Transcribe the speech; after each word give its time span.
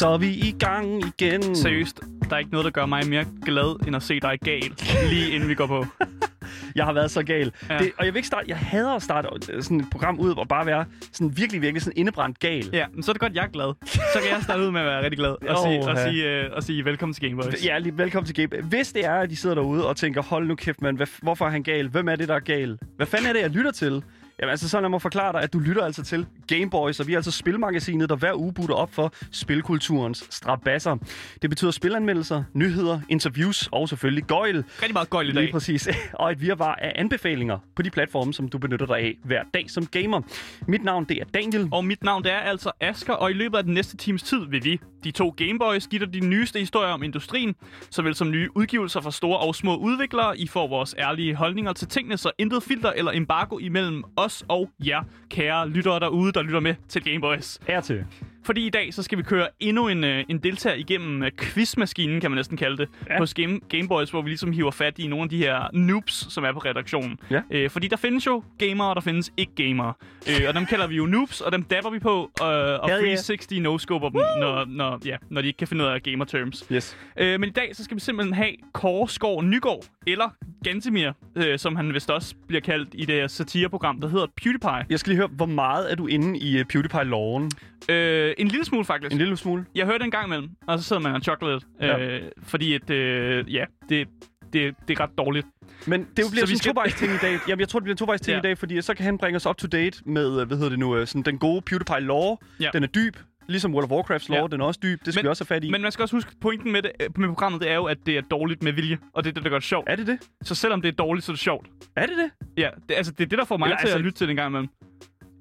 Så 0.00 0.08
er 0.08 0.18
vi 0.18 0.28
i 0.28 0.56
gang 0.58 1.02
igen. 1.06 1.54
Seriøst, 1.54 2.00
der 2.28 2.34
er 2.34 2.38
ikke 2.38 2.50
noget, 2.50 2.64
der 2.64 2.70
gør 2.70 2.86
mig 2.86 3.08
mere 3.08 3.24
glad, 3.44 3.86
end 3.86 3.96
at 3.96 4.02
se 4.02 4.20
dig 4.20 4.38
gal, 4.44 4.72
lige 5.10 5.30
inden 5.30 5.48
vi 5.48 5.54
går 5.54 5.66
på. 5.66 5.86
Jeg 6.76 6.84
har 6.84 6.92
været 6.92 7.10
så 7.10 7.22
gal. 7.22 7.52
Ja. 7.70 7.78
Det, 7.78 7.92
og 7.98 8.04
jeg 8.04 8.14
vil 8.14 8.18
ikke 8.18 8.26
starte, 8.26 8.44
jeg 8.48 8.56
hader 8.56 8.92
at 8.92 9.02
starte 9.02 9.28
øh, 9.52 9.62
sådan 9.62 9.80
et 9.80 9.86
program 9.90 10.20
ud 10.20 10.34
og 10.36 10.48
bare 10.48 10.66
være 10.66 10.84
sådan 11.12 11.36
virkelig, 11.36 11.62
virkelig 11.62 11.82
sådan 11.82 11.96
indebrændt 11.96 12.38
gal. 12.38 12.70
Ja, 12.72 12.86
men 12.94 13.02
så 13.02 13.10
er 13.10 13.12
det 13.12 13.20
godt, 13.20 13.34
jeg 13.34 13.44
er 13.44 13.48
glad. 13.48 13.74
Så 13.86 14.18
kan 14.22 14.30
jeg 14.32 14.42
starte 14.42 14.62
ud 14.62 14.70
med 14.70 14.80
at 14.80 14.86
være 14.86 15.02
rigtig 15.02 15.18
glad 15.18 15.30
og, 15.30 15.58
sige, 15.66 15.88
og, 15.88 15.98
sige, 15.98 16.30
øh, 16.30 16.50
og 16.52 16.62
sige 16.62 16.84
velkommen 16.84 17.14
til 17.14 17.22
Gameboys. 17.22 17.66
Ja, 17.66 17.78
lige 17.78 17.98
velkommen 17.98 18.32
til 18.32 18.48
Game. 18.48 18.62
Hvis 18.62 18.92
det 18.92 19.04
er, 19.04 19.14
at 19.14 19.30
de 19.30 19.36
sidder 19.36 19.54
derude 19.54 19.88
og 19.88 19.96
tænker, 19.96 20.22
hold 20.22 20.46
nu 20.46 20.54
kæft, 20.54 20.82
mand, 20.82 20.96
hvad, 20.96 21.06
hvorfor 21.22 21.46
er 21.46 21.50
han 21.50 21.62
gal? 21.62 21.88
Hvem 21.88 22.08
er 22.08 22.16
det, 22.16 22.28
der 22.28 22.34
er 22.34 22.40
gal? 22.40 22.78
Hvad 22.96 23.06
fanden 23.06 23.28
er 23.28 23.32
det, 23.32 23.40
jeg 23.40 23.50
lytter 23.50 23.70
til? 23.70 24.02
Jamen 24.40 24.50
altså, 24.50 24.68
så 24.68 24.80
lad 24.80 24.88
mig 24.88 25.02
forklare 25.02 25.32
dig, 25.32 25.42
at 25.42 25.52
du 25.52 25.58
lytter 25.58 25.84
altså 25.84 26.02
til 26.02 26.26
Gameboys, 26.46 27.00
og 27.00 27.06
vi 27.06 27.12
er 27.12 27.18
altså 27.18 27.30
spilmagasinet, 27.30 28.08
der 28.08 28.16
hver 28.16 28.34
uge 28.34 28.52
butter 28.54 28.74
op 28.74 28.94
for 28.94 29.12
spilkulturens 29.30 30.24
strabasser. 30.30 30.96
Det 31.42 31.50
betyder 31.50 31.70
spilanmeldelser, 31.70 32.44
nyheder, 32.54 33.00
interviews 33.08 33.68
og 33.72 33.88
selvfølgelig 33.88 34.24
gøjl. 34.24 34.56
Rigtig 34.56 34.92
meget 34.92 35.10
gøjl 35.10 35.28
i 35.28 35.30
Lige 35.30 35.42
dag. 35.42 35.52
præcis. 35.52 35.88
Og 36.12 36.32
et 36.32 36.40
virvar 36.40 36.74
af 36.74 36.92
anbefalinger 36.94 37.58
på 37.76 37.82
de 37.82 37.90
platforme, 37.90 38.34
som 38.34 38.48
du 38.48 38.58
benytter 38.58 38.86
dig 38.86 38.96
af 38.96 39.18
hver 39.24 39.42
dag 39.54 39.70
som 39.70 39.86
gamer. 39.86 40.20
Mit 40.68 40.84
navn, 40.84 41.04
det 41.04 41.20
er 41.20 41.24
Daniel. 41.24 41.68
Og 41.72 41.84
mit 41.84 42.02
navn 42.04 42.24
det 42.24 42.32
er 42.32 42.38
altså 42.38 42.70
Asker, 42.80 43.12
og 43.12 43.30
i 43.30 43.34
løbet 43.34 43.58
af 43.58 43.64
den 43.64 43.74
næste 43.74 43.96
times 43.96 44.22
tid 44.22 44.46
vil 44.48 44.64
vi, 44.64 44.80
de 45.04 45.10
to 45.10 45.34
Gameboys, 45.36 45.86
give 45.86 46.06
dig 46.06 46.14
de 46.14 46.20
nyeste 46.20 46.58
historier 46.58 46.92
om 46.92 47.02
industrien, 47.02 47.54
såvel 47.90 48.14
som 48.14 48.30
nye 48.30 48.48
udgivelser 48.56 49.00
fra 49.00 49.10
store 49.10 49.38
og 49.38 49.54
små 49.54 49.76
udviklere. 49.76 50.38
I 50.38 50.46
får 50.46 50.68
vores 50.68 50.94
ærlige 50.98 51.34
holdninger 51.34 51.72
til 51.72 51.88
tingene, 51.88 52.16
så 52.16 52.30
intet 52.38 52.62
filter 52.62 52.92
eller 52.92 53.12
embargo 53.14 53.58
imellem 53.58 54.04
os 54.16 54.29
og 54.48 54.70
jer, 54.86 55.02
kære 55.30 55.68
lyttere 55.68 56.00
derude, 56.00 56.32
der 56.32 56.42
lytter 56.42 56.60
med 56.60 56.74
til 56.88 57.02
Gameboys. 57.04 57.58
Hertil. 57.66 58.04
Fordi 58.44 58.66
i 58.66 58.70
dag, 58.70 58.94
så 58.94 59.02
skal 59.02 59.18
vi 59.18 59.22
køre 59.22 59.48
endnu 59.60 59.88
en, 59.88 60.04
øh, 60.04 60.24
en 60.28 60.38
deltager 60.38 60.76
igennem 60.76 61.22
øh, 61.22 61.30
quizmaskinen, 61.40 62.20
kan 62.20 62.30
man 62.30 62.36
næsten 62.36 62.56
kalde 62.56 62.76
det, 62.76 62.88
Ja. 63.10 63.18
hos 63.18 63.34
Game, 63.34 63.60
Gameboys, 63.68 64.10
hvor 64.10 64.22
vi 64.22 64.28
ligesom 64.30 64.52
hiver 64.52 64.70
fat 64.70 64.98
i 64.98 65.06
nogle 65.06 65.22
af 65.22 65.28
de 65.28 65.36
her 65.36 65.70
noobs, 65.72 66.32
som 66.34 66.44
er 66.44 66.52
på 66.52 66.58
redaktionen. 66.58 67.18
Ja. 67.30 67.40
Øh, 67.50 67.70
fordi 67.70 67.88
der 67.88 67.96
findes 67.96 68.26
jo 68.26 68.42
gamere, 68.58 68.88
og 68.88 68.94
der 68.94 69.00
findes 69.00 69.32
ikke 69.36 69.52
gamere. 69.54 69.92
Øh, 70.28 70.48
og 70.48 70.54
dem 70.54 70.66
kalder 70.66 70.86
vi 70.86 70.96
jo 70.96 71.06
noobs, 71.06 71.40
og 71.40 71.52
dem 71.52 71.62
dapper 71.62 71.90
vi 71.90 71.98
på, 71.98 72.30
øh, 72.42 72.46
og 72.46 72.90
Hell 72.90 73.04
yeah. 73.06 73.18
360 73.18 73.52
no-scoper 73.52 74.08
dem, 74.08 74.20
når, 74.40 74.64
når, 74.68 75.00
ja, 75.04 75.16
når 75.30 75.40
de 75.40 75.46
ikke 75.46 75.56
kan 75.58 75.68
finde 75.68 75.84
ud 75.84 75.88
af 75.88 76.02
gamer 76.02 76.24
terms. 76.24 76.64
Yes. 76.72 76.96
Øh, 77.16 77.40
men 77.40 77.48
i 77.48 77.52
dag, 77.52 77.76
så 77.76 77.84
skal 77.84 77.94
vi 77.94 78.00
simpelthen 78.00 78.34
have 78.34 78.50
Kåre 78.72 79.08
Skov 79.08 79.42
Nygaard, 79.44 79.84
eller 80.06 80.30
Gantemir, 80.64 81.12
øh, 81.36 81.58
som 81.58 81.76
han 81.76 81.94
vist 81.94 82.10
også 82.10 82.34
bliver 82.48 82.60
kaldt 82.60 82.88
i 82.92 83.04
det 83.04 83.14
her 83.14 83.26
satireprogram, 83.26 84.00
der 84.00 84.08
hedder 84.08 84.26
PewDiePie. 84.42 84.86
Jeg 84.90 84.98
skal 84.98 85.10
lige 85.10 85.16
høre, 85.18 85.28
hvor 85.28 85.46
meget 85.46 85.92
er 85.92 85.94
du 85.96 86.06
inde 86.06 86.38
i 86.38 86.60
uh, 86.60 86.66
PewDiePie-loven? 86.66 87.50
Øh, 87.88 88.34
en 88.38 88.48
lille 88.48 88.64
smule, 88.64 88.84
faktisk. 88.84 89.12
En 89.12 89.18
lille 89.18 89.36
smule. 89.36 89.64
Jeg 89.74 89.86
hørte 89.86 90.04
en 90.04 90.10
gang 90.10 90.26
imellem, 90.26 90.48
og 90.66 90.78
så 90.78 90.84
sidder 90.84 91.02
man 91.02 91.14
og 91.14 91.20
chokler 91.22 91.52
lidt. 91.52 91.64
Ja. 91.80 91.98
Øh, 91.98 92.22
fordi 92.42 92.74
at, 92.74 92.90
øh, 92.90 93.54
ja, 93.54 93.64
det, 93.88 94.08
det, 94.52 94.74
det 94.88 94.98
er 94.98 95.02
ret 95.02 95.10
dårligt. 95.18 95.46
Men 95.86 96.00
det 96.00 96.08
bliver 96.14 96.26
Så 96.26 96.36
sådan 96.36 96.52
en 96.54 96.58
skal- 96.58 96.72
tovejs 96.72 96.94
ting 96.94 97.12
i 97.12 97.16
dag. 97.22 97.38
Jamen, 97.48 97.60
jeg 97.60 97.68
tror, 97.68 97.78
det 97.78 97.84
bliver 97.84 97.94
en 97.94 97.98
tovejs 97.98 98.20
ting 98.20 98.32
Ja. 98.34 98.38
i 98.38 98.42
dag, 98.42 98.58
fordi 98.58 98.80
så 98.82 98.94
kan 98.94 99.04
han 99.04 99.18
bringe 99.18 99.36
os 99.36 99.46
up 99.46 99.56
to 99.56 99.66
date 99.66 100.02
med, 100.06 100.40
øh, 100.40 100.46
hvad 100.46 100.56
hedder 100.56 100.70
det 100.70 100.78
nu, 100.78 100.96
øh, 100.96 101.06
sådan 101.06 101.22
den 101.22 101.38
gode 101.38 101.62
PewDiePie-lore. 101.70 102.36
Ja. 102.60 102.70
Den 102.72 102.82
er 102.82 102.86
dyb, 102.86 103.16
ligesom 103.50 103.74
World 103.74 103.84
of 103.84 103.90
Warcrafts 103.90 104.28
lore, 104.28 104.40
Ja. 104.40 104.46
den 104.46 104.60
er 104.60 104.64
også 104.64 104.80
dyb. 104.82 105.04
Det 105.04 105.14
skal 105.14 105.18
Men- 105.20 105.24
vi 105.24 105.28
også 105.28 105.44
have 105.44 105.54
fat 105.56 105.64
i. 105.64 105.70
Men 105.70 105.82
man 105.82 105.92
skal 105.92 106.02
også 106.02 106.16
huske, 106.16 106.30
pointen 106.40 106.72
med, 106.72 106.82
det, 106.82 106.92
øh, 107.00 107.08
med 107.18 107.28
programmet, 107.28 107.60
det 107.60 107.70
er 107.70 107.74
jo, 107.74 107.84
at 107.84 107.98
det 108.06 108.16
er 108.16 108.20
dårligt 108.20 108.62
med 108.62 108.72
vilje. 108.72 108.98
Og 109.14 109.24
det 109.24 109.30
er 109.30 109.34
det, 109.34 109.42
der 109.44 109.50
gør 109.50 109.58
det 109.58 109.64
sjovt. 109.66 109.88
Er 109.90 109.96
det 109.96 110.06
det? 110.06 110.18
Så 110.42 110.54
selvom 110.54 110.82
det 110.82 110.88
er 110.88 110.92
dårligt, 110.92 111.26
så 111.26 111.32
er 111.32 111.34
det 111.34 111.40
sjovt. 111.40 111.66
Er 111.96 112.06
det 112.06 112.16
det? 112.16 112.30
Ja, 112.56 112.68
det, 112.88 112.94
altså, 112.94 113.12
det 113.12 113.24
er 113.24 113.28
det, 113.28 113.38
der 113.38 113.44
får 113.44 113.56
mig 113.56 113.66
Eller 113.66 113.76
til 113.78 113.82
altså- 113.86 113.98
at 113.98 114.04
lytte 114.04 114.18
til 114.18 114.26
det 114.26 114.30
en 114.30 114.36
gang 114.36 114.48
imellem. 114.50 114.68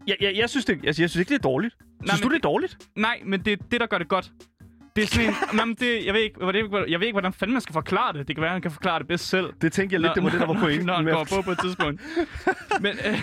Ja, 0.08 0.14
ja, 0.22 0.32
jeg, 0.38 0.50
synes 0.50 0.66
det, 0.66 0.80
altså, 0.86 1.02
jeg 1.02 1.10
synes 1.10 1.16
ikke, 1.22 1.30
det 1.30 1.36
er 1.36 1.50
dårligt. 1.50 1.76
Synes 2.08 2.22
men 2.22 2.30
du, 2.30 2.34
det 2.36 2.40
er 2.40 2.48
dårligt? 2.50 2.78
Nej, 2.96 3.22
men 3.26 3.40
det 3.46 3.54
er 3.54 3.58
det, 3.72 3.80
der 3.82 3.86
gør 3.88 3.98
det 3.98 4.08
godt. 4.08 4.32
Det 4.96 5.04
er 5.04 5.08
sådan 5.08 5.28
en... 5.30 5.36
nej, 5.54 5.66
men 5.66 5.76
det, 5.76 6.06
jeg, 6.06 6.14
ved 6.14 6.22
ikke, 6.22 6.46
jeg, 6.46 6.56
ikke, 6.56 6.78
jeg 6.92 7.00
ved 7.00 7.08
ikke, 7.08 7.14
hvordan 7.16 7.34
fanden 7.34 7.54
man 7.54 7.62
skal 7.62 7.74
forklare 7.74 8.14
det. 8.14 8.28
Det 8.28 8.36
kan 8.36 8.42
være, 8.42 8.52
han 8.52 8.62
kan 8.62 8.72
forklare 8.72 9.00
det 9.00 9.08
bedst 9.08 9.30
selv. 9.30 9.54
Det 9.62 9.72
tænker 9.74 9.94
jeg 9.98 10.02
lidt, 10.02 10.16
det 10.16 10.24
var 10.24 10.30
det, 10.30 10.40
der 10.40 10.46
var 10.46 10.60
pointen. 10.60 10.86
Når 10.86 10.94
han 10.96 11.06
med- 11.06 11.14
går 11.14 11.24
på 11.36 11.42
på 11.42 11.52
et 11.52 11.60
tidspunkt. 11.60 12.02
men, 12.82 12.92
øh, 13.06 13.20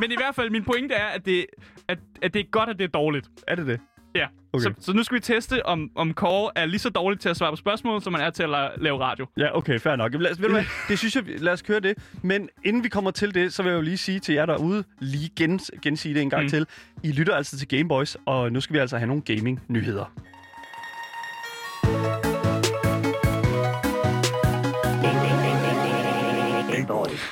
men 0.00 0.12
i 0.12 0.16
hvert 0.16 0.34
fald, 0.34 0.50
min 0.50 0.64
pointe 0.64 0.94
er, 0.94 1.06
at 1.06 1.26
det, 1.26 1.46
at, 1.88 1.98
at 2.22 2.34
det 2.34 2.40
er 2.40 2.44
godt, 2.50 2.68
at 2.68 2.78
det 2.78 2.84
er 2.84 2.88
dårligt. 2.88 3.28
Er 3.48 3.54
det 3.54 3.66
det? 3.66 3.80
Ja. 4.16 4.26
Okay. 4.52 4.62
Så, 4.64 4.72
så 4.80 4.92
nu 4.92 5.02
skal 5.02 5.14
vi 5.14 5.20
teste, 5.20 5.66
om, 5.66 5.90
om 5.94 6.14
Kåre 6.14 6.50
er 6.56 6.66
lige 6.66 6.78
så 6.78 6.90
dårlig 6.90 7.20
til 7.20 7.28
at 7.28 7.36
svare 7.36 7.52
på 7.52 7.56
spørgsmål, 7.56 8.02
som 8.02 8.12
man 8.12 8.22
er 8.22 8.30
til 8.30 8.42
at 8.42 8.48
la- 8.48 8.82
lave 8.82 9.00
radio. 9.00 9.26
Ja, 9.36 9.56
okay, 9.56 9.80
fair 9.80 9.96
nok. 9.96 10.12
Jamen, 10.12 10.22
lad 10.22 10.30
os, 10.32 10.40
ved 10.40 10.46
du 10.48 10.54
hvad, 10.54 10.64
det 10.88 10.98
synes 10.98 11.16
jeg, 11.16 11.24
lad 11.26 11.52
os 11.52 11.62
køre 11.62 11.80
det. 11.80 11.98
Men 12.22 12.48
inden 12.64 12.84
vi 12.84 12.88
kommer 12.88 13.10
til 13.10 13.34
det, 13.34 13.52
så 13.52 13.62
vil 13.62 13.70
jeg 13.70 13.76
jo 13.76 13.82
lige 13.82 13.96
sige 13.96 14.20
til 14.20 14.34
jer 14.34 14.46
derude, 14.46 14.84
lige 15.00 15.30
gen, 15.36 15.60
gensige 15.82 16.14
det 16.14 16.22
en 16.22 16.30
gang. 16.30 16.42
Mm. 16.42 16.48
til. 16.48 16.66
I 17.02 17.12
lytter 17.12 17.34
altså 17.34 17.58
til 17.58 17.68
Gameboys, 17.68 18.16
og 18.26 18.52
nu 18.52 18.60
skal 18.60 18.74
vi 18.74 18.78
altså 18.78 18.96
have 18.98 19.06
nogle 19.06 19.22
gaming-nyheder. 19.22 20.12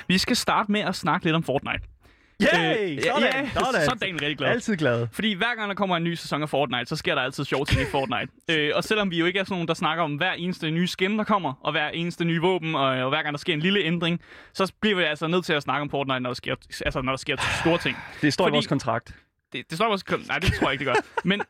Vi 0.08 0.18
skal 0.18 0.36
starte 0.36 0.72
med 0.72 0.80
at 0.80 0.94
snakke 0.94 1.26
lidt 1.26 1.36
om 1.36 1.42
Fortnite. 1.42 1.93
Yay! 2.42 2.96
Øh, 2.96 3.02
sådan, 3.02 3.22
ja, 3.22 3.48
sådan. 3.54 3.72
så 3.84 3.90
er 3.90 4.12
rigtig 4.16 4.36
glad. 4.38 4.50
Altid 4.50 4.76
glad. 4.76 5.06
Fordi 5.12 5.32
hver 5.32 5.54
gang 5.56 5.68
der 5.68 5.74
kommer 5.74 5.96
en 5.96 6.04
ny 6.04 6.14
sæson 6.14 6.42
af 6.42 6.48
Fortnite, 6.48 6.86
så 6.86 6.96
sker 6.96 7.14
der 7.14 7.22
altid 7.22 7.44
sjove 7.44 7.64
ting 7.64 7.80
i 7.80 7.84
Fortnite. 7.90 8.32
øh, 8.50 8.70
og 8.74 8.84
selvom 8.84 9.10
vi 9.10 9.18
jo 9.18 9.26
ikke 9.26 9.38
er 9.38 9.44
sådan 9.44 9.54
nogen, 9.54 9.68
der 9.68 9.74
snakker 9.74 10.04
om 10.04 10.14
hver 10.14 10.32
eneste 10.32 10.70
nye 10.70 10.86
skin, 10.86 11.18
der 11.18 11.24
kommer, 11.24 11.52
og 11.60 11.72
hver 11.72 11.88
eneste 11.88 12.24
nye 12.24 12.40
våben, 12.40 12.74
og, 12.74 12.82
og 12.86 13.08
hver 13.08 13.22
gang 13.22 13.32
der 13.32 13.38
sker 13.38 13.52
en 13.54 13.60
lille 13.60 13.80
ændring, 13.80 14.20
så 14.54 14.72
bliver 14.80 14.96
vi 14.96 15.02
altså 15.02 15.26
nødt 15.26 15.44
til 15.44 15.52
at 15.52 15.62
snakke 15.62 15.82
om 15.82 15.90
Fortnite, 15.90 16.20
når 16.20 16.30
der 16.30 16.34
sker, 16.34 16.54
altså, 16.84 17.02
når 17.02 17.12
der 17.12 17.16
sker 17.16 17.36
store 17.60 17.78
ting. 17.78 17.96
Det 18.22 18.32
står 18.32 18.44
Fordi- 18.44 18.54
i 18.54 18.56
vores 18.56 18.66
kontrakt. 18.66 19.14
Det, 19.52 19.70
det 19.70 19.78
står 19.78 19.86
også... 19.86 20.04
Nej, 20.28 20.38
det 20.38 20.52
tror 20.54 20.66
jeg 20.66 20.72
ikke, 20.72 20.84
det 20.84 20.94
gør. 20.94 21.20
Men 21.24 21.42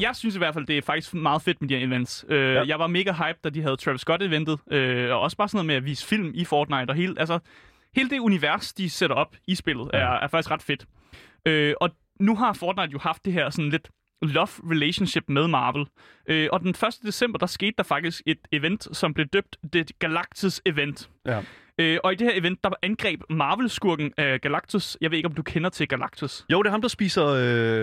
jeg 0.00 0.16
synes 0.16 0.34
i 0.34 0.38
hvert 0.38 0.54
fald, 0.54 0.66
det 0.66 0.78
er 0.78 0.82
faktisk 0.82 1.14
meget 1.14 1.42
fedt 1.42 1.60
med 1.60 1.68
de 1.68 1.78
her 1.78 1.86
events. 1.86 2.24
Øh, 2.28 2.38
Ja. 2.40 2.52
ja. 2.52 2.64
Jeg 2.66 2.78
var 2.78 2.86
mega 2.86 3.12
hype, 3.12 3.38
da 3.44 3.48
de 3.50 3.62
havde 3.62 3.76
Travis 3.76 4.00
Scott-eventet, 4.00 4.58
øh, 4.72 5.10
og 5.14 5.20
også 5.20 5.36
bare 5.36 5.48
sådan 5.48 5.56
noget 5.56 5.66
med 5.66 5.74
at 5.74 5.84
vise 5.84 6.06
film 6.06 6.30
i 6.34 6.44
Fortnite, 6.44 6.90
og 6.90 6.94
hele, 6.94 7.14
altså, 7.18 7.38
hele 7.96 8.10
det 8.10 8.18
univers, 8.18 8.72
de 8.72 8.90
sætter 8.90 9.16
op 9.16 9.36
i 9.48 9.54
spillet, 9.54 9.90
Ja. 9.92 9.98
er, 9.98 10.06
er 10.20 10.28
faktisk 10.28 10.50
ret 10.50 10.62
fedt. 10.62 10.86
Øh, 11.46 11.74
og 11.80 11.90
nu 12.20 12.36
har 12.36 12.52
Fortnite 12.52 12.92
jo 12.92 12.98
haft 12.98 13.24
det 13.24 13.32
her 13.32 13.50
sådan 13.50 13.70
lidt 13.70 13.88
love 14.22 14.48
relationship 14.70 15.24
med 15.28 15.48
Marvel. 15.48 15.86
Øh, 16.28 16.48
og 16.52 16.60
den 16.60 16.68
1. 16.68 16.78
december, 17.02 17.38
der 17.38 17.46
skete 17.46 17.74
der 17.78 17.82
faktisk 17.82 18.22
et 18.26 18.38
event, 18.52 18.96
som 18.96 19.14
blev 19.14 19.26
døbt 19.26 19.56
The 19.72 19.84
Galactus 19.98 20.60
Event. 20.66 21.10
Ja. 21.26 21.42
Øh, 21.78 21.98
og 22.04 22.12
i 22.12 22.16
det 22.16 22.26
her 22.26 22.40
event, 22.40 22.64
der 22.64 22.70
angreb 22.82 23.20
Marvel-skurken 23.30 24.12
af 24.16 24.40
Galactus. 24.40 24.96
Jeg 25.00 25.10
ved 25.10 25.16
ikke, 25.18 25.28
om 25.28 25.34
du 25.34 25.42
kender 25.42 25.70
til 25.70 25.88
Galactus. 25.88 26.46
Jo, 26.52 26.62
det 26.62 26.66
er 26.66 26.70
ham, 26.70 26.80
der 26.80 26.88
spiser, 26.88 27.26
øh, 27.26 27.40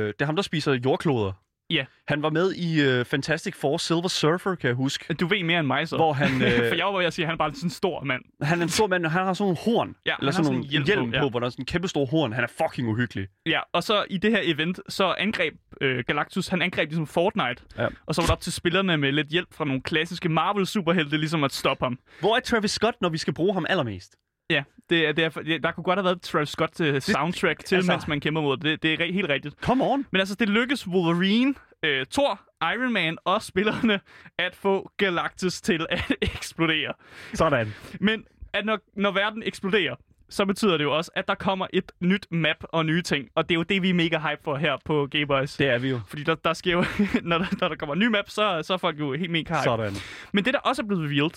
det 0.07 0.21
er 0.21 0.25
ham, 0.25 0.35
der 0.35 0.43
spiser 0.43 0.73
jordkloder. 0.85 1.31
Ja. 1.69 1.85
Han 2.07 2.21
var 2.21 2.29
med 2.29 2.53
i 2.53 2.99
uh, 2.99 3.05
Fantastic 3.05 3.55
Four 3.55 3.77
Silver 3.77 4.07
Surfer, 4.07 4.55
kan 4.55 4.67
jeg 4.67 4.75
huske. 4.75 5.13
Du 5.13 5.27
ved 5.27 5.43
mere 5.43 5.59
end 5.59 5.67
mig 5.67 5.87
så. 5.87 5.95
Hvor 5.95 6.13
han, 6.13 6.41
øh, 6.47 6.67
For 6.69 6.75
jeg 6.75 6.85
var 6.85 6.97
ved 6.97 7.05
at 7.05 7.13
sige, 7.13 7.25
at 7.25 7.27
han 7.27 7.33
er 7.33 7.37
bare 7.37 7.53
sådan 7.53 7.67
en 7.67 7.69
stor 7.69 8.03
mand. 8.03 8.21
han 8.41 8.59
er 8.59 8.63
en 8.63 8.69
stor 8.69 8.87
mand, 8.87 9.05
han 9.05 9.25
har 9.25 9.33
sådan 9.33 9.43
nogle 9.43 9.57
horn. 9.65 9.95
Ja, 10.05 10.15
eller 10.19 10.31
sådan 10.31 10.45
sådan 10.45 10.59
en 10.59 10.65
hjelm 10.65 10.85
hjelm 10.85 11.05
på, 11.05 11.11
på, 11.11 11.23
ja. 11.23 11.29
hvor 11.29 11.39
der 11.39 11.45
er 11.45 11.49
sådan 11.49 11.61
en 11.61 11.65
kæmpe 11.65 11.87
stor 11.87 12.05
horn. 12.05 12.33
Han 12.33 12.43
er 12.43 12.47
fucking 12.47 12.87
uhyggelig. 12.89 13.27
Ja, 13.45 13.59
og 13.73 13.83
så 13.83 14.05
i 14.09 14.17
det 14.17 14.31
her 14.31 14.39
event, 14.43 14.79
så 14.89 15.15
angreb 15.17 15.53
øh, 15.81 16.03
Galactus, 16.07 16.47
han 16.47 16.61
angreb 16.61 16.89
ligesom 16.89 17.07
Fortnite. 17.07 17.63
Ja. 17.77 17.87
Og 18.05 18.15
så 18.15 18.21
var 18.21 18.25
det 18.25 18.31
op 18.31 18.41
til 18.41 18.53
spillerne 18.53 18.97
med 18.97 19.11
lidt 19.11 19.27
hjælp 19.27 19.53
fra 19.53 19.65
nogle 19.65 19.81
klassiske 19.81 20.29
Marvel-superhelte, 20.29 21.17
ligesom 21.17 21.43
at 21.43 21.53
stoppe 21.53 21.85
ham. 21.85 21.99
Hvor 22.19 22.35
er 22.35 22.39
Travis 22.39 22.71
Scott, 22.71 23.01
når 23.01 23.09
vi 23.09 23.17
skal 23.17 23.33
bruge 23.33 23.53
ham 23.53 23.65
allermest? 23.69 24.15
Ja, 24.53 24.63
det 24.89 25.17
det 25.17 25.25
er, 25.25 25.29
det, 25.29 25.63
der 25.63 25.71
kunne 25.71 25.83
godt 25.83 25.97
have 25.97 26.03
været 26.03 26.15
et 26.15 26.21
Travis 26.21 26.49
Scott 26.49 26.71
til 26.71 27.01
soundtrack 27.01 27.65
til, 27.65 27.75
altså- 27.75 27.91
mens 27.91 28.07
man 28.07 28.19
kæmper 28.19 28.41
mod 28.41 28.57
det. 28.57 28.63
Det, 28.63 28.99
det 28.99 29.09
er 29.09 29.13
helt 29.13 29.29
rigtigt. 29.29 29.55
Come 29.61 29.83
on. 29.83 30.05
Men 30.11 30.19
altså, 30.19 30.35
det 30.35 30.49
lykkedes 30.49 30.87
Wolverine, 30.87 31.53
øh, 31.83 32.05
Thor, 32.11 32.41
Iron 32.73 32.93
Man 32.93 33.17
og 33.25 33.41
spillerne 33.41 33.99
at 34.37 34.55
få 34.55 34.91
Galactus 34.97 35.61
til 35.61 35.85
at 35.89 36.11
eksplodere. 36.21 36.93
Sådan. 37.33 37.73
Men 37.99 38.25
at 38.53 38.65
når, 38.65 38.79
når 38.95 39.11
verden 39.11 39.43
eksploderer, 39.45 39.95
så 40.29 40.45
betyder 40.45 40.77
det 40.77 40.83
jo 40.83 40.97
også, 40.97 41.11
at 41.15 41.27
der 41.27 41.35
kommer 41.35 41.67
et 41.73 41.91
nyt 41.99 42.27
map 42.31 42.55
og 42.63 42.85
nye 42.85 43.01
ting. 43.01 43.29
Og 43.35 43.49
det 43.49 43.55
er 43.55 43.59
jo 43.59 43.63
det, 43.63 43.81
vi 43.81 43.89
er 43.89 43.93
mega 43.93 44.17
hype 44.17 44.41
for 44.43 44.55
her 44.55 44.77
på 44.85 45.07
Gameboys. 45.11 45.57
Det 45.57 45.67
er 45.69 45.77
vi 45.77 45.89
jo. 45.89 45.99
Fordi 46.07 46.23
der, 46.23 46.35
der 46.35 46.53
sker 46.53 46.71
jo, 46.71 46.85
når 47.23 47.37
der, 47.37 47.45
når 47.61 47.67
der 47.67 47.75
kommer 47.75 47.93
en 47.93 47.99
ny 47.99 48.07
map, 48.07 48.29
så, 48.29 48.61
så 48.63 48.73
er 48.73 48.77
folk 48.77 48.99
jo 48.99 49.13
helt 49.13 49.31
mega 49.31 49.53
hype. 49.53 49.63
Sådan. 49.63 49.93
Men 50.31 50.45
det, 50.45 50.53
der 50.53 50.59
også 50.59 50.81
er 50.81 50.85
blevet 50.87 51.03
revealed, 51.03 51.31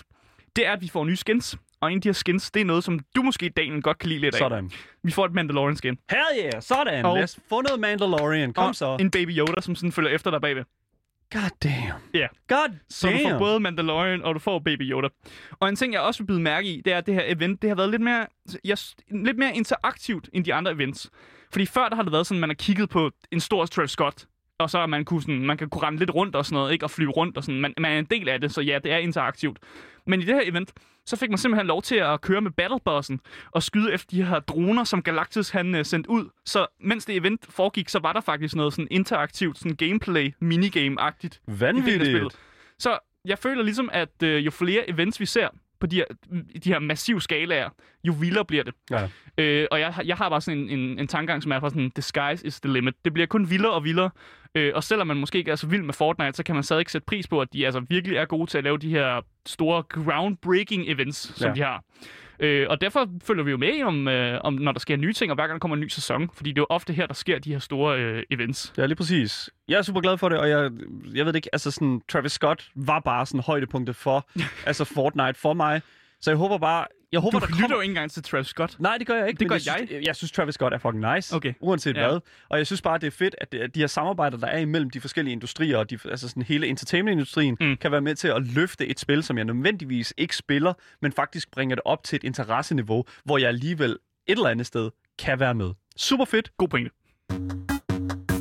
det 0.57 0.67
er, 0.67 0.73
at 0.73 0.81
vi 0.83 0.89
får 0.89 1.05
nye 1.05 1.17
skins. 1.17 1.57
Og 1.81 1.93
en 1.93 1.99
af 1.99 2.03
de 2.03 2.09
her 2.09 2.13
skins, 2.15 2.51
det 2.51 2.61
er 2.61 2.65
noget, 2.65 2.85
som 2.85 3.01
du 3.17 3.23
måske, 3.23 3.49
Daniel, 3.49 3.83
godt 3.83 3.99
kan 3.99 4.09
lide 4.09 4.21
lidt 4.21 4.35
af. 4.35 4.39
Sådan. 4.39 4.71
Vi 5.03 5.11
får 5.13 5.25
et 5.27 5.33
Mandalorian 5.33 5.77
skin. 5.77 5.99
Hell 6.11 6.21
yeah, 6.45 6.63
sådan. 6.63 7.05
Og- 7.05 7.15
Lad 7.15 7.23
os 7.25 7.39
få 7.49 7.61
noget 7.61 7.81
Mandalorian. 7.81 8.53
Kom 8.53 8.65
og 8.69 8.75
så. 8.75 8.97
en 9.01 9.11
Baby 9.11 9.39
Yoda, 9.39 9.61
som 9.61 9.75
sådan 9.75 9.93
følger 9.93 10.11
efter 10.11 10.31
dig 10.31 10.41
bagved. 10.41 10.65
God 11.33 11.51
damn. 11.63 12.01
Ja. 12.15 12.27
God 12.49 12.77
Så 12.91 13.11
du 13.11 13.17
får 13.23 13.29
damn. 13.29 13.39
både 13.39 13.61
Mandalorian, 13.61 14.23
og 14.23 14.35
du 14.35 14.39
får 14.41 14.59
Baby 14.59 14.83
Yoda. 14.91 15.09
Og 15.61 15.69
en 15.69 15.77
ting, 15.77 15.93
jeg 15.93 16.01
også 16.01 16.21
vil 16.23 16.27
byde 16.27 16.41
mærke 16.41 16.69
i, 16.69 16.81
det 16.85 16.93
er, 16.93 16.99
at 16.99 17.07
det 17.07 17.15
her 17.15 17.23
event, 17.27 17.63
det 17.63 17.71
har 17.71 17.75
været 17.75 17.91
lidt 17.91 18.03
mere, 18.03 18.27
jeg, 18.65 18.77
lidt 19.11 19.39
mere 19.39 19.57
interaktivt 19.57 20.29
end 20.33 20.45
de 20.45 20.55
andre 20.55 20.73
events. 20.73 21.11
Fordi 21.53 21.67
før, 21.67 21.89
der 21.89 21.97
har 21.97 22.03
det 22.03 22.13
været 22.13 22.27
sådan, 22.27 22.37
at 22.39 22.41
man 22.41 22.49
har 22.51 22.55
kigget 22.55 22.89
på 22.91 23.11
en 23.33 23.41
stor 23.41 23.67
Travis 23.67 23.91
Scott 23.91 24.27
og 24.59 24.71
så 24.71 24.87
man 24.87 25.05
kunne 25.05 25.23
sådan, 25.23 25.47
man 25.47 25.57
kan 25.57 25.69
kunne 25.69 25.83
rende 25.83 25.99
lidt 25.99 26.15
rundt 26.15 26.37
og 26.37 26.47
sådan 26.47 26.57
noget, 26.57 26.73
ikke? 26.73 26.85
Og 26.85 26.91
flyve 26.91 27.11
rundt 27.11 27.37
og 27.37 27.45
sådan. 27.45 27.61
Man, 27.61 27.75
man 27.79 27.93
er 27.93 27.99
en 27.99 28.05
del 28.05 28.29
af 28.29 28.41
det, 28.41 28.53
så 28.53 28.61
ja, 28.61 28.79
det 28.85 28.93
er 28.93 28.97
interaktivt. 28.97 29.59
Men 30.07 30.21
i 30.21 30.25
det 30.25 30.35
her 30.35 30.43
event, 30.45 30.73
så 31.07 31.17
fik 31.17 31.31
man 31.31 31.39
simpelthen 31.39 31.67
lov 31.67 31.83
til 31.83 31.97
at 31.97 32.21
køre 32.21 32.41
med 32.41 32.51
battlebossen 32.51 33.21
og 33.51 33.63
skyde 33.63 33.93
efter 33.93 34.17
de 34.17 34.25
her 34.25 34.41
droner, 34.41 34.85
som 34.85 35.03
Galactus 35.03 35.51
han 35.51 35.75
uh, 35.75 35.83
sendte 35.83 36.11
ud. 36.11 36.29
Så 36.45 36.67
mens 36.81 37.05
det 37.05 37.17
event 37.17 37.47
foregik, 37.51 37.89
så 37.89 37.99
var 37.99 38.13
der 38.13 38.21
faktisk 38.21 38.55
noget 38.55 38.73
sådan 38.73 38.89
interaktivt, 38.91 39.59
sådan 39.59 39.77
gameplay, 39.77 40.35
minigame-agtigt. 40.41 41.41
Vanvittigt. 41.47 42.39
Så 42.79 42.99
jeg 43.25 43.39
føler 43.39 43.63
ligesom, 43.63 43.91
at 43.93 44.23
øh, 44.23 44.47
jo 44.47 44.51
flere 44.51 44.91
events 44.91 45.21
vi 45.21 45.27
ser 45.27 45.49
på 45.81 45.87
de 45.87 45.97
her, 45.97 46.05
de 46.65 46.73
her 46.73 46.79
massive 46.79 47.21
skalaer, 47.21 47.69
jo 48.05 48.15
vildere 48.21 48.45
bliver 48.45 48.65
det. 48.65 48.75
Ja. 48.91 49.09
Øh, 49.39 49.67
og 49.71 49.81
jeg, 49.81 49.95
jeg 50.05 50.17
har 50.17 50.29
bare 50.29 50.41
sådan 50.41 50.59
en, 50.59 50.69
en, 50.69 50.99
en 50.99 51.07
tankegang, 51.07 51.43
som 51.43 51.53
er 51.53 51.61
fra 51.61 51.71
sådan, 51.71 51.91
the 51.91 52.03
skies 52.03 52.43
is 52.43 52.61
the 52.61 52.73
limit. 52.73 52.95
Det 53.05 53.13
bliver 53.13 53.27
kun 53.27 53.51
vildere 53.51 53.73
og 53.73 53.85
vildere. 53.85 54.11
Øh, 54.57 54.73
og 54.75 54.85
selvom 54.85 55.07
man 55.07 55.17
måske 55.17 55.39
ikke 55.39 55.51
er 55.51 55.57
så 55.57 55.67
vild 55.67 55.83
med 55.83 55.95
Fortnite, 55.95 56.33
så 56.37 56.43
kan 56.43 56.55
man 56.55 56.65
stadig 56.65 56.91
sætte 56.91 57.05
pris 57.05 57.29
på, 57.29 57.41
at 57.41 57.49
de 57.53 57.65
altså 57.67 57.81
virkelig 57.89 58.17
er 58.17 58.25
gode 58.25 58.51
til 58.51 58.59
at 58.59 58.65
lave 58.65 58.79
de 58.79 58.91
her 58.91 59.21
store 59.47 59.83
groundbreaking 59.83 60.85
events, 60.91 61.39
som 61.39 61.49
Ja. 61.49 61.55
de 61.55 61.61
har. 61.63 61.83
Øh, 62.41 62.67
og 62.71 62.81
derfor 62.81 63.09
følger 63.25 63.45
vi 63.45 63.51
jo 63.51 63.57
med 63.57 63.83
om, 63.83 64.09
øh, 64.09 64.41
om, 64.45 64.55
når 64.55 64.73
der 64.73 64.81
sker 64.81 64.97
nye 64.97 65.13
ting, 65.13 65.33
og 65.33 65.35
hver 65.35 65.47
gang 65.47 65.53
der 65.55 65.59
kommer 65.59 65.77
en 65.77 65.81
ny 65.81 65.89
sæson. 65.89 66.31
Fordi 66.35 66.51
det 66.51 66.59
er 66.59 66.63
jo 66.63 66.67
ofte 66.71 66.93
her, 66.93 67.07
der 67.07 67.15
sker 67.15 67.39
de 67.39 67.53
her 67.53 67.59
store 67.59 67.99
øh, 68.01 68.23
events. 68.31 68.73
Ja, 68.79 68.87
lige 68.87 68.97
præcis. 68.97 69.51
Jeg 69.69 69.79
er 69.79 69.83
super 69.83 70.01
glad 70.01 70.19
for 70.19 70.29
det, 70.29 70.39
og 70.39 70.49
jeg, 70.49 70.71
jeg 71.15 71.27
ved 71.27 71.35
ikke, 71.35 71.49
altså 71.53 71.71
sådan, 71.71 72.01
Travis 72.09 72.33
Scott 72.33 72.69
var 72.75 73.01
bare 73.01 73.27
sådan 73.27 73.41
højdepunktet 73.41 73.97
for, 73.97 74.29
altså 74.67 74.85
Fortnite 74.85 75.35
for 75.35 75.53
mig. 75.55 75.83
Så 76.21 76.31
jeg 76.31 76.39
håber 76.39 76.59
bare, 76.59 76.85
jeg 77.17 77.21
håber, 77.23 77.39
Du 77.39 77.45
der 77.47 77.51
lytter 77.51 77.61
kommer... 77.63 77.77
jo 77.77 77.81
ikke 77.81 77.91
engang 77.91 78.11
til 78.11 78.23
Travis 78.23 78.47
Scott. 78.47 78.81
Nej, 78.81 78.99
det 78.99 79.07
gør 79.07 79.15
jeg 79.17 79.29
ikke. 79.29 79.39
Det 79.39 79.49
gør 79.49 79.55
jeg. 79.55 79.87
Synes, 79.89 80.07
jeg 80.07 80.17
synes, 80.17 80.33
Travis 80.33 80.55
Scott 80.55 80.75
er 80.75 80.79
fucking 80.79 81.15
nice. 81.15 81.37
Okay. 81.37 81.53
Uanset 81.61 81.97
Ja. 81.97 82.09
hvad. 82.09 82.21
Og 82.49 82.59
jeg 82.59 82.67
synes 82.67 82.83
bare, 82.83 82.99
det 82.99 83.07
er 83.07 83.11
fedt, 83.11 83.35
at 83.39 83.53
det- 83.53 83.59
at 83.61 83.75
de 83.75 83.81
her 83.81 83.87
samarbejder, 83.87 84.37
der 84.39 84.47
er 84.47 84.59
imellem 84.59 84.91
de 84.91 85.01
forskellige 85.01 85.33
industrier, 85.33 85.77
og 85.79 85.91
de, 85.91 85.99
altså 86.05 86.29
sådan 86.29 86.43
hele 86.43 86.67
entertainment-industrien, 86.67 87.57
mm. 87.61 87.77
kan 87.77 87.93
være 87.93 88.01
med 88.01 88.15
til 88.15 88.29
at 88.29 88.43
løfte 88.55 88.87
et 88.87 89.01
spil, 89.01 89.23
som 89.23 89.37
jeg 89.39 89.45
nødvendigvis 89.45 90.15
ikke 90.17 90.37
spiller, 90.37 90.73
men 91.03 91.13
faktisk 91.13 91.51
bringer 91.51 91.77
det 91.77 91.83
op 91.85 92.05
til 92.05 92.17
et 92.17 92.25
interesseniveau, 92.25 93.05
hvor 93.25 93.39
jeg 93.39 93.49
alligevel 93.49 93.91
et 93.91 93.99
eller 94.37 94.49
andet 94.49 94.67
sted 94.67 94.91
kan 95.19 95.41
være 95.41 95.55
med. 95.55 95.71
Super 95.97 96.25
fedt. 96.25 96.51
God 96.57 96.69
pointe. 96.69 96.91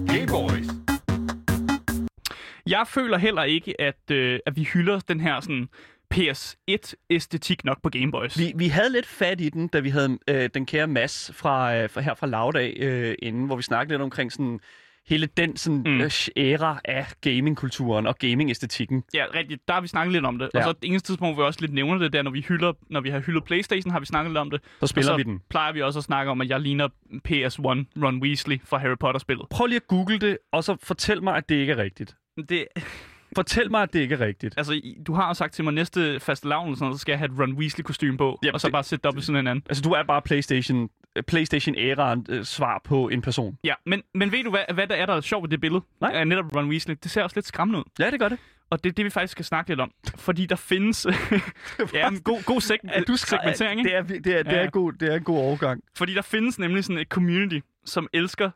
Hey 0.09 0.27
boys. 0.27 0.67
Jeg 2.67 2.85
føler 2.87 3.17
heller 3.17 3.43
ikke, 3.43 3.81
at, 3.81 4.11
øh, 4.11 4.39
at 4.45 4.55
vi 4.55 4.63
hylder 4.63 4.99
den 4.99 5.19
her 5.19 5.39
sådan 5.39 5.69
PS1-æstetik 6.13 7.57
nok 7.63 7.81
på 7.83 7.89
Game 7.89 8.11
Boys. 8.11 8.39
Vi, 8.39 8.51
vi 8.55 8.67
havde 8.67 8.89
lidt 8.91 9.05
fat 9.05 9.41
i 9.41 9.49
den, 9.49 9.67
da 9.67 9.79
vi 9.79 9.89
havde 9.89 10.17
øh, 10.29 10.49
den 10.53 10.65
kære 10.65 10.87
Mads 10.87 11.31
fra, 11.33 11.75
øh, 11.75 11.89
fra 11.89 12.01
her 12.01 12.13
fra 12.15 12.27
Lavdag 12.27 12.73
øh, 12.79 13.15
inden, 13.19 13.45
hvor 13.45 13.55
vi 13.55 13.63
snakkede 13.63 13.93
lidt 13.93 14.01
omkring 14.01 14.31
sådan 14.31 14.59
hele 15.07 15.25
den 15.37 15.57
sådan 15.57 15.83
Mm. 15.85 16.01
øh, 16.01 16.11
æra 16.37 16.79
af 16.85 17.05
gamingkulturen 17.21 18.07
og 18.07 18.17
gamingæstetikken. 18.17 19.03
Ja, 19.13 19.25
rigtigt. 19.35 19.67
Der 19.67 19.73
har 19.73 19.81
vi 19.81 19.87
snakket 19.87 20.11
lidt 20.13 20.25
om 20.25 20.39
det. 20.39 20.49
Ja. 20.53 20.59
Og 20.59 20.63
så 20.63 20.71
det 20.81 20.87
eneste 20.89 21.07
tidspunkt, 21.09 21.35
hvor 21.35 21.43
vi 21.43 21.47
også 21.47 21.61
lidt 21.61 21.73
nævner 21.73 21.97
det, 21.97 22.13
der 22.13 22.21
når 22.21 22.31
vi 22.31 22.41
hylder, 22.41 22.73
når 22.89 23.01
vi 23.01 23.09
har 23.09 23.19
hyldet 23.19 23.43
Playstation, 23.43 23.91
har 23.91 23.99
vi 23.99 24.05
snakket 24.05 24.31
lidt 24.31 24.37
om 24.37 24.49
det. 24.51 24.61
Så 24.79 24.87
spiller 24.87 25.11
og 25.11 25.17
vi 25.17 25.23
så 25.23 25.29
den. 25.29 25.41
plejer 25.49 25.73
vi 25.73 25.81
også 25.81 25.99
at 25.99 26.05
snakke 26.05 26.31
om, 26.31 26.41
at 26.41 26.49
jeg 26.49 26.59
ligner 26.59 26.87
PS1 27.27 27.61
Ron 28.03 28.21
Weasley 28.23 28.61
fra 28.65 28.77
Harry 28.77 28.95
Potter-spillet. 28.99 29.45
Prøv 29.49 29.67
lige 29.67 29.75
at 29.75 29.87
google 29.87 30.19
det, 30.19 30.37
og 30.51 30.63
så 30.63 30.77
fortæl 30.83 31.23
mig, 31.23 31.35
at 31.37 31.49
det 31.49 31.55
ikke 31.55 31.73
er 31.73 31.77
rigtigt. 31.77 32.15
Det, 32.49 32.65
Fortæl 33.35 33.71
mig, 33.71 33.81
at 33.81 33.93
det 33.93 33.99
ikke 33.99 34.15
er 34.15 34.19
rigtigt. 34.19 34.53
altså, 34.57 34.81
du 35.07 35.13
har 35.13 35.27
jo 35.27 35.33
sagt 35.33 35.53
til 35.53 35.63
mig, 35.63 35.73
næste 35.73 36.19
faste 36.19 36.47
lavn, 36.47 36.75
så 36.75 36.97
skal 36.97 37.11
jeg 37.11 37.19
have 37.19 37.31
et 37.33 37.39
Ron 37.39 37.53
Weasley-kostyme 37.53 38.17
på, 38.17 38.39
Ja, 38.43 38.51
og 38.53 38.61
så 38.61 38.67
det- 38.67 38.71
bare 38.73 38.83
sætte 38.83 39.03
dobbelt 39.03 39.25
sådan 39.25 39.39
en 39.39 39.47
anden. 39.47 39.63
Altså, 39.69 39.81
du 39.83 39.91
er 39.91 40.03
bare 40.03 40.21
PlayStation, 40.21 40.89
øh, 41.15 41.23
PlayStation-æraen 41.23 42.25
øh, 42.29 42.43
svar 42.43 42.81
på 42.83 43.07
en 43.09 43.21
person. 43.21 43.57
Ja, 43.63 43.73
men, 43.85 44.01
men 44.13 44.31
ved 44.31 44.43
du, 44.43 44.49
hvad, 44.49 44.73
hvad 44.73 44.87
der 44.87 44.95
er, 44.95 45.05
der 45.05 45.13
er 45.13 45.21
sjovt 45.21 45.43
ved 45.43 45.49
det 45.49 45.61
billede? 45.61 45.83
Nej. 46.01 46.11
Af 46.13 46.27
netop 46.27 46.55
Ron 46.55 46.69
Weasley. 46.69 46.95
Det 47.03 47.11
ser 47.11 47.23
også 47.23 47.37
lidt 47.37 47.45
skræmmende 47.47 47.79
ud. 47.79 47.83
Ja, 47.99 48.11
det 48.11 48.19
gør 48.19 48.29
det. 48.29 48.37
Og 48.69 48.83
det 48.83 48.89
er 48.89 48.93
det, 48.93 49.05
vi 49.05 49.09
faktisk 49.09 49.31
skal 49.31 49.45
snakke 49.45 49.71
lidt 49.71 49.79
om. 49.79 49.91
Fordi 50.17 50.45
der 50.45 50.55
findes... 50.55 51.07
ja, 51.93 52.07
en 52.07 52.19
god, 52.19 52.43
god 52.43 52.61
seg- 52.61 52.89
Er 52.93 53.01
du 53.03 53.15
segmentering, 53.17 53.79
ikke? 53.79 53.89
det 53.89 53.97
er, 53.97 54.01
det 54.03 54.39
er, 54.39 54.43
det 54.43 54.51
Ja. 54.51 54.57
er, 54.57 54.69
god, 54.69 54.93
det 54.93 55.11
er 55.11 55.15
en 55.17 55.23
god 55.23 55.37
overgang. 55.37 55.81
Fordi 55.97 56.13
der 56.13 56.21
findes 56.21 56.59
nemlig 56.59 56.83
sådan 56.83 56.97
et 56.97 57.07
community, 57.07 57.59
som 57.85 58.07
elsker 58.13 58.51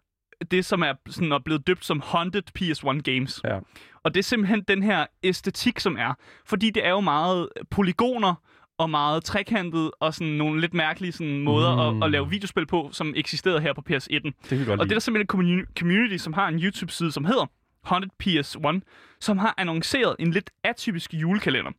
det, 0.52 0.66
som 0.66 0.82
er 0.82 0.94
sådan 1.10 1.32
er 1.32 1.40
blevet 1.40 1.68
døbt 1.68 1.86
som 1.86 2.02
Haunted 2.06 2.42
PS1 2.60 3.02
Games. 3.02 3.42
Ja. 3.44 3.60
Og 4.04 4.14
det 4.14 4.20
er 4.20 4.24
simpelthen 4.24 4.62
den 4.68 4.84
her 4.84 5.06
æstetik, 5.24 5.80
som 5.80 5.98
er. 5.98 6.14
Fordi 6.46 6.70
det 6.70 6.86
er 6.86 6.90
jo 6.90 7.00
meget 7.00 7.50
polygoner 7.70 8.36
og 8.78 8.90
meget 8.90 9.24
trekantet 9.24 9.92
og 10.00 10.14
sådan 10.14 10.34
nogle 10.34 10.62
lidt 10.62 10.74
mærkelige 10.74 11.12
sådan, 11.12 11.40
måder 11.40 11.92
mm. 11.92 11.96
Mm. 11.96 12.02
at, 12.04 12.08
at 12.08 12.12
lave 12.12 12.30
videospil 12.30 12.66
på, 12.66 12.90
som 12.92 13.14
eksisterede 13.16 13.62
her 13.62 13.74
på 13.74 13.82
PS1'en. 13.90 13.96
Det 14.10 14.12
Og 14.12 14.50
det 14.50 14.70
er 14.70 14.84
lide. 14.84 14.94
der 14.94 15.00
simpelthen 15.00 15.40
en 15.46 15.60
communi- 15.60 15.74
community, 15.80 16.18
som 16.18 16.34
har 16.34 16.48
en 16.48 16.60
YouTube-side, 16.60 17.12
som 17.12 17.26
hedder 17.26 17.46
Haunted 17.90 18.10
PS1, 18.24 18.80
som 19.20 19.38
har 19.38 19.54
annonceret 19.58 20.16
en 20.20 20.32
lidt 20.32 20.50
atypisk 20.64 21.14
julekalender. 21.14 21.72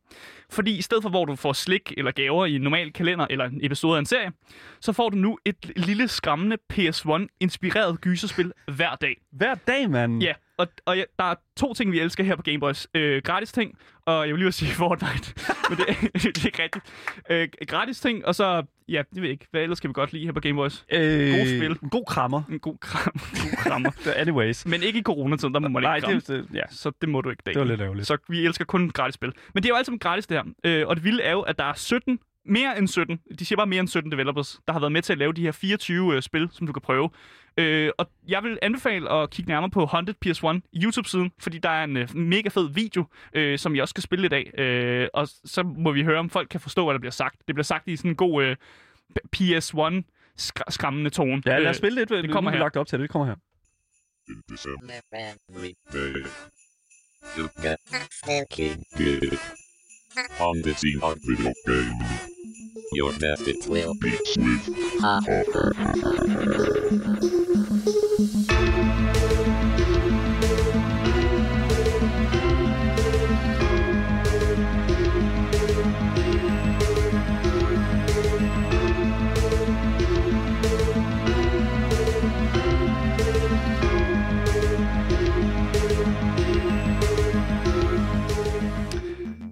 Fordi 0.49 0.77
i 0.77 0.81
stedet 0.81 1.03
for, 1.03 1.09
hvor 1.09 1.25
du 1.25 1.35
får 1.35 1.53
slik 1.53 1.93
eller 1.97 2.11
gaver 2.11 2.45
i 2.45 2.55
en 2.55 2.61
normal 2.61 2.93
kalender 2.93 3.27
eller 3.29 3.45
en 3.45 3.59
episode 3.65 3.95
af 3.95 3.99
en 3.99 4.05
serie, 4.05 4.31
så 4.79 4.93
får 4.93 5.09
du 5.09 5.17
nu 5.17 5.37
et 5.45 5.71
lille 5.75 6.07
skræmmende 6.07 6.57
PS1-inspireret 6.73 8.01
gyserspil 8.01 8.51
hver 8.67 8.95
dag. 8.95 9.21
Hver 9.31 9.55
dag, 9.55 9.89
mand. 9.89 10.23
Ja, 10.23 10.33
og, 10.57 10.67
og 10.85 10.97
ja, 10.97 11.03
der 11.19 11.25
er 11.25 11.35
to 11.57 11.73
ting, 11.73 11.91
vi 11.91 11.99
elsker 11.99 12.23
her 12.23 12.35
på 12.35 12.41
Gameboys. 12.41 12.87
Øh, 12.93 13.21
gratis 13.23 13.51
ting, 13.51 13.77
og 14.05 14.27
jeg 14.27 14.33
vil 14.35 14.39
lige 14.39 14.51
sige 14.51 14.71
Fortnite, 14.81 15.33
men 15.69 15.77
det, 15.77 15.87
det 16.35 16.37
er 16.37 16.45
ikke 16.45 16.63
rigtigt. 16.63 16.85
Øh, 17.29 17.47
gratis 17.67 17.99
ting, 17.99 18.25
og 18.25 18.35
så, 18.35 18.63
ja, 18.91 19.01
det 19.09 19.15
ved 19.15 19.23
jeg 19.23 19.31
ikke, 19.31 19.47
hvad 19.51 19.61
ellers 19.61 19.77
skal 19.77 19.87
vi 19.87 19.93
godt 19.93 20.13
lide 20.13 20.25
her 20.25 20.31
på 20.31 20.39
Gameboys? 20.39 20.85
Øh, 20.93 21.29
God 21.31 21.45
spil. 21.45 21.77
En 21.83 21.89
god 21.89 22.05
krammer. 22.07 22.41
En 22.51 22.59
god 22.59 22.77
kram, 22.81 23.13
god 23.43 23.57
krammer. 23.57 23.91
Anyways. 24.21 24.65
Men 24.65 24.83
ikke 24.83 24.99
i 24.99 25.03
coronatiden, 25.03 25.53
der 25.53 25.59
må 25.59 25.67
man 25.67 25.83
Nej, 25.83 25.95
ikke 25.95 26.05
kramme. 26.05 26.19
det, 26.19 26.27
det, 26.27 26.47
ja, 26.55 26.63
Så 26.69 26.91
det 27.01 27.09
må 27.09 27.21
du 27.21 27.29
ikke, 27.29 27.43
det 27.45 27.55
var 27.55 27.61
Daniel. 27.61 27.67
lidt 27.77 27.81
ærgerligt. 27.81 28.07
Så 28.07 28.17
vi 28.29 28.45
elsker 28.45 28.65
kun 28.65 28.89
gratis 28.89 29.13
spil. 29.15 29.33
Men 29.53 29.63
det 29.63 29.69
er 29.69 29.73
jo 29.73 29.77
altid 29.77 29.99
gratis, 29.99 30.27
det 30.27 30.37
her. 30.37 30.43
Øh, 30.81 30.87
og 30.87 30.95
det 30.95 31.03
vilde 31.03 31.23
er 31.23 31.31
jo, 31.31 31.41
at 31.41 31.57
der 31.59 31.65
er 31.65 31.73
17, 31.73 32.19
mere 32.45 32.77
end 32.77 32.87
17, 32.87 33.19
de 33.39 33.45
siger 33.45 33.57
bare 33.57 33.67
mere 33.67 33.79
end 33.79 33.87
17 33.87 34.11
developers, 34.11 34.59
der 34.67 34.73
har 34.73 34.79
været 34.79 34.91
med 34.91 35.01
til 35.01 35.13
at 35.13 35.19
lave 35.19 35.33
de 35.33 35.41
her 35.41 35.51
24 35.51 36.15
øh, 36.15 36.21
spil, 36.21 36.49
som 36.51 36.67
du 36.67 36.73
kan 36.73 36.81
prøve. 36.81 37.09
Øh, 37.57 37.91
og 37.97 38.09
jeg 38.27 38.43
vil 38.43 38.59
anbefale 38.61 39.09
at 39.11 39.29
kigge 39.29 39.51
nærmere 39.51 39.69
på 39.69 39.85
Haunted 39.85 40.15
PS1 40.25 40.59
YouTube-siden, 40.83 41.31
fordi 41.39 41.57
der 41.57 41.69
er 41.69 41.83
en 41.83 41.97
øh, 41.97 42.15
mega 42.15 42.49
fed 42.49 42.69
video, 42.73 43.05
øh, 43.33 43.59
som 43.59 43.75
jeg 43.75 43.81
også 43.81 43.91
skal 43.91 44.03
spille 44.03 44.21
lidt 44.21 44.33
af. 44.33 44.51
Øh, 44.63 45.07
og 45.13 45.27
så 45.45 45.63
må 45.63 45.91
vi 45.91 46.03
høre, 46.03 46.19
om 46.19 46.29
folk 46.29 46.47
kan 46.49 46.59
forstå, 46.59 46.85
hvad 46.85 46.93
der 46.93 46.99
bliver 46.99 47.11
sagt. 47.11 47.35
Det 47.47 47.55
bliver 47.55 47.63
sagt 47.63 47.87
i 47.87 47.95
sådan 47.95 48.11
en 48.11 48.15
god 48.15 48.43
øh, 48.43 48.55
PS1-skræmmende 49.35 51.09
tone. 51.09 51.41
Ja, 51.45 51.51
lad 51.57 51.61
Øh, 51.63 51.69
os 51.69 51.77
spille 51.77 51.99
lidt. 51.99 52.09
Det 52.09 52.31
kommer 52.31 52.41
nu 52.41 52.45
har 52.45 52.51
vi 52.51 52.57
her. 52.57 52.63
lagt 52.63 52.77
op 52.77 52.87
til 52.87 52.99
det. 52.99 53.03
Det 53.03 53.09
kommer 53.11 53.25
her. 53.27 53.35
December 54.49 54.93
you 57.37 57.47
get 57.63 57.77
thinking 58.23 58.83
Good. 58.97 59.37
On 60.39 60.61
the 60.61 60.73
scene 60.73 61.01
of 61.01 61.17
video 61.23 61.53
game. 61.65 61.99
Your 62.93 63.13
it 63.47 63.67
will 63.67 63.93
beats 64.01 64.37
with 64.37 64.67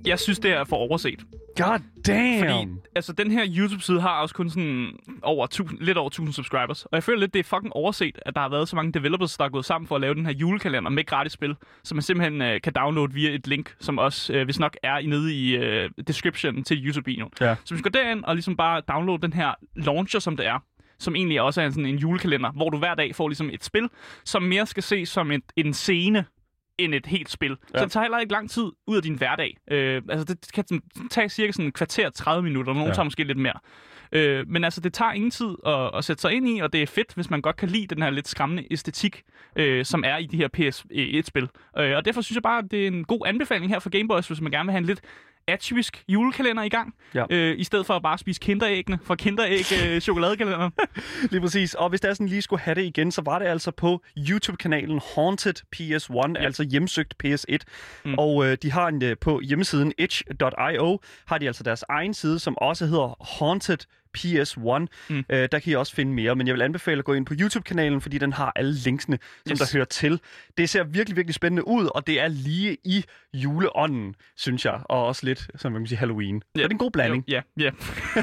Jeg 0.10 0.20
synes, 0.20 0.40
det 0.40 0.52
er 0.52 0.64
for 0.64 0.76
overset. 0.76 1.20
God 1.58 1.80
damn! 2.08 2.40
Fordi 2.40 2.68
altså, 2.96 3.14
den 3.14 3.32
her 3.32 3.46
YouTube-side 3.48 4.02
har 4.02 4.22
også 4.22 4.36
kun 4.36 4.50
sådan 4.50 4.88
over 5.22 5.46
1000, 5.46 5.80
lidt 5.80 5.98
over 5.98 6.08
1000 6.08 6.34
subscribers. 6.34 6.86
Og 6.86 6.90
jeg 6.94 7.04
føler 7.04 7.20
lidt, 7.20 7.34
det 7.34 7.40
er 7.40 7.44
fucking 7.44 7.74
overset, 7.74 8.20
at 8.22 8.36
der 8.36 8.42
har 8.42 8.50
været 8.50 8.70
så 8.70 8.76
mange 8.76 8.92
developers, 8.92 9.38
der 9.38 9.46
er 9.46 9.50
gået 9.50 9.66
sammen 9.66 9.88
for 9.88 9.96
at 9.96 10.02
lave 10.02 10.14
den 10.14 10.26
her 10.26 10.34
julekalender 10.34 10.90
med 10.90 11.06
gratis 11.06 11.32
spil, 11.32 11.56
som 11.84 11.96
man 11.96 12.02
simpelthen 12.02 12.42
øh, 12.42 12.62
kan 12.62 12.74
downloade 12.74 13.14
via 13.14 13.30
et 13.30 13.48
link, 13.48 13.76
som 13.80 13.98
også 13.98 14.34
øh, 14.34 14.46
hvis 14.46 14.60
nok 14.60 14.78
er 14.84 15.02
nede 15.08 15.34
i 15.36 15.56
øh, 15.56 15.90
description 16.08 16.64
til 16.64 16.88
YouTube-videoen. 16.88 17.32
Ja. 17.42 17.56
Så 17.64 17.74
hvis 17.74 17.84
du 17.84 17.90
går 17.90 18.00
derind 18.00 18.24
og 18.24 18.36
ligesom 18.36 18.58
bare 18.58 18.82
download 18.88 19.20
den 19.20 19.34
her 19.34 19.54
launcher, 19.76 20.20
som 20.20 20.38
det 20.38 20.48
er, 20.48 20.60
som 21.00 21.16
egentlig 21.16 21.42
også 21.42 21.62
er 21.62 21.70
sådan 21.70 21.86
en 21.86 21.98
julekalender, 21.98 22.52
hvor 22.52 22.70
du 22.70 22.78
hver 22.78 22.96
dag 22.96 23.16
får 23.16 23.28
ligesom 23.28 23.50
et 23.54 23.64
spil, 23.64 23.90
som 24.26 24.44
mere 24.44 24.66
skal 24.66 24.84
ses 24.84 25.10
som 25.10 25.32
et, 25.32 25.44
en 25.56 25.74
scene 25.74 26.26
end 26.80 26.96
et 26.96 27.06
helt 27.06 27.30
spil. 27.30 27.58
Ja. 27.74 27.80
Så 27.80 27.84
det 27.86 27.92
tager 27.92 28.04
heller 28.04 28.20
ikke 28.20 28.34
lang 28.34 28.50
tid 28.50 28.72
ud 28.88 28.98
af 28.98 29.04
din 29.04 29.14
hverdag. 29.14 29.58
Øh, 29.72 30.02
altså 30.10 30.26
det 30.34 30.52
kan 30.54 30.82
tage 31.12 31.30
cirka 31.30 31.52
sådan 31.52 31.66
en 31.66 31.72
kvarter, 31.72 32.10
30 32.10 32.44
minutter, 32.44 32.74
nogle 32.74 32.84
ja. 32.86 32.90
Ja. 32.90 32.94
tager 32.94 33.04
måske 33.04 33.24
lidt 33.24 33.38
mere. 33.38 33.60
Øh, 34.12 34.48
men 34.48 34.64
altså, 34.64 34.82
det 34.82 34.94
tager 34.94 35.12
ingen 35.12 35.32
tid 35.32 35.56
at, 35.66 35.92
at 35.98 36.06
sætte 36.06 36.22
sig 36.22 36.34
ind 36.34 36.50
i, 36.50 36.60
og 36.60 36.74
det 36.74 36.82
er 36.82 36.88
fedt, 36.88 37.14
hvis 37.14 37.30
man 37.30 37.42
godt 37.42 37.56
kan 37.56 37.70
lide 37.70 37.88
den 37.96 38.04
her 38.04 38.10
lidt 38.10 38.28
skræmmende 38.28 38.68
æstetik, 38.72 39.24
øh, 39.56 39.86
som 39.86 40.04
er 40.06 40.18
i 40.18 40.26
de 40.26 40.38
her 40.38 40.48
PS1-spil. 40.58 41.50
Øh, 41.78 41.98
og 41.98 42.06
derfor 42.06 42.22
synes 42.22 42.36
jeg 42.36 42.44
bare, 42.44 42.60
at 42.60 42.72
det 42.72 42.84
er 42.84 42.88
en 42.88 43.04
god 43.04 43.22
anbefaling 43.26 43.72
her 43.72 43.80
for 43.80 43.90
Gameboys, 43.90 44.28
hvis 44.28 44.42
man 44.42 44.52
gerne 44.52 44.66
vil 44.66 44.72
have 44.72 44.80
en 44.80 44.86
lidt 44.86 45.02
atypisk 45.54 46.04
julekalender 46.08 46.64
i 46.64 46.70
gang, 46.70 46.94
Ja. 47.14 47.26
øh, 47.30 47.60
i 47.60 47.64
stedet 47.64 47.86
for 47.86 47.94
at 47.94 48.02
bare 48.02 48.18
spise 48.18 48.40
kinderæggene 48.40 49.00
fra 49.04 49.16
kinderæg 49.16 49.66
øh. 49.84 50.02
Lige 51.32 51.42
præcis. 51.42 51.74
Og 51.74 51.90
hvis 51.90 52.02
der 52.02 52.14
sådan 52.14 52.28
lige 52.28 52.42
skulle 52.42 52.62
have 52.62 52.76
det 52.76 52.84
igen, 52.84 53.12
så 53.12 53.22
var 53.22 53.40
det 53.40 53.46
altså 53.46 53.72
på 53.72 54.02
YouTube-kanalen 54.30 55.02
Haunted 55.16 55.54
PS1, 55.76 56.34
ja. 56.36 56.44
altså 56.46 56.64
hjemsøgt 56.64 57.14
PS1. 57.26 57.58
Mm. 58.06 58.14
Og 58.18 58.46
øh, 58.46 58.58
de 58.62 58.72
har 58.72 58.88
en, 58.88 59.04
øh, 59.04 59.16
på 59.22 59.40
hjemmesiden 59.44 59.94
itch.io, 59.98 61.00
har 61.26 61.38
de 61.38 61.48
altså 61.48 61.64
deres 61.64 61.84
egen 61.90 62.14
side, 62.14 62.40
som 62.40 62.58
også 62.58 62.86
hedder 62.86 63.40
Haunted 63.40 63.78
PS1. 64.18 64.86
Mm. 65.10 65.24
Øh, 65.30 65.50
der 65.52 65.60
kan 65.60 65.72
I 65.72 65.76
også 65.76 65.96
finde 65.96 66.14
mere, 66.14 66.36
men 66.36 66.48
jeg 66.48 66.54
vil 66.56 66.62
anbefale 66.62 67.00
at 67.00 67.06
gå 67.06 67.14
ind 67.14 67.26
på 67.26 67.34
YouTube-kanalen, 67.40 68.02
fordi 68.02 68.18
den 68.18 68.34
har 68.34 68.52
alle 68.56 68.74
linksene, 68.74 69.20
som 69.46 69.52
Yes. 69.52 69.60
der 69.60 69.70
hører 69.78 69.86
til. 69.86 70.20
Det 70.58 70.70
ser 70.70 70.84
virkelig, 70.84 71.16
virkelig 71.18 71.36
spændende 71.36 71.68
ud, 71.68 71.90
og 71.96 72.08
det 72.08 72.20
er 72.22 72.28
lige 72.28 72.78
i 72.84 73.06
juleånden, 73.34 74.16
synes 74.38 74.66
jeg. 74.66 74.80
Og 74.86 75.06
også 75.06 75.26
lidt, 75.26 75.48
som 75.56 75.72
man 75.72 75.82
kan 75.82 75.88
sige, 75.88 75.98
Halloween. 76.00 76.36
Ja. 76.36 76.42
Så 76.42 76.64
det 76.64 76.66
er 76.66 76.70
en 76.70 76.78
god 76.78 76.92
blanding. 76.92 77.24
Ja, 77.28 77.42
ja. 77.60 77.72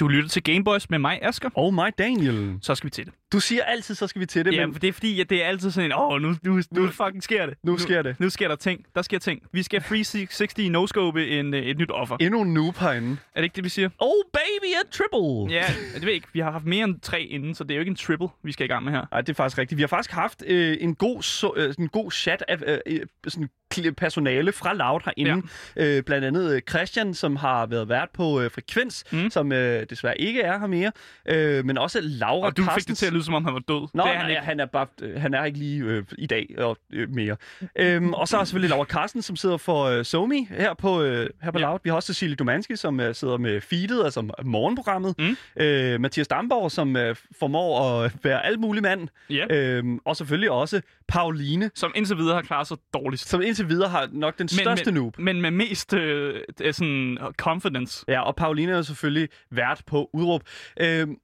Du 0.00 0.08
lytter 0.08 0.28
til 0.28 0.42
Gameboys 0.42 0.90
med 0.90 0.98
mig, 0.98 1.18
Asker. 1.22 1.50
Oh 1.54 1.74
my 1.74 1.90
Daniel. 1.98 2.58
Så 2.62 2.74
skal 2.74 2.86
vi 2.86 2.90
til 2.90 3.06
det. 3.06 3.14
Du 3.32 3.40
siger 3.40 3.62
altid, 3.62 3.94
så 3.94 4.06
skal 4.06 4.20
vi 4.20 4.26
til 4.26 4.44
det, 4.44 4.54
Ja, 4.54 4.66
men 4.66 4.74
det 4.74 4.84
er 4.84 4.92
fordi, 4.92 5.20
at 5.20 5.30
det 5.30 5.44
er 5.44 5.48
altid 5.48 5.70
sådan 5.70 5.90
en, 5.90 5.96
åh, 5.98 6.20
nu, 6.22 6.34
nu, 6.42 6.62
nu 6.70 6.86
fucking 6.90 7.22
sker 7.22 7.46
det. 7.46 7.54
Nu 7.62 7.78
sker 7.78 8.02
det. 8.02 8.16
Nu 8.20 8.30
sker 8.30 8.48
der 8.48 8.56
ting. 8.56 8.84
Der 8.94 9.02
sker 9.02 9.18
ting. 9.18 9.42
Vi 9.52 9.62
skal 9.62 9.82
360 9.82 10.58
no-scope 10.58 11.18
en, 11.20 11.54
øh, 11.54 11.62
et 11.62 11.78
nyt 11.78 11.90
offer. 11.90 12.16
endnu 12.20 12.42
en 12.42 12.54
noob 12.54 12.76
herinde. 12.76 13.16
Er 13.34 13.40
det 13.40 13.42
ikke 13.44 13.56
det, 13.56 13.64
vi 13.64 13.68
siger? 13.68 13.88
Oh 13.98 14.24
baby, 14.32 14.72
a 14.74 14.82
triple! 14.90 15.54
Ja, 15.54 15.64
det 15.94 16.02
ved 16.02 16.08
jeg 16.08 16.14
ikke. 16.14 16.28
Vi 16.32 16.40
har 16.40 16.50
haft 16.50 16.64
mere 16.64 16.84
end 16.84 17.00
tre 17.00 17.22
inden, 17.22 17.54
så 17.54 17.64
det 17.64 17.70
er 17.70 17.74
jo 17.74 17.80
ikke 17.80 17.90
en 17.90 17.96
triple, 17.96 18.28
vi 18.42 18.52
skal 18.52 18.64
i 18.64 18.68
gang 18.68 18.84
med 18.84 18.92
her. 18.92 19.04
Nej, 19.10 19.20
det 19.20 19.28
er 19.28 19.34
faktisk 19.34 19.58
rigtigt. 19.58 19.76
Vi 19.76 19.82
har 19.82 19.88
faktisk 19.88 20.10
haft 20.14 20.42
øh, 20.46 20.76
en, 20.80 20.94
god, 20.94 21.22
så, 21.22 21.52
øh, 21.56 21.74
en 21.78 21.88
god 21.88 22.10
chat 22.10 22.44
af 22.48 22.56
øh, 22.66 22.78
øh, 22.86 23.00
sådan 23.28 23.48
personale 23.96 24.52
fra 24.52 24.74
Loud 24.74 25.00
herinde. 25.04 25.42
Ja. 25.76 25.96
Øh, 25.96 26.02
blandt 26.02 26.24
andet 26.24 26.54
øh, 26.54 26.60
Christian, 26.70 27.14
som 27.14 27.36
har 27.36 27.66
været 27.66 27.88
vært 27.88 28.08
på 28.14 28.40
øh, 28.40 28.50
Frekvens, 28.50 29.04
mm. 29.12 29.30
Som 29.30 29.52
øh, 29.52 29.86
desværre 29.90 30.20
ikke 30.20 30.40
er 30.42 30.58
her 30.58 30.66
mere. 30.66 30.92
Øh, 31.28 31.64
men 31.64 31.78
også 31.78 31.98
Laura 32.02 32.46
Og 32.46 32.56
du 32.56 32.62
fik 32.62 32.66
det 32.68 32.74
Carstens. 32.74 32.98
til 32.98 33.06
at 33.06 33.12
lyde, 33.12 33.24
som 33.24 33.34
om 33.34 33.44
han 33.44 33.54
var 33.54 33.60
død. 33.68 33.88
Nå, 33.94 34.02
det 34.02 34.10
er 34.10 34.14
nej, 34.14 34.14
han 34.22 34.30
ikke. 34.30 34.42
han 34.42 34.60
er, 34.60 34.66
bare, 34.66 34.86
øh, 35.02 35.20
han 35.20 35.34
er 35.34 35.44
ikke 35.44 35.58
lige 35.58 35.82
øh, 35.84 36.04
i 36.18 36.26
dag 36.26 36.46
og 36.58 36.76
øh, 36.92 37.10
mere. 37.10 37.36
øhm, 37.76 38.14
og 38.14 38.28
så 38.28 38.38
er 38.38 38.44
selvfølgelig 38.44 38.70
Laura 38.70 38.84
Carsten, 38.84 39.22
som 39.22 39.36
sidder 39.36 39.56
for 39.56 39.84
øh, 39.84 40.04
Somi 40.04 40.46
her 40.50 40.74
på, 40.74 41.02
øh, 41.02 41.30
her 41.42 41.50
på 41.50 41.58
Ja. 41.58 41.64
Loud. 41.64 41.78
Vi 41.84 41.90
har 41.90 41.94
også 41.96 42.06
Cecilie 42.14 42.36
Domanski, 42.36 42.76
som 42.76 43.00
øh, 43.00 43.14
sidder 43.14 43.36
med 43.36 43.60
feedet, 43.60 44.04
altså 44.04 44.32
morgenprogrammet. 44.44 45.14
Mm. 45.18 45.36
Øh, 45.62 46.00
Mathias 46.00 46.28
Damborg, 46.28 46.70
som 46.72 46.96
øh, 46.96 47.16
formår 47.38 48.00
at 48.02 48.12
være 48.22 48.46
alt 48.46 48.60
mulig 48.60 48.82
mand. 48.82 49.08
Ja. 49.30 49.46
Øhm, 49.56 49.98
og 50.04 50.16
selvfølgelig 50.16 50.50
også 50.50 50.80
Pauline, 51.08 51.70
Som 51.74 51.92
indtil 51.94 52.16
videre 52.16 52.34
har 52.34 52.42
klaret 52.42 52.66
sig 52.66 52.76
dårligst. 52.94 53.28
som 53.28 53.42
indtil 53.42 53.61
videre 53.68 53.88
har 53.88 54.08
nok 54.12 54.38
den 54.38 54.48
største 54.48 54.90
men, 54.90 54.94
noob. 54.94 55.18
Men 55.18 55.40
med 55.40 55.50
mest 55.50 55.94
øh, 55.94 56.40
øh, 56.60 56.74
sådan 56.74 57.18
confidence. 57.36 58.04
Ja, 58.08 58.20
og 58.20 58.36
Pauline 58.36 58.72
er 58.72 58.76
jo 58.76 58.82
selvfølgelig 58.82 59.28
vært 59.50 59.82
på 59.86 60.10
udråb. 60.12 60.42
Øhm, 60.80 61.16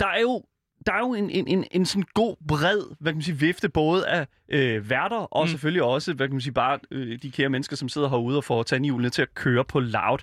der 0.00 0.06
er 0.06 0.20
jo 0.20 0.42
der 0.86 0.92
er 0.92 0.98
jo 0.98 1.14
en, 1.14 1.30
en, 1.30 1.48
en, 1.48 1.64
en 1.70 1.86
sådan 1.86 2.04
god, 2.14 2.36
bred, 2.48 2.96
hvad 3.00 3.12
kan 3.12 3.16
man 3.16 3.22
sige, 3.22 3.38
vifte 3.38 3.68
både 3.68 4.06
af 4.06 4.26
øh, 4.48 4.90
værter, 4.90 5.16
og. 5.16 5.44
Mm. 5.44 5.48
selvfølgelig 5.48 5.82
også, 5.82 6.12
hvad 6.12 6.28
kan 6.28 6.34
man 6.34 6.40
sige, 6.40 6.52
bare 6.52 6.78
øh, 6.90 7.18
de 7.22 7.30
kære 7.30 7.48
mennesker, 7.48 7.76
som 7.76 7.88
sidder 7.88 8.08
herude 8.08 8.36
og 8.36 8.44
får 8.44 8.62
tandhjulene 8.62 9.10
til 9.10 9.22
at 9.22 9.34
køre 9.34 9.64
på 9.64 9.80
loud. 9.80 10.18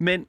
Men 0.00 0.26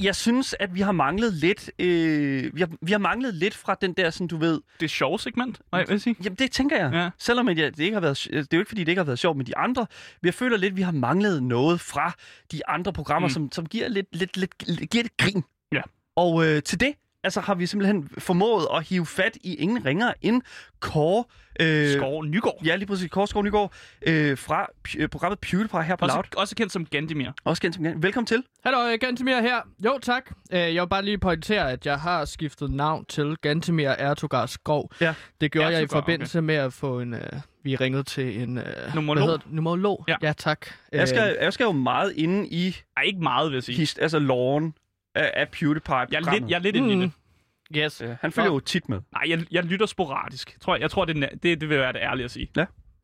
jeg 0.00 0.16
synes, 0.16 0.54
at 0.60 0.74
vi 0.74 0.80
har 0.80 0.92
manglet 0.92 1.32
lidt, 1.34 1.70
øh, 1.78 2.54
vi, 2.54 2.60
har, 2.60 2.68
vi 2.82 2.92
har 2.92 2.98
manglet 2.98 3.34
lidt 3.34 3.54
fra 3.54 3.74
den 3.80 3.92
der, 3.92 4.10
sådan 4.10 4.26
du 4.26 4.36
ved, 4.36 4.60
Det 4.80 4.90
sjove 4.90 5.18
segment, 5.18 5.60
nej, 5.72 5.84
hvad 5.84 5.98
sige? 5.98 6.16
Jamen, 6.24 6.36
det 6.36 6.50
tænker 6.50 6.76
jeg. 6.76 6.92
Ja. 6.92 7.10
Selvom 7.18 7.48
at 7.48 7.58
jeg, 7.58 7.76
det, 7.76 7.84
ikke 7.84 7.94
har 7.94 8.00
været, 8.00 8.26
det 8.30 8.38
er 8.38 8.46
jo 8.52 8.58
ikke, 8.58 8.68
fordi 8.68 8.84
det 8.84 8.88
ikke 8.88 9.00
har 9.00 9.04
været 9.04 9.18
sjovt 9.18 9.36
med 9.36 9.44
de 9.44 9.56
andre. 9.56 9.86
Men 10.22 10.26
jeg 10.26 10.34
føler 10.34 10.56
lidt, 10.56 10.70
at 10.70 10.76
vi 10.76 10.82
har 10.82 10.92
manglet 10.92 11.42
noget 11.42 11.80
fra 11.80 12.12
de 12.52 12.68
andre 12.68 12.92
programmer, 12.92 13.28
mm. 13.28 13.32
Som, 13.32 13.52
som 13.52 13.66
giver 13.66 13.88
lidt, 13.88 14.06
lidt, 14.12 14.36
lidt, 14.36 14.58
giver 14.90 15.02
lidt 15.02 15.16
grin. 15.16 15.44
Ja. 15.72 15.82
Og 16.16 16.46
øh, 16.46 16.62
til 16.62 16.80
det, 16.80 16.94
altså 17.24 17.40
har 17.40 17.54
vi 17.54 17.66
simpelthen 17.66 18.08
formået 18.18 18.66
at 18.74 18.88
hive 18.88 19.06
fat 19.06 19.36
i 19.44 19.54
ingen 19.54 19.84
ringer 19.84 20.12
end 20.22 20.42
Kåre... 20.80 21.24
Øh, 21.60 21.88
Skov 21.96 22.24
Nygaard. 22.24 22.56
Ja, 22.64 22.76
lige 22.76 22.86
præcis. 22.86 23.10
Kåre 23.10 23.28
Skov 23.28 23.42
Nygaard 23.42 23.72
øh, 24.06 24.38
fra 24.38 24.66
p- 24.88 24.94
øh, 24.98 25.08
programmet 25.08 25.38
PewDiePie 25.38 25.82
her 25.82 25.96
på 25.96 26.06
Loud. 26.06 26.18
Også, 26.18 26.30
også 26.36 26.56
kendt 26.56 26.72
som 26.72 26.86
Gandimir. 26.86 27.30
Også 27.44 27.62
kendt 27.62 27.76
som 27.76 28.02
Velkommen 28.02 28.26
til. 28.26 28.44
Hallo, 28.64 28.96
Gantemir 29.00 29.40
her. 29.40 29.56
Jo, 29.84 29.98
tak. 30.02 30.30
Øh, 30.52 30.58
Jeg 30.74 30.82
vil 30.82 30.88
bare 30.88 31.04
lige 31.04 31.18
pointere, 31.18 31.72
at 31.72 31.86
jeg 31.86 31.98
har 31.98 32.24
skiftet 32.24 32.70
navn 32.70 33.04
til 33.04 33.36
Gantemir 33.42 33.88
Ertogar 33.88 34.46
Skov. 34.46 34.90
Ja. 35.00 35.14
Det 35.40 35.52
gjorde 35.52 35.68
jeg 35.68 35.82
i 35.82 35.86
forbindelse 35.86 36.38
okay. 36.38 36.46
med 36.46 36.54
at 36.54 36.72
få 36.72 37.00
en... 37.00 37.12
Uh, 37.14 37.20
vi 37.64 37.76
ringede 37.76 38.02
til 38.02 38.42
en... 38.42 38.58
Uh, 38.58 38.64
Numerolog. 38.94 39.14
Hvad 39.14 39.22
hedder 39.22 39.36
det? 39.36 39.52
Numerolog. 39.52 40.04
Ja. 40.08 40.16
ja 40.22 40.32
tak. 40.32 40.66
Jeg 40.92 41.08
skal, 41.08 41.36
jeg 41.40 41.52
skal 41.52 41.64
jo 41.64 41.72
meget 41.72 42.12
inde 42.16 42.48
i 42.48 42.76
Ej, 42.96 43.02
ikke 43.02 43.20
meget, 43.22 43.50
vil 43.50 43.56
jeg 43.56 43.62
sige. 43.62 43.76
hist, 43.76 43.98
altså 43.98 44.18
loven 44.18 44.74
af, 45.14 45.30
af 45.36 45.48
PewDiePie-programmet. 45.48 46.12
Jeg 46.12 46.26
er 46.26 46.32
lidt, 46.40 46.50
jeg 46.50 46.56
er 46.56 46.60
lidt 46.62 46.76
inde 46.76 46.88
i 46.88 47.00
det. 47.00 47.00
Mm. 47.00 47.76
Yes. 47.76 48.00
Ja, 48.00 48.16
han 48.20 48.32
følger 48.32 48.50
jo 48.50 48.60
tit 48.60 48.88
med. 48.88 49.00
Nej, 49.12 49.22
jeg, 49.28 49.44
jeg 49.50 49.64
lytter 49.64 49.86
sporadisk. 49.86 50.60
Tror 50.60 50.74
jeg, 50.74 50.80
jeg 50.82 50.90
tror, 50.90 51.04
det, 51.04 51.16
det, 51.42 51.60
det 51.60 51.68
vil 51.68 51.78
være 51.78 51.92
det 51.92 52.00
ærlige 52.02 52.24
at 52.24 52.30
sige. 52.30 52.48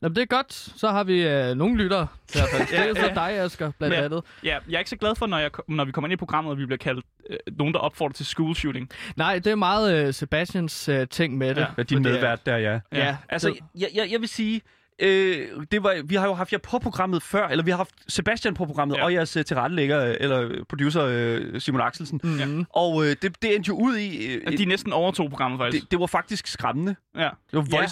Jamen, 0.02 0.16
det 0.16 0.22
er 0.22 0.26
godt. 0.26 0.52
Så 0.52 0.88
har 0.90 1.04
vi 1.04 1.26
uh, 1.50 1.56
nogle 1.56 1.76
lyttere. 1.82 2.06
I 2.34 2.38
hvert 2.38 2.48
fald. 2.48 2.66
Det 2.70 2.78
er 2.90 2.94
så 2.94 3.06
ja. 3.06 3.14
dig, 3.14 3.40
Asger, 3.40 3.70
blandt 3.78 3.96
Ja. 3.96 4.04
andet. 4.04 4.22
Ja, 4.44 4.58
jeg 4.68 4.74
er 4.74 4.78
ikke 4.78 4.90
så 4.90 4.96
glad 4.96 5.14
for, 5.14 5.26
når, 5.26 5.38
jeg, 5.38 5.50
når 5.68 5.84
vi 5.84 5.92
kommer 5.92 6.06
ind 6.08 6.12
i 6.12 6.16
programmet, 6.16 6.50
og 6.50 6.58
vi 6.58 6.66
bliver 6.66 6.78
kaldt 6.78 7.04
øh, 7.30 7.36
nogen, 7.58 7.74
der 7.74 7.80
opfordrer 7.80 8.12
til 8.12 8.26
school 8.26 8.54
shooting. 8.54 8.88
Nej, 9.16 9.34
det 9.38 9.46
er 9.50 9.54
meget 9.54 10.08
uh, 10.08 10.14
Sebastians 10.14 10.88
uh, 10.88 10.96
ting 11.10 11.38
med 11.38 11.48
det. 11.54 11.60
Ja. 11.60 11.66
Ja, 11.78 11.82
din 11.82 12.04
det 12.04 12.10
er- 12.10 12.12
medvært 12.14 12.46
der, 12.46 12.56
ja. 12.56 12.80
Ja, 12.92 13.16
Altså, 13.28 13.48
det- 13.48 13.58
jeg, 13.80 13.88
jeg, 13.94 14.08
jeg 14.12 14.20
vil 14.20 14.28
sige, 14.28 14.60
øh, 14.98 15.48
det 15.70 15.82
var, 15.82 16.02
vi 16.04 16.14
har 16.14 16.26
jo 16.26 16.34
haft 16.34 16.52
jer 16.52 16.58
på 16.58 16.78
programmet 16.78 17.22
før, 17.22 17.48
eller 17.48 17.64
vi 17.64 17.70
har 17.70 17.76
haft 17.76 17.94
Sebastian 18.08 18.54
på 18.54 18.64
programmet, 18.66 18.96
ja. 18.96 19.04
Og 19.04 19.12
jeres 19.12 19.36
uh, 19.36 19.42
tilrettelægger, 19.42 20.04
øh, 20.08 20.16
eller 20.20 20.64
producer 20.68 21.36
uh, 21.54 21.60
Simon 21.60 21.80
Axelsen. 21.80 22.20
Mm. 22.24 22.30
Mhm. 22.30 22.64
Og 22.70 23.04
øh, 23.04 23.16
det, 23.22 23.42
det 23.42 23.54
endte 23.54 23.68
jo 23.68 23.74
ud 23.74 23.96
i... 23.96 24.26
Øh, 24.26 24.58
De 24.58 24.64
næsten 24.64 24.92
overtog 24.92 25.28
programmet, 25.30 25.58
faktisk. 25.60 25.82
det, 25.82 25.90
det 25.90 26.00
var 26.00 26.06
faktisk 26.06 26.46
skræmmende. 26.46 26.96
Ja. 27.16 27.30
Det 27.50 27.56
var 27.56 27.62
Ja. 27.72 27.86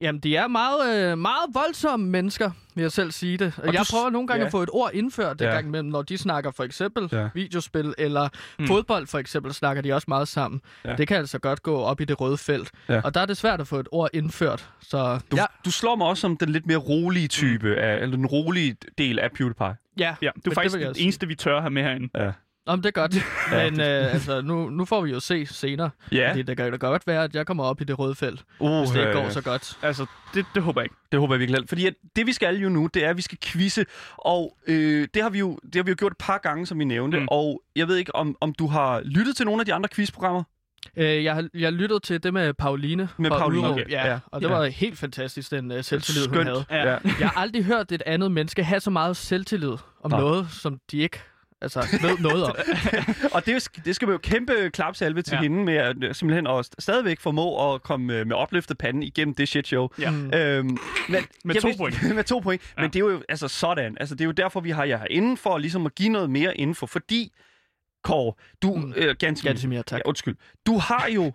Jamen, 0.00 0.20
de 0.20 0.36
er 0.36 0.48
meget, 0.48 1.10
øh, 1.12 1.18
meget 1.18 1.44
voldsomme 1.54 2.06
mennesker, 2.10 2.50
vil 2.74 2.82
jeg 2.82 2.92
selv 2.92 3.10
sige 3.10 3.36
det. 3.36 3.54
Og 3.58 3.72
jeg 3.74 3.80
du 3.80 3.84
prøver 3.90 4.10
nogle 4.10 4.28
gange 4.28 4.40
ja. 4.40 4.46
at 4.46 4.50
få 4.50 4.62
et 4.62 4.68
ord 4.72 4.90
indført 4.94 5.38
det 5.38 5.44
Ja. 5.44 5.50
gang 5.50 5.66
imellem, 5.66 5.88
når 5.90 6.02
de 6.02 6.18
snakker 6.18 6.50
for 6.50 6.64
eksempel 6.64 7.08
Ja. 7.12 7.28
videospil 7.34 7.94
eller 7.98 8.28
Mm. 8.58 8.66
fodbold 8.66 9.06
for 9.06 9.18
eksempel, 9.18 9.54
snakker 9.54 9.82
de 9.82 9.92
også 9.92 10.04
meget 10.08 10.28
sammen. 10.28 10.60
Ja. 10.84 10.96
Det 10.96 11.08
kan 11.08 11.16
altså 11.16 11.38
godt 11.38 11.62
gå 11.62 11.76
op 11.80 12.00
i 12.00 12.04
det 12.04 12.20
røde 12.20 12.36
felt. 12.36 12.70
Ja. 12.88 13.00
Og 13.04 13.14
der 13.14 13.20
er 13.20 13.26
det 13.26 13.36
svært 13.36 13.60
at 13.60 13.66
få 13.66 13.76
et 13.80 13.88
ord 13.92 14.10
indført. 14.14 14.70
Så 14.80 15.20
Du, 15.30 15.36
ja, 15.36 15.44
du 15.64 15.70
slår 15.70 15.96
mig 15.96 16.06
også 16.06 16.20
som 16.20 16.36
den 16.36 16.48
lidt 16.48 16.66
mere 16.66 16.76
rolige 16.78 17.28
type, 17.28 17.66
mm. 17.68 17.74
af, 17.78 17.96
eller 18.02 18.16
den 18.16 18.26
rolige 18.26 18.76
del 18.98 19.18
af 19.18 19.30
PewDiePie. 19.32 19.76
ja. 19.98 20.14
Ja, 20.22 20.30
du 20.44 20.50
er 20.50 20.54
faktisk 20.54 20.78
det 20.78 20.96
sige. 20.96 21.02
eneste, 21.04 21.26
vi 21.26 21.34
tør 21.34 21.60
have 21.60 21.70
med 21.70 21.82
herinde. 21.82 22.08
Ja. 22.24 22.30
Om 22.66 22.82
det 22.82 22.88
er 22.88 23.00
godt. 23.00 23.14
Men 23.52 23.80
øh, 23.80 24.12
altså, 24.14 24.40
nu, 24.40 24.68
nu 24.70 24.84
får 24.84 25.00
vi 25.00 25.10
jo 25.10 25.20
se 25.20 25.46
senere. 25.46 25.90
Ja. 26.12 26.30
Fordi 26.30 26.42
det 26.42 26.56
kan 26.56 26.70
da 26.70 26.76
godt 26.76 27.06
være, 27.06 27.24
at 27.24 27.34
jeg 27.34 27.46
kommer 27.46 27.64
op 27.64 27.80
i 27.80 27.84
det 27.84 27.98
røde 27.98 28.14
felt, 28.14 28.44
Uh, 28.58 28.78
hvis 28.78 28.90
det 28.90 29.00
ikke 29.00 29.12
går 29.12 29.28
så 29.28 29.40
godt. 29.42 29.78
Altså, 29.82 30.06
det, 30.34 30.46
det 30.54 30.62
håber 30.62 30.80
jeg 30.80 30.84
ikke. 30.84 30.96
Det 31.12 31.20
håber 31.20 31.34
jeg 31.34 31.40
virkelig. 31.40 31.68
Fordi 31.68 31.86
at 31.86 31.94
det 32.16 32.26
vi 32.26 32.32
skal 32.32 32.56
jo 32.56 32.68
nu, 32.68 32.88
det 32.94 33.04
er, 33.04 33.10
at 33.10 33.16
vi 33.16 33.22
skal 33.22 33.38
quizze. 33.42 33.84
Og 34.18 34.56
øh, 34.66 35.08
det, 35.14 35.22
har 35.22 35.30
vi 35.30 35.38
jo, 35.38 35.58
det 35.64 35.74
har 35.74 35.82
vi 35.82 35.90
jo 35.90 35.96
gjort 35.98 36.12
et 36.12 36.18
par 36.18 36.38
gange, 36.38 36.66
som 36.66 36.78
vi 36.78 36.84
nævnte. 36.84 37.18
Mm. 37.20 37.28
Og 37.30 37.62
jeg 37.76 37.88
ved 37.88 37.96
ikke, 37.96 38.14
om, 38.14 38.36
om 38.40 38.52
du 38.52 38.66
har 38.66 39.00
lyttet 39.04 39.36
til 39.36 39.46
nogle 39.46 39.60
af 39.60 39.66
de 39.66 39.74
andre 39.74 39.88
quizprogrammer? 39.94 40.42
Øh, 40.96 41.24
jeg, 41.24 41.34
har- 41.34 41.48
jeg 41.54 41.72
lyttede 41.72 42.00
til 42.00 42.22
det 42.22 42.32
med 42.34 42.54
Pauline. 42.54 43.08
Med 43.16 43.30
Pauline, 43.30 43.68
okay. 43.70 43.90
Ja, 43.90 44.06
Ja. 44.08 44.18
og 44.26 44.40
det 44.40 44.48
Ja. 44.48 44.54
var 44.54 44.64
helt 44.66 44.98
fantastisk, 44.98 45.50
den 45.50 45.72
uh, 45.72 45.80
selvtillid, 45.82 46.28
hun 46.28 46.46
havde. 46.46 46.64
Ja. 46.70 46.76
Ja. 46.92 46.98
Jeg 47.20 47.28
har 47.28 47.40
aldrig 47.40 47.64
hørt 47.64 47.92
et 47.92 48.02
andet 48.06 48.32
menneske 48.32 48.64
have 48.64 48.80
så 48.80 48.90
meget 48.90 49.16
selvtillid 49.16 49.72
om. 50.02 50.10
Nå. 50.10 50.16
noget, 50.16 50.46
som 50.50 50.80
de 50.90 50.98
ikke 50.98 51.20
altså, 51.60 51.80
ved 52.02 52.18
noget 52.18 52.44
om. 52.44 52.54
Og 53.34 53.46
det, 53.46 53.54
er 53.54 53.80
det 53.84 53.94
skal 53.94 54.08
vi 54.08 54.12
jo 54.12 54.18
kæmpe 54.18 54.70
klapsalve 54.72 55.22
til 55.22 55.32
ja. 55.34 55.40
Hende 55.42 55.64
med 55.64 55.74
at 55.74 55.96
øh, 56.04 56.14
simpelthen 56.14 56.46
at 56.46 56.66
st- 56.66 56.70
stadigvæk 56.78 57.20
formå 57.20 57.74
at 57.74 57.82
komme 57.82 58.14
øh, 58.14 58.26
med 58.26 58.36
opløftet 58.36 58.78
panden 58.78 59.02
igennem 59.02 59.34
det 59.34 59.48
shit 59.48 59.66
show. 59.66 59.88
Ja. 59.98 60.10
Mm. 60.10 60.30
Øhm, 60.34 60.78
men, 61.08 61.24
Med 61.44 61.54
to 61.60 61.68
point. 61.78 62.02
med 62.16 62.24
to 62.24 62.38
point. 62.38 62.62
Ja. 62.76 62.82
Men 62.82 62.90
det 62.90 62.96
er 62.96 63.04
jo 63.04 63.22
altså 63.28 63.48
sådan. 63.48 63.96
Altså, 64.00 64.14
det 64.14 64.20
er 64.20 64.26
jo 64.26 64.32
derfor, 64.32 64.60
vi 64.60 64.70
har 64.70 64.84
jer 64.84 64.98
herinde, 64.98 65.36
for 65.36 65.58
ligesom 65.58 65.86
at 65.86 65.94
give 65.94 66.08
noget 66.08 66.30
mere 66.30 66.56
info. 66.56 66.86
Fordi, 66.86 67.32
Kåre, 68.04 68.32
du... 68.62 68.74
Mm. 68.74 68.92
Øh, 68.96 69.16
ganske, 69.18 69.48
Ganske 69.48 69.82
tak. 69.82 69.98
Ja, 69.98 70.08
undskyld. 70.08 70.36
Du 70.66 70.78
har 70.78 71.08
jo... 71.08 71.32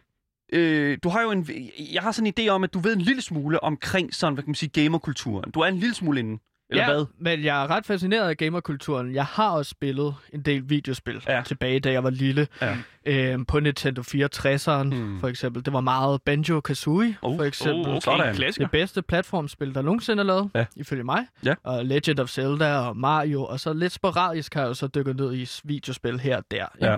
Øh, 0.53 0.97
du 1.03 1.09
har 1.09 1.21
jo 1.21 1.31
en... 1.31 1.47
Jeg 1.93 2.01
har 2.01 2.11
sådan 2.11 2.33
en 2.37 2.45
idé 2.45 2.49
om, 2.49 2.63
at 2.63 2.73
du 2.73 2.79
ved 2.79 2.95
en 2.95 3.01
lille 3.01 3.21
smule 3.21 3.63
omkring 3.63 4.13
sådan, 4.13 4.33
hvad 4.33 4.43
kan 4.43 4.49
man 4.49 4.55
sige, 4.55 4.83
gamerkulturen. 4.83 5.51
Du 5.51 5.59
er 5.59 5.65
en 5.65 5.77
lille 5.77 5.95
smule 5.95 6.19
inde. 6.19 6.39
Eller 6.71 6.83
ja, 6.83 6.93
hvad? 6.93 7.05
men 7.19 7.43
jeg 7.43 7.63
er 7.63 7.69
ret 7.69 7.85
fascineret 7.85 8.29
af 8.29 8.37
gamerkulturen. 8.37 9.15
Jeg 9.15 9.25
har 9.25 9.49
også 9.49 9.69
spillet 9.69 10.15
en 10.33 10.41
del 10.41 10.69
videospil 10.69 11.21
Ja. 11.27 11.35
ja. 11.35 11.41
tilbage, 11.43 11.79
da 11.79 11.91
jeg 11.91 12.03
var 12.03 12.09
lille. 12.09 12.47
Ja. 12.61 12.77
Øhm, 13.05 13.45
på 13.45 13.59
Nintendo 13.59 14.01
64'eren, 14.01 14.83
Hmm. 14.83 14.91
hmm. 15.05 15.19
for 15.19 15.27
eksempel. 15.27 15.65
Det 15.65 15.73
var 15.73 15.81
meget 15.81 16.19
Banjo-Kazooie, 16.29 17.13
Oh, 17.21 17.37
for 17.37 17.43
eksempel. 17.43 17.87
Oh, 17.87 17.95
okay, 18.07 18.33
klassiker. 18.33 18.65
Det 18.65 18.71
bedste 18.71 19.01
platformspil, 19.01 19.75
der 19.75 19.81
nogensinde 19.81 20.21
er 20.21 20.25
lavet, 20.25 20.49
Ja. 20.55 20.59
ja. 20.59 20.65
ifølge 20.75 21.03
mig. 21.03 21.25
Ja. 21.45 21.53
Og 21.63 21.85
Legend 21.85 22.19
of 22.19 22.29
Zelda 22.29 22.75
og 22.77 22.97
Mario, 22.97 23.43
og 23.45 23.59
så 23.59 23.73
lidt 23.73 23.93
sporadisk 23.93 24.53
har 24.53 24.61
jeg 24.61 24.67
jo 24.69 24.73
så 24.73 24.87
dykket 24.87 25.15
ned 25.15 25.33
i 25.35 25.49
videospil 25.63 26.19
her 26.19 26.37
og 26.37 26.43
der. 26.51 26.65
Ja. 26.81 26.97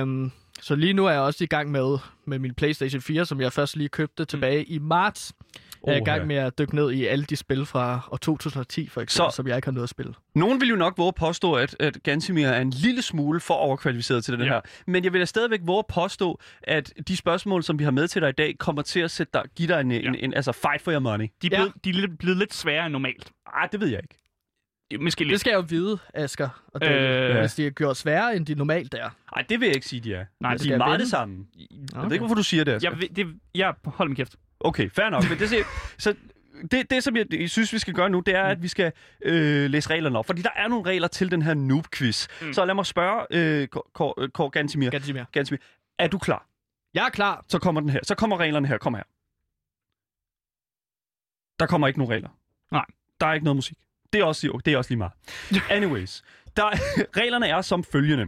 Øhm, 0.00 0.30
så 0.60 0.74
lige 0.74 0.92
nu 0.92 1.06
er 1.06 1.10
jeg 1.10 1.20
også 1.20 1.44
i 1.44 1.46
gang 1.46 1.70
med, 1.70 1.98
med 2.24 2.38
min 2.38 2.54
PlayStation 2.54 3.00
4, 3.00 3.24
som 3.26 3.40
jeg 3.40 3.52
først 3.52 3.76
lige 3.76 3.88
købte 3.88 4.24
tilbage 4.24 4.64
i 4.64 4.78
marts. 4.78 5.32
Jeg 5.86 5.94
er 5.94 6.00
i 6.00 6.04
gang 6.04 6.26
med 6.26 6.36
at 6.36 6.58
dykke 6.58 6.74
ned 6.74 6.90
i 6.92 7.06
alle 7.06 7.24
de 7.24 7.36
spil 7.36 7.66
fra 7.66 8.08
år 8.12 8.16
2010, 8.16 8.88
for 8.88 9.00
eksempel, 9.00 9.32
Så- 9.32 9.36
som 9.36 9.46
jeg 9.48 9.56
ikke 9.56 9.66
har 9.66 9.72
nået 9.72 9.82
at 9.82 9.88
spille. 9.88 10.14
Nogen 10.34 10.60
vil 10.60 10.68
jo 10.68 10.76
nok 10.76 10.98
våge 10.98 11.08
at 11.08 11.14
påstå, 11.14 11.52
at, 11.54 11.76
at 11.80 11.98
Gansimir 12.02 12.46
er 12.48 12.60
en 12.60 12.70
lille 12.70 13.02
smule 13.02 13.40
for 13.40 13.54
overkvalificeret 13.54 14.24
til 14.24 14.34
den 14.34 14.42
Ja. 14.42 14.46
her. 14.48 14.60
Men 14.86 15.04
jeg 15.04 15.12
vil 15.12 15.20
da 15.20 15.24
stadigvæk 15.24 15.60
våge 15.62 15.78
at 15.78 15.86
påstå, 15.86 16.40
at 16.62 16.92
de 17.08 17.16
spørgsmål, 17.16 17.62
som 17.62 17.78
vi 17.78 17.84
har 17.84 17.90
med 17.90 18.08
til 18.08 18.22
dig 18.22 18.28
i 18.28 18.32
dag, 18.32 18.54
kommer 18.58 18.82
til 18.82 19.00
at 19.00 19.10
sætte 19.10 19.30
dig, 19.34 19.42
give 19.56 19.68
dig 19.68 19.80
en, 19.80 19.92
en, 19.92 20.14
en, 20.14 20.34
altså 20.34 20.52
fight 20.52 20.82
for 20.82 20.92
your 20.92 21.00
money. 21.00 21.26
De 21.42 21.46
er 21.46 21.50
Ja. 21.52 21.56
blevet, 21.56 21.72
de 21.84 21.90
er 21.90 21.94
lidt- 21.94 22.18
blevet 22.18 22.38
lidt 22.38 22.54
sværere 22.54 22.86
end 22.86 22.92
normalt. 22.92 23.30
Ej, 23.54 23.68
det 23.72 23.80
ved 23.80 23.88
jeg 23.88 24.00
ikke. 24.02 24.14
Måske 25.00 25.18
Det 25.18 25.26
lidt. 25.26 25.40
skal 25.40 25.50
jeg 25.50 25.56
jo 25.56 25.64
vide, 25.68 25.98
Asger. 26.14 26.62
Og 26.74 26.80
det, 26.80 26.90
Øh. 26.90 27.38
hvis 27.38 27.54
de 27.54 27.66
er 27.66 27.70
gjort 27.70 27.96
sværere, 27.96 28.36
end 28.36 28.46
de 28.46 28.54
normalt 28.54 28.94
er. 28.94 29.10
Nej, 29.36 29.44
det 29.48 29.60
vil 29.60 29.66
jeg 29.66 29.74
ikke 29.74 29.86
sige, 29.86 30.00
de 30.00 30.14
er. 30.14 30.24
Nej, 30.40 30.52
det 30.52 30.62
de 30.62 30.72
er 30.72 30.78
meget 30.78 30.92
vende. 30.92 31.02
det 31.04 31.10
samme. 31.10 31.46
Jeg 31.58 31.66
ved 31.70 31.98
Okay. 32.04 32.12
ikke, 32.12 32.18
hvorfor 32.18 32.34
du 32.34 32.42
siger 32.42 32.64
det, 32.64 32.72
Asger. 32.72 32.90
Jeg, 33.00 33.16
det, 33.16 33.26
jeg 33.54 33.74
hold 33.84 34.08
min 34.08 34.16
kæft. 34.16 34.36
Okay, 34.60 34.90
fair 34.90 35.08
nok. 35.10 35.24
Men 35.28 35.38
det, 35.38 35.48
siger- 35.48 35.64
så 36.04 36.14
det, 36.70 36.90
det, 36.90 37.04
som 37.04 37.16
jeg, 37.16 37.26
jeg 37.34 37.50
synes, 37.50 37.72
vi 37.72 37.78
skal 37.78 37.94
gøre 37.94 38.10
nu, 38.10 38.20
det 38.20 38.34
er, 38.34 38.42
at 38.42 38.62
vi 38.62 38.68
skal 38.68 38.92
øh, 39.22 39.70
læse 39.70 39.90
reglerne 39.90 40.18
op. 40.18 40.26
Fordi 40.26 40.42
der 40.42 40.50
er 40.56 40.68
nogle 40.68 40.84
regler 40.90 41.08
til 41.08 41.30
den 41.30 41.42
her 41.42 41.54
noob-quiz. 41.54 42.26
Mm. 42.42 42.52
Så 42.52 42.64
lad 42.64 42.74
mig 42.74 42.86
spørge, 42.86 43.26
øh, 43.30 43.68
Kåre- 43.76 44.28
Kåre 44.34 44.50
Gantimir, 44.50 44.90
Gansimir. 44.90 45.24
Gantimir, 45.32 45.58
er 45.98 46.08
du 46.08 46.18
klar? 46.18 46.46
Jeg 46.94 47.06
er 47.06 47.10
klar. 47.10 47.44
Så 47.48 47.58
kommer 47.58 47.80
den 47.80 47.90
her. 47.90 48.00
Så 48.02 48.14
kommer 48.14 48.36
reglerne 48.36 48.68
her. 48.68 48.78
Kom 48.78 48.94
her. 48.94 49.02
Der 51.60 51.66
kommer 51.66 51.86
ikke 51.88 51.98
nogen 51.98 52.12
regler. 52.14 52.28
Nej. 52.72 52.84
Der 53.20 53.26
er 53.26 53.32
ikke 53.34 53.44
noget 53.44 53.56
musik. 53.56 53.76
Det 54.12 54.20
er 54.20 54.24
også, 54.24 54.46
jo, 54.46 54.60
det 54.64 54.72
er 54.72 54.76
også 54.78 54.90
lige 54.90 54.98
meget. 54.98 55.12
Anyways, 55.76 56.22
der, 56.56 56.64
reglerne 57.20 57.46
er 57.48 57.62
som 57.62 57.84
følgende. 57.84 58.26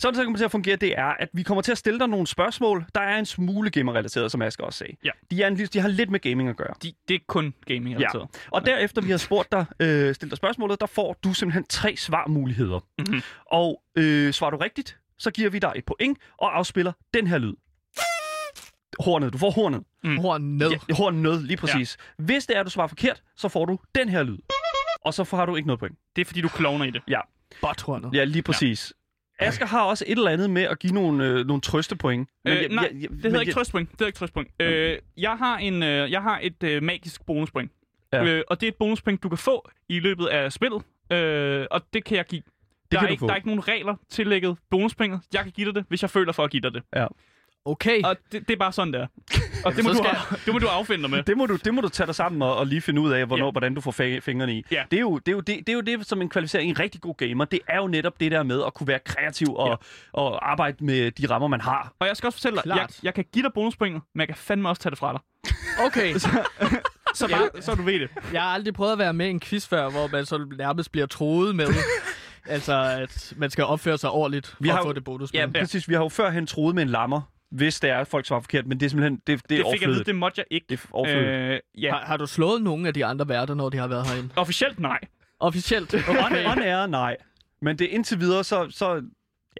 Sådan 0.00 0.14
det 0.18 0.24
kommer 0.24 0.36
til 0.38 0.44
at 0.44 0.50
fungere, 0.50 0.76
det 0.76 0.98
er, 0.98 1.04
at 1.06 1.28
vi 1.32 1.42
kommer 1.42 1.62
til 1.62 1.72
at 1.72 1.78
stille 1.78 1.98
dig 2.00 2.08
nogle 2.08 2.26
spørgsmål, 2.26 2.84
der 2.94 3.00
er 3.00 3.18
en 3.18 3.26
smule 3.26 3.70
gamer-relateret, 3.70 4.32
som 4.32 4.42
Asger 4.42 4.64
også 4.64 4.78
sagde. 4.78 4.96
Ja. 5.04 5.10
De, 5.30 5.42
er 5.42 5.48
en, 5.48 5.56
de 5.56 5.80
har 5.80 5.88
lidt 5.88 6.10
med 6.10 6.20
gaming 6.20 6.48
at 6.48 6.56
gøre. 6.56 6.74
De, 6.82 6.92
det 7.08 7.14
er 7.14 7.18
kun 7.26 7.54
gaming 7.66 7.98
Ja. 7.98 8.08
Og 8.50 8.66
derefter 8.66 9.02
vi 9.02 9.10
har 9.10 9.18
spurgt 9.18 9.52
dig, 9.52 9.66
øh, 9.80 10.14
stillet 10.14 10.30
dig 10.30 10.36
spørgsmålet, 10.36 10.80
der 10.80 10.86
får 10.86 11.16
du 11.24 11.34
simpelthen 11.34 11.64
tre 11.64 11.96
svarmuligheder. 11.96 12.80
Mhm. 12.98 13.22
Og 13.46 13.82
øh, 13.96 14.32
svarer 14.32 14.50
du 14.50 14.56
rigtigt, 14.56 14.98
så 15.18 15.30
giver 15.30 15.50
vi 15.50 15.58
dig 15.58 15.72
et 15.76 15.84
point 15.84 16.18
og 16.38 16.58
afspiller 16.58 16.92
den 17.14 17.26
her 17.26 17.38
lyd. 17.38 17.54
Hornet. 19.00 19.32
Du 19.32 19.38
får 19.38 19.50
hornet. 19.50 19.82
Mm. 20.04 20.18
Horn 20.18 20.42
ned. 20.42 20.70
Ja, 20.70 20.94
hornet, 20.94 21.42
lige 21.42 21.56
præcis. 21.56 21.98
Ja. 22.18 22.24
Hvis 22.24 22.46
det 22.46 22.56
er, 22.56 22.60
at 22.60 22.66
du 22.66 22.70
svarer 22.70 22.86
forkert, 22.88 23.22
så 23.36 23.48
får 23.48 23.64
du 23.64 23.78
den 23.94 24.08
her 24.08 24.22
lyd. 24.22 24.38
Og 25.04 25.14
så 25.14 25.36
har 25.36 25.46
du 25.46 25.56
ikke 25.56 25.66
noget 25.66 25.78
point. 25.80 25.98
Det 26.16 26.22
er 26.22 26.26
fordi, 26.26 26.40
du 26.40 26.48
klovner 26.48 26.84
i 26.84 26.90
det. 26.90 27.02
Botthornet. 27.60 28.14
Ja, 28.14 28.24
lige 28.24 28.42
præcis. 28.42 28.92
Ja. 29.40 29.46
Asger 29.46 29.66
har 29.66 29.82
også 29.82 30.04
et 30.08 30.18
eller 30.18 30.30
andet 30.30 30.50
med 30.50 30.62
at 30.62 30.78
give 30.78 30.92
nogle, 30.92 31.24
øh, 31.24 31.46
nogle 31.46 31.60
trøstepoint. 31.60 32.28
Øh, 32.46 32.52
jeg- 32.56 32.68
nej, 32.68 32.84
jeg- 32.84 33.00
jeg- 33.02 33.08
Det 33.10 33.10
men 33.10 33.22
hedder 33.22 33.40
ikke 33.40 33.48
jeg- 33.50 33.54
trøstpoint. 33.54 33.90
Det 33.90 33.98
hedder 33.98 34.06
ikke 34.06 34.18
trøstpoint. 34.18 34.48
Øh, 34.60 34.98
jeg 35.16 35.36
har 35.38 35.58
en, 35.58 35.82
øh, 35.82 36.10
jeg 36.10 36.22
har 36.22 36.38
et 36.42 36.62
øh, 36.62 36.82
magisk 36.82 37.26
bonuspoint. 37.26 37.72
Ja. 38.12 38.24
Øh, 38.24 38.42
og 38.48 38.60
det 38.60 38.66
er 38.66 38.70
et 38.70 38.76
bonuspoint, 38.76 39.22
du 39.22 39.28
kan 39.28 39.38
få 39.38 39.70
i 39.88 40.00
løbet 40.00 40.26
af 40.26 40.52
spillet. 40.52 40.82
Øh, 41.12 41.66
og 41.70 41.80
det 41.94 42.04
kan 42.04 42.16
jeg 42.16 42.24
give. 42.24 42.42
der, 42.92 42.98
kan 42.98 43.04
er 43.04 43.08
du 43.08 43.10
ikke, 43.10 43.20
få. 43.20 43.26
der 43.26 43.32
er 43.32 43.36
ikke 43.36 43.48
nogen 43.48 43.68
regler 43.68 43.96
tillægget 44.10 44.56
bonuspointet. 44.70 45.20
Jeg 45.34 45.42
kan 45.42 45.52
give 45.52 45.66
dig 45.66 45.74
det, 45.74 45.84
hvis 45.88 46.02
jeg 46.02 46.10
føler 46.10 46.32
for 46.32 46.44
at 46.44 46.50
give 46.50 46.60
dig 46.60 46.74
det. 46.74 46.82
Okay. 47.64 48.02
Og 48.04 48.16
det, 48.32 48.48
det 48.48 48.54
er 48.54 48.58
bare 48.58 48.72
sådan, 48.72 48.92
der. 48.92 49.06
Og 49.64 49.76
det 49.76 49.84
må, 49.84 49.90
du, 49.90 49.96
skal 49.96 50.06
af- 50.10 50.38
det 50.46 50.52
må 50.52 50.58
du 50.58 50.66
affinde 50.66 51.02
dig 51.02 51.10
med. 51.10 51.22
Det 51.22 51.36
må, 51.36 51.46
du, 51.46 51.56
det 51.56 51.74
må 51.74 51.80
du 51.80 51.88
tage 51.88 52.06
dig 52.06 52.14
sammen 52.14 52.42
og, 52.42 52.56
og 52.56 52.66
lige 52.66 52.80
finde 52.80 53.00
ud 53.00 53.10
af, 53.12 53.26
hvornår, 53.26 53.46
Ja. 53.46 53.50
hvordan 53.50 53.74
du 53.74 53.80
får 53.80 53.90
fingrene 54.20 54.54
i. 54.54 54.64
Ja. 54.70 54.82
Det, 54.90 54.96
er 54.96 55.00
jo, 55.00 55.18
det, 55.18 55.28
er 55.28 55.32
jo 55.32 55.40
det, 55.40 55.58
det 55.58 55.68
er 55.68 55.72
jo 55.72 55.80
det, 55.80 56.06
som 56.06 56.22
en 56.22 56.28
kvalificering 56.28 56.70
en 56.70 56.78
rigtig 56.80 57.00
god 57.00 57.14
gamer. 57.16 57.44
Det 57.44 57.58
er 57.68 57.76
jo 57.76 57.86
netop 57.86 58.20
det 58.20 58.32
der 58.32 58.42
med 58.42 58.62
at 58.66 58.74
kunne 58.74 58.86
være 58.86 58.98
kreativ 59.04 59.54
og, 59.54 59.68
Ja. 59.68 59.74
og 60.12 60.50
arbejde 60.50 60.84
med 60.84 61.10
de 61.10 61.26
rammer, 61.30 61.48
man 61.48 61.60
har. 61.60 61.92
Og 62.00 62.06
jeg 62.06 62.16
skal 62.16 62.26
også 62.26 62.36
fortælle 62.38 62.56
dig, 62.56 62.62
jeg, 62.66 62.74
Klart. 62.74 62.98
jeg 63.02 63.14
kan 63.14 63.24
give 63.32 63.42
dig 63.42 63.52
bonuspointet, 63.54 64.02
men 64.14 64.20
jeg 64.20 64.28
kan 64.28 64.36
fandme 64.36 64.68
også 64.68 64.82
tage 64.82 64.90
det 64.90 64.98
fra 64.98 65.12
dig. 65.12 65.20
Okay. 65.86 66.14
Så, 67.14 67.28
bare, 67.30 67.62
så 67.62 67.74
du 67.74 67.82
ved 67.82 68.00
det. 68.00 68.08
Jeg 68.32 68.42
har 68.42 68.48
aldrig 68.48 68.74
prøvet 68.74 68.92
at 68.92 68.98
være 68.98 69.12
med 69.12 69.26
i 69.26 69.30
en 69.30 69.40
quiz 69.40 69.66
før, 69.68 69.90
hvor 69.90 70.06
man 70.12 70.26
så 70.26 70.46
nærmest 70.58 70.92
bliver 70.92 71.06
troet 71.06 71.54
med, 71.56 71.66
altså 72.46 72.74
at 73.02 73.32
man 73.36 73.50
skal 73.50 73.64
opføre 73.64 73.98
sig 73.98 74.10
ordentligt 74.10 74.46
for 74.46 74.56
Vi 74.60 74.68
har 74.68 74.76
at 74.78 74.84
jo- 74.84 74.88
få 74.88 74.92
det 74.92 75.04
bonus. 75.04 75.34
Ja, 75.34 75.46
præcis. 75.58 75.88
Vi 75.88 75.94
har 75.94 76.02
jo 76.02 76.08
førhen 76.08 76.46
troet 76.46 76.74
med 76.74 76.82
en 76.82 76.88
lammer, 76.88 77.20
hvis 77.50 77.80
det 77.80 77.90
er, 77.90 77.98
at 77.98 78.08
folk 78.08 78.26
svarer 78.26 78.40
forkert, 78.40 78.66
men 78.66 78.80
det 78.80 78.86
er 78.86 78.90
simpelthen 78.90 79.14
det, 79.26 79.26
det 79.26 79.58
er 79.58 79.62
Det 79.62 79.72
fik 79.72 79.82
jeg 79.82 79.90
vide, 79.90 80.04
det 80.04 80.14
måtte 80.14 80.38
jeg 80.38 80.44
ikke. 80.50 80.66
Det 80.70 80.80
er. 80.94 81.52
Øh, 81.54 81.60
ja. 81.82 81.90
Har, 81.92 82.00
har 82.04 82.16
du 82.16 82.26
slået 82.26 82.62
nogen 82.62 82.86
af 82.86 82.94
de 82.94 83.04
andre 83.04 83.28
værter, 83.28 83.54
når 83.54 83.68
de 83.68 83.78
har 83.78 83.86
været 83.86 84.06
herinde? 84.06 84.28
Officielt 84.36 84.80
nej. 84.80 84.98
Officielt? 85.40 85.94
On, 86.08 86.16
Okay. 86.16 86.46
on 86.52 86.62
air, 86.62 86.86
nej. 86.86 87.16
Men 87.62 87.78
det 87.78 87.84
indtil 87.86 88.20
videre, 88.20 88.44
så, 88.44 88.66
så... 88.70 89.02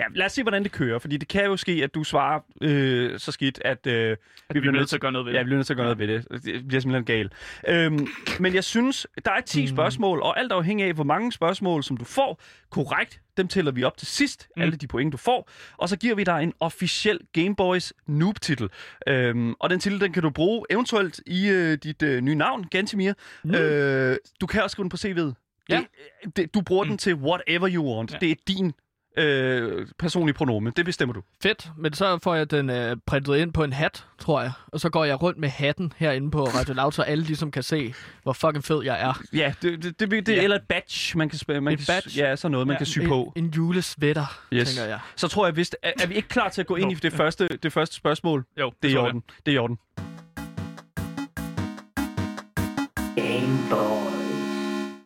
Ja, 0.01 0.05
lad 0.15 0.27
os 0.27 0.33
se, 0.33 0.43
hvordan 0.43 0.63
det 0.63 0.73
kører. 0.73 0.99
Fordi 0.99 1.17
det 1.17 1.29
kan 1.29 1.45
jo 1.45 1.57
ske, 1.57 1.73
at 1.73 1.95
du 1.95 2.05
svarer 2.05 2.41
øh, 2.63 3.19
så 3.19 3.33
skidt, 3.33 3.61
at... 3.65 3.87
Øh, 3.87 4.17
Vi 4.55 4.61
bliver 4.61 4.73
nødt 4.73 4.89
til 4.89 4.97
at 4.97 5.01
gøre 5.01 5.13
noget 5.13 5.27
ved 5.27 5.33
Ja, 5.33 5.39
det. 5.39 5.47
vi 5.47 5.49
bliver 5.49 5.57
nødt 5.59 5.67
til 5.67 5.73
at 5.73 5.77
gøre 5.77 5.85
noget 5.87 5.99
ved 5.99 6.09
det. 6.09 6.45
Det 6.45 6.69
bliver 6.69 6.81
simpelthen 6.81 7.05
galt. 7.05 7.33
Øhm, 7.69 8.07
men 8.41 8.55
jeg 8.55 8.65
synes, 8.65 9.07
der 9.25 9.31
er 9.31 9.41
10 9.41 9.61
mm. 9.63 9.67
spørgsmål, 9.69 10.21
og 10.23 10.39
alt 10.41 10.53
afhængig 10.53 10.87
af, 10.87 10.95
hvor 10.95 11.05
mange 11.05 11.33
spørgsmål, 11.33 11.83
som 11.85 11.97
du 11.97 12.05
får 12.05 12.41
korrekt, 12.71 13.21
dem 13.37 13.49
tæller 13.49 13.73
vi 13.73 13.85
op 13.85 13.97
til 13.97 14.07
sidst, 14.07 14.49
mm. 14.57 14.63
alle 14.63 14.77
de 14.77 14.87
point, 14.87 15.13
du 15.13 15.17
får. 15.17 15.51
Og 15.77 15.89
så 15.89 15.97
giver 15.99 16.15
vi 16.15 16.25
dig 16.25 16.43
en 16.43 16.53
officiel 16.61 17.19
Game 17.33 17.57
Boys 17.57 17.93
Noob-titel. 18.07 18.69
Øhm, 19.07 19.55
og 19.61 19.71
den 19.71 19.81
titel, 19.81 20.01
den 20.01 20.13
kan 20.13 20.23
du 20.23 20.31
bruge 20.31 20.67
eventuelt 20.71 21.21
i 21.27 21.49
øh, 21.49 21.79
dit 21.83 22.03
øh, 22.03 22.21
nye 22.21 22.35
navn, 22.35 22.65
Gantimir. 22.71 23.13
Mm. 23.45 23.55
Øh, 23.55 24.17
du 24.41 24.47
kan 24.47 24.63
også 24.63 24.75
skrive 24.75 24.85
den 24.85 24.91
på 24.91 24.97
CV'et. 24.97 25.35
Ja. 25.69 25.85
Det, 26.25 26.37
det, 26.37 26.55
du 26.55 26.61
bruger 26.61 26.85
mm. 26.85 26.89
den 26.89 26.99
til 26.99 27.15
whatever 27.15 27.69
you 27.75 27.95
want. 27.97 28.11
Ja. 28.11 28.17
Ja. 28.23 28.27
Det 28.27 28.31
er 28.31 28.43
din 28.49 28.73
øh, 29.17 29.87
personlige 29.99 30.35
pronomen. 30.35 30.73
Det 30.77 30.85
bestemmer 30.85 31.13
du. 31.13 31.23
Fedt, 31.43 31.71
men 31.79 31.93
så 31.93 32.19
får 32.23 32.35
jeg 32.35 32.51
den 32.51 32.71
øh, 32.71 32.97
printet 33.07 33.37
ind 33.37 33.53
på 33.53 33.65
en 33.65 33.73
hat, 33.73 34.07
tror 34.19 34.41
jeg. 34.41 34.53
Og 34.67 34.81
så 34.81 34.89
går 34.91 35.05
jeg 35.05 35.23
rundt 35.23 35.39
med 35.39 35.49
hatten 35.49 35.93
herinde 35.97 36.31
på 36.31 36.45
Radio 36.45 36.75
Loud, 36.75 36.93
så 36.93 37.03
alle 37.03 37.25
ligesom 37.25 37.51
kan 37.51 37.63
se, 37.63 37.95
hvor 38.23 38.33
fucking 38.33 38.65
fed 38.65 38.83
jeg 38.85 39.03
er. 39.03 39.23
Ja, 39.33 39.53
det, 39.63 39.83
det, 39.83 40.01
det, 40.01 40.11
det 40.27 40.29
Ja. 40.37 40.43
eller 40.43 40.57
et 40.57 40.63
badge, 40.69 41.19
man 41.19 41.29
kan, 41.29 41.63
man 41.65 41.73
Et 41.73 41.79
kan 41.79 41.87
badge? 41.89 42.11
Ja, 42.29 42.37
sådan 42.37 42.53
noget, 42.53 42.67
man 42.67 42.75
Ja. 42.75 42.79
kan 42.79 42.87
sy 42.87 42.99
en, 42.99 43.09
på. 43.09 43.33
En 43.37 43.47
julesvætter, 43.57 44.41
Yes. 44.53 44.69
tænker 44.75 44.89
jeg. 44.91 45.01
Så 45.17 45.29
tror 45.29 45.47
jeg 45.47 45.57
vist, 45.57 45.77
er, 45.83 45.93
er 46.03 46.07
vi 46.07 46.15
ikke 46.15 46.29
klar 46.29 46.49
til 46.49 46.61
at 46.61 46.67
gå 46.67 46.77
ind 46.77 46.93
i 46.93 46.95
det 46.95 47.13
første, 47.13 47.49
det 47.63 47.73
første 47.73 47.97
spørgsmål? 47.97 48.45
Jo, 48.61 48.73
Det 48.83 48.89
er 48.89 48.93
i 48.93 48.95
tror 48.95 49.01
jeg. 49.03 49.09
orden. 49.09 49.23
Det 49.47 49.53
er 49.53 49.55
i 49.55 49.59
orden. 49.59 49.79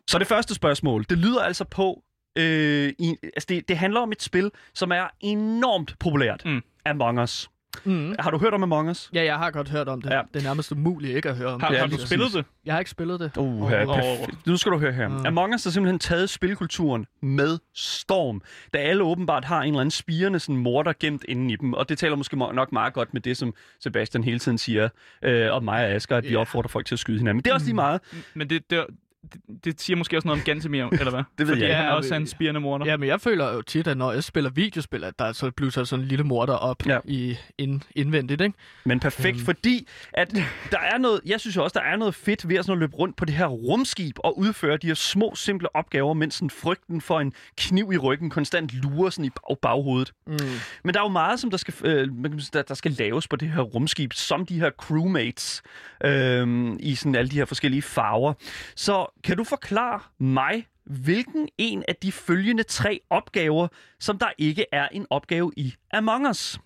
Så 0.07 0.19
det 0.19 0.27
første 0.27 0.53
spørgsmål, 0.55 1.05
det 1.09 1.17
lyder 1.17 1.41
altså 1.41 1.63
på, 1.63 2.01
øh, 2.35 2.93
i, 2.99 3.15
altså 3.23 3.45
det, 3.49 3.67
det 3.67 3.77
handler 3.77 3.99
om 3.99 4.11
et 4.11 4.21
spil, 4.21 4.51
som 4.73 4.91
er 4.91 5.03
enormt 5.21 5.95
populært. 5.99 6.41
Mm. 6.45 6.61
Among 6.85 7.21
Us. 7.21 7.49
Mm. 7.83 8.15
Har 8.19 8.31
du 8.31 8.37
hørt 8.37 8.53
om 8.53 8.63
Among 8.63 8.89
Us? 8.89 9.09
Ja, 9.13 9.23
jeg 9.23 9.37
har 9.37 9.51
godt 9.51 9.69
hørt 9.69 9.87
om 9.87 10.01
det. 10.01 10.09
Ja. 10.09 10.15
Ja. 10.15 10.21
Det 10.33 10.39
er 10.39 10.43
nærmest 10.43 10.71
umuligt 10.71 11.15
ikke 11.15 11.29
at 11.29 11.35
høre 11.35 11.47
om 11.47 11.61
Har, 11.61 11.69
det. 11.69 11.79
har 11.79 11.87
du 11.87 11.97
spillet 11.97 12.33
det? 12.33 12.45
Jeg 12.65 12.73
har 12.73 12.79
ikke 12.79 12.91
spillet 12.91 13.19
det. 13.19 13.31
Uh, 13.37 13.69
perfekt. 13.69 14.45
Nu 14.47 14.57
skal 14.57 14.71
du 14.71 14.77
høre 14.79 14.91
her. 14.93 15.07
Mm. 15.07 15.25
Among 15.25 15.53
Us 15.53 15.63
har 15.63 15.71
simpelthen 15.71 15.99
taget 15.99 16.29
spilkulturen 16.29 17.05
med 17.21 17.57
storm, 17.73 18.41
da 18.73 18.77
alle 18.77 19.03
åbenbart 19.03 19.45
har 19.45 19.61
en 19.61 19.67
eller 19.67 19.79
anden 19.79 19.91
spirende 19.91 20.39
sådan 20.39 20.57
morder 20.57 20.93
gemt 20.99 21.25
inden 21.27 21.49
i 21.49 21.55
dem, 21.55 21.73
og 21.73 21.89
det 21.89 21.97
taler 21.97 22.15
måske 22.15 22.35
må- 22.35 22.51
nok 22.51 22.71
meget 22.71 22.93
godt 22.93 23.13
med 23.13 23.21
det, 23.21 23.37
som 23.37 23.53
Sebastian 23.79 24.23
hele 24.23 24.39
tiden 24.39 24.57
siger 24.57 24.89
øh, 25.23 25.51
om 25.51 25.63
mig 25.63 25.85
og 25.85 25.91
Asger, 25.91 26.17
at 26.17 26.23
vi 26.23 26.29
Ja. 26.29 26.37
opfordrer 26.39 26.69
folk 26.69 26.85
til 26.85 26.95
at 26.95 26.99
skyde 26.99 27.17
hinanden. 27.17 27.35
Men 27.37 27.43
det 27.43 27.49
er 27.49 27.53
også 27.53 27.65
lige 27.65 27.75
meget. 27.75 28.01
Men 28.33 28.49
det, 28.49 28.69
det, 28.69 28.85
det, 29.33 29.65
det 29.65 29.81
siger 29.81 29.97
måske 29.97 30.17
også 30.17 30.27
noget 30.27 30.41
om 30.41 30.45
Gantemir, 30.45 30.85
eller 30.91 31.09
hvad? 31.09 31.23
ved 31.37 31.45
Fordi 31.47 31.61
jeg 31.61 31.69
ikke. 31.69 31.75
han 31.75 31.85
Ja, 31.85 31.95
også 31.95 32.13
er 32.13 32.17
en 32.19 32.27
spirende 32.27 32.59
morder. 32.59 32.85
Ja, 32.85 32.97
men 32.97 33.09
jeg 33.09 33.21
føler 33.21 33.53
jo 33.53 33.61
tit, 33.61 33.87
at 33.87 33.97
når 33.97 34.11
jeg 34.11 34.23
spiller 34.23 34.49
videospil, 34.49 35.03
at 35.03 35.19
der 35.19 35.31
så 35.31 35.51
blusser 35.51 35.83
sådan 35.83 36.03
en 36.03 36.09
lille 36.09 36.23
morder 36.23 36.53
op 36.53 36.85
Ja. 36.87 36.99
i 37.05 37.37
ind, 37.57 37.81
indvendigt, 37.95 38.41
ikke? 38.41 38.57
Men 38.83 38.99
perfekt, 38.99 39.35
Øhm. 39.37 39.45
fordi 39.45 39.87
at 40.13 40.31
der 40.71 40.79
er 40.79 40.97
noget, 40.97 41.21
jeg 41.25 41.39
synes 41.39 41.55
jo 41.55 41.63
også, 41.63 41.79
der 41.79 41.85
er 41.85 41.95
noget 41.97 42.15
fedt 42.15 42.49
ved 42.49 42.55
at, 42.55 42.65
sådan 42.65 42.73
at 42.77 42.79
løbe 42.79 42.95
rundt 42.95 43.15
på 43.17 43.25
det 43.25 43.35
her 43.35 43.45
rumskib 43.47 44.15
og 44.19 44.39
udføre 44.39 44.77
de 44.77 44.87
her 44.87 44.93
små, 44.93 45.35
simple 45.35 45.75
opgaver, 45.75 46.13
mens 46.13 46.33
sådan 46.35 46.49
frygten 46.49 47.01
for 47.01 47.19
en 47.19 47.33
kniv 47.57 47.91
i 47.93 47.97
ryggen 47.97 48.29
konstant 48.29 48.73
lurer 48.73 49.09
sådan 49.09 49.25
i 49.25 49.29
bag- 49.29 49.57
baghovedet. 49.61 50.13
Mm. 50.27 50.37
Men 50.83 50.93
der 50.93 50.99
er 50.99 51.03
jo 51.03 51.09
meget, 51.09 51.39
som 51.39 51.49
der 51.49 51.57
skal, 51.57 51.73
øh, 51.83 52.13
man 52.15 52.31
kan 52.31 52.39
sige, 52.39 52.49
der, 52.53 52.61
der 52.61 52.73
skal 52.73 52.91
laves 52.91 53.27
på 53.27 53.35
det 53.35 53.49
her 53.49 53.61
rumskib, 53.61 54.13
som 54.13 54.45
de 54.45 54.59
her 54.59 54.69
crewmates 54.69 55.61
øh, 56.03 56.67
i 56.79 56.95
sådan 56.95 57.15
alle 57.15 57.31
de 57.31 57.35
her 57.35 57.45
forskellige 57.45 57.81
farver. 57.81 58.33
Så 58.75 59.14
kan 59.23 59.37
du 59.37 59.43
forklare 59.43 59.99
mig, 60.19 60.67
hvilken 60.83 61.49
en 61.57 61.83
af 61.87 61.95
de 61.95 62.11
følgende 62.11 62.63
tre 62.63 62.99
opgaver, 63.09 63.67
som 63.99 64.19
der 64.19 64.31
ikke 64.37 64.65
er 64.71 64.87
en 64.87 65.07
opgave 65.09 65.51
i 65.57 65.75
Among 65.93 66.29
Us? 66.29 66.59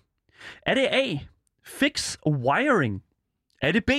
Er 0.66 0.74
det 0.74 0.86
A. 0.90 1.18
Fix 1.64 2.16
wiring? 2.26 3.02
Er 3.62 3.72
det 3.72 3.84
B. 3.84 3.90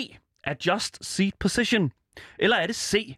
Adjust 0.43 1.05
seat 1.05 1.33
position? 1.39 1.91
Eller 2.39 2.57
er 2.57 2.67
det 2.67 2.75
C. 2.75 3.15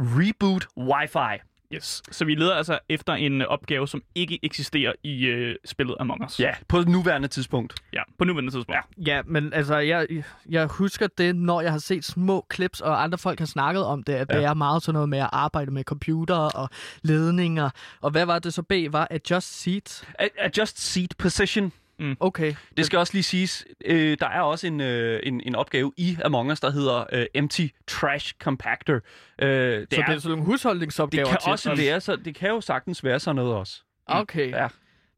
Reboot 0.00 0.66
wifi? 0.76 1.42
Yes. 1.74 2.02
Så 2.10 2.24
vi 2.24 2.34
leder 2.34 2.54
altså 2.54 2.78
efter 2.88 3.12
en 3.12 3.42
opgave, 3.42 3.88
som 3.88 4.02
ikke 4.14 4.38
eksisterer 4.42 4.92
i 5.02 5.26
øh, 5.26 5.56
spillet 5.64 5.96
Among 6.00 6.24
Us. 6.24 6.40
Ja, 6.40 6.50
på 6.68 6.80
nuværende 6.80 7.28
tidspunkt. 7.28 7.74
ja. 7.92 8.02
På 8.18 8.24
nuværende 8.24 8.50
tidspunkt. 8.52 8.80
Ja. 9.06 9.12
Ja, 9.16 9.22
men 9.26 9.52
altså, 9.52 9.76
jeg, 9.78 10.06
jeg 10.48 10.66
husker 10.66 11.06
det, 11.18 11.36
når 11.36 11.60
jeg 11.60 11.72
har 11.72 11.78
set 11.78 12.04
små 12.04 12.46
clips, 12.54 12.80
og 12.80 13.02
andre 13.02 13.18
folk 13.18 13.38
har 13.38 13.46
snakket 13.46 13.84
om 13.84 14.02
det, 14.02 14.12
at 14.12 14.26
ja. 14.30 14.36
Det 14.36 14.44
er 14.44 14.54
meget 14.54 14.82
sådan 14.82 14.92
noget 14.94 15.08
med 15.08 15.18
at 15.18 15.28
arbejde 15.32 15.70
med 15.70 15.84
computer 15.84 16.34
og 16.36 16.68
ledninger. 17.02 17.70
Og 18.00 18.10
hvad 18.10 18.26
var 18.26 18.38
det 18.38 18.54
så 18.54 18.62
B? 18.62 18.72
Var 18.90 19.08
Adjust 19.10 19.62
Seat? 19.62 20.08
A- 20.18 20.26
Adjust 20.38 20.78
seat 20.92 21.14
position. 21.18 21.72
Okay. 22.20 22.54
Det 22.76 22.86
skal 22.86 22.98
også 22.98 23.12
lige 23.12 23.22
siges, 23.22 23.66
øh, 23.84 24.16
der 24.20 24.28
er 24.28 24.40
også 24.40 24.66
en, 24.66 24.80
øh, 24.80 25.20
en, 25.22 25.40
en 25.46 25.54
opgave 25.54 25.92
i 25.96 26.18
Among 26.24 26.52
Us, 26.52 26.60
der 26.60 26.70
hedder 26.70 27.04
øh, 27.12 27.26
Empty 27.34 27.66
Trash 27.86 28.34
Compactor. 28.40 28.94
Øh, 28.94 29.00
det, 29.48 29.86
så 29.92 30.00
er, 30.00 30.06
det 30.06 30.14
er 30.14 30.18
sådan 30.18 30.30
nogle 30.30 30.44
husholdningsopgaver 30.44 31.24
det 31.24 31.32
kan 31.32 31.40
til 31.40 31.52
også 31.52 31.74
være, 31.74 32.00
så 32.00 32.16
det 32.16 32.34
kan 32.34 32.48
jo 32.48 32.60
sagtens 32.60 33.04
være 33.04 33.20
sådan 33.20 33.36
noget 33.36 33.54
også. 33.54 33.82
Okay. 34.06 34.50
Ja. 34.50 34.68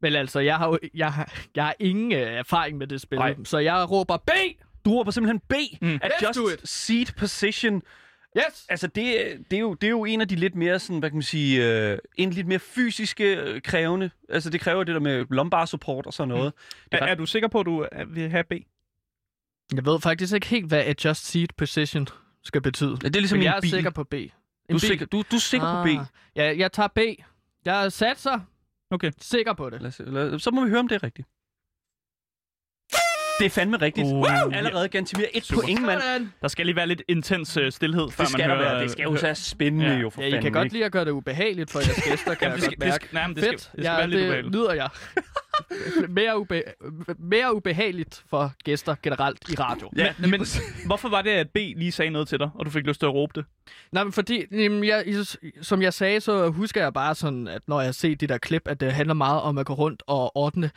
Men 0.01 0.15
altså, 0.15 0.39
jeg 0.39 0.57
har, 0.57 0.67
jo, 0.67 0.79
jeg 0.93 1.13
har, 1.13 1.33
jeg 1.55 1.63
har 1.63 1.75
ingen 1.79 2.11
øh, 2.11 2.19
erfaring 2.19 2.77
med 2.77 2.87
det 2.87 3.01
spil, 3.01 3.17
Nej. 3.19 3.35
så 3.43 3.57
jeg 3.57 3.91
råber 3.91 4.17
B! 4.17 4.29
Du 4.85 4.91
råber 4.91 5.11
simpelthen 5.11 5.39
B. 5.39 5.53
Mm. 5.81 5.99
Adjust 6.01 6.67
seat 6.67 7.13
position. 7.17 7.81
Yes! 8.37 8.65
Altså, 8.69 8.87
det, 8.87 9.05
det, 9.51 9.57
er 9.57 9.59
jo, 9.61 9.73
det 9.73 9.87
er 9.87 9.91
jo 9.91 10.05
en 10.05 10.21
af 10.21 10.27
de 10.27 10.35
lidt 10.35 10.55
mere, 10.55 10.79
sådan, 10.79 10.99
hvad 10.99 11.09
kan 11.09 11.15
man 11.15 11.23
sige, 11.23 11.67
øh, 11.91 11.97
en 12.15 12.29
lidt 12.31 12.47
mere 12.47 12.59
fysiske 12.59 13.35
øh, 13.35 13.61
krævende. 13.61 14.09
Altså, 14.29 14.49
det 14.49 14.61
kræver 14.61 14.83
det 14.83 14.93
der 14.95 15.01
med 15.01 15.25
lumbar 15.29 15.65
support 15.65 16.05
og 16.05 16.13
sådan 16.13 16.27
noget. 16.27 16.53
Det 16.91 16.93
Er, 16.99 17.05
ret- 17.05 17.09
er 17.11 17.15
du 17.15 17.25
sikker 17.25 17.47
på, 17.47 17.59
at 17.59 17.65
du 17.65 17.85
vil 18.07 18.29
have 18.29 18.43
B? 18.43 18.51
Jeg 19.75 19.85
ved 19.85 19.99
faktisk 20.01 20.33
ikke 20.33 20.47
helt, 20.47 20.67
hvad 20.67 20.83
adjust 20.85 21.25
seat 21.25 21.53
position 21.57 22.07
skal 22.43 22.61
betyde. 22.61 22.97
Ja, 23.03 23.07
det 23.07 23.15
er 23.15 23.19
ligesom 23.19 23.37
Men 23.37 23.41
en 23.41 23.45
jeg 23.45 23.57
er 23.57 23.61
bil. 23.61 23.69
sikker 23.69 23.89
på 23.89 24.03
B. 24.03 24.13
En 24.13 24.29
Du 24.69 24.75
er 24.75 24.79
sikker, 24.79 25.05
du, 25.05 25.23
du 25.31 25.35
er 25.35 25.39
sikker 25.39 25.83
på 25.83 25.83
B. 25.83 25.87
Ah, 25.87 26.05
Ja, 26.35 26.57
jeg 26.57 26.71
tager 26.71 26.87
B. 26.87 26.99
Jeg 27.65 27.85
er 27.85 27.89
satser. 27.89 28.39
Okay. 28.91 29.11
Sikker 29.21 29.53
på 29.53 29.69
det. 29.69 29.81
Lad, 29.81 29.87
os- 29.89 30.01
lad, 30.05 30.39
så 30.39 30.51
må 30.51 30.63
vi 30.63 30.69
høre, 30.69 30.79
om 30.79 30.87
det 30.87 30.95
er 30.95 31.03
rigtigt. 31.03 31.27
Det 33.39 33.45
er 33.45 33.49
fandme 33.49 33.77
rigtigt. 33.77 34.05
Uh, 34.05 34.13
wow. 34.13 34.51
Allerede 34.53 34.87
Gantimir. 34.87 35.25
Et 35.33 35.43
Super. 35.45 35.61
point, 35.61 35.81
mand. 35.81 36.27
Der 36.41 36.47
skal 36.47 36.65
lige 36.65 36.75
være 36.75 36.87
lidt 36.87 37.01
intens 37.07 37.57
øh, 37.57 37.71
stillhed, 37.71 38.11
før 38.11 38.23
Det 38.23 38.31
skal 38.31 38.47
man 38.47 38.49
der 38.49 38.55
hører... 38.63 38.73
være. 38.73 38.83
Det 38.83 38.91
skal 38.91 39.03
jo 39.03 39.09
hører- 39.09 39.21
være 39.21 39.35
spændende, 39.35 39.85
Ja. 39.85 39.93
jo 39.97 40.09
for 40.09 40.21
Ja, 40.21 40.27
I 40.27 40.31
fanden, 40.31 40.43
kan 40.43 40.51
godt 40.53 40.65
ikke? 40.65 40.75
lide 40.75 40.85
at 40.85 40.91
gøre 40.91 41.05
det 41.05 41.11
ubehageligt 41.11 41.71
for 41.71 41.79
jeres 41.79 42.03
gæster, 42.03 42.33
kan 42.35 42.47
Jamen, 42.47 42.61
jeg 42.63 42.69
det 42.69 42.69
godt 42.69 42.71
det 42.71 42.79
mærke. 42.79 43.05
skal, 43.05 43.09
nej, 43.15 43.27
men 43.27 43.35
det 43.35 43.43
skal, 43.43 43.51
Fedt. 43.59 43.61
det 43.61 43.69
skal 43.71 43.83
ja, 43.83 43.95
være 43.97 44.07
lidt 44.07 44.19
det 44.19 44.25
ubehageligt. 44.27 44.55
lyder 44.55 44.73
jeg. 44.73 44.89
mere, 46.09 46.39
ube, 46.39 46.63
mere 47.19 47.55
ubehageligt 47.55 48.23
for 48.29 48.53
gæster 48.63 48.95
generelt 49.03 49.49
i 49.49 49.55
radio. 49.55 49.89
Ja, 49.97 50.13
Men, 50.19 50.29
men 50.31 50.45
hvorfor 50.85 51.09
var 51.09 51.21
det, 51.21 51.29
at 51.29 51.49
B 51.49 51.55
lige 51.55 51.91
sagde 51.91 52.11
noget 52.11 52.27
til 52.27 52.39
dig, 52.39 52.49
og 52.55 52.65
du 52.65 52.71
fik 52.71 52.83
lyst 52.87 52.99
til 52.99 53.05
at 53.05 53.13
råbe 53.13 53.31
det? 53.35 53.45
Nej, 53.91 54.03
men 54.03 54.13
fordi, 54.13 54.43
jamen, 54.51 54.83
jeg, 54.83 55.03
som 55.61 55.81
jeg 55.81 55.93
sagde, 55.93 56.21
så 56.21 56.49
husker 56.49 56.81
jeg 56.81 56.93
bare 56.93 57.15
sådan, 57.15 57.47
at 57.47 57.61
når 57.67 57.79
jeg 57.79 57.87
har 57.87 57.91
set 57.91 58.21
de 58.21 58.27
der 58.27 58.37
klip, 58.37 58.61
at 58.65 58.79
det 58.79 58.91
handler 58.93 59.13
meget 59.13 59.41
om 59.41 59.57
at 59.57 59.65
gå 59.65 59.73
rundt 59.73 60.03
og 60.07 60.37
ordne 60.37 60.71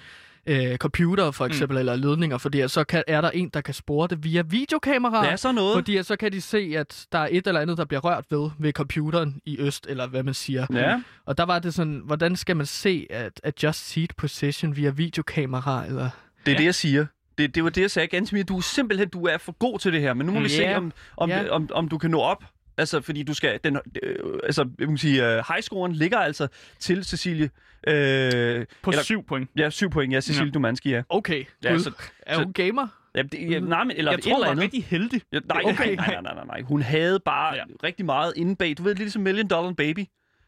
øh, 0.47 0.77
computer 0.77 1.31
for 1.31 1.47
eksempel, 1.47 1.75
mm. 1.75 1.79
eller 1.79 1.97
ledninger, 1.97 2.39
fordi 2.39 2.69
så 2.69 2.85
kan, 2.85 3.03
er 3.07 3.21
der 3.21 3.31
en, 3.31 3.49
der 3.49 3.61
kan 3.61 3.75
spore 3.75 4.09
det 4.09 4.25
via 4.25 4.43
videokamera. 4.43 5.23
Det 5.25 5.33
er 5.33 5.37
sådan 5.37 5.55
noget. 5.55 5.75
Fordi 5.75 6.03
så 6.03 6.17
kan 6.17 6.33
de 6.33 6.41
se, 6.41 6.75
at 6.77 7.07
der 7.13 7.19
er 7.19 7.29
et 7.31 7.47
eller 7.47 7.61
andet, 7.61 7.79
der 7.79 7.85
bliver 7.85 8.01
rørt 8.01 8.25
ved 8.31 8.51
ved 8.59 8.73
computeren 8.73 9.41
i 9.47 9.59
øst, 9.59 9.87
eller 9.89 10.07
hvad 10.07 10.23
man 10.23 10.35
siger. 10.35 10.67
Ja. 10.75 11.01
Og 11.27 11.39
der 11.39 11.45
var 11.45 11.59
det 11.59 11.75
sådan, 11.75 12.03
hvordan 12.05 12.37
skal 12.37 12.57
man 12.57 12.67
se 12.67 13.07
at 13.11 13.41
adjust 13.45 13.89
seat 13.89 14.11
position 14.17 14.77
via 14.77 14.91
videokamera, 14.91 15.87
eller... 15.87 16.09
Det 16.47 16.49
er 16.49 16.53
Ja. 16.53 16.59
det, 16.59 16.65
jeg 16.65 16.75
siger. 16.75 17.07
Det, 17.39 17.55
det 17.55 17.65
var 17.65 17.71
det, 17.71 17.81
jeg 17.81 17.91
sagde. 17.91 18.09
Gansimir, 18.09 18.43
du 18.45 18.57
er 18.57 18.61
simpelthen 18.61 19.09
du 19.09 19.25
er 19.27 19.39
for 19.39 19.53
god 19.53 19.79
til 19.79 19.93
det 19.93 20.01
her. 20.01 20.15
Men 20.15 20.27
nu 20.27 20.33
må 20.33 20.39
Mm. 20.39 20.45
vi 20.45 20.49
se, 20.49 20.63
Ja. 20.63 20.77
om, 20.77 20.93
om, 21.17 21.31
Ja. 21.31 21.43
det, 21.43 21.51
om, 21.51 21.69
om 21.73 21.89
du 21.89 21.99
kan 21.99 22.11
nå 22.11 22.21
op. 22.21 22.45
Altså, 22.77 23.01
fordi 23.01 23.23
du 23.23 23.35
skal... 23.35 23.59
Den, 23.65 23.79
øh, 24.03 24.17
altså, 24.45 24.69
jeg 24.79 24.87
kan 24.89 24.99
sige, 24.99 25.23
uh, 25.39 25.45
highscoren 25.49 25.93
ligger 25.93 26.19
altså 26.19 26.49
til 26.81 27.05
Cecilie. 27.05 27.51
Øh, 27.89 28.67
På 28.83 28.91
Eller- 28.91 29.03
syv 29.03 29.25
point. 29.27 29.51
ja, 29.57 29.71
syv 29.71 29.91
point. 29.91 30.13
Ja, 30.13 30.21
Cecilie 30.21 30.47
Ja. 30.47 30.51
Dumanski, 30.53 30.91
ja. 30.91 31.03
Okay, 31.09 31.45
Ja, 31.65 31.79
så, 31.79 31.93
er 32.27 32.35
så- 32.35 32.43
hun 32.45 32.53
gamer? 32.53 32.87
ja, 33.15 33.23
det, 33.23 33.51
ja, 33.51 33.61
nej, 33.61 33.85
men, 33.85 33.97
eller 33.97 34.11
Jeg 34.13 34.23
tror, 34.23 34.39
var 34.39 34.51
andet. 34.51 34.63
rigtig 34.63 34.85
heldig. 34.85 35.21
Ja, 35.33 35.39
nej, 35.45 35.63
Okay. 35.65 35.97
nej, 35.97 36.07
nej, 36.07 36.21
nej, 36.23 36.35
nej, 36.35 36.45
nej. 36.45 36.63
Hun 36.63 36.83
havde 36.83 37.21
bare 37.25 37.55
Ja. 37.55 37.63
rigtig 37.85 38.05
meget 38.07 38.33
inde 38.37 38.57
bag. 38.57 38.75
Du 38.79 38.83
ved, 38.83 38.91
lidt 38.91 38.99
ligesom 38.99 39.23
Million 39.23 39.49
Dollar 39.49 39.73
Baby. 39.73 40.05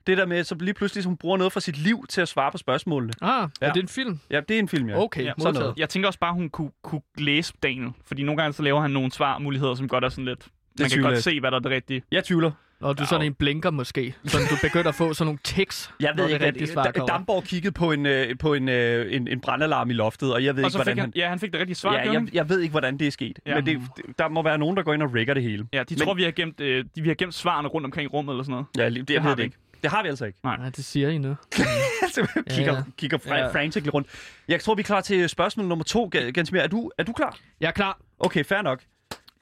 Det 0.06 0.18
der 0.18 0.26
med, 0.26 0.44
så 0.44 0.54
lige 0.60 0.74
pludselig, 0.74 1.02
så 1.02 1.08
hun 1.08 1.16
bruger 1.16 1.36
noget 1.36 1.52
fra 1.52 1.60
sit 1.60 1.76
liv 1.78 2.04
til 2.08 2.20
at 2.20 2.28
svare 2.28 2.50
på 2.52 2.58
spørgsmålene. 2.58 3.12
Ah, 3.22 3.48
ja. 3.60 3.66
Er 3.66 3.72
det 3.72 3.82
en 3.82 3.88
film? 3.88 4.20
Ja, 4.30 4.40
det 4.40 4.54
er 4.54 4.58
en 4.58 4.68
film, 4.68 4.88
ja. 4.88 4.98
Okay, 5.02 5.24
Ja, 5.24 5.32
sådan 5.38 5.54
noget. 5.54 5.74
Jeg 5.76 5.88
tænker 5.88 6.06
også 6.06 6.18
bare, 6.18 6.34
hun 6.34 6.48
kunne, 6.50 6.70
kunne 6.82 7.00
læse 7.18 7.52
Daniel. 7.62 7.90
Fordi 8.06 8.22
nogle 8.22 8.42
gange 8.42 8.52
så 8.54 8.62
laver 8.62 8.80
han 8.80 8.90
nogle 8.90 9.12
svarmuligheder, 9.12 9.74
som 9.74 9.88
godt 9.88 10.04
er 10.04 10.08
sådan 10.08 10.24
lidt... 10.24 10.46
Man 10.80 10.90
kan 10.90 11.02
godt 11.02 11.12
jeg. 11.14 11.22
se, 11.22 11.40
hvad 11.40 11.50
der 11.50 11.56
er 11.56 11.60
det 11.60 11.70
rigtige. 11.70 12.02
Jeg 12.12 12.24
tvivler. 12.24 12.50
Og 12.84 12.98
du 12.98 13.02
er 13.02 13.06
sådan 13.06 13.26
en 13.26 13.34
blinker 13.34 13.70
måske, 13.70 14.14
så 14.24 14.38
du 14.50 14.56
begynder 14.62 14.88
at 14.88 14.94
få 14.94 15.14
sådan 15.14 15.26
nogle 15.26 15.38
tics, 15.44 15.90
Jeg 16.00 16.12
ved 16.16 16.24
det 16.24 16.30
ikke, 16.56 16.80
at 16.80 16.94
kommer. 16.94 17.06
Damborg 17.06 17.44
kiggede 17.44 17.72
på 17.72 17.92
en, 17.92 18.06
øh, 18.06 18.38
på 18.38 18.54
en, 18.54 18.68
øh, 18.68 19.14
en, 19.14 19.28
en 19.28 19.40
brandalarm 19.40 19.90
i 19.90 19.92
loftet, 19.92 20.34
og 20.34 20.44
jeg 20.44 20.56
ved 20.56 20.64
Og 20.64 20.68
ikke, 20.68 20.72
så 20.72 20.78
hvordan 20.78 20.98
han, 20.98 21.04
han... 21.04 21.12
ja, 21.16 21.28
han 21.28 21.38
fik 21.38 21.52
det 21.52 21.60
rigtige 21.60 21.76
svar, 21.76 21.94
Ja, 21.94 22.12
jeg, 22.12 22.28
jeg 22.32 22.48
ved 22.48 22.60
ikke, 22.60 22.70
hvordan 22.70 22.98
det 22.98 23.06
er 23.06 23.10
sket. 23.10 23.38
Ja. 23.46 23.54
Men 23.54 23.66
det, 23.66 23.80
det- 23.96 24.18
der 24.18 24.28
må 24.28 24.42
være 24.42 24.58
nogen, 24.58 24.76
der 24.76 24.82
går 24.82 24.94
ind 24.94 25.02
og 25.02 25.14
rigger 25.14 25.34
det 25.34 25.42
hele. 25.42 25.66
Ja, 25.72 25.82
de 25.82 25.94
Men- 25.94 25.98
tror, 25.98 26.14
vi 26.14 26.22
har, 26.22 26.30
gemt, 26.30 26.60
øh, 26.60 26.84
de, 26.96 27.02
vi 27.02 27.08
har 27.08 27.14
gemt 27.14 27.34
svarene 27.34 27.68
rundt 27.68 27.84
omkring 27.84 28.04
i 28.04 28.08
rummet 28.08 28.32
eller 28.32 28.44
sådan 28.44 28.52
noget. 28.52 28.66
Ja, 28.94 29.00
det, 29.00 29.08
det 29.08 29.14
jeg 29.14 29.22
har 29.22 29.28
ved 29.28 29.36
vi 29.36 29.42
det 29.42 29.46
ikke. 29.46 29.56
Det 29.82 29.90
har 29.90 30.02
vi 30.02 30.08
altså 30.08 30.24
ikke. 30.24 30.38
Nej, 30.44 30.56
det 30.76 30.84
siger 30.84 31.08
I 31.08 31.18
nu. 31.18 31.36
Altså, 32.02 32.42
kigger, 32.50 32.74
Ja. 32.74 32.82
kigger 32.98 33.18
fra, 33.18 33.36
Ja. 33.36 33.46
frantically 33.48 33.88
rundt. 33.94 34.08
Jeg 34.48 34.60
tror, 34.60 34.74
vi 34.74 34.80
er 34.80 34.84
klar 34.84 35.00
til 35.00 35.28
spørgsmål 35.28 35.66
nummer 35.66 35.84
to, 35.84 36.10
Ga- 36.16 36.30
Gansmir. 36.30 36.60
Er 36.60 36.66
du, 36.66 36.90
er 36.98 37.02
du 37.02 37.12
klar? 37.12 37.36
Jeg 37.60 37.66
er 37.68 37.72
klar. 37.72 37.98
Okay, 38.18 38.44
fair 38.44 38.62
nok. 38.62 38.80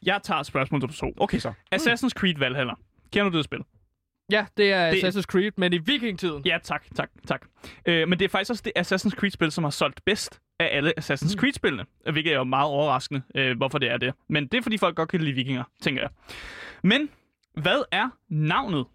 Jeg 0.07 0.21
tager 0.25 0.43
spørgsmål 0.43 0.81
nummer 0.81 0.95
to. 0.95 1.13
Okay 1.17 1.39
så. 1.39 1.53
Assassin's 1.75 2.09
Creed 2.09 2.35
Valhalla. 2.39 2.73
Kender 3.13 3.31
du 3.31 3.37
det 3.37 3.45
spil? 3.45 3.61
Ja, 4.31 4.47
det 4.57 4.73
er 4.73 4.91
Det- 4.91 5.05
Assassin's 5.05 5.23
Creed, 5.23 5.53
men 5.57 5.73
i 5.73 5.79
vikingtiden. 5.79 6.43
Ja, 6.47 6.59
tak, 6.63 6.85
tak, 6.95 7.11
tak. 7.27 7.47
Øh, 7.87 8.09
men 8.09 8.19
det 8.19 8.25
er 8.25 8.29
faktisk 8.29 8.51
også 8.51 8.63
det 8.65 8.73
Assassin's 8.79 9.11
Creed-spil, 9.11 9.53
som 9.53 9.65
har 9.65 9.71
solgt 9.71 10.05
bedst 10.05 10.41
af 10.61 10.69
alle 10.77 10.93
Assassin's 11.01 11.37
Creed-spillene. 11.37 11.85
Hvilket 12.13 12.33
er 12.33 12.37
jo 12.37 12.45
meget 12.45 12.67
overraskende, 12.67 13.23
øh, 13.35 13.57
hvorfor 13.57 13.79
det 13.79 13.91
er 13.91 13.97
det. 13.97 14.15
Men 14.29 14.47
det 14.47 14.59
er, 14.59 14.63
fordi 14.63 14.79
folk 14.79 14.97
godt 14.97 15.09
kan 15.09 15.21
lide 15.21 15.35
vikinger, 15.35 15.65
tænker 15.81 16.03
jeg. 16.03 16.11
Men 16.83 17.09
hvad 17.55 17.83
er 17.93 18.09
navnet 18.29 18.87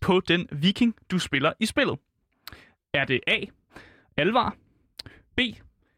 på 0.00 0.20
den 0.28 0.48
viking, 0.52 0.94
du 1.10 1.18
spiller 1.18 1.52
i 1.60 1.66
spillet? 1.66 1.98
Er 2.94 3.04
det 3.04 3.20
A. 3.26 3.40
Alvar, 4.16 4.56
B. 5.36 5.40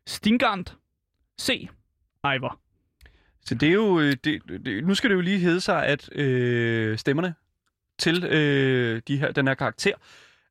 Stingard, 0.06 0.74
C. 1.40 1.68
Eivor? 2.32 2.58
Så 3.44 3.54
det 3.54 3.68
er 3.68 3.72
jo... 3.72 4.00
øh, 4.00 4.12
Det, 4.24 4.42
det, 4.64 4.84
nu 4.84 4.94
skal 4.94 5.10
det 5.10 5.16
jo 5.16 5.20
lige 5.20 5.38
hedde 5.38 5.60
sig, 5.60 5.86
at 5.86 6.16
øh, 6.18 6.98
stemmerne 6.98 7.34
til 8.02 8.24
øh, 8.24 9.02
de 9.08 9.16
her, 9.16 9.32
den 9.32 9.46
her 9.46 9.54
karakter 9.54 9.92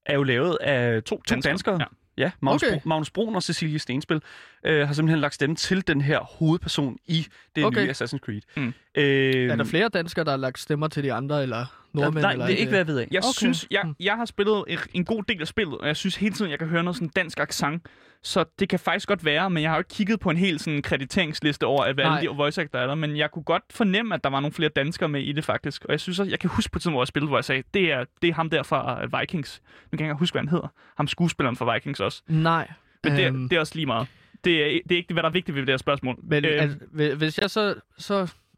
er 0.05 0.13
jo 0.15 0.23
lavet 0.23 0.57
af 0.61 1.03
to, 1.03 1.15
to 1.15 1.21
danskere. 1.29 1.51
danskere. 1.51 1.77
Ja. 1.79 1.85
Ja, 2.17 2.31
Magnus, 2.41 2.63
Okay. 2.63 2.71
okay. 2.75 2.81
Magnus 2.85 3.09
Brun 3.11 3.35
og 3.35 3.43
Cecilie 3.43 3.79
Stenspil 3.79 4.21
øh, 4.65 4.87
har 4.87 4.93
simpelthen 4.93 5.19
lagt 5.19 5.33
stemme 5.33 5.55
til 5.55 5.87
den 5.87 6.01
her 6.01 6.19
hovedperson 6.19 6.97
i 7.05 7.27
det 7.55 7.65
Okay. 7.65 7.83
nye 7.85 7.91
Assassin's 7.91 8.17
Creed. 8.19 8.41
Mm. 8.57 8.73
Øh, 8.95 9.49
Er 9.49 9.55
der 9.55 9.63
flere 9.63 9.89
danskere, 9.89 10.25
der 10.25 10.31
har 10.31 10.37
lagt 10.37 10.59
stemmer 10.59 10.87
til 10.87 11.03
de 11.03 11.13
andre, 11.13 11.43
eller 11.43 11.80
nordmænd? 11.93 12.21
Nej, 12.23 12.31
eller 12.31 12.45
det 12.45 12.53
er 12.53 12.57
ikke, 12.57 12.69
hvad 12.69 12.79
jeg 12.79 12.87
ved 12.87 12.99
af. 12.99 13.07
Jeg 13.11 13.19
Okay. 13.23 13.37
synes, 13.37 13.67
jeg, 13.71 13.93
jeg 13.99 14.13
har 14.15 14.25
spillet 14.25 14.63
en, 14.93 15.05
god 15.05 15.23
del 15.23 15.41
af 15.41 15.47
spillet, 15.47 15.77
og 15.77 15.87
jeg 15.87 15.95
synes 15.97 16.15
hele 16.15 16.35
tiden, 16.35 16.51
jeg 16.51 16.59
kan 16.59 16.67
høre 16.67 16.83
noget 16.83 16.95
sådan 16.95 17.07
dansk 17.15 17.39
accent. 17.39 17.87
Så 18.23 18.45
det 18.59 18.69
kan 18.69 18.79
faktisk 18.79 19.07
godt 19.07 19.25
være, 19.25 19.49
men 19.49 19.63
jeg 19.63 19.71
har 19.71 19.77
jo 19.77 19.79
ikke 19.79 19.89
kigget 19.89 20.19
på 20.19 20.29
en 20.29 20.37
hel 20.37 20.59
sådan 20.59 20.81
krediteringsliste 20.81 21.65
over, 21.65 21.83
at 21.83 21.95
hvad 21.95 22.05
alle 22.05 22.21
de 22.29 22.35
voice 22.35 22.61
actor 22.61 22.79
er 22.79 22.87
der, 22.87 22.95
men 22.95 23.17
jeg 23.17 23.31
kunne 23.31 23.43
godt 23.43 23.63
fornemme, 23.71 24.15
at 24.15 24.23
der 24.23 24.29
var 24.29 24.39
nogle 24.39 24.53
flere 24.53 24.69
danskere 24.69 25.09
med 25.09 25.21
i 25.21 25.31
det 25.31 25.45
faktisk. 25.45 25.85
Og 25.85 25.91
jeg 25.91 25.99
synes 25.99 26.19
også, 26.19 26.29
jeg 26.29 26.39
kan 26.39 26.49
huske 26.49 26.71
på 26.71 26.79
tiden, 26.79 26.93
hvor 26.93 27.01
jeg 27.01 27.07
spillede, 27.07 27.27
hvor 27.27 27.37
jeg 27.37 27.45
sagde, 27.45 27.63
det 27.73 27.91
er, 27.91 28.05
det 28.21 28.29
er 28.29 28.33
ham 28.33 28.49
der 28.49 28.63
fra 28.63 29.03
øh, 29.03 29.19
Vikings. 29.19 29.61
Nu 29.91 29.97
kan 29.97 30.05
jeg 30.05 30.11
ikke 30.13 30.19
huske, 30.19 30.33
hvad 30.33 30.41
han 30.41 30.49
hedder. 30.49 30.67
Ham 30.97 31.07
skuespilleren 31.07 31.55
fra 31.55 31.73
Vikings 31.73 31.99
også. 31.99 32.21
Nej. 32.27 32.71
Men 33.03 33.13
det, 33.15 33.25
Øhm, 33.27 33.43
er, 33.43 33.47
det 33.49 33.55
er 33.55 33.59
også 33.59 33.75
lige 33.75 33.85
meget. 33.85 34.07
Det 34.43 34.63
er, 34.75 34.79
det 34.89 34.91
er 34.95 34.97
ikke, 34.97 35.13
hvad 35.13 35.23
der 35.23 35.29
er 35.29 35.33
vigtigt 35.33 35.55
ved 35.55 35.61
det 35.61 35.69
her 35.69 35.77
spørgsmål. 35.77 36.15
Men 36.23 36.45
Øhm, 36.45 36.59
altså, 36.59 36.77
hvi- 36.91 37.13
hvis 37.13 37.37
jeg 37.37 37.49
så... 37.49 37.75
så 37.97 38.15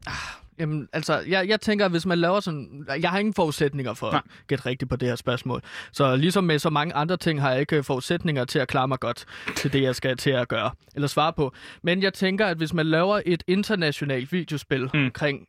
ah, 0.07 0.13
jamen, 0.59 0.87
altså, 0.93 1.19
jeg, 1.27 1.47
jeg 1.49 1.61
tænker, 1.61 1.87
hvis 1.87 2.05
man 2.05 2.17
laver 2.17 2.39
sådan... 2.39 2.85
Jeg 3.01 3.09
har 3.09 3.19
ingen 3.19 3.33
forudsætninger 3.33 3.93
for 3.93 4.11
Nej. 4.11 4.21
at 4.25 4.47
gætte 4.47 4.65
rigtigt 4.65 4.89
på 4.89 4.95
det 4.95 5.07
her 5.07 5.15
spørgsmål. 5.15 5.61
Så 5.91 6.15
ligesom 6.15 6.43
med 6.43 6.59
så 6.59 6.69
mange 6.69 6.93
andre 6.93 7.17
ting, 7.17 7.41
har 7.41 7.51
jeg 7.51 7.59
ikke 7.59 7.75
øh, 7.77 7.83
forudsætninger 7.83 8.45
til 8.45 8.59
at 8.59 8.67
klare 8.67 8.87
mig 8.87 8.99
godt 8.99 9.25
til 9.55 9.73
det, 9.73 9.81
jeg 9.81 9.95
skal 9.95 10.17
til 10.17 10.29
at 10.31 10.47
gøre. 10.47 10.71
Eller 10.95 11.07
svare 11.07 11.33
på. 11.33 11.53
Men 11.83 12.03
jeg 12.03 12.13
tænker, 12.13 12.45
at 12.45 12.57
hvis 12.57 12.73
man 12.73 12.85
laver 12.85 13.21
et 13.25 13.43
internationalt 13.47 14.31
videospil 14.31 14.89
Mm. 14.93 15.05
omkring 15.05 15.47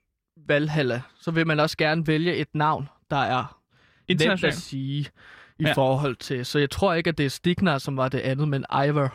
Valhalla, 0.48 1.02
så 1.20 1.30
vil 1.30 1.46
man 1.46 1.60
også 1.60 1.76
gerne 1.76 2.06
vælge 2.06 2.36
et 2.36 2.48
navn, 2.54 2.88
der 3.10 3.16
er 3.16 3.58
nemt 4.08 4.44
at 4.44 4.54
sige 4.54 5.06
i 5.58 5.64
Ja. 5.64 5.72
forhold 5.72 6.16
til. 6.16 6.46
Så 6.46 6.58
jeg 6.58 6.70
tror 6.70 6.94
ikke, 6.94 7.08
at 7.08 7.18
det 7.18 7.26
er 7.26 7.30
Stignar, 7.30 7.78
som 7.78 7.96
var 7.96 8.08
det 8.08 8.18
andet, 8.18 8.48
men 8.48 8.64
Ivor. 8.86 9.14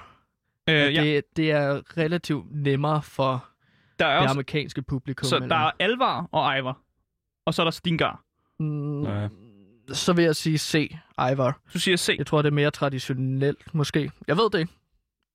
Øh, 0.69 0.75
Ja. 0.75 0.89
ja, 0.89 1.03
Det, 1.03 1.23
det 1.37 1.51
er 1.51 1.81
relativt 1.97 2.45
nemmere 2.51 3.01
for 3.01 3.45
der 3.99 4.05
er 4.05 4.13
det 4.13 4.21
også, 4.23 4.31
amerikanske 4.33 4.81
publikum. 4.81 5.27
så 5.29 5.35
eller- 5.35 5.47
der 5.47 5.55
er 5.55 5.71
Alvar 5.79 6.27
og 6.31 6.55
Eivor. 6.55 6.77
Og 7.45 7.53
så 7.53 7.61
er 7.61 7.63
der 7.63 7.71
Stingar. 7.71 8.23
Mm, 8.59 9.03
Ja. 9.03 9.27
Så 9.93 10.13
vil 10.13 10.25
jeg 10.25 10.35
sige 10.35 10.57
C, 10.57 10.95
Ivor. 11.31 11.59
Du 11.73 11.79
siger 11.79 11.97
C. 11.97 12.15
Jeg 12.17 12.25
tror, 12.27 12.41
det 12.41 12.49
er 12.49 12.53
mere 12.53 12.71
traditionelt, 12.71 13.73
måske. 13.75 14.11
Jeg 14.27 14.37
ved 14.37 14.49
det 14.51 14.59
ikke. 14.59 14.73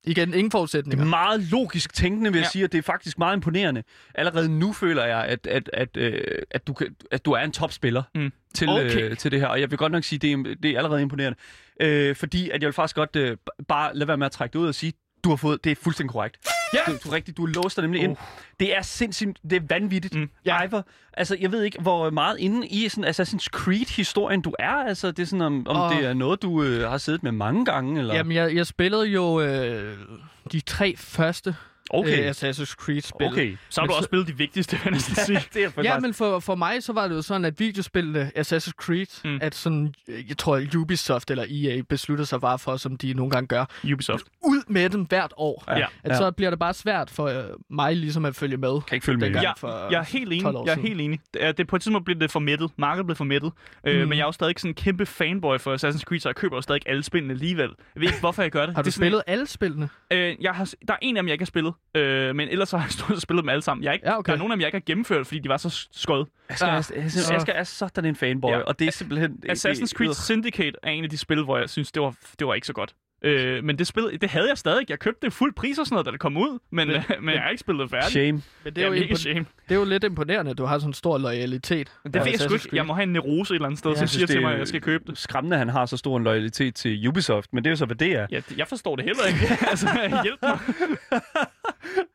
Igen, 0.06 0.28
ingen 0.28 0.44
Det 0.44 0.46
er 0.46 0.50
forudsætninger. 0.50 1.04
meget 1.04 1.40
logisk 1.42 1.94
tænkende, 1.94 2.32
vil 2.32 2.38
jeg 2.38 2.44
Ja. 2.44 2.50
sige, 2.50 2.64
at 2.64 2.72
det 2.72 2.78
er 2.78 2.82
faktisk 2.82 3.18
meget 3.18 3.36
imponerende. 3.36 3.82
Allerede 4.14 4.48
nu 4.58 4.72
føler 4.72 5.04
jeg, 5.04 5.24
at, 5.24 5.46
at, 5.46 5.70
at, 5.72 5.96
øh, 5.96 6.20
at, 6.50 6.66
du, 6.66 6.72
kan, 6.72 6.96
at 7.10 7.24
du 7.24 7.32
er 7.32 7.38
en 7.40 7.52
topspiller 7.52 8.02
Mm. 8.14 8.32
til, 8.54 8.68
Okay. 8.68 9.10
øh, 9.10 9.16
til 9.16 9.30
det 9.30 9.40
her. 9.40 9.46
Og 9.46 9.60
jeg 9.60 9.70
vil 9.70 9.78
godt 9.78 9.92
nok 9.92 10.04
sige, 10.04 10.16
at 10.16 10.22
det 10.22 10.32
er, 10.32 10.54
det 10.62 10.70
er 10.70 10.76
allerede 10.78 11.02
imponerende. 11.02 11.38
Øh, 11.80 12.16
fordi 12.16 12.50
at 12.50 12.62
jeg 12.62 12.66
vil 12.66 12.72
faktisk 12.72 12.96
godt 12.96 13.16
øh, 13.16 13.36
bare 13.68 13.94
lade 13.96 14.08
være 14.08 14.16
med 14.16 14.26
at 14.26 14.32
trække 14.32 14.52
det 14.52 14.58
ud 14.58 14.68
og 14.68 14.74
sige, 14.74 14.92
du 15.24 15.28
har 15.28 15.36
fået, 15.36 15.64
det 15.64 15.72
er 15.72 15.76
fuldstændig 15.76 16.12
korrekt. 16.12 16.38
Ja. 16.74 16.92
Du, 16.92 16.98
du, 17.04 17.08
rigtig, 17.08 17.36
du 17.36 17.46
låser 17.46 17.82
nemlig 17.82 18.02
ind. 18.02 18.16
Det 18.60 18.76
er 18.76 18.82
sindssygt, 18.82 19.38
det 19.42 19.52
er 19.52 19.60
vanvittigt. 19.68 20.14
Mm. 20.14 20.30
Ja. 20.44 20.62
Ivor, 20.62 20.86
altså, 21.12 21.36
jeg 21.40 21.52
ved 21.52 21.62
ikke, 21.62 21.80
hvor 21.80 22.10
meget 22.10 22.38
inde 22.38 22.66
i 22.66 22.88
sådan 22.88 23.10
Assassin's 23.10 23.46
Creed-historien 23.50 24.42
du 24.42 24.54
er. 24.58 24.70
Altså, 24.70 25.10
det 25.10 25.22
er 25.22 25.26
sådan, 25.26 25.42
om, 25.42 25.66
om 25.66 25.76
Åh. 25.76 25.96
det 25.96 26.06
er 26.06 26.14
noget, 26.14 26.42
du 26.42 26.62
øh, 26.62 26.90
har 26.90 26.98
siddet 26.98 27.22
med 27.22 27.32
mange 27.32 27.64
gange, 27.64 28.00
eller? 28.00 28.14
Jamen, 28.14 28.32
jeg, 28.32 28.54
jeg 28.54 28.66
spillede 28.66 29.04
jo 29.06 29.40
øh, 29.40 29.98
de 30.52 30.60
tre 30.60 30.94
første 30.96 31.56
okay. 31.90 32.24
øh, 32.24 32.30
Assassin's 32.30 32.74
Creed-spil. 32.74 33.26
okay. 33.26 33.56
Så 33.68 33.80
har 33.80 33.86
du 33.86 33.90
Men 33.90 33.96
også 33.96 34.02
så- 34.02 34.06
spillet 34.08 34.28
de 34.28 34.36
vigtigste, 34.36 34.72
vil 34.76 34.80
jeg 34.84 34.92
næsten 34.98 35.14
sige. 35.16 35.40
det 35.54 35.64
er 35.64 35.70
for 35.70 35.82
Ja, 35.82 35.98
men 35.98 36.14
for, 36.14 36.38
for 36.38 36.54
mig 36.54 36.82
så 36.82 36.92
var 36.92 37.08
det 37.08 37.14
jo 37.14 37.22
sådan, 37.22 37.44
at 37.44 37.60
videospillene 37.60 38.30
Assassin's 38.38 38.70
Creed, 38.70 39.06
Mm. 39.24 39.38
at 39.42 39.54
sådan, 39.54 39.94
øh, 40.08 40.28
jeg 40.28 40.38
tror, 40.38 40.62
Ubisoft 40.76 41.30
eller 41.30 41.44
EA 41.50 41.82
beslutter 41.88 42.24
sig 42.24 42.40
bare 42.40 42.58
for, 42.58 42.76
som 42.76 42.96
de 42.96 43.14
nogle 43.14 43.30
gange 43.30 43.46
gør, 43.46 43.64
Ubisoft. 43.92 44.24
ud 44.44 44.62
med 44.68 44.90
dem 44.90 45.02
hvert 45.02 45.32
år. 45.36 45.64
Ja. 45.76 45.86
At 46.04 46.16
så 46.16 46.30
bliver 46.30 46.50
det 46.50 46.58
bare 46.58 46.74
svært 46.74 47.10
for 47.10 47.24
øh, 47.26 47.44
mig 47.70 47.96
ligesom 47.96 48.24
at 48.24 48.36
følge 48.36 48.56
med. 48.56 48.80
Kan 48.86 48.96
ikke 48.96 49.04
følge 49.04 49.18
med. 49.18 49.30
Ja, 49.40 49.52
for 49.56 49.88
Jeg 49.90 49.98
er 50.00 50.04
helt 50.04 50.26
enig. 50.32 50.42
12 50.42 50.56
år 50.56 50.66
Jeg 50.66 50.72
er 50.76 50.80
helt 50.80 51.00
enig. 51.00 51.20
Det 51.34 51.44
er, 51.44 51.52
det, 51.52 51.66
på 51.66 51.76
et 51.76 51.82
tidspunkt 51.82 52.04
blev 52.04 52.20
det 52.20 52.30
for 52.30 52.40
mættet. 52.40 52.70
Markedet 52.76 53.06
blev 53.06 53.16
for 53.16 53.24
mættet. 53.24 53.52
Øh, 53.86 54.02
Mm. 54.02 54.08
men 54.08 54.18
jeg 54.18 54.22
er 54.22 54.28
jo 54.28 54.32
stadig 54.32 54.54
sådan 54.58 54.70
en 54.70 54.74
kæmpe 54.74 55.06
fanboy 55.06 55.58
for 55.58 55.76
Assassin's 55.76 56.00
Creed, 56.02 56.20
så 56.20 56.28
jeg 56.28 56.36
køber 56.36 56.56
jo 56.56 56.60
stadig 56.62 56.82
alle 56.86 57.02
spillene 57.02 57.34
alligevel. 57.34 57.70
Jeg 57.94 58.00
ved 58.00 58.08
ikke, 58.08 58.20
hvorfor 58.20 58.42
jeg 58.42 58.50
gør 58.50 58.66
det. 58.66 58.74
Har 58.74 58.82
det 58.82 58.86
du 58.86 58.90
sådan, 58.92 59.02
spillet 59.04 59.22
alle 59.26 59.46
spillene? 59.46 59.88
Øh, 60.10 60.36
jeg 60.40 60.52
har, 60.52 60.70
der 60.88 60.94
er 60.94 60.98
en 61.02 61.16
af 61.16 61.22
dem, 61.22 61.28
jeg 61.28 61.32
ikke 61.34 61.42
har 61.42 61.46
spillet, 61.46 61.73
øh, 61.94 62.34
men 62.36 62.48
ellers 62.48 62.70
har 62.70 62.78
jeg 62.80 62.90
stort 62.90 63.08
set 63.10 63.22
spillet 63.22 63.42
dem 63.42 63.48
alle 63.48 63.62
sammen. 63.62 63.84
Jeg 63.84 63.88
er 63.90 63.92
ikke, 63.92 64.06
Ja, 64.08 64.18
okay. 64.18 64.30
Der 64.30 64.34
er 64.34 64.38
nogle 64.38 64.52
af 64.52 64.56
dem, 64.56 64.60
jeg 64.60 64.66
ikke 64.68 64.76
har 64.76 64.82
gennemført, 64.86 65.26
fordi 65.26 65.38
de 65.40 65.48
var 65.48 65.56
så 65.56 65.86
skød. 65.92 66.24
Asger, 66.48 66.66
er, 66.66 66.78
Asger, 66.78 67.08
så- 67.08 67.34
Asger 67.34 67.52
er 67.52 67.64
sådan 67.64 68.04
en 68.04 68.16
fanboy, 68.16 68.50
Ja. 68.50 68.56
ja. 68.56 68.62
og 68.62 68.78
det 68.78 68.86
er 68.88 68.92
simpelthen... 68.92 69.42
Assassin's 69.48 69.92
Creed 69.96 70.14
Syndicate 70.14 70.72
er 70.82 70.90
en 70.90 71.04
af 71.04 71.10
de 71.10 71.18
spil, 71.18 71.42
hvor 71.44 71.58
jeg 71.58 71.70
synes, 71.70 71.92
det 71.92 72.02
var, 72.02 72.14
det 72.38 72.46
var 72.46 72.54
ikke 72.54 72.66
så 72.66 72.72
godt. 72.72 72.94
Øh, 73.24 73.64
men 73.64 73.78
det, 73.78 73.86
spil, 73.86 74.18
det 74.20 74.30
havde 74.30 74.48
jeg 74.48 74.58
stadig. 74.58 74.90
Jeg 74.90 74.98
købte 74.98 75.26
det 75.26 75.32
fuld 75.32 75.54
pris 75.54 75.78
og 75.78 75.86
sådan 75.86 75.94
noget, 75.94 76.06
da 76.06 76.10
det 76.10 76.20
kom 76.20 76.36
ud, 76.36 76.58
men, 76.70 76.88
men, 76.88 77.02
men 77.24 77.34
jeg 77.34 77.42
har 77.42 77.50
ikke 77.50 77.60
spillet 77.60 77.82
det 77.82 77.90
færdigt. 77.90 78.10
Shame. 78.10 78.42
Men 78.64 78.74
det 78.76 78.78
er, 78.82 78.86
jo 78.86 78.92
mega 78.92 79.04
impo- 79.04 79.16
shame. 79.16 79.46
det 79.68 79.74
er 79.74 79.78
jo 79.78 79.84
lidt 79.84 80.04
imponerende, 80.04 80.50
at 80.50 80.58
du 80.58 80.64
har 80.64 80.78
sådan 80.78 80.90
en 80.90 80.94
stor 80.94 81.18
loyalitet. 81.18 81.92
Det 82.04 82.14
ved 82.14 82.22
jeg 82.26 82.40
sgu 82.40 82.54
ikke. 82.54 82.68
Jeg 82.72 82.86
må 82.86 82.92
have 82.94 83.02
en 83.02 83.12
neurose 83.12 83.52
et 83.52 83.54
eller 83.54 83.66
andet 83.66 83.78
sted, 83.78 83.90
Ja. 83.90 83.96
som 83.98 84.06
siger 84.08 84.26
til 84.26 84.40
mig, 84.42 84.52
at 84.52 84.58
jeg 84.58 84.68
skal 84.68 84.80
købe 84.80 85.04
det. 85.06 85.18
Skræmmende, 85.18 85.54
at 85.56 85.58
han 85.58 85.68
har 85.68 85.86
så 85.86 85.96
stor 85.96 86.16
en 86.16 86.24
loyalitet 86.24 86.74
til 86.74 87.08
Ubisoft, 87.08 87.52
men 87.52 87.64
det 87.64 87.68
er 87.70 87.72
jo 87.72 87.76
så, 87.76 87.86
hvad 87.86 87.96
det 87.96 88.12
er. 88.12 88.26
Ja, 88.30 88.40
jeg 88.56 88.68
forstår 88.68 88.96
det 88.96 89.04
heller 89.04 89.24
ikke. 89.26 89.40
altså, 89.70 89.88
hjælp 90.24 90.38
mig. 90.42 90.58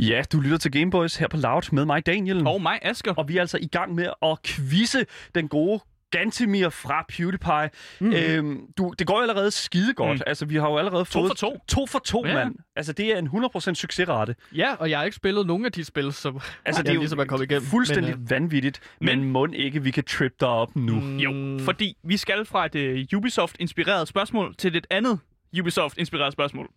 Ja, 0.00 0.22
du 0.32 0.40
lytter 0.40 0.58
til 0.58 0.72
Gameboys 0.72 1.16
her 1.16 1.28
på 1.28 1.36
Loud 1.36 1.72
med 1.72 1.84
mig, 1.84 2.06
Daniel. 2.06 2.46
Og 2.46 2.62
mig, 2.62 2.78
Asger. 2.82 3.12
Og 3.14 3.28
vi 3.28 3.36
er 3.36 3.40
altså 3.40 3.58
i 3.60 3.66
gang 3.66 3.94
med 3.94 4.06
at 4.22 4.38
quizze 4.44 5.06
den 5.34 5.48
gode 5.48 5.80
Gantemir 6.10 6.68
fra 6.68 7.04
PewDiePie. 7.08 7.70
Mm. 8.00 8.12
Øhm, 8.12 8.60
du, 8.78 8.94
det 8.98 9.06
går 9.06 9.14
jo 9.16 9.20
allerede 9.22 9.50
skide 9.50 9.94
godt. 9.94 10.18
Mm. 10.18 10.22
Altså, 10.26 10.44
vi 10.46 10.56
har 10.56 10.68
jo 10.70 10.78
allerede 10.78 11.04
To 11.04 11.10
fået... 11.20 11.28
for 11.28 11.34
to. 11.34 11.58
To 11.68 11.86
for 11.86 11.98
to, 11.98 12.26
Ja. 12.26 12.34
mand. 12.34 12.54
Altså, 12.76 12.92
det 12.92 13.06
er 13.14 13.18
en 13.18 13.26
100% 13.26 13.74
succesrate. 13.74 14.34
Ja, 14.56 14.74
og 14.74 14.90
jeg 14.90 14.98
har 14.98 15.04
ikke 15.04 15.16
spillet 15.16 15.46
nogen 15.46 15.64
af 15.64 15.72
de 15.72 15.84
spil, 15.84 16.12
som 16.12 16.40
Altså, 16.64 16.82
det 16.82 16.88
er 16.90 16.94
jo 16.94 17.00
ligesom 17.00 17.18
er 17.18 17.24
kommet 17.24 17.50
igennem. 17.50 17.66
fuldstændig 17.68 18.10
Men, 18.14 18.18
men, 18.20 18.30
vanvittigt. 18.30 18.80
Men, 19.00 19.20
men- 19.20 19.30
må 19.30 19.46
ikke, 19.52 19.82
vi 19.82 19.90
kan 19.90 20.04
trip 20.04 20.32
dig 20.40 20.48
op 20.48 20.76
nu. 20.76 21.00
Mm. 21.00 21.14
øh, 21.16 21.22
Jo, 21.22 21.58
fordi 21.64 21.96
vi 22.04 22.16
skal 22.16 22.44
fra 22.44 22.66
et 22.74 23.06
uh, 23.12 23.18
Ubisoft-inspireret 23.18 24.08
spørgsmål 24.08 24.54
til 24.58 24.76
et 24.76 24.86
andet 24.90 25.18
Ubisoft-inspireret 25.60 26.32
spørgsmål. 26.32 26.68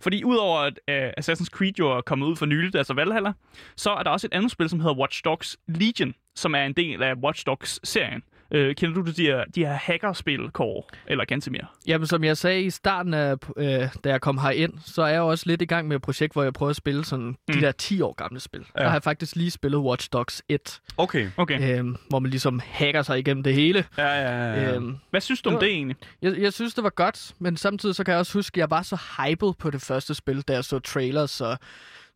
Fordi 0.00 0.24
udover 0.24 0.58
at 0.58 0.80
uh, 0.88 1.12
Assassin's 1.20 1.48
Creed 1.50 1.72
jo 1.78 1.90
er 1.90 2.00
kommet 2.00 2.26
ud 2.26 2.36
for 2.36 2.46
nyligt, 2.46 2.76
altså 2.76 2.94
Valhalla, 2.94 3.32
så 3.76 3.90
er 3.90 4.02
der 4.02 4.10
også 4.10 4.26
et 4.26 4.34
andet 4.34 4.50
spil, 4.50 4.68
som 4.68 4.80
hedder 4.80 4.96
Watch 4.96 5.24
Dogs 5.24 5.56
Legion, 5.68 6.14
som 6.36 6.54
er 6.54 6.62
en 6.62 6.72
del 6.72 7.02
af 7.02 7.14
Watch 7.14 7.46
Dogs-serien. 7.46 8.22
Uh, 8.54 8.72
kender 8.74 9.02
du 9.02 9.10
de 9.10 9.22
her, 9.22 9.44
de 9.54 9.60
her 9.66 9.72
hackerspil, 9.72 10.50
Kåre? 10.52 10.82
Eller 11.06 11.24
ganske 11.24 11.50
mere? 11.50 11.66
Jamen, 11.86 12.06
som 12.06 12.24
jeg 12.24 12.36
sagde 12.36 12.62
i 12.62 12.70
starten 12.70 13.14
af, 13.14 13.36
øh, 13.56 13.66
da 14.04 14.10
jeg 14.10 14.20
kom 14.20 14.38
herind, 14.38 14.72
så 14.86 15.02
er 15.02 15.08
jeg 15.08 15.20
også 15.20 15.44
lidt 15.46 15.62
i 15.62 15.64
gang 15.64 15.88
med 15.88 15.96
et 15.96 16.02
projekt, 16.02 16.32
hvor 16.32 16.42
jeg 16.42 16.52
prøver 16.52 16.70
at 16.70 16.76
spille 16.76 17.04
sådan 17.04 17.24
mm. 17.26 17.36
de 17.54 17.60
der 17.60 17.72
10 17.72 18.00
år 18.00 18.12
gamle 18.12 18.40
spil. 18.40 18.60
Ja. 18.76 18.80
Der 18.82 18.86
har 18.88 18.94
jeg 18.94 19.02
faktisk 19.02 19.36
lige 19.36 19.50
spillet 19.50 19.80
Watch 19.80 20.08
Dogs 20.12 20.42
1, 20.48 20.80
Okay. 20.96 21.28
Okay. 21.36 21.78
øh, 21.80 21.84
hvor 22.08 22.18
man 22.18 22.30
ligesom 22.30 22.60
hacker 22.64 23.02
sig 23.02 23.18
igennem 23.18 23.42
det 23.42 23.54
hele. 23.54 23.84
Ja, 23.98 24.06
ja, 24.06 24.30
ja. 24.46 24.62
ja. 24.62 24.74
Øhm, 24.74 24.96
Hvad 25.10 25.20
synes 25.20 25.42
du 25.42 25.48
om 25.48 25.52
det 25.52 25.56
var- 25.56 25.60
det 25.66 25.74
egentlig? 25.74 25.96
jeg, 26.22 26.38
jeg 26.38 26.52
synes, 26.52 26.74
det 26.74 26.84
var 26.84 26.90
godt, 26.90 27.32
men 27.38 27.56
samtidig 27.56 27.94
så 27.94 28.04
kan 28.04 28.12
jeg 28.12 28.18
også 28.18 28.32
huske, 28.38 28.54
at 28.54 28.58
jeg 28.58 28.70
var 28.70 28.82
så 28.82 28.96
hyped 29.18 29.52
på 29.58 29.70
det 29.70 29.82
første 29.82 30.14
spil, 30.14 30.42
da 30.42 30.52
jeg 30.52 30.64
så 30.64 30.78
trailers 30.78 31.40
og 31.40 31.58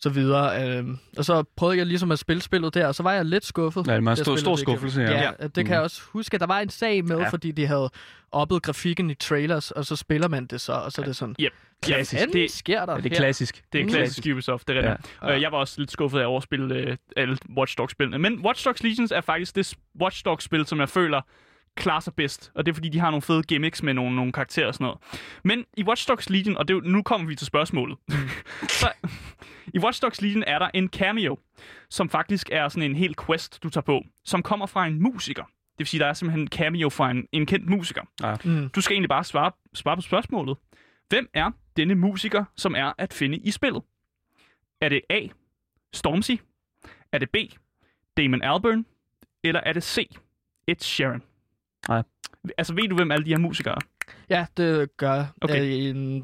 så 0.00 0.10
videre. 0.10 0.76
Øhm, 0.78 0.98
og 1.18 1.24
så 1.24 1.44
prøvede 1.56 1.78
jeg 1.78 1.86
ligesom 1.86 2.10
at 2.10 2.18
spille 2.18 2.42
spillet 2.42 2.74
der, 2.74 2.86
og 2.86 2.94
så 2.94 3.02
var 3.02 3.12
jeg 3.12 3.24
lidt 3.24 3.44
skuffet. 3.44 3.86
Ja, 3.86 3.96
det 3.96 4.06
er 4.06 4.10
en 4.10 4.16
stor- 4.16 4.36
stor 4.36 4.56
skuffelse, 4.56 5.00
ja. 5.00 5.10
Ja, 5.10 5.30
ja 5.40 5.46
det 5.46 5.66
kan 5.66 5.74
jeg 5.74 5.80
også 5.82 6.02
huske, 6.12 6.34
at 6.34 6.40
der 6.40 6.46
var 6.46 6.60
en 6.60 6.68
sag 6.68 7.04
med, 7.04 7.18
ja. 7.18 7.28
Fordi 7.28 7.50
de 7.50 7.66
havde 7.66 7.90
oppet 8.32 8.62
grafikken 8.62 9.10
i 9.10 9.14
trailers, 9.14 9.70
og 9.70 9.84
så 9.86 9.96
spiller 9.96 10.28
man 10.28 10.46
det 10.46 10.60
så, 10.60 10.72
og 10.72 10.92
så 10.92 11.02
er 11.02 11.06
det 11.06 11.16
sådan, 11.16 11.36
Yep. 11.40 11.52
Klassisk. 11.82 12.22
hvad 12.22 12.32
det- 12.32 12.50
sker 12.50 12.86
der 12.86 12.92
Ja, 12.92 12.98
det 12.98 13.06
er 13.06 13.10
her? 13.10 13.16
klassisk. 13.16 13.62
Det 13.72 13.80
er 13.80 13.84
Mm. 13.84 13.90
klassisk 13.90 14.26
Ubisoft, 14.32 14.68
det 14.68 14.76
er 14.76 14.82
rigtigt. 14.92 15.16
Ja. 15.22 15.28
Ja. 15.28 15.36
Uh, 15.36 15.42
jeg 15.42 15.52
var 15.52 15.58
også 15.58 15.80
lidt 15.80 15.90
skuffet 15.90 16.18
af 16.18 16.22
at 16.22 16.26
overspille 16.26 16.88
uh, 16.90 16.96
alle 17.16 17.38
Watch 17.56 17.78
Dogs-spillene. 17.78 18.18
Men 18.18 18.40
Watch 18.46 18.64
Dogs 18.66 18.82
Legions 18.82 19.12
er 19.12 19.20
faktisk 19.20 19.56
det 19.56 19.74
Watch 20.02 20.24
Dogs-spil, 20.24 20.66
som 20.66 20.80
jeg 20.80 20.88
føler 20.88 21.20
klarer 21.76 22.00
sig 22.00 22.14
bedst. 22.14 22.52
Og 22.54 22.66
det 22.66 22.72
er 22.72 22.74
fordi, 22.74 22.88
de 22.88 22.98
har 22.98 23.10
nogle 23.10 23.22
fede 23.22 23.42
gimmicks 23.42 23.82
med 23.82 23.94
nogle, 23.94 24.16
nogle 24.16 24.32
karakterer 24.32 24.66
og 24.66 24.74
sådan 24.74 24.84
noget. 24.84 24.98
Men 25.44 25.64
i 25.76 25.84
Watch 25.84 26.08
Dogs 26.08 26.30
Legion, 26.30 26.56
og 26.56 26.68
det, 26.68 26.84
nu 26.84 27.02
kommer 27.02 27.26
vi 27.26 27.34
til 27.34 27.46
spørgsmålet. 27.46 27.98
så, 28.80 28.92
I 29.74 29.78
Watch 29.78 30.02
Dogs 30.02 30.22
Legion 30.22 30.44
er 30.46 30.58
der 30.58 30.70
en 30.74 30.88
cameo, 30.88 31.38
som 31.90 32.08
faktisk 32.08 32.48
er 32.52 32.68
sådan 32.68 32.90
en 32.90 32.96
hel 32.96 33.14
quest, 33.26 33.62
du 33.62 33.70
tager 33.70 33.82
på, 33.82 34.02
som 34.24 34.42
kommer 34.42 34.66
fra 34.66 34.86
en 34.86 35.02
musiker. 35.02 35.42
Det 35.44 35.78
vil 35.78 35.86
sige, 35.86 36.00
der 36.00 36.06
er 36.06 36.12
simpelthen 36.12 36.40
en 36.40 36.48
cameo 36.48 36.88
fra 36.88 37.10
en, 37.10 37.26
en 37.32 37.46
kendt 37.46 37.68
musiker. 37.68 38.02
Mm. 38.44 38.68
Du 38.68 38.80
skal 38.80 38.94
egentlig 38.94 39.08
bare 39.08 39.24
svare, 39.24 39.52
svare 39.74 39.96
på 39.96 40.02
spørgsmålet. 40.02 40.56
Hvem 41.08 41.28
er 41.34 41.50
denne 41.76 41.94
musiker, 41.94 42.44
som 42.56 42.74
er 42.74 42.92
at 42.98 43.12
finde 43.12 43.38
i 43.38 43.50
spillet? 43.50 43.82
Er 44.80 44.88
det 44.88 45.00
A. 45.10 45.20
Stormzy? 45.92 46.32
Er 47.12 47.18
det 47.18 47.30
B. 47.30 47.36
Damon 48.16 48.42
Albarn? 48.42 48.86
Eller 49.44 49.60
er 49.60 49.72
det 49.72 49.82
C. 49.82 50.08
Ed 50.66 50.76
Sheeran? 50.80 51.22
Nej. 51.88 52.02
Altså, 52.58 52.74
ved 52.74 52.88
du, 52.88 52.94
hvem 52.94 53.10
alle 53.10 53.24
de 53.24 53.30
her 53.30 53.38
musikere 53.38 53.74
er? 53.74 53.80
Ja, 54.30 54.46
det 54.56 54.96
gør 54.96 55.14
jeg. 55.14 55.26
Okay. 55.40 55.94
Øh, 55.94 56.22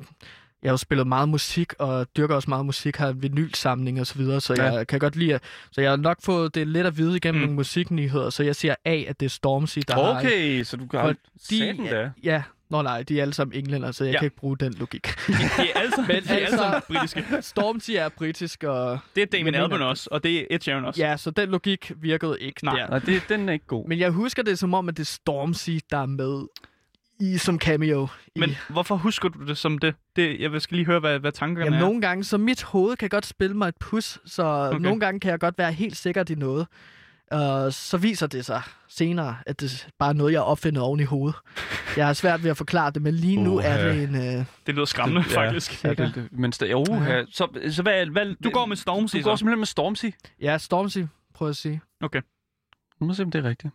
Jeg 0.63 0.69
har 0.69 0.73
jo 0.73 0.77
spillet 0.77 1.07
meget 1.07 1.29
musik, 1.29 1.73
og 1.79 2.07
dyrker 2.17 2.35
også 2.35 2.51
meget 2.51 2.67
musik, 2.67 2.97
har 2.97 3.13
vinylsamling 3.13 4.01
og 4.01 4.07
så 4.07 4.19
videre, 4.19 4.41
så 4.41 4.55
Ja. 4.59 4.65
jeg 4.65 4.87
kan 4.87 4.99
godt 4.99 5.17
lide 5.17 5.35
at, 5.35 5.43
Så 5.71 5.81
jeg 5.81 5.91
har 5.91 5.97
nok 5.97 6.17
fået 6.23 6.55
det 6.55 6.69
lidt 6.69 6.87
at 6.87 6.97
vide 6.99 7.17
igennem 7.17 7.39
Mm. 7.41 7.43
nogle 7.45 7.57
musiknyheder, 7.57 8.31
så 8.31 8.43
jeg 8.43 8.57
siger 8.57 8.75
A, 8.85 9.03
at 9.09 9.21
det 9.21 9.27
er 9.27 9.31
Stormzy, 9.31 9.79
der 9.89 9.95
har... 9.95 10.19
Okay, 10.19 10.63
så 10.65 10.77
du 10.77 10.87
kan... 10.87 11.01
Fordi- 11.01 11.19
Satan 11.59 11.87
da. 11.87 12.11
Ja, 12.25 12.43
nå 12.73 12.83
nej, 12.83 13.03
de 13.03 13.19
er 13.19 13.23
alle 13.23 13.35
sammen 13.35 13.59
englænder, 13.59 13.93
så 13.93 14.05
jeg 14.05 14.13
Ja. 14.13 14.19
kan 14.19 14.27
ikke 14.27 14.37
bruge 14.37 14.57
den 14.57 14.75
logik. 14.75 15.07
De, 15.27 15.33
er 15.75 15.79
alle 15.81 15.91
sammen, 15.93 16.07
Men 16.15 16.23
de 16.23 16.29
er 16.29 16.35
alle 16.35 16.41
altså- 16.47 16.57
sammen 16.57 16.83
britiske. 16.89 17.25
Stormzy 17.41 17.91
er 17.91 18.09
britisk, 18.09 18.65
og 18.65 18.99
Det 19.17 19.35
er 19.35 19.45
mener- 19.45 19.63
Albarn 19.63 19.83
også, 19.83 20.09
og 20.13 20.25
det 20.25 20.39
er 20.41 20.45
Ed 20.51 20.61
Sheeran 20.61 20.85
også. 20.85 21.01
ja, 21.01 21.17
så 21.17 21.31
den 21.31 21.49
logik 21.49 21.93
virkede 21.97 22.41
ikke 22.41 22.65
Nej. 22.65 22.77
der. 22.79 22.89
Nej, 22.89 22.99
det, 22.99 23.23
den 23.29 23.49
er 23.49 23.53
ikke 23.53 23.67
god. 23.67 23.89
Men 23.89 23.99
jeg 23.99 24.11
husker 24.11 24.43
det 24.43 24.59
som 24.59 24.75
om, 24.75 24.89
at 24.89 24.97
det 24.97 25.03
er 25.03 25.07
Stormzy, 25.07 25.71
der 25.91 25.99
er 25.99 26.07
med 26.07 26.43
i 27.21 27.39
som 27.39 27.59
cameo. 27.59 28.09
I, 28.37 28.41
Men 28.41 28.57
hvorfor 28.69 28.97
husker 28.97 29.29
du 29.29 29.47
det 29.47 29.59
som 29.59 29.79
det? 29.79 29.95
det 30.17 30.41
jeg 30.41 30.63
skal 30.63 30.77
lige 30.77 30.87
høre, 30.87 31.01
hvad, 31.01 31.19
hvad 31.19 31.33
tankerne 31.33 31.65
Jamen, 31.65 31.81
er. 31.81 31.85
nogle 31.85 32.01
gange, 32.01 32.25
så 32.25 32.39
mit 32.39 32.63
hoved 32.63 32.97
kan 32.97 33.09
godt 33.09 33.27
spille 33.27 33.57
mig 33.57 33.69
et 33.69 33.77
pus, 33.81 34.19
så 34.27 34.43
Okay. 34.43 34.75
okay. 34.77 34.83
nogle 34.85 35.01
gange 35.01 35.21
kan 35.21 35.31
jeg 35.31 35.41
godt 35.41 35.59
være 35.59 35.73
helt 35.73 35.97
sikker 35.97 36.25
i 36.31 36.35
noget. 36.35 36.67
Og 37.31 37.73
så 37.73 37.97
viser 37.99 38.27
det 38.27 38.45
sig 38.47 38.63
senere, 38.89 39.37
at 39.47 39.61
det 39.61 39.89
bare 39.99 40.09
er 40.09 40.13
noget, 40.13 40.33
jeg 40.33 40.41
opfinder 40.43 40.81
oven 40.83 41.01
i 41.01 41.05
hovedet. 41.05 41.37
Jeg 41.97 42.07
har 42.07 42.13
svært 42.13 42.43
ved 42.45 42.51
at 42.51 42.57
forklare 42.57 42.91
det, 42.91 43.03
men 43.03 43.15
lige 43.15 43.37
nu 43.37 43.55
Uha. 43.57 43.69
er 43.69 43.85
det 43.93 44.03
en... 44.03 44.15
Øh, 44.15 44.45
Det 44.67 44.75
lyder 44.75 44.85
skræmmende, 44.85 45.25
Ja. 45.31 45.47
faktisk. 45.47 45.85
Ja, 45.85 45.89
det, 45.95 46.15
det, 46.15 46.29
men 46.33 46.53
jo, 46.71 46.85
Ja. 46.89 47.17
ja. 47.17 47.25
så, 47.31 47.49
så 47.71 47.83
hvad, 47.83 48.07
hvad... 48.07 48.35
Du 48.45 48.51
går 48.51 48.67
med 48.67 48.77
Stormzy, 48.77 49.17
Du 49.17 49.23
går 49.23 49.35
så? 49.37 49.39
simpelthen 49.39 49.59
med 49.61 49.67
Stormzy. 49.67 50.05
ja, 50.41 50.59
Stormzy, 50.59 50.99
prøv 51.35 51.49
at 51.49 51.57
sige. 51.57 51.81
Nu 53.01 53.07
må 53.07 53.15
se, 53.15 53.23
om 53.23 53.31
det 53.31 53.45
er 53.45 53.49
rigtigt. 53.49 53.75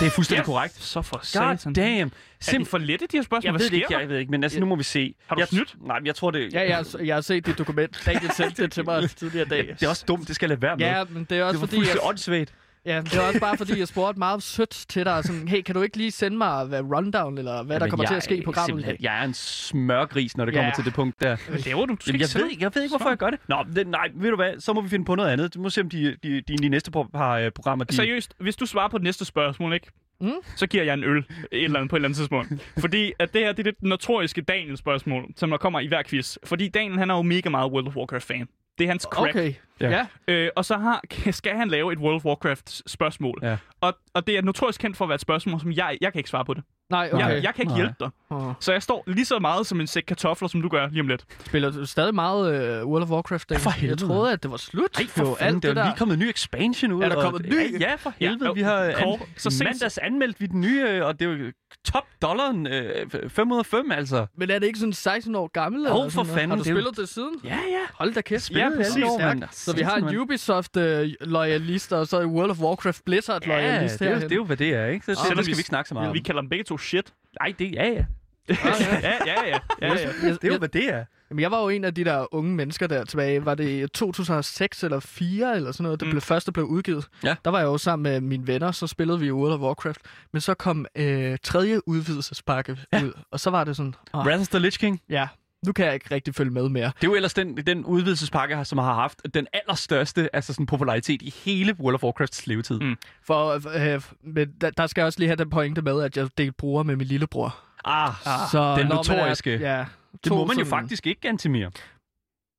Det 0.00 0.06
er 0.06 0.10
fuldstændig 0.10 0.40
Ja. 0.42 0.44
korrekt. 0.44 0.82
Så 0.82 1.02
for 1.02 1.16
God 1.16 1.56
satan. 1.56 1.72
damn. 1.72 2.12
De 2.50 2.64
for 2.64 2.78
lette, 2.78 3.06
de 3.06 3.16
her 3.16 3.22
spørgsmål? 3.22 3.44
Jeg 3.46 3.52
Hvad 3.52 3.60
ved 3.60 3.70
det 3.70 3.76
ikke, 3.76 3.98
jeg 3.98 4.08
ved 4.08 4.18
ikke, 4.18 4.30
men 4.30 4.42
altså, 4.42 4.60
nu 4.60 4.66
må 4.66 4.76
vi 4.76 4.82
se. 4.82 5.14
Har 5.26 5.34
du 5.34 5.40
jeg, 5.40 5.48
snydt? 5.48 5.74
Nej, 5.86 5.98
men 5.98 6.06
jeg 6.06 6.14
tror 6.14 6.30
det... 6.30 6.52
Ja, 6.52 6.60
jeg, 6.68 6.76
har- 6.76 6.98
jeg 7.04 7.16
har 7.16 7.20
set 7.20 7.46
dit 7.46 7.58
dokument. 7.58 8.02
Daniel 8.06 8.30
sendte 8.36 8.62
det 8.62 8.72
til 8.72 8.84
mig 8.84 9.10
tidligere 9.16 9.46
i 9.46 9.48
dag. 9.48 9.66
Det 9.80 9.82
er 9.82 9.88
også 9.88 10.04
dumt, 10.08 10.28
det 10.28 10.34
skal 10.36 10.46
jeg 10.46 10.48
lade 10.48 10.62
være 10.62 10.76
med. 10.76 10.86
Ja, 10.86 11.04
men 11.08 11.24
det 11.24 11.32
er 11.32 11.36
det 11.36 11.44
også 11.44 11.58
var 11.60 11.66
fordi, 11.66 11.76
jeg, 11.76 11.86
fuldstændig 11.86 12.08
åndssvagt. 12.08 12.54
Ja, 12.84 13.00
det 13.00 13.14
er 13.14 13.20
også 13.20 13.40
bare 13.40 13.56
fordi, 13.56 13.78
jeg 13.78 13.88
spurgte 13.88 14.18
meget 14.18 14.42
sødt 14.42 14.70
til 14.88 15.04
dig. 15.04 15.24
Sådan, 15.24 15.48
hey, 15.48 15.62
kan 15.62 15.74
du 15.74 15.82
ikke 15.82 15.96
lige 15.96 16.10
sende 16.10 16.36
mig 16.38 16.64
hvad 16.64 16.80
rundown, 16.82 17.38
eller 17.38 17.62
hvad 17.62 17.80
der 17.80 17.86
Jamen, 17.86 17.90
kommer 17.90 18.06
til 18.06 18.14
at 18.14 18.22
ske 18.22 18.36
i 18.36 18.42
programmet? 18.42 18.96
Jeg 19.00 19.20
er 19.20 19.24
en 19.24 19.34
smørgris, 19.34 20.36
når 20.36 20.44
det 20.44 20.54
kommer 20.54 20.66
Ja. 20.68 20.74
til 20.74 20.84
det 20.84 20.94
punkt 20.94 21.20
der. 21.22 21.36
Hvad 21.48 21.58
laver 21.58 21.86
du? 21.86 21.94
Du 21.94 21.98
Jamen, 22.06 22.20
jeg, 22.20 22.28
ved, 22.34 22.50
ikke- 22.50 22.62
jeg 22.62 22.70
ved 22.74 22.82
ikke, 22.82 22.92
hvorfor 22.92 23.08
jeg 23.08 23.18
gør 23.18 23.30
det. 23.30 23.38
Nå, 23.48 23.56
det, 23.74 23.86
nej, 23.88 24.08
ved 24.14 24.30
du 24.30 24.36
hvad, 24.36 24.60
så 24.60 24.72
må 24.72 24.80
vi 24.80 24.88
finde 24.88 25.04
på 25.04 25.14
noget 25.14 25.30
andet. 25.30 25.54
Du 25.54 25.60
må 25.60 25.70
se, 25.70 25.80
om 25.80 25.88
de, 25.88 26.16
de, 26.22 26.40
de, 26.40 26.56
de 26.56 26.68
næste 26.68 26.90
par, 26.90 27.30
øh, 27.38 27.50
programmer... 27.50 27.84
De... 27.84 27.94
Seriøst, 27.94 28.34
hvis 28.38 28.56
du 28.56 28.66
svarer 28.66 28.88
på 28.88 28.98
det 28.98 29.04
næste 29.04 29.24
spørgsmål, 29.24 29.72
ikke? 29.74 29.86
Mm. 30.20 30.30
Så 30.56 30.66
giver 30.66 30.84
jeg 30.84 30.94
en 30.94 31.04
øl 31.04 31.18
et 31.18 31.24
eller 31.52 31.78
andet, 31.78 31.90
på 31.90 31.96
et 31.96 31.98
eller 31.98 32.08
andet 32.08 32.16
tidspunkt. 32.16 32.52
Fordi 32.80 33.12
at 33.18 33.32
det 33.32 33.40
her, 33.40 33.52
det 33.52 33.66
er 33.66 33.70
det 33.70 33.82
notoriske 33.82 34.40
Daniel-spørgsmål, 34.40 35.24
som 35.36 35.50
der 35.50 35.56
kommer 35.56 35.80
i 35.80 35.86
hver 35.86 36.02
quiz. 36.06 36.36
Fordi 36.44 36.68
Daniel, 36.68 36.98
han 36.98 37.10
er 37.10 37.14
jo 37.16 37.22
mega 37.22 37.48
meget 37.50 37.72
World 37.72 37.86
of 37.86 37.96
Warcraft-fan. 37.96 38.48
Det 38.78 38.84
er 38.84 38.88
hans 38.88 39.02
crack. 39.12 39.30
Okay. 39.36 39.52
Ja. 39.80 39.90
Ja. 39.90 40.06
ja. 40.28 40.32
Øh, 40.34 40.50
og 40.56 40.64
så 40.64 40.76
har, 40.76 41.02
skal 41.30 41.56
han 41.56 41.68
lave 41.68 41.92
et 41.92 41.98
World 41.98 42.16
of 42.16 42.24
Warcraft 42.24 42.82
spørgsmål. 42.90 43.38
Ja. 43.42 43.56
Og, 43.80 43.94
og 44.14 44.26
det 44.26 44.36
er 44.38 44.42
notorisk 44.42 44.80
kendt 44.80 44.96
for 44.96 45.04
at 45.04 45.08
være 45.08 45.14
et 45.14 45.20
spørgsmål, 45.20 45.60
som 45.60 45.72
jeg, 45.72 45.98
jeg 46.00 46.12
kan 46.12 46.18
ikke 46.18 46.30
svare 46.30 46.44
på 46.44 46.54
det. 46.54 46.62
Nej, 46.90 47.10
Okay. 47.12 47.26
Jeg, 47.34 47.42
jeg 47.42 47.54
kan 47.54 47.62
ikke 47.62 47.68
Nej. 47.72 47.76
hjælpe 47.76 47.94
dig. 48.00 48.08
Åh. 48.30 48.52
Så 48.60 48.72
jeg 48.72 48.82
står 48.82 49.04
lige 49.06 49.24
så 49.24 49.38
meget 49.38 49.66
som 49.66 49.80
en 49.80 49.86
sæk 49.86 50.02
kartofler, 50.06 50.48
som 50.48 50.62
du 50.62 50.68
gør 50.68 50.88
lige 50.88 51.00
om 51.00 51.08
lidt. 51.08 51.24
Spiller 51.44 51.70
du 51.70 51.86
stadig 51.86 52.14
meget 52.14 52.82
uh, 52.82 52.88
World 52.90 53.02
of 53.02 53.10
Warcraft? 53.10 53.50
Ja, 53.50 53.56
for 53.56 53.70
Jeg 53.70 53.74
helvede, 53.74 54.06
troede, 54.06 54.32
at 54.32 54.42
det 54.42 54.50
var 54.50 54.56
slut. 54.56 54.98
Ej, 54.98 55.06
for 55.06 55.28
Jo, 55.28 55.34
fanden, 55.34 55.54
alt 55.54 55.62
det 55.62 55.68
er 55.68 55.74
det 55.74 55.76
der. 55.76 55.84
lige 55.84 55.96
kommet 55.98 56.14
en 56.14 56.20
ny 56.20 56.28
expansion 56.30 56.92
ud. 56.92 57.02
Er 57.02 57.08
der 57.08 57.16
og- 57.16 57.22
kommet 57.22 57.46
ny? 57.46 57.80
Ja, 57.80 57.94
for 57.94 58.12
helvede. 58.18 58.46
Ja, 58.46 58.52
vi 58.52 58.60
har 58.62 58.76
an... 58.78 59.20
Så 59.36 59.48
sent- 59.50 59.64
mandags 59.64 59.98
anmeldt 59.98 60.40
vi 60.40 60.46
den 60.46 60.60
nye, 60.60 60.84
øh, 60.88 61.06
og 61.06 61.20
det 61.20 61.28
er 61.28 61.32
jo 61.32 61.52
top 61.84 62.04
dollaren 62.22 62.66
øh, 62.66 63.10
5 63.28 63.52
ud 63.52 63.58
af 63.58 63.66
5, 63.66 63.90
altså. 63.92 64.26
Men 64.36 64.50
er 64.50 64.58
det 64.58 64.66
ikke 64.66 64.78
sådan 64.78 64.92
16 64.92 65.34
år 65.34 65.50
gammel? 65.52 65.80
Jo, 65.88 65.96
eller 65.96 66.10
for 66.10 66.24
fanden, 66.24 66.48
Har 66.50 66.56
du 66.56 66.60
er 66.60 66.64
spillet 66.64 66.96
det 66.96 67.08
siden? 67.08 67.34
Ja, 67.44 67.48
ja. 67.50 67.80
Hold 67.94 68.14
da 68.14 68.20
kæft. 68.20 68.42
Spillet 68.42 68.72
præcis. 68.76 68.94
alle 68.94 69.06
år, 69.06 69.18
Stærkt. 69.18 69.54
Så 69.70 69.76
vi 69.76 69.82
har 69.82 69.96
en 69.96 70.00
Sindssygt, 70.00 70.20
Ubisoft-loyalist, 70.20 71.92
og 71.92 72.06
så 72.06 72.20
en 72.20 72.26
World 72.30 72.50
of 72.50 72.58
Warcraft-Blizzard 72.60 73.46
mand. 73.48 73.60
Ja, 73.60 73.72
loyalist 73.74 73.98
det 73.98 74.06
er, 74.06 74.10
jo, 74.10 74.14
herhen. 74.14 74.28
det 74.28 74.32
er 74.32 74.36
jo, 74.36 74.44
hvad 74.44 74.56
det 74.56 74.74
er, 74.74 74.86
ikke? 74.86 75.06
Så, 75.06 75.14
Selvom 75.14 75.36
det 75.36 75.44
skal 75.44 75.52
vi- 75.52 75.56
vi 75.56 75.60
ikke 75.60 75.68
snakke 75.68 75.88
så 75.88 75.94
meget 75.94 76.08
om. 76.08 76.14
Vi 76.14 76.20
kalder 76.20 76.40
dem 76.40 76.48
begge 76.48 76.64
to 76.64 76.78
shit. 76.78 77.12
Nej, 77.40 77.54
det 77.58 77.72
ja, 77.74 77.86
ja. 77.88 78.04
Ah, 78.48 78.56
ja. 78.80 78.96
ja, 79.08 79.12
ja, 79.26 79.46
ja. 79.46 79.58
ja, 79.82 79.88
ja. 79.88 79.92
Jeg, 80.22 80.32
Det 80.42 80.44
er 80.44 80.48
jo, 80.52 80.58
hvad 80.58 80.68
det 80.68 80.88
er. 80.94 81.04
Jamen, 81.30 81.42
jeg 81.42 81.50
var 81.50 81.62
jo 81.62 81.68
en 81.68 81.84
af 81.84 81.94
de 81.94 82.04
der 82.04 82.34
unge 82.34 82.54
mennesker 82.54 82.86
der 82.86 83.04
tilbage. 83.04 83.44
Var 83.44 83.54
det 83.54 83.68
i 83.84 83.88
2006 83.88 84.84
eller 84.84 85.00
4 85.00 85.56
eller 85.56 85.72
sådan 85.72 85.82
noget, 85.82 86.00
det 86.00 86.06
Mm. 86.08 86.10
blev 86.10 86.20
første 86.20 86.52
blev 86.52 86.64
udgivet. 86.66 87.06
Ja. 87.24 87.36
Der 87.44 87.50
var 87.50 87.58
jeg 87.58 87.66
jo 87.66 87.78
sammen 87.78 88.02
med 88.12 88.20
mine 88.20 88.46
venner, 88.46 88.72
så 88.72 88.86
spillede 88.86 89.20
vi 89.20 89.32
World 89.32 89.52
of 89.54 89.60
Warcraft. 89.60 90.00
Men 90.32 90.40
så 90.40 90.54
kom 90.54 90.86
øh, 90.96 91.38
tredje 91.42 91.88
udvidelsespakke 91.88 92.76
Ja. 92.92 93.02
ud, 93.04 93.12
og 93.30 93.40
så 93.40 93.50
var 93.50 93.64
det 93.64 93.76
sådan, 93.76 93.94
Wrath 94.14 94.40
of 94.40 94.48
the 94.48 94.58
Lich 94.58 94.78
King. 94.78 95.00
ja, 95.10 95.28
nu 95.66 95.72
kan 95.72 95.84
jeg 95.86 95.94
ikke 95.94 96.14
rigtig 96.14 96.34
følge 96.34 96.50
med 96.50 96.68
mere. 96.68 96.86
Det 96.86 97.04
er 97.06 97.08
jo 97.08 97.14
ellers 97.14 97.34
den, 97.34 97.56
den 97.56 97.84
udvidelsespakke, 97.84 98.64
som 98.64 98.78
har 98.78 98.94
haft 98.94 99.22
den 99.34 99.46
allerstørste 99.52 100.36
altså 100.36 100.52
sådan 100.52 100.66
popularitet 100.66 101.22
i 101.22 101.34
hele 101.44 101.76
World 101.80 101.94
of 101.94 102.02
Warcrafts 102.04 102.46
levetid. 102.46 102.80
Mm. 102.80 102.96
For 103.22 103.52
øh, 103.94 104.02
men 104.22 104.52
der, 104.60 104.70
der 104.70 104.86
skal 104.86 105.00
jeg 105.00 105.06
også 105.06 105.18
lige 105.18 105.28
have 105.28 105.36
den 105.36 105.50
pointe 105.50 105.82
med, 105.82 106.02
at 106.02 106.16
jeg 106.16 106.28
delte 106.38 106.52
bruger 106.52 106.82
med 106.82 106.96
min 106.96 107.06
lillebror. 107.06 107.56
Ah, 107.84 108.12
så 108.52 108.74
den 108.78 108.88
man 108.88 108.92
er- 108.92 108.94
notoriske. 108.96 109.50
Ja, 109.60 109.84
det 110.24 110.32
må 110.32 110.36
man 110.46 110.46
jo 110.46 110.64
sådan- 110.64 110.66
faktisk 110.66 111.06
ikke, 111.06 111.20
Gantimir. 111.20 111.68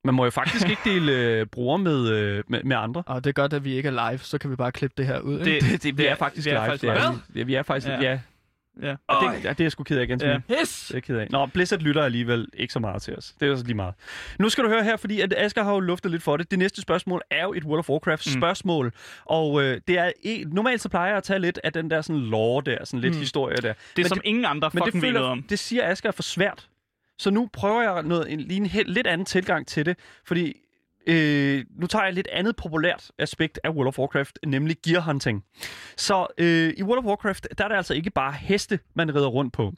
Man 0.05 0.15
må 0.15 0.23
jo 0.23 0.29
faktisk 0.31 0.69
ikke 0.69 0.81
dele 0.85 1.11
øh, 1.11 1.45
bruger 1.45 1.77
med, 1.77 2.09
øh, 2.09 2.43
med, 2.47 2.63
med 2.63 2.75
andre. 2.77 3.03
Og 3.05 3.23
det 3.23 3.29
er 3.29 3.33
godt, 3.33 3.53
at 3.53 3.63
vi 3.65 3.73
ikke 3.73 3.87
er 3.89 4.09
live, 4.11 4.19
så 4.19 4.37
kan 4.37 4.51
vi 4.51 4.55
bare 4.55 4.71
klippe 4.71 4.93
det 4.97 5.07
her 5.07 5.19
ud. 5.19 5.39
ikke? 5.39 5.51
Det- 5.65 5.71
Det, 5.71 5.83
det, 5.83 5.97
vi 5.97 6.05
er 6.05 6.15
faktisk 6.15 6.45
vi 6.45 6.51
er 6.51 6.53
live. 6.55 6.65
faktisk 6.65 6.81
det 6.81 6.89
er, 6.89 7.09
live. 7.11 7.21
vi. 7.29 7.39
Ja, 7.39 7.43
vi 7.45 7.55
er 7.55 7.63
faktisk, 7.63 7.87
Ja. 7.87 8.01
ja. 8.01 8.19
Ja. 8.81 8.95
Og 9.07 9.33
det, 9.35 9.43
ja, 9.43 9.49
det 9.49 9.59
er 9.59 9.63
jeg 9.63 9.71
sgu 9.71 9.83
ked 9.83 9.97
af, 9.97 10.07
Gantimir. 10.07 10.31
Ja. 10.49 10.61
Yes! 10.61 10.85
Det 10.87 10.93
er 10.93 10.95
jeg 10.97 11.03
ked 11.03 11.17
af. 11.17 11.27
Nå, 11.29 11.45
Blizzard 11.45 11.79
lytter 11.79 12.03
alligevel 12.03 12.47
ikke 12.53 12.73
så 12.73 12.79
meget 12.79 13.01
til 13.01 13.15
os. 13.17 13.33
Det 13.39 13.47
er 13.47 13.51
også 13.51 13.63
lige 13.65 13.75
meget. 13.75 13.93
Nu 14.39 14.49
skal 14.49 14.63
du 14.63 14.69
høre 14.69 14.83
her, 14.83 14.97
fordi 14.97 15.21
at 15.21 15.33
Asger 15.37 15.63
har 15.63 15.73
jo 15.73 15.79
luftet 15.79 16.11
lidt 16.11 16.23
for 16.23 16.37
det. 16.37 16.51
Det 16.51 16.59
næste 16.59 16.81
spørgsmål 16.81 17.21
er 17.31 17.43
jo 17.43 17.53
et 17.53 17.63
World 17.63 17.79
of 17.79 17.89
Warcraft 17.89 18.27
Mm. 18.35 18.39
spørgsmål. 18.41 18.93
Og 19.25 19.63
øh, 19.63 19.81
det 19.87 19.97
er 19.97 20.11
e- 20.25 20.53
normalt 20.53 20.81
så 20.81 20.89
plejer 20.89 21.07
jeg 21.07 21.17
at 21.17 21.23
tage 21.23 21.39
lidt 21.39 21.59
af 21.63 21.73
den 21.73 21.89
der 21.91 22.01
sådan 22.01 22.21
lore 22.21 22.63
der, 22.65 22.85
sådan 22.85 22.99
lidt 22.99 23.13
Mm. 23.13 23.19
historie 23.19 23.55
der. 23.55 23.61
Det 23.61 23.71
er 23.71 23.73
Men 23.97 24.05
som 24.05 24.21
ingen 24.23 24.45
andre 24.45 24.69
Men 24.73 24.81
det, 24.81 24.85
fucking 24.85 25.03
ved 25.03 25.11
noget 25.11 25.23
føler, 25.23 25.31
om. 25.31 25.43
det 25.43 25.59
siger 25.59 25.89
Asger 25.91 26.07
er 26.09 26.13
for 26.13 26.23
svært. 26.23 26.67
Så 27.19 27.29
nu 27.31 27.49
prøver 27.53 27.81
jeg 27.81 28.03
noget, 28.03 28.31
en, 28.33 28.39
lige 28.39 28.57
en 28.57 28.65
helt, 28.65 28.89
lidt 28.89 29.07
anden 29.07 29.25
tilgang 29.25 29.67
til 29.67 29.85
det, 29.85 29.97
fordi 30.25 30.53
øh, 31.07 31.65
nu 31.79 31.87
tager 31.87 32.03
jeg 32.03 32.09
et 32.09 32.15
lidt 32.15 32.27
andet 32.31 32.55
populært 32.55 33.11
aspekt 33.19 33.59
af 33.63 33.69
World 33.69 33.87
of 33.87 33.99
Warcraft, 33.99 34.39
nemlig 34.45 34.75
gear 34.85 35.01
hunting. 35.01 35.43
Så 35.97 36.27
øh, 36.37 36.73
i 36.77 36.83
World 36.83 36.99
of 36.99 37.05
Warcraft, 37.05 37.47
der 37.57 37.63
er 37.63 37.67
det 37.67 37.75
altså 37.75 37.93
ikke 37.93 38.09
bare 38.09 38.31
heste, 38.33 38.79
man 38.95 39.15
rider 39.15 39.27
rundt 39.27 39.53
på. 39.53 39.73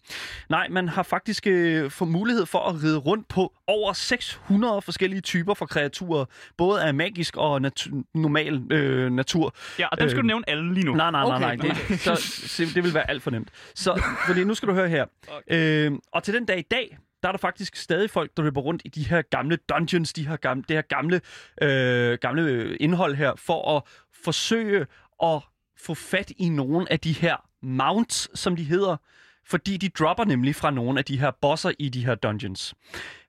Nej, 0.50 0.68
man 0.70 0.90
har 0.90 1.04
faktisk 1.04 1.48
øh, 1.48 1.92
fået 1.92 2.12
mulighed 2.12 2.46
for 2.46 2.60
at 2.60 2.84
ride 2.84 2.98
rundt 2.98 3.28
på 3.28 3.54
over 3.68 3.94
600 3.94 4.82
forskellige 4.82 5.22
typer 5.22 5.54
for 5.54 5.66
kreaturer, 5.66 6.26
både 6.58 6.84
af 6.84 6.94
magisk 6.94 7.38
og 7.38 7.58
natu- 7.66 8.04
normal 8.14 8.62
øh, 8.72 9.12
natur. 9.12 9.56
Ja, 9.80 9.88
og 9.88 10.00
dem 10.00 10.10
skal 10.10 10.18
Øh, 10.18 10.24
du 10.24 10.28
nævne 10.28 10.50
alle 10.50 10.74
lige 10.74 10.86
nu. 10.86 10.94
Nej, 10.96 11.12
nej, 11.12 11.24
nej, 11.40 11.56
Okay. 11.56 11.68
nej. 11.68 11.78
Det, 11.90 12.00
så, 12.00 12.72
det 12.76 12.84
vil 12.84 12.94
være 12.94 13.10
alt 13.10 13.24
for 13.24 13.32
nemt. 13.32 13.50
Så, 13.76 14.02
fordi 14.28 14.44
nu 14.44 14.54
skal 14.54 14.70
du 14.70 14.74
høre 14.74 14.90
her. 14.90 15.06
Øh, 15.48 15.92
og 16.12 16.24
til 16.24 16.34
den 16.34 16.46
dag 16.46 16.60
i 16.60 16.62
dag, 16.72 16.98
der 17.24 17.30
er 17.30 17.32
der 17.32 17.40
faktisk 17.40 17.76
stadig 17.76 18.10
folk, 18.10 18.38
der 18.38 18.44
løber 18.44 18.62
rundt 18.62 18.82
i 18.86 18.90
de 18.90 19.08
her 19.08 19.22
gamle 19.22 19.56
dungeons, 19.56 20.14
de 20.14 20.28
her 20.28 20.36
gamle, 20.36 20.64
det 20.68 20.78
her 20.78 20.82
gamle, 20.82 21.22
øh, 21.62 22.18
gamle 22.22 22.78
indhold 22.78 23.16
her, 23.16 23.34
for 23.36 23.78
at 23.78 23.84
forsøge 24.24 24.86
at 25.24 25.42
få 25.78 25.94
fat 25.94 26.32
i 26.38 26.50
nogle 26.50 26.92
af 26.92 27.00
de 27.00 27.14
her 27.14 27.36
mounts, 27.62 28.40
som 28.40 28.56
de 28.56 28.64
hedder, 28.64 28.98
fordi 29.46 29.78
de 29.78 29.90
dropper 29.90 30.26
nemlig 30.26 30.56
fra 30.56 30.72
nogle 30.72 31.00
af 31.00 31.06
de 31.06 31.20
her 31.20 31.32
bosser 31.42 31.72
i 31.80 31.90
de 31.90 32.06
her 32.06 32.16
dungeons. 32.16 32.76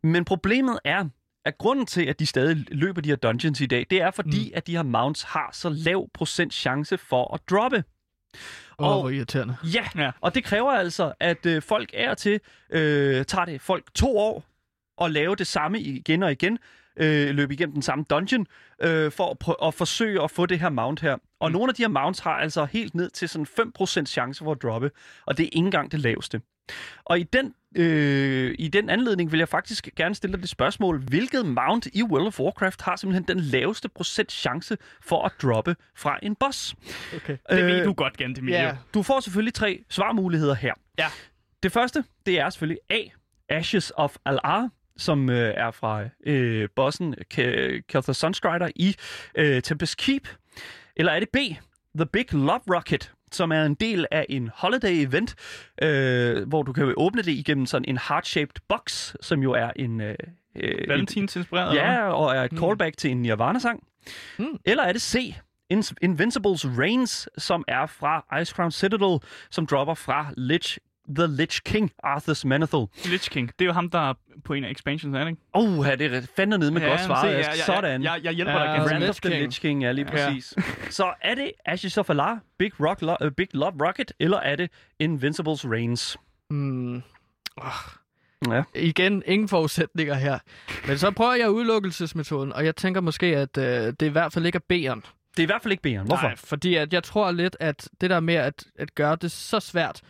Men 0.02 0.24
problemet 0.24 0.78
er, 0.84 1.04
at 1.44 1.58
grunden 1.58 1.86
til, 1.86 2.06
at 2.06 2.20
de 2.20 2.26
stadig 2.26 2.64
løber 2.68 3.00
de 3.00 3.08
her 3.08 3.16
dungeons 3.16 3.60
i 3.60 3.66
dag, 3.66 3.86
det 3.90 4.02
er 4.02 4.10
fordi, 4.10 4.48
mm. 4.48 4.52
at 4.54 4.66
de 4.66 4.72
her 4.72 4.82
mounts 4.82 5.22
har 5.22 5.50
så 5.52 5.68
lav 5.68 6.08
procent 6.14 6.54
chance 6.54 6.98
for 6.98 7.34
at 7.34 7.40
droppe. 7.50 7.84
Åh, 8.78 8.88
Og- 8.96 9.00
hvor 9.00 9.10
irriterende. 9.10 9.56
Ja, 9.74 9.84
Ja. 9.96 10.10
og 10.20 10.34
det 10.34 10.44
kræver 10.44 10.70
altså, 10.72 11.12
at 11.20 11.46
øh, 11.46 11.62
folk 11.62 11.90
er 11.94 12.14
til, 12.14 12.40
øh, 12.70 13.24
tager 13.24 13.44
det 13.44 13.60
folk 13.60 13.94
to 13.94 14.18
år 14.18 14.44
at 15.04 15.10
lave 15.10 15.36
det 15.36 15.46
samme 15.46 15.80
igen 15.80 16.22
og 16.22 16.32
igen, 16.32 16.58
øh, 16.96 17.34
løbe 17.34 17.54
igennem 17.54 17.72
den 17.72 17.82
samme 17.82 18.04
dungeon, 18.10 18.46
øh, 18.82 19.12
for 19.12 19.30
at, 19.30 19.36
prø- 19.44 19.66
at 19.68 19.74
forsøge 19.74 20.22
at 20.22 20.30
få 20.30 20.46
det 20.46 20.60
her 20.60 20.68
mount 20.68 21.00
her. 21.00 21.16
Og 21.40 21.52
nogle 21.52 21.70
af 21.70 21.74
de 21.74 21.82
her 21.82 21.88
mounts 21.88 22.20
har 22.20 22.30
altså 22.36 22.64
helt 22.64 22.94
ned 22.94 23.10
til 23.10 23.28
sådan 23.28 23.46
5% 23.46 24.06
chance 24.06 24.44
for 24.44 24.52
at 24.52 24.62
droppe, 24.62 24.90
og 25.26 25.36
det 25.38 25.44
er 25.44 25.48
ikke 25.52 25.58
engang 25.66 25.92
det 25.92 26.00
laveste. 26.00 26.40
Og 27.04 27.18
i 27.18 27.22
den, 27.22 27.54
øh, 27.76 28.54
i 28.58 28.68
den 28.68 28.90
anledning 28.90 29.32
vil 29.32 29.38
jeg 29.38 29.48
faktisk 29.48 29.88
gerne 29.96 30.14
stille 30.14 30.32
dig 30.32 30.42
det 30.42 30.48
spørgsmål, 30.50 30.98
hvilket 30.98 31.46
mount 31.46 31.86
i 31.86 32.02
World 32.02 32.26
of 32.26 32.40
Warcraft 32.40 32.82
har 32.82 32.96
simpelthen 32.96 33.36
den 33.36 33.44
laveste 33.44 33.88
procent 33.88 34.32
chance 34.32 34.76
for 35.02 35.22
at 35.24 35.32
droppe 35.42 35.76
fra 35.96 36.18
en 36.22 36.34
boss? 36.34 36.74
Okay. 37.16 37.36
Det 37.50 37.66
ved 37.66 37.80
Øh, 37.80 37.84
du 37.84 37.92
godt, 37.92 38.16
Gantemir. 38.16 38.52
Ja, 38.54 38.76
Du 38.94 39.02
får 39.02 39.20
selvfølgelig 39.20 39.54
tre 39.54 39.84
svarmuligheder 39.90 40.54
her. 40.54 40.74
Ja. 40.98 41.06
Det 41.62 41.72
første, 41.72 42.04
det 42.26 42.40
er 42.40 42.50
selvfølgelig 42.50 42.78
A. 42.90 42.98
Ashes 43.48 43.92
of 43.96 44.16
Al-Ar, 44.24 44.68
som 44.96 45.30
øh, 45.30 45.54
er 45.56 45.70
fra 45.70 46.04
øh, 46.26 46.68
bossen 46.76 47.14
Kelthar 47.30 48.12
Sunstrider 48.12 48.68
i 48.76 48.96
øh, 49.34 49.62
Tempest 49.62 49.96
Keep. 49.96 50.28
Eller 50.96 51.12
er 51.12 51.20
det 51.20 51.28
B. 51.28 51.36
The 51.96 52.06
Big 52.06 52.32
Love 52.32 52.60
Rocket, 52.76 53.12
som 53.34 53.52
er 53.52 53.64
en 53.64 53.74
del 53.74 54.06
af 54.10 54.26
en 54.28 54.50
holiday 54.54 55.06
event, 55.06 55.34
øh, 55.82 56.48
hvor 56.48 56.62
du 56.62 56.72
kan 56.72 56.94
åbne 56.96 57.22
det 57.22 57.32
igennem 57.32 57.66
sådan 57.66 57.84
en 57.88 57.98
heart-shaped 57.98 58.66
box, 58.68 59.14
som 59.20 59.42
jo 59.42 59.52
er 59.52 59.70
en... 59.76 60.00
Øh, 60.00 60.14
øh, 60.56 60.88
Valentins 60.88 61.36
inspireret. 61.36 61.74
Ja, 61.74 62.12
og 62.12 62.36
er 62.36 62.42
et 62.42 62.52
callback 62.58 62.96
til 62.96 63.10
en 63.10 63.22
Nirvana-sang. 63.22 63.82
Mm. 64.38 64.58
Eller 64.64 64.82
er 64.82 64.92
det 64.92 65.02
C. 65.02 65.34
In- 65.70 65.96
Invincibles 66.02 66.66
Reigns, 66.78 67.28
som 67.38 67.64
er 67.68 67.86
fra 67.86 68.40
Ice 68.42 68.52
Crown 68.54 68.70
Citadel, 68.70 69.18
som 69.50 69.66
dropper 69.66 69.94
fra 69.94 70.32
Lich, 70.36 70.78
The 71.16 71.26
Lich 71.26 71.62
King, 71.64 71.90
Arthur's 72.06 72.46
Manethil. 72.46 72.86
Lich 73.10 73.30
King. 73.30 73.48
Det 73.58 73.64
er 73.64 73.66
jo 73.66 73.72
ham, 73.72 73.90
der 73.90 74.10
er 74.10 74.14
på 74.44 74.52
en 74.54 74.64
af 74.64 74.70
expansions, 74.70 75.14
er 75.16 75.20
det 75.20 75.28
ikke? 75.30 75.42
Oh, 75.52 75.88
er 75.88 75.96
det 75.96 76.28
fandme 76.36 76.58
nede 76.58 76.70
med 76.70 76.80
godt 76.88 77.00
se, 77.00 77.06
svaret. 77.06 77.28
ja, 77.32 77.38
ja, 77.38 77.38
ja, 77.38 77.54
Sådan. 77.54 78.02
Jeg, 78.02 78.20
jeg 78.22 78.32
hjælper 78.32 78.52
Ja, 78.60 78.72
dig. 78.76 78.84
Brand 78.88 78.98
Lich 78.98 79.10
of 79.10 79.20
the. 79.20 79.40
Lich 79.44 79.60
King, 79.60 79.82
ja, 79.82 79.92
lige 79.92 80.04
Ja. 80.04 80.10
præcis. 80.28 80.54
Så 80.90 81.12
er 81.22 81.34
det 81.34 81.52
Ashes 81.66 81.98
of 81.98 82.10
Alar, 82.10 82.38
Big, 82.58 82.72
Rock, 82.80 83.02
Lo- 83.02 83.16
uh, 83.26 83.30
Big 83.36 83.48
Love 83.54 83.86
Rocket, 83.86 84.12
eller 84.18 84.36
er 84.40 84.56
det 84.56 84.70
Invincibles 84.98 85.64
Reigns? 85.66 86.16
Mm. 86.50 87.02
Ja. 88.50 88.62
Igen, 88.74 89.22
ingen 89.26 89.48
forudsætninger 89.48 90.14
her. 90.14 90.38
Men 90.86 90.98
så 90.98 91.10
prøver 91.10 91.34
jeg 91.34 91.50
udelukkelsesmetoden, 91.50 92.52
og 92.52 92.64
jeg 92.64 92.76
tænker 92.76 93.00
måske, 93.00 93.26
at 93.26 93.58
øh, 93.58 93.64
det 93.64 94.02
i 94.02 94.08
hvert 94.08 94.32
fald 94.32 94.46
ikke 94.46 94.60
er 94.70 94.74
B'eren. 94.94 95.00
Det 95.36 95.38
er 95.38 95.42
i 95.42 95.46
hvert 95.46 95.62
fald 95.62 95.72
ikke 95.72 95.88
B'eren. 96.00 96.04
Hvorfor? 96.04 96.26
Nej, 96.26 96.36
fordi 96.36 96.74
at 96.74 96.92
jeg 96.92 97.02
tror 97.02 97.30
lidt, 97.32 97.56
at 97.60 97.88
det 98.00 98.10
der 98.10 98.20
med 98.20 98.34
at, 98.34 98.64
at 98.78 98.94
gøre 98.94 99.16
det 99.16 99.32
så 99.32 99.60
svært 99.60 100.00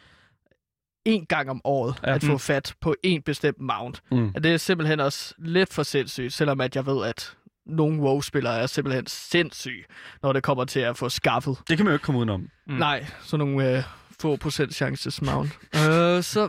en 1.04 1.26
gang 1.26 1.50
om 1.50 1.60
året, 1.64 1.94
Ja. 2.06 2.14
at 2.14 2.22
få 2.24 2.32
Mm. 2.32 2.38
fat 2.38 2.74
på 2.80 2.94
en 3.02 3.22
bestemt 3.22 3.60
mount, 3.60 4.02
Mm. 4.10 4.32
at 4.34 4.42
det 4.44 4.52
er 4.52 4.56
simpelthen 4.56 5.00
også 5.00 5.34
lidt 5.38 5.72
for 5.74 5.82
sindssygt, 5.82 6.32
selvom 6.32 6.60
at 6.60 6.76
jeg 6.76 6.86
ved, 6.86 7.04
at 7.06 7.36
nogle 7.66 8.00
WoW-spillere 8.02 8.58
er 8.60 8.66
simpelthen 8.66 9.06
sindssyge, 9.06 9.84
når 10.22 10.32
det 10.32 10.42
kommer 10.42 10.64
til 10.64 10.80
at 10.80 10.96
få 10.96 11.08
skaffet. 11.08 11.56
Det 11.68 11.76
kan 11.76 11.84
man 11.86 11.90
jo 11.92 11.94
ikke 11.94 12.04
komme 12.04 12.18
udenom. 12.18 12.40
Mm. 12.40 12.48
Mm. 12.66 12.74
Nej, 12.78 13.06
sådan 13.22 13.46
nogle 13.46 13.76
øh, 13.76 13.82
få 14.20 14.36
procent 14.36 14.74
chances 14.74 15.22
mount. 15.22 15.50
øh, 15.74 16.22
så 16.22 16.48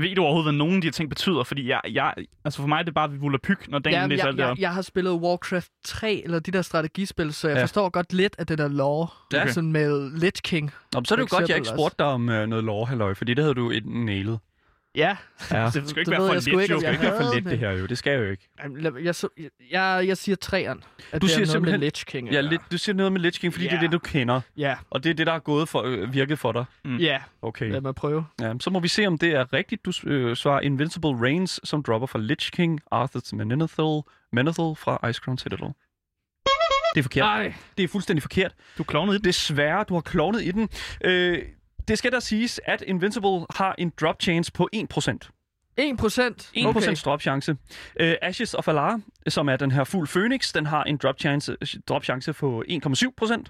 Ved 0.00 0.14
du 0.14 0.22
overhovedet, 0.22 0.44
hvad 0.52 0.58
nogen 0.58 0.74
af 0.74 0.80
de 0.80 0.86
her 0.86 0.92
ting 0.92 1.08
betyder? 1.08 1.42
Fordi 1.42 1.68
jeg, 1.68 1.80
jeg, 1.90 2.14
altså 2.44 2.60
for 2.60 2.68
mig 2.68 2.78
er 2.78 2.82
det 2.82 2.94
bare 2.94 3.10
volapyk, 3.18 3.68
når 3.68 3.78
dagen 3.78 4.00
ja, 4.00 4.06
læser 4.06 4.24
jeg, 4.24 4.28
alt 4.28 4.36
det 4.38 4.42
jeg, 4.44 4.60
jeg 4.60 4.74
har 4.74 4.82
spillet 4.82 5.12
Warcraft 5.12 5.70
3, 5.84 6.20
eller 6.24 6.38
de 6.38 6.50
der 6.50 6.62
strategispil, 6.62 7.32
så 7.32 7.48
jeg 7.48 7.56
Ja. 7.56 7.62
forstår 7.62 7.88
godt 7.88 8.12
lidt 8.12 8.36
af 8.38 8.46
det 8.46 8.58
der 8.58 8.68
lore. 8.68 9.08
Okay. 9.34 9.48
Sådan 9.48 9.72
med 9.72 10.10
Lich 10.20 10.42
King. 10.42 10.70
Nå, 10.92 11.00
men 11.00 11.04
så 11.04 11.14
er 11.14 11.16
det 11.16 11.30
jo 11.32 11.36
godt, 11.36 11.48
jeg 11.48 11.56
ikke 11.56 11.68
spurgte 11.68 11.96
dig 11.98 12.06
om 12.06 12.28
øh, 12.28 12.46
noget 12.46 12.64
lore, 12.64 12.86
halløj, 12.86 13.14
fordi 13.14 13.34
det 13.34 13.44
havde 13.44 13.54
du 13.54 13.70
et 13.70 13.86
nailet. 13.86 14.38
Ja, 14.94 15.16
Ja. 15.50 15.64
det, 15.64 15.72
skal 15.88 16.00
ikke 16.00 16.10
det 16.10 16.10
være 16.10 16.18
for 16.20 16.26
jeg 16.26 16.34
let, 16.34 16.46
ikke, 16.46 16.50
jo. 16.50 16.58
Det 16.60 16.70
jeg 16.70 16.78
skal 16.80 16.92
ikke 16.92 17.02
være 17.04 17.16
for 17.22 17.34
let, 17.34 17.44
det 17.44 17.58
her 17.58 17.70
jo. 17.70 17.86
Det 17.86 17.98
skal 17.98 18.18
jo 18.18 18.30
ikke. 18.30 18.48
Jeg, 19.04 19.14
så, 19.14 19.28
jeg, 19.70 20.04
jeg 20.06 20.16
siger 20.16 20.36
træeren. 20.36 20.82
At 21.12 21.22
Du 21.22 21.26
det 21.26 21.32
er 21.32 21.34
siger 21.34 21.38
noget 21.38 21.48
simpelthen- 21.48 21.80
med 21.80 21.86
Lich 21.86 22.04
King. 22.06 22.30
Ja, 22.32 22.40
lidt, 22.40 22.62
du 22.72 22.78
siger 22.78 22.96
noget 22.96 23.12
med 23.12 23.20
Lich 23.20 23.40
King, 23.40 23.52
fordi 23.52 23.64
det 23.64 23.72
er 23.72 23.76
Ja. 23.76 23.82
det, 23.82 23.92
du 23.92 23.98
kender. 23.98 24.40
Ja, 24.56 24.76
Og 24.90 25.04
det 25.04 25.10
er 25.10 25.14
det, 25.14 25.26
der 25.26 25.32
er 25.32 25.38
gået 25.38 25.68
for, 25.68 25.82
øh, 25.82 26.12
virket 26.14 26.38
for 26.38 26.52
dig. 26.52 26.64
ja. 27.00 27.18
Okay. 27.42 27.70
Lad 27.72 27.80
mig 27.80 27.94
prøve. 27.94 28.26
Ja, 28.40 28.52
så 28.60 28.70
må 28.70 28.80
vi 28.80 28.88
se, 28.88 29.06
om 29.06 29.18
det 29.18 29.28
er 29.34 29.52
rigtigt. 29.52 29.84
Du 29.84 29.92
øh, 30.06 30.36
svarer 30.36 30.60
Invincible 30.60 31.20
Reigns, 31.22 31.60
som 31.64 31.82
dropper 31.82 32.06
fra 32.06 32.18
Lich 32.18 32.50
King, 32.52 32.80
Arthur's 32.94 33.36
Menethil, 33.36 34.00
Menethil 34.32 34.74
fra 34.76 35.08
Ice 35.08 35.20
Crown 35.24 35.38
Citadel. 35.38 35.68
Det 36.94 36.98
er 37.00 37.02
forkert. 37.02 37.24
Nej. 37.24 37.54
Det 37.78 37.84
er 37.84 37.88
fuldstændig 37.88 38.22
forkert. 38.22 38.54
Du 38.78 38.82
klovnede 38.84 39.16
i 39.16 39.18
den. 39.18 39.24
Desværre, 39.24 39.84
du 39.88 39.94
har 39.94 40.00
klovnet 40.00 40.42
i 40.42 40.50
den. 40.50 40.68
Øh, 41.04 41.38
det 41.88 41.98
skal 41.98 42.12
der 42.12 42.20
siges, 42.20 42.60
at 42.64 42.82
Invincible 42.86 43.46
har 43.56 43.74
en 43.78 43.92
drop 44.00 44.22
chance 44.22 44.52
på 44.52 44.68
1%. 44.76 45.30
1 45.76 45.98
procent? 45.98 46.50
1% 46.56 46.66
okay. 46.66 46.94
drop 47.04 47.20
chance. 47.20 47.52
Uh, 47.52 48.12
Ashes 48.22 48.54
of 48.54 48.68
Alar, 48.68 49.00
som 49.28 49.48
er 49.48 49.56
den 49.56 49.70
her 49.70 49.84
fuld 49.84 50.08
Phoenix, 50.08 50.52
den 50.52 50.66
har 50.66 50.84
en 50.84 50.96
drop 50.96 51.18
chance, 51.18 51.56
drop 51.88 52.04
chance 52.04 52.32
på 52.32 52.64
1,7%. 52.68 53.44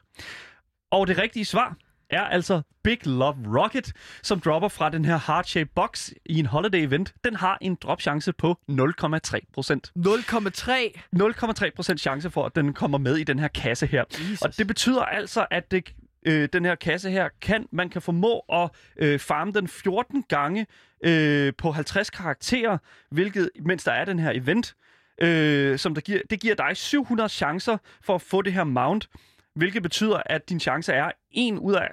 Og 0.90 1.06
det 1.06 1.18
rigtige 1.18 1.44
svar 1.44 1.76
er 2.10 2.20
altså 2.20 2.62
Big 2.84 3.06
Love 3.06 3.60
Rocket, 3.60 3.92
som 4.22 4.40
dropper 4.40 4.68
fra 4.68 4.90
den 4.90 5.04
her 5.04 5.20
heart 5.26 5.48
shape 5.48 5.70
box 5.74 6.10
i 6.26 6.38
en 6.38 6.46
holiday 6.46 6.86
event. 6.86 7.14
Den 7.24 7.36
har 7.36 7.58
en 7.60 7.74
drop 7.74 8.00
chance 8.00 8.32
på 8.32 8.56
0,3%. 8.70 8.76
0,3. 8.76 10.72
0,3% 11.16 11.96
chance 11.96 12.30
for, 12.30 12.46
at 12.46 12.54
den 12.54 12.74
kommer 12.74 12.98
med 12.98 13.16
i 13.16 13.24
den 13.24 13.38
her 13.38 13.48
kasse 13.48 13.86
her. 13.86 14.04
Jesus. 14.10 14.42
Og 14.42 14.58
det 14.58 14.66
betyder 14.66 15.02
altså, 15.02 15.46
at 15.50 15.70
det, 15.70 15.94
øh, 16.26 16.48
den 16.52 16.64
her 16.64 16.74
kasse 16.74 17.10
her, 17.10 17.28
kan, 17.40 17.66
man 17.72 17.88
kan 17.88 18.02
formå 18.02 18.38
at 18.52 18.70
øh, 18.96 19.18
farme 19.18 19.52
den 19.52 19.68
14 19.68 20.24
gange 20.28 20.66
øh, 21.04 21.52
på 21.58 21.72
50 21.72 22.10
karakterer, 22.10 22.78
hvilket, 23.10 23.50
mens 23.64 23.84
der 23.84 23.92
er 23.92 24.04
den 24.04 24.18
her 24.18 24.30
event, 24.30 24.74
øh, 25.22 25.78
som 25.78 25.94
der 25.94 26.00
giver, 26.00 26.20
det 26.30 26.40
giver 26.40 26.54
dig 26.54 26.76
700 26.76 27.28
chancer 27.28 27.76
for 28.02 28.14
at 28.14 28.22
få 28.22 28.42
det 28.42 28.52
her 28.52 28.64
mount, 28.64 29.08
hvilket 29.54 29.82
betyder, 29.82 30.22
at 30.26 30.48
din 30.48 30.60
chance 30.60 30.92
er 30.92 31.10
1 31.30 31.58
ud 31.58 31.74
af 31.74 31.88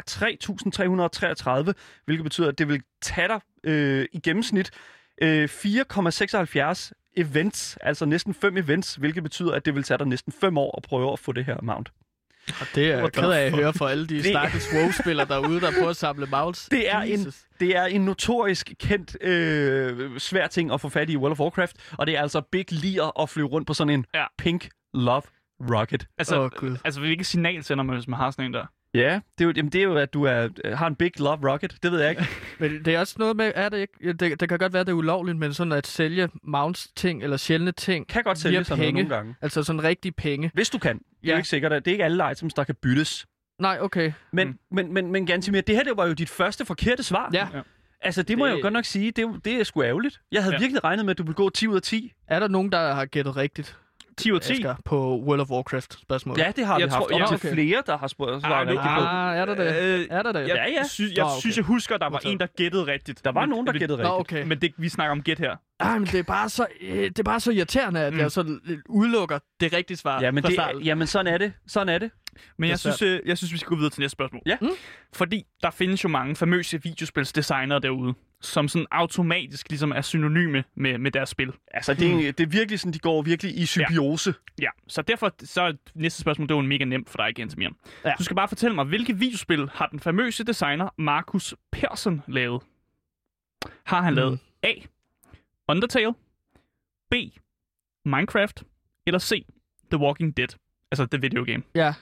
3.333, 1.69 1.73
hvilket 2.05 2.23
betyder, 2.23 2.47
at 2.47 2.57
det 2.57 2.67
vil 2.67 2.82
tage 3.01 3.28
dig 3.28 3.39
øh, 3.63 4.05
i 4.11 4.19
gennemsnit 4.19 4.71
øh, 5.21 5.49
4,76 5.51 6.91
events, 7.17 7.78
altså 7.82 8.05
næsten 8.05 8.34
5 8.34 8.57
events, 8.57 8.95
hvilket 8.95 9.23
betyder, 9.23 9.51
at 9.51 9.65
det 9.65 9.75
vil 9.75 9.84
tage 9.84 9.97
dig 9.97 10.07
næsten 10.07 10.34
5 10.34 10.57
år 10.57 10.78
at 10.78 10.84
prøve 10.84 11.13
at 11.13 11.19
få 11.19 11.32
det 11.32 11.45
her 11.45 11.57
mount. 11.61 11.91
Og 12.62 12.68
det 12.76 12.91
er 12.91 12.98
jeg 12.98 13.12
ked 13.14 13.32
af 13.32 13.45
at 13.45 13.52
høre 13.56 13.74
for 13.74 13.88
alle 13.88 14.08
de 14.08 14.16
Det- 14.16 14.26
stakkels 14.26 14.68
WoW-spillere 14.74 15.28
derude, 15.28 15.62
der 15.62 15.72
prøver 15.72 15.89
at 15.89 15.95
samle 15.95 16.28
mounts. 16.32 16.66
Det 16.72 16.91
er 16.91 17.00
en-. 17.00 17.34
Det 17.60 17.76
er 17.78 17.86
en 17.86 18.02
notorisk 18.02 18.74
kendt 18.80 19.18
øh, 19.24 20.20
svær 20.20 20.48
ting 20.48 20.72
at 20.74 20.82
få 20.82 20.89
fat 20.89 21.10
i 21.10 21.14
i 21.14 21.18
World 21.18 21.32
of 21.32 21.39
Warcraft, 21.39 21.76
og 21.98 22.08
det 22.08 22.18
er 22.18 22.22
altså 22.22 22.41
Big 22.41 22.66
Lear 22.72 23.22
at 23.22 23.30
flyve 23.30 23.48
rundt 23.48 23.68
på 23.68 23.74
sådan 23.74 23.93
en 23.93 24.06
Ja. 24.14 24.24
pink 24.38 24.70
love 24.93 25.22
rocket. 25.72 26.08
Altså, 26.18 26.39
Åh, 26.41 26.50
Gud. 26.56 26.78
altså 26.86 27.00
hvilket 27.00 27.26
signal 27.26 27.64
sender 27.64 27.84
man, 27.84 27.95
hvis 27.95 28.08
man 28.08 28.20
har 28.20 28.32
sådan 28.32 28.45
en 28.45 28.54
der? 28.54 28.66
Ja, 28.93 29.20
det 29.38 29.43
er 29.43 29.45
jo, 29.45 29.54
jamen, 29.56 29.72
det 29.72 29.80
er 29.80 29.84
jo 29.84 29.95
at 29.95 30.14
du 30.14 30.24
er, 30.24 30.48
har 30.76 30.88
en 30.88 30.95
Big 30.95 31.12
Love 31.20 31.52
Rocket. 31.52 31.76
Det 31.84 31.91
ved 31.91 32.00
jeg 32.02 32.10
ikke. 32.10 32.26
Men 32.60 32.86
det 32.86 32.95
er 32.95 33.00
også 33.00 33.16
noget 33.20 33.36
med, 33.36 33.52
er 33.56 33.70
det 33.70 33.78
ikke? 33.78 34.14
Det, 34.14 34.39
det 34.39 34.50
kan 34.50 34.58
godt 34.60 34.74
være, 34.74 34.84
det 34.84 34.89
er 34.89 34.93
ulovligt, 34.93 35.38
men 35.38 35.54
sådan 35.54 35.72
at 35.74 35.88
sælge 35.88 36.30
mounts-ting 36.43 37.24
eller 37.24 37.38
sjældne 37.38 37.72
ting, 37.72 38.08
Kan 38.08 38.24
godt 38.24 38.38
sælge 38.38 38.64
sådan 38.64 38.84
penge. 38.86 39.02
nogle 39.04 39.16
gange. 39.16 39.36
altså 39.41 39.64
sådan 39.64 39.84
rigtige 39.84 40.12
penge. 40.12 40.52
Hvis 40.54 40.70
du 40.70 40.78
kan. 40.78 41.00
Det 41.28 41.32
er 41.32 41.36
Ja. 41.36 41.39
ikke 41.39 41.49
sikkert, 41.49 41.73
at 41.73 41.86
det 41.86 41.91
er 41.91 41.93
ikke 41.93 42.03
alle 42.05 42.32
items, 42.32 42.53
der 42.53 42.63
kan 42.63 42.75
byttes. 42.82 43.25
Nej, 43.61 43.78
okay. 43.82 44.11
Men, 44.32 44.47
Mm. 44.47 44.57
men, 44.71 44.93
men, 44.93 45.11
men 45.11 45.25
Gantimir, 45.25 45.61
det 45.61 45.75
her 45.75 45.84
det 45.84 45.97
var 45.97 46.05
jo 46.07 46.13
dit 46.13 46.30
første 46.30 46.65
forkerte 46.65 47.03
svar. 47.03 47.30
Ja. 47.34 47.47
Ja. 47.53 47.61
Altså, 48.01 48.23
det 48.23 48.38
må 48.38 48.45
Det- 48.45 48.51
jeg 48.51 48.57
jo 48.57 48.61
godt 48.61 48.73
nok 48.73 48.86
sige, 48.86 49.11
det, 49.11 49.23
er 49.23 49.39
det 49.45 49.53
er 49.53 49.63
sgu 49.63 49.84
ærgerligt. 49.84 50.19
Jeg 50.32 50.43
havde 50.43 50.55
ja. 50.55 50.59
virkelig 50.59 50.84
regnet 50.84 51.05
med, 51.05 51.11
at 51.11 51.17
du 51.17 51.23
ville 51.23 51.36
gå 51.36 51.49
10 51.49 51.67
ud 51.67 51.75
af 51.75 51.82
10. 51.82 52.13
Er 52.28 52.39
der 52.39 52.47
nogen, 52.47 52.71
der 52.71 52.93
har 52.93 53.05
gættet 53.05 53.36
rigtigt, 53.38 53.78
10 54.18 54.32
ud 54.32 54.36
af 54.36 54.41
10? 54.41 54.53
Asger, 54.53 54.76
på 54.86 55.20
World 55.20 55.41
of 55.41 55.49
Warcraft 55.49 55.99
spørgsmål? 56.01 56.39
Ja, 56.39 56.51
det 56.55 56.65
har 56.65 56.80
Jeg 56.80 56.88
vi 56.88 56.91
haft. 56.91 57.01
tror- 57.07 57.15
Op 57.15 57.20
ja, 57.22 57.26
til 57.28 57.36
okay. 57.36 57.53
flere, 57.53 57.84
der 57.86 57.97
har 57.97 58.07
spurgt 58.07 58.32
nu- 58.43 58.49
rigtigt 58.49 58.82
på. 58.82 58.88
Ah, 58.88 59.38
er 59.38 59.45
der 59.45 59.55
det? 59.55 59.82
Øh, 59.99 60.07
Er 60.09 60.24
der 60.24 60.32
det? 60.32 60.39
Jeg, 60.39 60.47
Ja, 60.47 60.72
ja. 60.72 60.84
Synes, 60.88 61.11
jeg 61.11 61.24
Nå, 61.24 61.30
okay. 61.30 61.39
synes, 61.39 61.57
jeg 61.57 61.65
husker, 61.65 61.97
der 61.97 62.09
var 62.09 62.20
en, 62.26 62.39
der 62.39 62.47
gættede 62.57 62.88
rigtigt. 62.88 63.26
Der 63.26 63.32
var 63.32 63.41
Men- 63.41 63.49
nogen, 63.49 63.68
der 63.68 63.74
gættede 63.74 64.03
Nå, 64.03 64.18
rigtigt. 64.20 64.39
okay. 64.39 64.47
Men 64.47 64.61
det, 64.61 64.72
vi 64.78 64.89
snakker 64.89 65.11
om 65.11 65.22
gæt 65.22 65.39
her. 65.39 65.55
Ej, 65.80 65.97
men 65.99 66.07
det 66.07 66.20
er 66.20 66.24
bare 66.24 66.49
så, 66.49 66.65
øh, 66.82 66.97
det 67.03 67.20
er 67.20 67.24
bare 67.24 67.39
så 67.39 67.51
irriterende, 67.51 67.99
at 67.99 68.13
Mm. 68.13 68.20
jeg 68.20 68.32
så 68.32 68.59
udelukker 68.89 69.39
det 69.59 69.74
rigtige 69.74 69.97
svar 69.97 70.22
Ja, 70.22 70.32
men, 70.32 70.43
fra 70.43 70.47
det, 70.47 70.55
starten. 70.55 70.82
jamen 70.82 71.07
sådan 71.07 71.34
er 71.34 71.38
det. 71.38 71.53
Sådan 71.68 71.89
er 71.89 71.97
det. 71.97 72.11
Men 72.57 72.70
jeg 72.70 72.80
synes, 72.80 73.01
øh, 73.01 73.20
jeg 73.26 73.38
synes, 73.38 73.53
vi 73.53 73.57
skal 73.57 73.70
gå 73.70 73.76
videre 73.76 73.89
til 73.89 74.01
næste 74.01 74.11
spørgsmål. 74.11 74.41
Ja. 74.45 74.57
Mm. 74.61 74.68
Fordi 75.13 75.43
der 75.63 75.72
findes 75.72 76.03
jo 76.03 76.09
mange 76.09 76.36
famøse 76.36 76.84
videospilsdesignere 76.84 77.80
derude, 77.80 78.13
som 78.41 78.67
sådan 78.67 78.88
automatisk 78.91 79.69
ligesom 79.69 79.91
er 79.91 80.01
synonyme 80.01 80.63
med, 80.75 80.97
med 80.97 81.11
deres 81.11 81.29
spil. 81.29 81.53
Altså, 81.67 81.93
det 81.93 82.11
er, 82.27 82.31
det 82.31 82.39
er 82.39 82.47
virkelig 82.47 82.79
sådan, 82.79 82.93
de 82.93 82.99
går 82.99 83.21
virkelig 83.21 83.59
i 83.59 83.65
symbiose. 83.65 84.33
Ja, 84.61 84.69
så 84.88 85.01
derfor 85.01 85.33
så 85.43 85.61
er 85.61 85.73
næste 85.95 86.21
spørgsmål, 86.21 86.47
det 86.47 86.55
var 86.55 86.61
en 86.61 86.67
mega 86.67 86.85
nemt 86.85 87.09
for 87.09 87.17
dig, 87.17 87.35
Gentemir. 87.35 87.69
Ja. 88.05 88.13
Du 88.17 88.23
skal 88.23 88.35
bare 88.35 88.47
fortælle 88.47 88.75
mig, 88.75 88.85
hvilke 88.85 89.17
videospil 89.17 89.69
har 89.73 89.88
den 89.88 89.99
famøse 89.99 90.43
designer 90.43 90.89
Markus 90.97 91.55
Persson 91.71 92.21
lavet? 92.27 92.63
Har 93.83 94.01
han 94.01 94.13
Mm. 94.13 94.17
lavet 94.17 94.39
A. 94.63 94.73
Undertale, 95.67 96.13
B. 97.11 97.13
Minecraft, 98.05 98.63
eller 99.07 99.19
C. 99.19 99.45
The 99.91 99.97
Walking 99.99 100.38
Dead? 100.38 100.47
Altså 100.91 101.05
the 101.05 101.21
video 101.21 101.43
game. 101.45 101.63
Ja, 101.75 101.93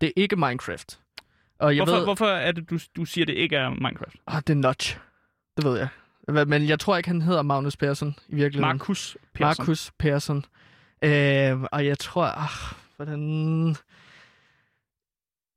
det 0.00 0.06
er 0.06 0.12
ikke 0.16 0.36
Minecraft. 0.36 1.00
Og 1.58 1.76
jeg 1.76 1.84
Hvorfor, 1.84 1.96
ved... 1.98 2.04
hvorfor 2.04 2.26
er 2.26 2.52
det, 2.52 2.70
du, 2.70 2.78
du 2.96 3.04
siger, 3.04 3.24
det 3.26 3.32
ikke 3.34 3.56
er 3.56 3.68
Minecraft? 3.70 4.16
Ah, 4.26 4.42
det 4.46 4.50
er 4.50 4.54
Notch. 4.54 4.98
Det 5.60 5.70
ved 5.70 5.78
jeg. 5.78 5.88
Men 6.46 6.68
jeg 6.68 6.80
tror 6.80 6.96
ikke, 6.96 7.08
han 7.08 7.22
hedder 7.22 7.42
Magnus 7.42 7.76
Persson 7.76 8.14
i 8.28 8.34
virkeligheden. 8.34 8.76
Markus 8.76 9.16
Persson. 9.34 9.62
Markus 9.62 9.92
Persson. 9.98 10.44
Øh, 11.02 11.60
og 11.72 11.86
jeg 11.86 11.98
tror... 11.98 12.24
Ah, 12.26 12.74
hvordan... 12.96 13.76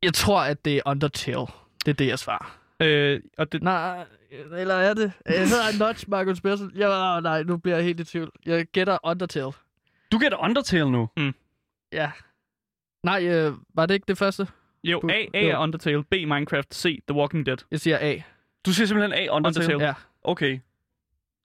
Jeg 0.04 0.14
tror, 0.14 0.41
at 0.41 0.66
det 0.66 0.78
er 0.78 0.82
Undertale. 0.86 1.38
Det 1.86 1.88
er 1.88 1.93
det, 1.93 2.08
jeg 2.08 2.20
svarer. 2.20 2.60
Øh, 2.80 3.22
og 3.38 3.51
det, 3.51 3.64
Nej, 3.64 4.06
eller 4.51 4.76
er 4.76 4.93
det? 4.93 5.12
Jeg 5.26 5.39
hedder 5.49 5.86
Notch 5.86 6.10
Markus 6.10 6.41
Persson. 6.41 6.72
Ja, 6.76 7.20
nej, 7.20 7.43
nu 7.43 7.58
bliver 7.58 7.76
jeg 7.76 7.86
helt 7.86 7.99
i 7.99 8.04
tvivl. 8.04 8.32
Jeg 8.45 8.66
gætter 8.66 8.97
Undertale. 9.04 9.51
Du 10.12 10.18
gætter 10.18 10.38
Undertale 10.38 10.91
nu. 10.91 11.10
Ja. 11.91 12.12
Nej, 13.04 13.26
øh, 13.28 13.54
var 13.74 13.86
det 13.86 13.93
ikke 13.93 14.06
det 14.08 14.18
første? 14.18 14.47
jo, 14.84 14.99
Du- 14.99 15.10
A, 15.10 15.26
A 15.34 15.45
er. 15.45 15.58
Undertale, 15.58 16.04
B 16.04 16.12
Minecraft, 16.14 16.76
C 16.76 17.04
The 17.08 17.18
Walking 17.18 17.45
Dead. 17.45 17.58
Jeg 17.72 17.80
siger 17.80 17.97
A. 18.01 18.22
Du 18.66 18.74
siger 18.74 18.88
simpelthen 18.88 19.14
A, 19.30 19.32
Undertale. 19.32 19.66
Undertale. 19.66 19.86
Ja, 19.88 19.93
Okay. 20.24 20.59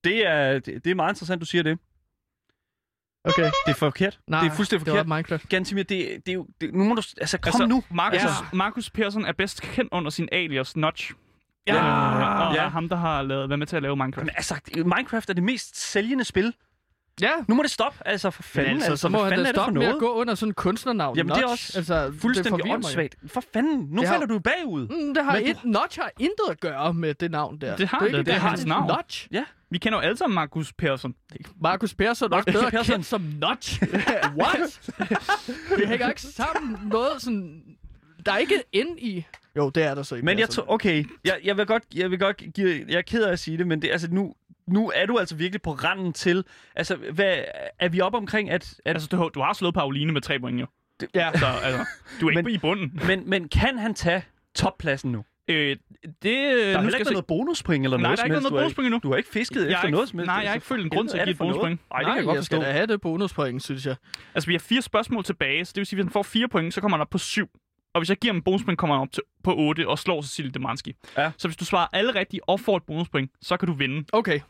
Det 0.05 0.27
er, 0.27 0.59
det, 0.59 0.85
det 0.85 0.91
er 0.91 0.95
meget 0.95 1.13
interessant, 1.13 1.41
du 1.41 1.47
siger 1.47 1.63
det. 1.63 1.79
okay. 3.25 3.43
Det 3.45 3.53
er 3.67 3.75
forkert. 3.75 4.19
Nej, 4.27 4.41
det 4.41 4.51
er 4.51 4.55
fuldstændig 4.55 4.87
det 4.87 4.93
var 4.93 4.99
forkert. 4.99 5.17
Minecraft. 5.17 5.49
Gantimir, 5.49 5.83
det, 5.83 6.27
det 6.27 6.33
er 6.33 6.35
jo... 6.35 6.47
Det, 6.61 6.75
nu 6.75 6.85
må 6.85 6.95
du... 6.95 7.03
Altså, 7.21 7.39
kom 7.39 7.49
Altså, 7.49 7.67
nu. 7.67 7.85
Markus, 7.91 8.23
Ja. 8.23 8.29
Markus 8.53 8.91
Persson 8.91 9.25
er 9.25 9.33
bedst 9.33 9.63
kendt 9.63 9.93
under 9.93 10.11
sin 10.11 10.29
alias 10.33 10.77
Notch. 10.77 11.13
Ja. 11.67 11.75
Øh, 11.75 12.49
og 12.49 12.55
Ja. 12.55 12.65
er 12.65 12.69
ham, 12.69 12.89
der 12.89 12.97
har 12.97 13.23
lavet, 13.23 13.49
været 13.49 13.59
med 13.59 13.67
til 13.67 13.77
at 13.77 13.83
lave 13.83 13.97
Minecraft. 13.97 14.27
Men 14.27 14.35
altså, 14.37 14.61
Minecraft 14.77 15.31
er 15.31 15.35
det 15.35 15.43
mest 15.43 15.77
sælgende 15.93 16.25
spil. 16.25 16.55
Ja, 17.21 17.31
Nu 17.49 17.55
må 17.55 17.63
det 17.63 17.71
stoppe. 17.71 17.99
Altså, 18.09 18.31
for 18.31 18.43
fanden. 18.43 18.73
men 18.73 18.83
altså, 18.83 18.97
så 18.97 19.09
må 19.09 19.19
han 19.19 19.29
fanden 19.31 19.45
da 19.45 19.49
det 19.53 19.57
stoppe 19.57 19.79
med 19.79 19.87
at 19.87 19.99
gå 19.99 20.13
under 20.15 20.35
sådan 20.35 20.51
en 20.51 20.55
kunstnernavn. 20.55 21.17
Jamen, 21.17 21.31
det 21.31 21.43
er 21.43 21.49
Notch. 21.49 21.53
også 21.53 21.79
altså, 21.79 22.07
det 22.11 22.21
Fuldstændig 22.21 22.67
jo. 22.67 22.73
åndssvagt. 22.73 23.17
For 23.27 23.43
fanden. 23.53 23.87
Nu 23.91 24.01
Det 24.01 24.09
har- 24.09 24.15
falder 24.15 24.27
du 24.27 24.39
bagud. 24.39 24.89
Mm, 24.89 25.15
det 25.15 25.25
har 25.25 25.33
Men 25.33 25.43
du- 25.45 25.51
et, 25.51 25.65
Notch 25.65 25.99
har 26.01 26.11
intet 26.19 26.45
at 26.51 26.61
gøre 26.61 26.95
med 26.95 27.15
det 27.15 27.31
navn 27.31 27.61
der. 27.61 27.77
Det 27.77 27.89
har 27.89 28.01
er 28.01 28.05
ikke 28.07 28.19
det, 28.19 28.27
det 28.27 28.35
er 28.35 28.39
har 28.39 28.49
hans 28.49 28.67
navn. 28.67 28.87
Notch. 28.89 29.29
Vi 29.71 29.79
kender 29.79 29.99
jo 29.99 30.03
alle 30.03 30.17
sammen 30.17 30.35
Markus 30.35 30.73
Persson. 30.73 31.15
Markus 31.63 31.95
Persson 31.95 32.33
er 32.33 32.37
også 32.37 32.53
bedre 32.53 32.71
Persson. 32.71 32.93
kendt 32.95 33.07
som 33.07 33.21
Notch. 33.41 33.83
What? 34.41 34.81
det 35.79 35.89
hænger 35.89 36.09
ikke 36.09 36.21
sammen 36.23 36.79
noget 36.85 37.09
sådan... 37.23 37.63
Der 38.27 38.33
er 38.33 38.39
ikke 38.39 38.63
ind 38.73 38.99
i... 38.99 39.25
Jo, 39.57 39.71
det 39.71 39.83
er 39.83 39.95
der 39.95 40.03
så 40.03 40.15
i 40.15 40.23
Men 40.23 40.39
jeg 40.39 40.49
tror, 40.49 40.65
okay, 40.73 41.05
jeg, 41.25 41.39
jeg 41.45 41.57
vil 41.57 41.67
godt, 41.67 41.83
jeg 41.95 42.11
vil 42.11 42.19
godt 42.19 42.43
give, 42.55 42.85
jeg 42.89 42.99
er 42.99 43.03
ked 43.03 43.23
af 43.23 43.33
at 43.33 43.39
sige 43.39 43.59
det, 43.59 43.67
men 43.67 43.83
det, 43.83 43.91
altså 43.91 44.09
nu, 44.11 44.35
nu 44.69 44.93
er 44.95 45.07
du 45.07 45.19
altså 45.19 45.37
virkelig 45.37 45.63
på 45.63 45.73
randen 45.73 46.13
til, 46.13 46.45
altså 46.77 46.97
hvad, 46.97 47.37
er 47.79 47.89
vi 47.89 48.01
oppe 48.01 48.19
omkring, 48.19 48.51
at, 48.51 48.75
at 48.85 48.95
Altså, 48.95 49.09
du, 49.09 49.17
har- 49.17 49.29
du 49.29 49.41
har 49.41 49.53
slået 49.53 49.75
Pauline 49.75 50.13
med 50.13 50.21
tre 50.21 50.41
point, 50.41 50.61
jo. 50.61 50.67
Ja. 51.15 51.31
Så 51.39 51.47
altså, 51.63 51.85
du 52.21 52.27
er 52.27 52.31
ikke 52.39 52.43
Men- 52.43 52.55
i 52.55 52.59
bunden. 52.59 53.01
men, 53.07 53.31
men 53.31 53.49
kan 53.49 53.79
han 53.79 53.95
tage 53.95 54.23
toppladsen 54.55 55.13
nu? 55.13 55.25
Øh, 55.51 55.57
det, 55.57 55.77
Der 56.23 56.31
er 56.31 56.73
nu 56.73 56.79
heller 56.79 56.91
skal 56.91 57.01
ikke 57.01 57.13
noget 57.13 57.27
bonuspoint 57.27 57.85
eller 57.85 57.97
Nej, 57.97 58.03
noget 58.03 58.19
der 58.19 58.23
er 58.23 58.27
ikke 58.27 58.33
noget 58.35 58.51
Du 58.51 58.57
har 58.57 58.63
bonuspoint 58.63 58.87
endnu. 58.87 59.01
Du 59.03 59.11
har 59.11 59.17
ikke 59.17 59.29
fisket 59.31 59.61
Jeg 59.63 59.71
efter 59.71 59.83
ikke- 59.85 59.93
noget 59.93 60.09
som 60.09 60.19
helst. 60.19 60.27
nej, 60.27 60.35
jeg 60.35 60.41
har 60.41 60.55
Altså, 60.55 60.55
ikke 60.57 60.67
følt 60.67 60.85
en 60.85 60.91
for 60.91 60.97
grund 60.97 61.09
til 61.09 61.19
at 61.19 61.25
give 61.25 61.31
et 61.31 61.35
det 61.35 61.39
bonuspoint. 61.39 61.81
Nej, 61.91 61.99
det 61.99 62.07
Nej, 62.07 62.15
kan 62.15 62.17
jeg 62.17 62.25
godt 62.25 62.37
jeg 62.37 62.45
skal 62.45 62.57
forstå. 62.57 62.67
da 62.69 62.73
have 62.73 62.87
det 62.87 63.01
bonuspoint, 63.01 63.63
synes 63.65 63.87
jeg. 63.87 63.97
Altså, 64.35 64.47
vi 64.47 64.55
har 64.55 64.59
fire 64.59 64.83
spørgsmål 64.83 65.25
tilbage, 65.25 65.65
så 65.65 65.73
det 65.75 65.81
vil 65.81 65.87
sige, 65.87 65.97
at 65.97 66.05
hvis 66.05 66.09
han 66.09 66.13
får 66.13 66.23
fire 66.23 66.49
point, 66.49 66.75
så 66.75 66.81
kommer 66.81 66.97
han 66.97 67.01
op 67.03 67.11
på 67.11 67.19
syv. 67.19 67.49
Og 67.95 68.01
hvis 68.01 68.09
jeg 68.09 68.17
giver 68.17 68.33
ham 68.33 68.37
en 68.37 68.43
bonuspoint, 68.43 68.79
kommer 68.79 68.97
han 68.97 69.03
op 69.03 69.13
til, 69.13 69.23
på 69.45 69.55
8 69.57 69.89
og 69.89 69.99
slår 69.99 70.23
Cecilie 70.23 70.51
Demanski. 70.51 70.95
Ja. 71.19 71.31
Så 71.39 71.49
hvis 71.49 71.57
du 71.57 71.65
svarer 71.65 71.87
alle 71.93 72.15
rigtigt 72.15 72.43
og 72.47 72.61
får 72.61 72.77
et 72.77 72.83
bonuspoint, 72.83 73.31
så 73.43 73.57
kan 73.57 73.67
du 73.69 73.73
vinde. 73.75 74.05
Okay. 74.13 74.41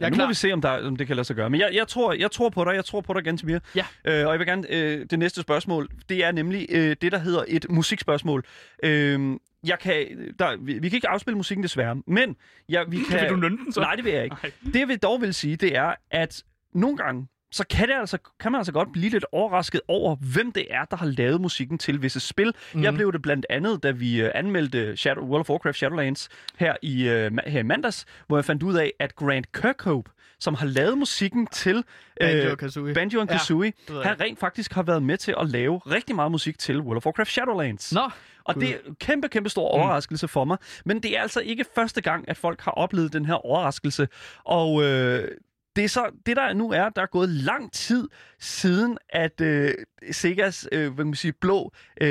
Jeg 0.00 0.10
nu 0.10 0.14
klar. 0.14 0.24
må 0.24 0.28
vi 0.28 0.34
se, 0.34 0.52
om, 0.52 0.60
der, 0.60 0.86
om 0.86 0.96
det 0.96 1.06
kan 1.06 1.16
lade 1.16 1.24
sig 1.24 1.36
gøre. 1.36 1.50
Men 1.50 1.60
jeg, 1.60 1.70
jeg, 1.74 1.88
tror, 1.88 2.12
jeg 2.12 2.30
tror 2.30 2.48
på 2.48 2.64
dig. 2.64 2.74
Jeg 2.74 2.84
tror 2.84 3.00
på 3.00 3.12
dig, 3.12 3.24
Gantemir. 3.24 3.58
Ja. 3.74 3.84
Øh, 4.04 4.26
og 4.26 4.32
jeg 4.32 4.38
vil 4.38 4.46
gerne... 4.46 4.70
Øh, 4.70 5.06
det 5.10 5.18
næste 5.18 5.40
spørgsmål, 5.40 5.88
det 6.08 6.24
er 6.24 6.32
nemlig 6.32 6.66
øh, 6.70 6.96
det, 7.02 7.12
der 7.12 7.18
hedder 7.18 7.44
et 7.48 7.66
musikspørgsmål. 7.70 8.44
Øh, 8.82 9.36
jeg 9.66 9.78
kan, 9.78 10.06
der, 10.38 10.56
vi, 10.56 10.78
vi 10.78 10.88
kan 10.88 10.96
ikke 10.96 11.08
afspille 11.08 11.36
musikken 11.36 11.62
desværre, 11.62 12.02
men 12.06 12.36
ja, 12.68 12.84
vi 12.88 12.98
kan... 13.10 13.20
Vil 13.20 13.28
du 13.30 13.36
nynne 13.36 13.58
den 13.64 13.72
så? 13.72 13.80
Nej, 13.80 13.94
det 13.94 14.04
vil 14.04 14.12
jeg 14.12 14.24
ikke. 14.24 14.36
Nej. 14.42 14.52
Det 14.72 14.80
jeg 14.80 14.88
vil 14.88 14.98
dog 14.98 15.20
vil 15.20 15.34
sige, 15.34 15.56
det 15.56 15.76
er, 15.76 15.94
at 16.10 16.42
nogle 16.74 16.96
gange, 16.96 17.26
så 17.52 17.64
kan, 17.70 17.88
det 17.88 17.94
altså, 17.94 18.18
kan 18.40 18.52
man 18.52 18.58
altså 18.58 18.72
godt 18.72 18.92
blive 18.92 19.10
lidt 19.10 19.26
overrasket 19.32 19.80
over, 19.88 20.16
hvem 20.16 20.52
det 20.52 20.66
er, 20.70 20.84
der 20.84 20.96
har 20.96 21.06
lavet 21.06 21.40
musikken 21.40 21.78
til 21.78 22.02
visse 22.02 22.20
spil. 22.20 22.46
Mhm. 22.46 22.78
Mm. 22.78 22.84
Jeg 22.84 22.94
blev 22.94 23.12
det 23.12 23.22
blandt 23.22 23.46
andet, 23.50 23.82
da 23.82 23.90
vi 23.90 24.20
øh, 24.20 24.30
anmeldte 24.34 24.96
Shadow, 24.96 25.24
World 25.24 25.40
of 25.40 25.50
Warcraft 25.50 25.76
Shadowlands 25.76 26.28
her 26.56 26.76
i, 26.82 27.08
øh, 27.08 27.30
her 27.46 27.60
i 27.60 27.62
mandags, 27.62 28.06
hvor 28.26 28.36
jeg 28.36 28.44
fandt 28.44 28.62
ud 28.62 28.74
af, 28.74 28.92
at 28.98 29.16
Grant 29.16 29.52
Kirkhope, 29.52 30.10
som 30.40 30.54
har 30.54 30.66
lavet 30.66 30.98
musikken 30.98 31.46
til 31.46 31.84
Banjo 32.20 32.54
Kazooie. 32.54 32.94
Banjo 32.94 33.24
Kazooie, 33.24 33.72
ved 33.88 34.02
han 34.02 34.20
rent 34.20 34.38
faktisk 34.38 34.72
har 34.72 34.82
været 34.82 35.02
med 35.02 35.16
til 35.16 35.34
at 35.40 35.48
lave 35.48 35.78
rigtig 35.78 36.14
meget 36.16 36.30
musik 36.30 36.58
til 36.58 36.80
World 36.80 36.96
of 36.96 37.06
Warcraft 37.06 37.30
Shadowlands. 37.30 37.92
Nå, 37.92 38.10
Og 38.44 38.54
det 38.54 38.70
er 38.70 38.74
en 38.86 38.94
kæmpe, 38.94 39.28
kæmpe 39.28 39.48
stor 39.50 39.68
overraskelse 39.68 40.28
for 40.28 40.44
mig. 40.44 40.56
Men 40.84 41.02
det 41.02 41.16
er 41.16 41.22
altså 41.22 41.40
ikke 41.40 41.64
første 41.74 42.00
gang, 42.00 42.28
at 42.28 42.36
folk 42.36 42.60
har 42.60 42.70
oplevet 42.70 43.12
den 43.12 43.26
her 43.26 43.34
overraskelse. 43.46 44.08
Og 44.44 44.82
øh, 44.84 45.28
det, 45.76 45.84
er 45.84 45.88
så, 45.88 46.10
det 46.26 46.36
der 46.36 46.52
nu 46.52 46.70
er, 46.72 46.88
der 46.88 47.02
er 47.02 47.06
gået 47.06 47.28
lang 47.28 47.72
tid 47.72 48.08
siden, 48.40 48.98
at 49.08 49.40
øh, 49.40 49.74
Segas 50.10 50.68
øh, 50.72 50.80
hvad 50.80 50.96
kan 50.96 51.06
man 51.06 51.14
sige, 51.14 51.32
blå... 51.32 51.72
Øh, 52.00 52.08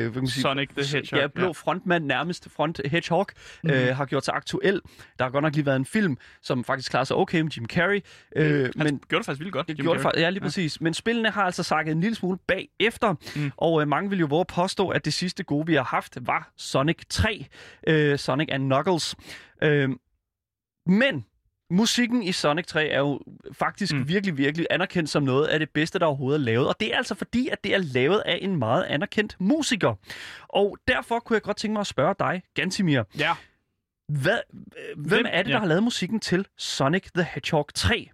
hvad 0.00 0.10
kan 0.12 0.14
man 0.14 0.26
sige, 0.26 0.42
Sonic 0.42 0.68
the 0.68 0.84
Hedgehog, 0.96 1.20
Ja, 1.20 1.26
blå 1.26 1.44
ja. 1.44 1.50
frontmand, 1.50 2.04
nærmest 2.04 2.50
front 2.50 2.80
Hedgehog, 2.84 3.26
mm. 3.64 3.70
øh, 3.70 3.96
har 3.96 4.04
gjort 4.04 4.24
sig 4.24 4.34
aktuel. 4.34 4.80
Der 5.18 5.24
har 5.24 5.30
godt 5.30 5.42
nok 5.42 5.54
lige 5.54 5.66
været 5.66 5.76
en 5.76 5.84
film, 5.86 6.16
som 6.42 6.64
faktisk 6.64 6.90
klarer 6.90 7.04
sig 7.04 7.16
okay 7.16 7.40
med 7.40 7.50
Jim 7.50 7.66
Carrey. 7.66 8.00
Øh, 8.36 8.62
Han 8.62 8.72
men 8.76 8.98
gjorde 9.08 9.20
det 9.20 9.26
faktisk 9.26 9.40
vildt 9.40 9.52
godt. 9.52 9.68
det 9.68 9.78
Jim 9.78 9.84
gjorde 9.84 9.96
det 9.98 10.02
Carrey. 10.02 10.12
faktisk, 10.12 10.22
ja, 10.22 10.30
lige 10.30 10.40
præcis. 10.40 10.80
Men 10.80 10.94
spillene 10.94 11.30
har 11.30 11.42
altså 11.42 11.62
sakket 11.62 11.92
en 11.92 12.00
lille 12.00 12.14
smule 12.14 12.38
bagefter, 12.46 13.14
mm. 13.36 13.52
og 13.56 13.80
øh, 13.82 13.88
mange 13.88 14.10
vil 14.10 14.18
jo 14.18 14.26
våge 14.26 14.40
at 14.40 14.46
påstå, 14.46 14.88
at 14.88 15.04
det 15.04 15.12
sidste 15.12 15.44
gode, 15.44 15.66
vi 15.66 15.74
har 15.74 15.84
haft, 15.84 16.18
var 16.20 16.52
Sonic 16.56 16.96
3, 17.08 17.46
øh, 17.86 18.18
Sonic 18.18 18.48
and 18.52 18.64
Knuckles. 18.64 19.16
Øh, 19.62 19.88
men 20.86 21.24
musikken 21.70 22.22
i 22.22 22.32
Sonic 22.32 22.66
3 22.66 22.86
er 22.88 22.98
jo 22.98 23.20
faktisk 23.52 23.94
mm. 23.94 24.08
Virkelig, 24.08 24.38
virkelig 24.38 24.66
anerkendt 24.70 25.10
som 25.10 25.22
noget 25.22 25.46
af 25.46 25.58
det 25.58 25.70
bedste, 25.70 25.98
der 25.98 26.06
overhovedet 26.06 26.40
er 26.40 26.44
lavet. 26.44 26.68
Og 26.68 26.80
det 26.80 26.92
er 26.92 26.96
altså 26.96 27.14
fordi, 27.14 27.48
at 27.48 27.64
det 27.64 27.74
er 27.74 27.78
lavet 27.78 28.22
af 28.26 28.38
en 28.42 28.56
meget 28.56 28.84
anerkendt 28.84 29.36
musiker. 29.40 29.94
Og 30.48 30.78
derfor 30.88 31.20
kunne 31.20 31.34
jeg 31.34 31.42
godt 31.42 31.56
tænke 31.56 31.72
mig 31.72 31.80
at 31.80 31.86
spørge 31.86 32.14
dig, 32.18 32.42
Gantimir, 32.54 33.02
Ja. 33.18 33.34
hvad, 34.08 34.38
øh, 34.52 34.62
hvem, 34.96 35.06
Hvem- 35.08 35.26
er 35.28 35.36
det, 35.36 35.46
der 35.46 35.52
ja. 35.52 35.58
har 35.58 35.66
lavet 35.66 35.82
musikken 35.82 36.20
til 36.20 36.46
Sonic 36.56 37.04
the 37.14 37.26
Hedgehog 37.34 37.66
3? 37.74 38.10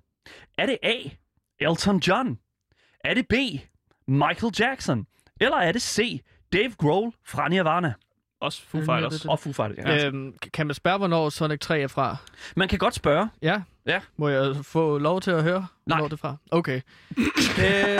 Er 0.59 0.67
det 0.67 0.79
A. 0.83 0.95
Elton 1.61 1.99
John? 1.99 2.39
Er 3.05 3.15
det 3.15 3.29
B. 3.29 3.33
Michael 4.09 4.53
Jackson? 4.59 5.07
Eller 5.41 5.57
er 5.57 5.73
det 5.73 5.83
C. 5.83 6.23
Dave 6.53 6.71
Grohl 6.79 7.13
fra 7.27 7.49
Nirvana? 7.49 7.93
Også 8.43 8.63
Foo 8.69 8.81
Fighters. 8.81 9.13
det- 9.13 9.23
det- 9.23 9.31
Og 9.31 9.39
Foo 9.39 9.53
Fighters. 9.53 9.79
Ja. 10.03 10.07
øhm, 10.07 10.35
kan 10.53 10.67
man 10.67 10.75
spørge, 10.75 10.99
hvornår 10.99 11.29
Sonic 11.29 11.61
3 11.61 11.81
er 11.81 11.87
fra? 11.89 12.17
Man 12.57 12.69
kan 12.69 12.79
godt 12.79 12.95
spørge. 12.95 13.29
Ja. 13.43 13.63
Ja. 13.87 14.01
Må 14.17 14.29
jeg 14.29 14.57
få 14.63 14.99
lov 14.99 15.21
til 15.21 15.31
at 15.31 15.43
høre, 15.43 15.67
Nej. 15.87 15.97
hvornår 15.99 16.05
det 16.09 16.13
er 16.13 16.17
fra? 16.17 16.37
Okay. 16.51 16.81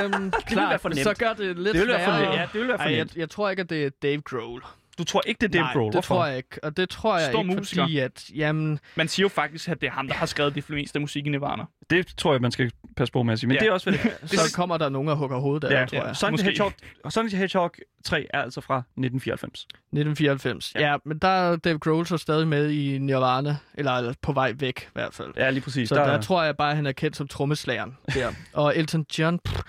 øhm, 0.05 0.33
klart, 0.47 0.81
for 0.81 0.89
nemt. 0.89 1.01
så 1.03 1.15
gør 1.19 1.33
det 1.33 1.59
lidt 1.59 1.75
Det 1.75 1.81
vil 1.81 1.89
være 1.89 2.05
for 2.05 2.13
sværere. 2.17 2.35
Ja, 2.35 2.47
det 2.53 2.61
vil 2.61 2.69
være 2.69 2.79
for 2.79 2.85
Ej, 2.85 2.97
jeg, 2.97 3.17
jeg 3.17 3.31
tror 3.31 3.51
ikke, 3.51 3.61
at 3.61 3.71
det 3.71 3.85
er 3.87 3.91
Dave 4.03 4.21
Grohl. 4.21 4.63
Du 4.99 5.05
tror 5.05 5.23
ikke, 5.27 5.39
det 5.41 5.47
er 5.49 5.53
Dave 5.53 5.63
Nej, 5.65 5.73
Grohl? 5.73 5.85
det 5.87 5.95
Hvorfor? 5.95 6.15
tror 6.15 6.27
jeg 6.27 6.37
ikke. 6.37 6.59
Og 6.63 6.77
det 6.77 6.89
tror 6.89 7.19
jeg 7.19 7.29
Stor 7.31 7.43
ikke, 7.43 7.55
musiker. 7.55 7.83
fordi 7.83 7.99
at, 7.99 8.25
jamen, 8.35 8.79
Man 8.95 9.09
siger 9.09 9.25
jo 9.25 9.29
faktisk, 9.29 9.69
at 9.69 9.81
det 9.81 9.87
er 9.87 9.91
ham, 9.91 10.07
der 10.07 10.15
har 10.15 10.27
skrevet 10.27 10.55
de 10.55 10.63
fleste 10.63 10.99
musik 11.01 11.27
i 11.27 11.29
Nirvana. 11.29 11.63
Det 11.91 12.07
tror 12.17 12.33
jeg, 12.33 12.41
man 12.41 12.51
skal 12.53 12.71
passe 12.97 13.13
på 13.13 13.23
med 13.23 13.33
at 13.33 13.39
sige. 13.39 13.49
Men 13.49 13.55
Ja. 13.55 13.61
det 13.61 13.69
er 13.69 13.73
også, 13.73 13.91
hvad 13.91 13.99
det 14.23 14.31
så 14.41 14.55
kommer 14.57 14.77
der 14.79 14.89
nogen 14.89 15.09
og 15.09 15.17
hugger 15.17 15.39
hovedet 15.39 15.69
af, 15.69 15.81
Ja, 15.81 15.87
tror 15.87 16.07
jeg. 16.07 16.17
Sonic 16.17 16.41
the. 16.41 16.49
Hedgehog, 16.49 16.73
Sonic 17.09 17.31
the 17.31 17.39
Hedgehog 17.39 17.71
3 18.05 18.27
er 18.35 18.43
altså 18.43 18.61
fra 18.61 18.79
1994. 18.79 19.61
1994. 19.61 20.73
Ja. 20.75 20.81
Ja. 20.81 20.91
ja, 20.91 20.97
men 21.05 21.19
der 21.19 21.29
er 21.29 21.57
Dave 21.57 21.79
Grohl 21.79 22.07
så 22.07 22.17
stadig 22.17 22.49
med 22.49 22.71
i 22.71 22.99
Nirvana, 22.99 23.57
eller, 23.75 23.93
eller 23.93 24.15
på 24.23 24.33
vej 24.33 24.53
væk 24.57 24.81
i 24.83 24.91
hvert 24.93 25.15
fald. 25.15 25.33
Ja, 25.37 25.51
lige 25.51 25.63
præcis. 25.63 25.89
Så 25.89 25.95
der, 25.95 26.07
der 26.07 26.21
tror 26.21 26.43
jeg 26.43 26.57
bare, 26.57 26.71
at 26.71 26.77
han 26.77 26.87
er 26.87 26.93
kendt 26.93 27.17
som 27.17 27.29
trommeslageren 27.29 27.97
der. 28.15 28.33
Og 28.53 28.77
Elton 28.77 29.07
John... 29.19 29.39
Pff, 29.39 29.61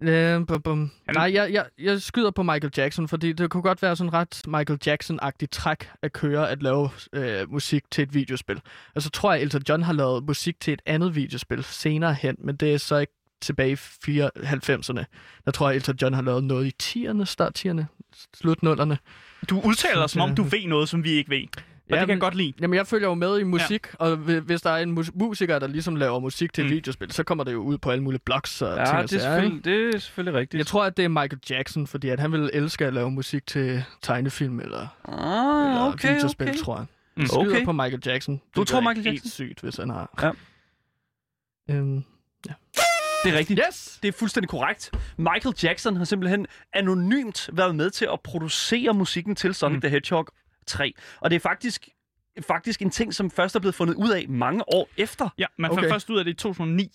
øh, 0.00 0.46
bum, 0.46 0.62
bum. 0.62 0.90
Nej, 1.14 1.30
jeg, 1.34 1.52
jeg, 1.52 1.66
jeg 1.78 2.02
skyder 2.02 2.30
på 2.30 2.42
Michael 2.42 2.72
Jackson, 2.76 3.08
fordi 3.08 3.32
det 3.32 3.50
kunne 3.50 3.62
godt 3.62 3.82
være 3.82 3.96
sådan 3.96 4.12
ret 4.12 4.42
Michael 4.46 4.78
Jackson-agtigt 4.86 5.48
træk 5.52 5.90
at 6.02 6.12
køre 6.12 6.50
at 6.50 6.62
lave 6.62 6.90
øh, 7.12 7.52
musik 7.52 7.90
til 7.90 8.02
et 8.02 8.14
videospil. 8.14 8.60
Og 8.94 9.02
så 9.02 9.10
tror 9.10 9.32
jeg, 9.32 9.42
Elton 9.42 9.62
John 9.68 9.82
har 9.82 9.92
lavet 9.92 10.24
musik 10.24 10.60
til 10.60 10.72
et 10.72 10.82
andet 10.86 11.14
videospil 11.14 11.64
senere 11.64 12.14
hen, 12.14 12.36
men 12.38 12.56
det 12.56 12.74
er 12.74 12.78
så 12.78 12.96
ikke 12.96 13.12
tilbage 13.40 13.72
i 13.72 14.20
94'erne. 14.20 15.04
Der 15.44 15.50
tror 15.50 15.68
jeg, 15.68 15.76
Elton 15.76 15.96
John 16.02 16.14
har 16.14 16.22
lavet 16.22 16.44
noget 16.44 16.66
i 16.66 17.06
10'erne, 17.06 17.24
start 17.24 17.66
10'erne, 17.66 17.84
slut 18.36 18.58
0'erne. 18.64 18.96
Du 19.50 19.60
udtaler 19.60 20.00
dig, 20.00 20.10
som 20.10 20.20
om 20.20 20.34
du 20.34 20.42
ved 20.42 20.66
noget, 20.66 20.88
som 20.88 21.04
vi 21.04 21.10
ikke 21.10 21.30
ved. 21.30 21.42
Og 21.92 21.98
det 21.98 22.06
kan 22.06 22.10
jeg 22.10 22.20
godt 22.20 22.34
lide. 22.34 22.52
Jamen, 22.60 22.76
jeg 22.76 22.86
følger 22.86 23.08
jo 23.08 23.14
med 23.14 23.38
i 23.38 23.42
musik, 23.42 23.86
ja. 24.00 24.04
og 24.04 24.16
hvi- 24.16 24.38
hvis 24.38 24.62
der 24.62 24.70
er 24.70 24.76
en 24.82 24.92
mus- 24.92 25.10
musiker, 25.14 25.58
der 25.58 25.66
ligesom 25.66 25.96
laver 25.96 26.18
musik 26.20 26.52
til 26.52 26.64
Mm. 26.64 26.70
videospil, 26.70 27.12
så 27.12 27.24
kommer 27.24 27.44
det 27.44 27.52
jo 27.52 27.58
ud 27.62 27.78
på 27.78 27.90
alle 27.90 28.02
mulige 28.04 28.20
blogs 28.24 28.62
og 28.62 28.68
ting 28.76 28.86
Ja, 28.88 28.96
og 28.96 29.02
det 29.02 29.16
er, 29.16 29.20
sager, 29.20 29.34
selvfølgelig, 29.34 29.64
det 29.64 29.94
er 29.94 29.98
selvfølgelig 29.98 30.40
rigtigt. 30.40 30.58
Jeg 30.58 30.66
tror, 30.66 30.84
at 30.84 30.96
det 30.96 31.04
er 31.04 31.08
Michael 31.08 31.38
Jackson, 31.50 31.86
fordi 31.86 32.08
at 32.08 32.20
han 32.20 32.32
ville 32.32 32.54
elske 32.54 32.86
at 32.86 32.94
lave 32.94 33.10
musik 33.10 33.46
til 33.46 33.84
tegnefilm 34.02 34.60
eller, 34.60 34.78
ah, 35.04 35.70
eller 35.70 35.92
okay, 35.92 36.14
videospil, 36.14 36.48
okay. 36.48 36.58
tror 36.58 36.76
jeg. 36.76 36.86
Mm. 37.16 37.26
Skyder 37.26 37.40
Okay. 37.40 37.64
på 37.64 37.72
Michael 37.72 38.02
Jackson. 38.06 38.40
Du 38.56 38.64
tror 38.64 38.78
er 38.78 38.82
Michael 38.82 39.04
Helt 39.04 39.14
Jackson? 39.14 39.30
sygt, 39.30 39.60
hvis 39.60 39.76
han 39.76 39.90
har. 39.90 40.14
Ja. 40.22 40.30
Øhm, 41.74 42.04
Det 43.24 43.34
er 43.34 43.38
rigtigt. 43.38 43.60
yes! 43.68 43.98
Det 44.02 44.08
er 44.08 44.12
fuldstændig 44.12 44.48
korrekt. 44.48 44.90
Michael 45.18 45.54
Jackson 45.62 45.96
har 45.96 46.04
simpelthen 46.04 46.46
anonymt 46.72 47.50
været 47.52 47.74
med 47.74 47.90
til 47.90 48.08
at 48.12 48.20
producere 48.24 48.94
musikken 48.94 49.36
til 49.36 49.54
Sonic 49.54 49.74
mm. 49.76 49.80
the 49.80 49.90
Hedgehog 49.90 50.26
3. 50.66 50.92
Og 51.20 51.30
det 51.30 51.36
er 51.36 51.40
faktisk, 51.40 51.88
faktisk 52.46 52.82
en 52.82 52.90
ting, 52.90 53.14
som 53.14 53.30
først 53.30 53.56
er 53.56 53.60
blevet 53.60 53.74
fundet 53.74 53.94
ud 53.94 54.10
af 54.10 54.26
mange 54.28 54.64
år 54.74 54.88
efter. 54.96 55.28
Ja, 55.38 55.46
man 55.58 55.68
fandt 55.70 55.78
Okay. 55.80 55.90
først 55.90 56.10
ud 56.10 56.18
af 56.18 56.24
det 56.24 56.30
i 56.32 56.34
2009. 56.34 56.90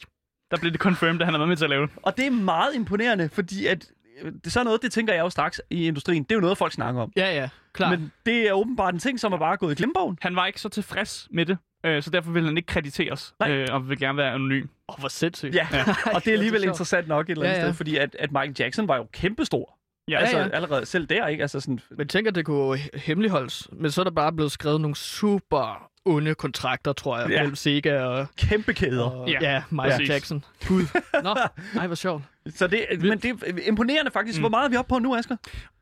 Der 0.52 0.58
blev 0.58 0.72
det 0.72 0.80
confirmed, 0.80 1.22
at 1.22 1.28
han 1.28 1.34
har 1.34 1.40
været 1.40 1.50
med 1.50 1.58
til 1.58 1.64
at 1.64 1.70
lave 1.70 1.88
det. 1.88 1.96
Og 2.04 2.18
det 2.18 2.26
er 2.26 2.32
meget 2.32 2.76
imponerende, 2.76 3.30
fordi 3.30 3.66
at 3.66 3.92
øh, 4.22 4.32
det 4.32 4.46
er 4.46 4.50
sådan 4.50 4.66
noget, 4.66 4.82
det 4.82 4.92
tænker 4.92 5.14
jeg 5.14 5.22
jo 5.22 5.30
straks 5.30 5.62
i 5.70 5.88
industrien. 5.88 6.24
Det 6.24 6.32
er 6.32 6.36
jo 6.36 6.42
noget, 6.42 6.58
folk 6.58 6.74
snakker 6.74 7.02
om. 7.02 7.12
Ja, 7.16 7.36
ja, 7.36 7.50
klar. 7.74 7.90
Men 7.90 8.12
det 8.26 8.48
er 8.50 8.54
åbenbart 8.54 8.94
en 8.94 9.00
ting, 9.00 9.20
som 9.20 9.34
er 9.34 9.38
bare 9.38 9.58
gået 9.58 9.72
i 9.72 9.76
glemmebogen. 9.76 10.18
Han 10.22 10.36
var 10.36 10.46
ikke 10.46 10.62
så 10.62 10.70
tilfreds 10.70 11.28
med 11.32 11.46
det, 11.46 11.58
øh, 11.86 12.04
så 12.04 12.10
derfor 12.10 12.32
vil 12.32 12.46
han 12.46 12.58
ikke 12.58 12.68
krediteres, 12.68 13.34
Nej. 13.40 13.52
øh, 13.52 13.68
og 13.72 13.90
vil 13.90 14.00
gerne 14.00 14.18
være 14.18 14.32
anonym. 14.32 14.68
Åh, 14.90 15.00
hvor 15.00 15.08
sindssygt. 15.08 15.56
Ja, 15.56 15.68
og 16.16 16.26
det 16.26 16.28
er 16.28 16.34
alligevel 16.34 16.64
interessant 16.64 17.08
nok 17.08 17.30
et 17.30 17.32
eller 17.32 17.44
andet 17.46 17.56
Ja, 17.58 17.62
ja. 17.62 17.68
sted, 17.68 17.74
fordi 17.74 17.98
at, 17.98 18.16
at 18.20 18.32
Michael 18.32 18.56
Jackson 18.60 18.88
var 18.88 18.96
jo 18.96 19.08
kæmpestor. 19.14 19.78
Ja, 20.10 20.20
altså 20.20 20.38
ja. 20.38 20.50
allerede 20.50 20.86
selv 20.86 21.06
der, 21.08 21.28
ikke? 21.28 21.42
Altså 21.42 21.60
sådan, 21.60 21.80
Men 21.92 22.08
tænker, 22.08 22.32
det 22.32 22.46
kunne 22.46 22.78
he- 22.80 22.98
hemmeligholdes. 23.00 23.68
Men 23.72 23.92
så 23.92 24.02
er 24.02 24.04
der 24.04 24.12
bare 24.12 24.34
blevet 24.34 24.52
skrevet 24.52 24.82
nogle 24.82 24.96
super 24.96 25.90
onde 26.06 26.36
kontrakter, 26.36 26.94
tror 26.94 27.18
jeg, 27.20 27.28
Ja. 27.30 27.34
ja. 27.34 27.40
mellem 27.42 27.56
Sega 27.56 28.02
og, 28.04 28.28
kæmpe 28.38 28.74
kæder. 28.74 29.04
og 29.04 29.30
Ja, 29.30 29.38
ja, 29.42 29.52
ja, 29.54 29.64
Michael 29.70 29.92
præcis. 29.92 30.10
Jackson. 30.10 30.44
Gud. 30.68 30.84
Nå, 31.24 31.36
ej, 31.80 31.88
hvor 31.88 31.96
sjovt. 31.96 32.24
Så 32.56 32.68
det, 32.68 32.86
men 33.02 33.20
det 33.20 33.26
er 33.46 33.68
imponerende 33.68 34.12
faktisk. 34.12 34.38
Mm. 34.40 34.42
Hvor 34.42 34.50
meget 34.50 34.66
er 34.66 34.70
vi 34.70 34.76
oppe 34.76 34.90
på 34.90 35.00
nu, 35.00 35.16
Asger? 35.16 35.36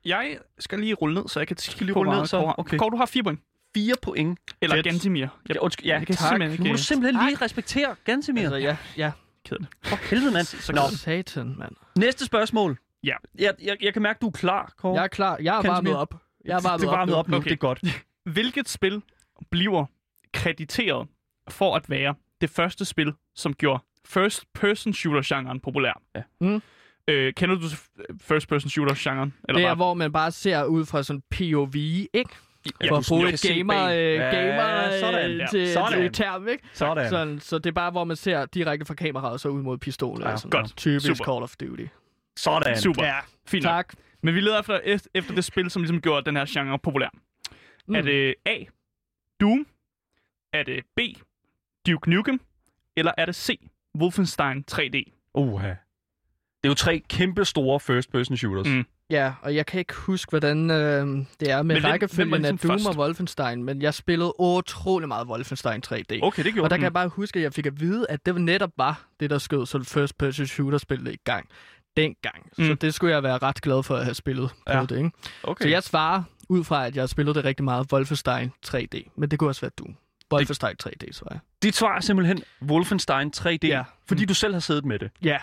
Jeg 0.05 0.37
skal 0.59 0.79
lige 0.79 0.93
rulle 0.93 1.15
ned, 1.15 1.23
så 1.27 1.39
jeg 1.39 1.47
kan 1.47 1.57
kigge 1.61 1.85
lige 1.85 1.95
rulle 1.95 2.11
ned, 2.17 2.25
så? 2.25 2.53
Okay. 2.57 2.77
Kåre, 2.77 2.89
du 2.91 2.97
har 2.97 3.05
fire 3.05 3.23
point. 3.23 3.39
Fire 3.75 3.95
point. 4.01 4.39
Eller 4.61 4.75
Fedt. 4.75 4.85
Gantimir. 4.85 5.19
Jeg 5.21 5.55
Ja, 5.55 5.59
undskyld, 5.61 5.85
ja, 5.85 5.97
jeg 5.97 6.07
kan 6.07 6.15
tak. 6.15 6.27
simpelthen 6.29 6.59
Nu 6.59 6.63
må 6.63 6.65
ikke- 6.67 6.77
du 6.77 6.83
simpelthen 6.83 7.25
lige 7.25 7.37
respektere 7.41 7.95
Gansimir. 8.05 8.41
Altså, 8.41 8.57
ja, 8.57 8.77
ja. 8.97 9.11
ked 9.45 9.57
det. 9.57 9.67
For 9.83 9.95
helvede, 10.09 10.31
mand. 10.33 10.45
Så 10.45 10.73
Nå, 10.73 10.81
Satan, 10.97 11.55
mand. 11.57 11.71
næste 11.97 12.25
spørgsmål. 12.25 12.77
Ja. 13.03 13.15
Jeg, 13.39 13.53
jeg, 13.63 13.77
jeg 13.83 13.93
kan 13.93 14.01
mærke, 14.01 14.17
du 14.21 14.27
er 14.27 14.31
klar, 14.31 14.73
Kåre. 14.77 14.95
Jeg 14.95 15.03
er 15.03 15.07
klar. 15.07 15.37
Jeg 15.41 15.57
er 15.57 15.61
Kan 15.61 15.69
varmet 15.71 15.87
Smith? 15.89 15.99
op. 15.99 16.15
Jeg 16.45 16.57
er 16.57 16.61
varmet 16.63 16.81
det 16.81 16.87
er 16.87 16.91
varmet 16.91 17.15
op 17.15 17.27
nu, 17.27 17.37
Okay. 17.37 17.43
det 17.45 17.51
er 17.51 17.57
godt. 17.57 17.79
Hvilket 18.33 18.69
spil 18.69 19.01
bliver 19.51 19.85
krediteret 20.33 21.07
for 21.49 21.75
at 21.75 21.89
være 21.89 22.15
det 22.41 22.49
første 22.49 22.85
spil, 22.85 23.13
som 23.35 23.53
gjorde 23.53 23.83
first-person 24.05 24.93
shooter-genren 24.93 25.59
populær? 25.59 26.01
Ja. 26.15 26.21
Mm. 26.41 26.61
Øh, 27.07 27.33
kender 27.33 27.55
du 27.55 27.67
first-person 28.21 28.69
shooter-genren? 28.69 29.33
Eller 29.49 29.59
Det 29.59 29.63
er, 29.65 29.67
bare- 29.69 29.75
hvor 29.75 29.93
man 29.93 30.11
bare 30.11 30.31
ser 30.31 30.63
ud 30.63 30.85
fra 30.85 31.03
sådan 31.03 31.21
POV, 31.29 31.75
ikke? 31.75 32.09
Ja, 32.83 32.89
For 32.89 32.97
at 32.97 33.05
sådan 33.05 33.19
bruge 33.21 33.33
et 33.33 33.45
gamer, 33.57 33.83
øh, 33.85 33.97
Ja, 33.97 34.23
gamer 34.23 34.99
sådan, 34.99 35.31
øh, 35.31 35.37
ja. 35.37 35.47
til, 35.51 35.73
Sådan. 35.73 35.99
til 36.01 36.11
term, 36.13 36.47
ikke? 36.47 36.63
Sådan. 36.73 37.09
Sådan, 37.09 37.39
så 37.39 37.57
det 37.57 37.65
er 37.69 37.73
bare, 37.73 37.91
hvor 37.91 38.03
man 38.03 38.15
ser 38.15 38.45
direkte 38.45 38.85
fra 38.85 38.93
kameraet 38.93 39.33
og 39.33 39.39
så 39.39 39.49
ud 39.49 39.61
mod 39.61 39.77
pistolen. 39.77 40.23
Ja, 40.27 40.37
sådan 40.37 40.49
godt. 40.49 40.61
noget. 40.61 40.75
Typisk 40.77 41.05
Super. 41.07 41.23
Call 41.25 41.43
of 41.43 41.55
Duty. 41.55 41.85
Sådan. 42.39 42.77
Super. 42.81 43.03
Ja, 43.05 43.19
Fint 43.47 43.63
nok. 43.63 43.69
tak. 43.71 43.93
Men 44.23 44.35
vi 44.35 44.39
leder 44.39 44.59
efter, 44.59 44.79
efter- 45.13 45.35
det 45.35 45.43
spil, 45.43 45.69
som 45.69 45.81
ligesom 45.81 46.01
gjorde 46.01 46.25
den 46.25 46.35
her 46.35 46.45
genre 46.49 46.79
populær. 46.79 47.09
Mm. 47.87 47.95
Er 47.95 48.01
det 48.01 48.35
A. 48.45 48.57
Doom? 49.41 49.67
Er 50.53 50.63
det 50.63 50.83
B. 50.95 50.99
Duke 51.87 52.09
Nukem? 52.09 52.41
Eller 52.97 53.11
er 53.17 53.25
det 53.25 53.35
C. 53.35 53.69
Wolfenstein 53.99 54.63
3D? 54.71 55.29
Uha. 55.35 55.67
Det 55.67 55.75
er 56.63 56.71
jo 56.71 56.73
tre 56.73 57.01
kæmpe 57.09 57.45
store 57.45 57.79
first-person 57.79 58.37
shooters. 58.37 58.67
Mm. 58.67 58.85
Ja, 59.09 59.33
og 59.41 59.55
jeg 59.55 59.65
kan 59.65 59.79
ikke 59.79 59.93
huske, 59.93 60.29
hvordan 60.29 60.71
øh, 60.71 60.75
det 60.77 60.77
er 60.81 61.03
med 61.07 61.25
hvem- 61.39 61.65
hvem 61.65 61.83
var 61.83 61.89
rækkefølgen 61.91 62.33
af 62.33 62.39
ligesom 62.41 62.57
Doom 62.57 62.79
først? 62.79 62.87
og 62.87 62.95
Wolfenstein, 63.03 63.63
men 63.63 63.81
jeg 63.81 63.93
spillede 63.93 64.33
utrolig 64.39 65.07
meget 65.07 65.27
Wolfenstein 65.27 65.83
3D. 65.87 66.19
Okay, 66.21 66.43
det 66.43 66.53
gjorde 66.53 66.65
Og 66.65 66.69
der 66.69 66.75
den. 66.75 66.79
kan 66.81 66.83
jeg 66.83 66.93
bare 66.93 67.07
huske, 67.07 67.39
at 67.39 67.43
jeg 67.43 67.53
fik 67.53 67.65
at 67.65 67.79
vide, 67.79 68.05
at 68.09 68.25
det 68.25 68.41
netop 68.41 68.71
var 68.77 69.07
det, 69.19 69.29
der 69.29 69.37
skød 69.37 69.65
så 69.65 69.83
first 69.83 70.17
person 70.17 70.45
shooter 70.45 70.77
spillet 70.77 71.13
i 71.13 71.17
gang 71.23 71.49
dengang. 71.97 72.45
Mm. 72.57 72.63
Så 72.65 72.71
Mm. 72.71 72.77
det 72.77 72.93
skulle 72.93 73.13
jeg 73.13 73.23
være 73.23 73.37
ret 73.37 73.61
glad 73.61 73.83
for 73.83 73.95
at 73.95 74.03
have 74.03 74.13
spillet 74.15 74.49
på 74.49 74.71
Ja. 74.73 74.81
det, 74.81 74.97
ikke? 74.97 75.11
Okay. 75.43 75.63
Så 75.63 75.69
jeg 75.69 75.83
svarer 75.83 76.23
ud 76.49 76.63
fra, 76.63 76.85
at 76.87 76.95
jeg 76.95 77.01
har 77.01 77.07
spillet 77.07 77.35
det 77.35 77.43
rigtig 77.45 77.63
meget, 77.63 77.93
Wolfenstein 77.93 78.51
3D. 78.65 79.09
Men 79.15 79.31
det 79.31 79.39
kunne 79.39 79.49
også 79.49 79.61
være 79.61 79.71
Doom. 79.79 79.95
Wolfenstein 80.33 80.75
3D, 80.83 81.11
så 81.13 81.25
jeg. 81.31 81.39
Dit 81.63 81.75
svar 81.75 81.95
er 81.95 81.99
simpelthen 81.99 82.43
Wolfenstein 82.61 83.31
3D, 83.37 83.67
Ja. 83.67 83.83
fordi 84.07 84.25
du 84.25 84.33
selv 84.33 84.53
har 84.53 84.59
siddet 84.59 84.85
med 84.85 84.99
det. 84.99 85.11
Ja. 85.23 85.37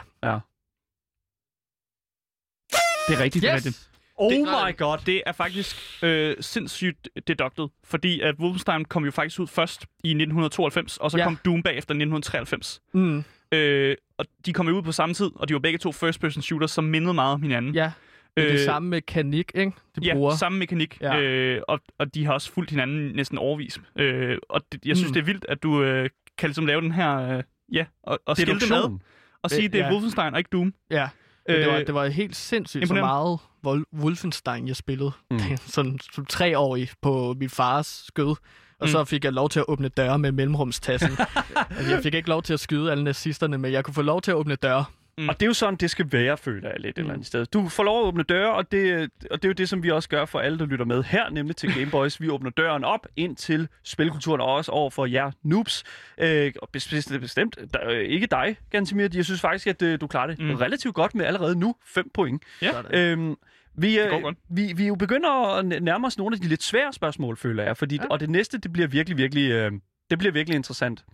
Det 3.09 3.17
er 3.17 3.21
rigtigt. 3.21 3.43
Det 3.43 3.51
er 3.51 3.57
Yes! 3.57 3.67
rigtigt. 3.67 3.91
Oh 4.17 4.33
Det- 4.33 4.41
my 4.41 4.77
god. 4.77 4.99
Det 5.07 5.23
er 5.27 5.33
faktisk 5.33 5.77
øh, 6.03 6.37
sindssygt 6.41 7.09
deducted, 7.29 7.69
fordi 7.85 8.21
at 8.21 8.35
Wolfenstein 8.39 8.85
kom 8.85 9.05
jo 9.05 9.11
faktisk 9.11 9.41
ud 9.41 9.47
først 9.47 9.83
i 10.05 10.09
1992, 10.15 10.97
og 10.97 11.11
så 11.11 11.19
Ja. 11.19 11.25
kom 11.25 11.39
Doom 11.45 11.63
bagefter 11.63 11.95
1993. 11.95 12.81
Mm, 12.95 13.25
Øh, 13.53 13.97
og 14.19 14.25
de 14.47 14.53
kom 14.53 14.69
ud 14.69 14.83
på 14.83 14.93
samme 14.93 15.15
tid, 15.15 15.31
og 15.35 15.49
de 15.49 15.55
var 15.55 15.61
begge 15.61 15.79
to 15.79 15.93
first-person 15.93 16.43
shooters, 16.43 16.71
som 16.71 16.85
mindede 16.85 17.15
meget 17.15 17.35
om 17.35 17.43
hinanden. 17.43 17.75
ja. 17.75 17.93
Det 18.37 18.45
er 18.49 18.53
det 18.53 18.61
samme 18.65 18.89
mekanik, 18.89 19.53
ikke? 19.55 19.73
De 19.97 20.01
Ja, 20.07 20.15
bruger. 20.15 20.37
samme 20.37 20.59
mekanik, 20.59 20.99
Ja. 21.01 21.21
øh, 21.21 21.63
og, 21.69 21.81
og 21.99 22.15
de 22.15 22.25
har 22.27 22.33
også 22.33 22.53
fulgt 22.53 22.71
hinanden 22.71 23.13
næsten 23.17 23.39
overvis. 23.39 23.81
Øh, 23.97 24.39
og 24.49 24.61
det, 24.73 24.81
jeg 24.87 24.97
synes, 24.97 25.11
Mm. 25.11 25.15
det 25.15 25.21
er 25.21 25.25
vildt, 25.25 25.47
at 25.49 25.63
du 25.63 25.83
øh, 25.83 26.11
kan 26.39 26.49
ligesom 26.49 26.67
lave 26.67 26.81
den 26.81 26.93
her, 26.93 27.17
øh, 27.37 27.43
ja, 27.73 27.85
og, 28.03 28.19
og 28.27 28.37
skille 28.37 28.61
det 28.61 28.71
med, 28.71 28.99
og 29.43 29.51
sige, 29.51 29.65
at 29.65 29.73
det 29.73 29.81
er 29.81 29.85
Ja. 29.87 29.93
Wolfenstein 29.93 30.33
og 30.33 30.39
ikke 30.41 30.49
Doom. 30.53 30.75
Ja. 30.91 31.09
Men 31.49 31.57
det, 31.57 31.67
var, 31.67 31.75
Øh, 31.79 31.87
det 31.87 31.95
var 31.95 32.07
helt 32.07 32.37
sindssygt 32.37 32.89
så 32.89 32.95
meget 32.95 33.39
Wol- 33.67 33.99
Wolfenstein, 34.01 34.69
jeg 34.69 34.77
spillede. 34.77 35.13
Mm. 35.31 35.39
Sådan 35.67 35.99
som 36.13 36.27
treårig 36.27 36.89
på 37.03 37.35
min 37.41 37.51
fars 37.51 38.03
skød. 38.07 38.35
Og 38.81 38.87
Mm. 38.87 38.93
så 38.93 39.05
fik 39.05 39.25
jeg 39.25 39.33
lov 39.33 39.49
til 39.49 39.59
at 39.61 39.65
åbne 39.69 39.89
døre 39.89 40.19
med 40.19 40.33
mellemrumstassen. 40.33 41.11
altså, 41.77 41.91
jeg 41.95 42.03
fik 42.03 42.15
ikke 42.15 42.29
lov 42.29 42.43
til 42.43 42.53
at 42.53 42.61
skyde 42.61 42.91
alle 42.91 43.05
nazisterne, 43.05 43.59
men 43.59 43.73
jeg 43.73 43.85
kunne 43.85 43.95
få 43.95 44.03
lov 44.03 44.23
til 44.23 44.31
at 44.31 44.35
åbne 44.35 44.55
døre. 44.55 44.85
Og 45.29 45.41
det 45.41 45.43
er 45.43 45.47
jo 45.47 45.53
sådan, 45.53 45.77
det 45.77 45.91
skal 45.91 46.07
være, 46.13 46.37
føler 46.37 46.69
jeg 46.69 46.81
lidt 46.81 46.99
et 46.99 47.01
eller 47.01 47.13
andet 47.13 47.27
sted. 47.27 47.47
Du 47.47 47.69
får 47.69 47.83
lov 47.83 48.01
at 48.03 48.07
åbne 48.07 48.23
døre, 48.23 48.53
og 48.55 48.73
det, 48.73 49.11
og 49.31 49.43
det 49.43 49.45
er 49.45 49.49
jo 49.49 49.53
det, 49.53 49.69
som 49.69 49.83
vi 49.83 49.91
også 49.91 50.09
gør 50.09 50.25
for 50.25 50.39
alle, 50.39 50.59
der 50.59 50.67
lytter 50.67 50.85
med 50.85 51.03
her, 51.05 51.31
nemlig 51.31 51.57
til 51.57 51.75
Gameboys. 51.75 52.21
Vi 52.21 52.29
åbner 52.31 52.51
døren 52.51 52.85
op 52.85 53.07
ind 53.17 53.37
til 53.37 53.69
spilkulturen, 53.85 54.41
og 54.41 54.55
også 54.55 54.73
over 54.73 54.91
for 54.91 55.07
jer 55.07 55.31
noobs. 55.43 55.85
Øh, 56.19 56.53
og 56.63 56.69
bestemt, 56.73 57.21
bestemt 57.21 57.59
der, 57.75 57.89
øh, 57.91 57.99
ikke 58.01 58.27
dig, 58.27 58.57
Gansimir. 58.71 59.09
Jeg 59.15 59.25
synes 59.25 59.41
faktisk, 59.41 59.67
at 59.67 59.83
øh, 59.83 60.01
du 60.01 60.07
klarer 60.07 60.27
det 60.27 60.39
Mm. 60.39 60.45
mm. 60.45 60.55
relativt 60.55 60.95
godt 60.95 61.15
med 61.15 61.25
allerede 61.27 61.59
nu 61.59 61.75
5 61.87 62.11
point. 62.15 62.43
Ja. 62.63 62.71
Øhm, 62.91 63.35
vi, 63.75 63.99
går 64.11 64.29
øh, 64.29 64.35
vi, 64.49 64.73
vi 64.77 64.83
er 64.83 64.89
jo 64.89 64.95
begynder 64.95 65.57
at 65.57 65.83
nærme 65.83 66.07
os 66.07 66.19
nogle 66.19 66.35
af 66.37 66.41
de 66.41 66.49
lidt 66.49 66.63
svære 66.63 66.93
spørgsmål, 66.93 67.37
føler 67.37 67.63
jeg. 67.65 67.77
Fordi, 67.77 67.95
Ja. 67.97 68.03
ja. 68.03 68.09
Og 68.09 68.21
det 68.21 68.31
næste, 68.31 68.59
det 68.59 68.73
bliver 68.73 68.89
virkelig, 68.89 69.17
virkelig, 69.17 69.51
øh, 69.51 69.73
det 70.11 70.19
bliver 70.19 70.33
virkelig 70.33 70.57
interessant. 70.57 71.05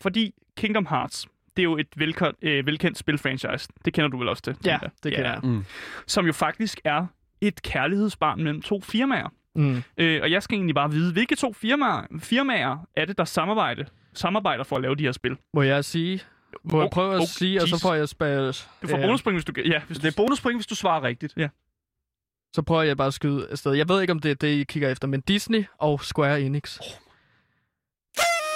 Fordi 0.00 0.34
Kingdom 0.56 0.86
Hearts, 0.90 1.26
det 1.56 1.62
er 1.62 1.64
jo 1.64 1.76
et 1.78 1.86
velkendt, 1.96 2.36
øh, 2.42 2.66
velkendt 2.66 2.98
spilfranchise. 2.98 3.68
Det 3.84 3.92
kender 3.92 4.08
du 4.08 4.18
vel 4.18 4.28
også 4.28 4.42
til? 4.42 4.56
Ja, 4.64 4.78
jeg. 4.82 4.90
det 5.04 5.12
kender 5.14 5.30
jeg. 5.30 5.40
Mm. 5.42 5.64
Som 6.06 6.26
jo 6.26 6.32
faktisk 6.32 6.80
er 6.84 7.06
et 7.40 7.62
kærlighedsbarn 7.62 8.42
mellem 8.42 8.62
to 8.62 8.80
firmaer. 8.80 9.32
Mm. 9.54 9.82
Øh, 9.98 10.20
og 10.22 10.30
jeg 10.30 10.42
skal 10.42 10.54
egentlig 10.56 10.74
bare 10.74 10.90
vide, 10.90 11.12
hvilke 11.12 11.36
to 11.36 11.52
firmaer, 11.52 12.06
firmaer 12.20 12.86
er 12.96 13.04
det, 13.04 13.18
der 13.18 13.24
samarbejder, 13.24 13.84
samarbejder 14.12 14.64
for 14.64 14.76
at 14.76 14.82
lave 14.82 14.94
de 14.96 15.02
her 15.04 15.12
spil? 15.12 15.36
Må 15.54 15.62
jeg 15.62 15.84
sige? 15.84 16.20
Må 16.64 16.78
jeg 16.78 16.84
Oh, 16.84 16.90
prøve 16.90 17.14
at 17.14 17.20
oh, 17.20 17.26
sige, 17.26 17.62
og 17.62 17.68
så 17.68 17.80
får 17.82 17.94
jeg 17.94 18.08
spille... 18.08 18.46
Du 18.82 18.88
får 18.88 18.96
bonuspoint, 18.96 19.36
hvis 19.36 19.44
du... 19.44 19.52
Ja, 19.64 19.80
hvis 19.86 19.98
det 19.98 20.08
er 20.08 20.16
bonuspoint, 20.16 20.56
hvis 20.58 20.66
du 20.66 20.74
svarer 20.74 21.02
rigtigt. 21.02 21.34
Så 22.54 22.62
prøver 22.62 22.82
jeg 22.82 22.96
bare 22.96 23.06
at 23.06 23.14
skyde 23.14 23.48
afsted. 23.50 23.72
Jeg 23.72 23.88
ved 23.88 24.00
ikke, 24.00 24.10
om 24.12 24.18
det 24.20 24.30
er 24.30 24.34
det, 24.34 24.48
I 24.48 24.64
kigger 24.64 24.88
efter, 24.90 25.08
men 25.08 25.20
Disney 25.20 25.64
og 25.78 26.00
Square 26.04 26.40
Enix. 26.40 26.78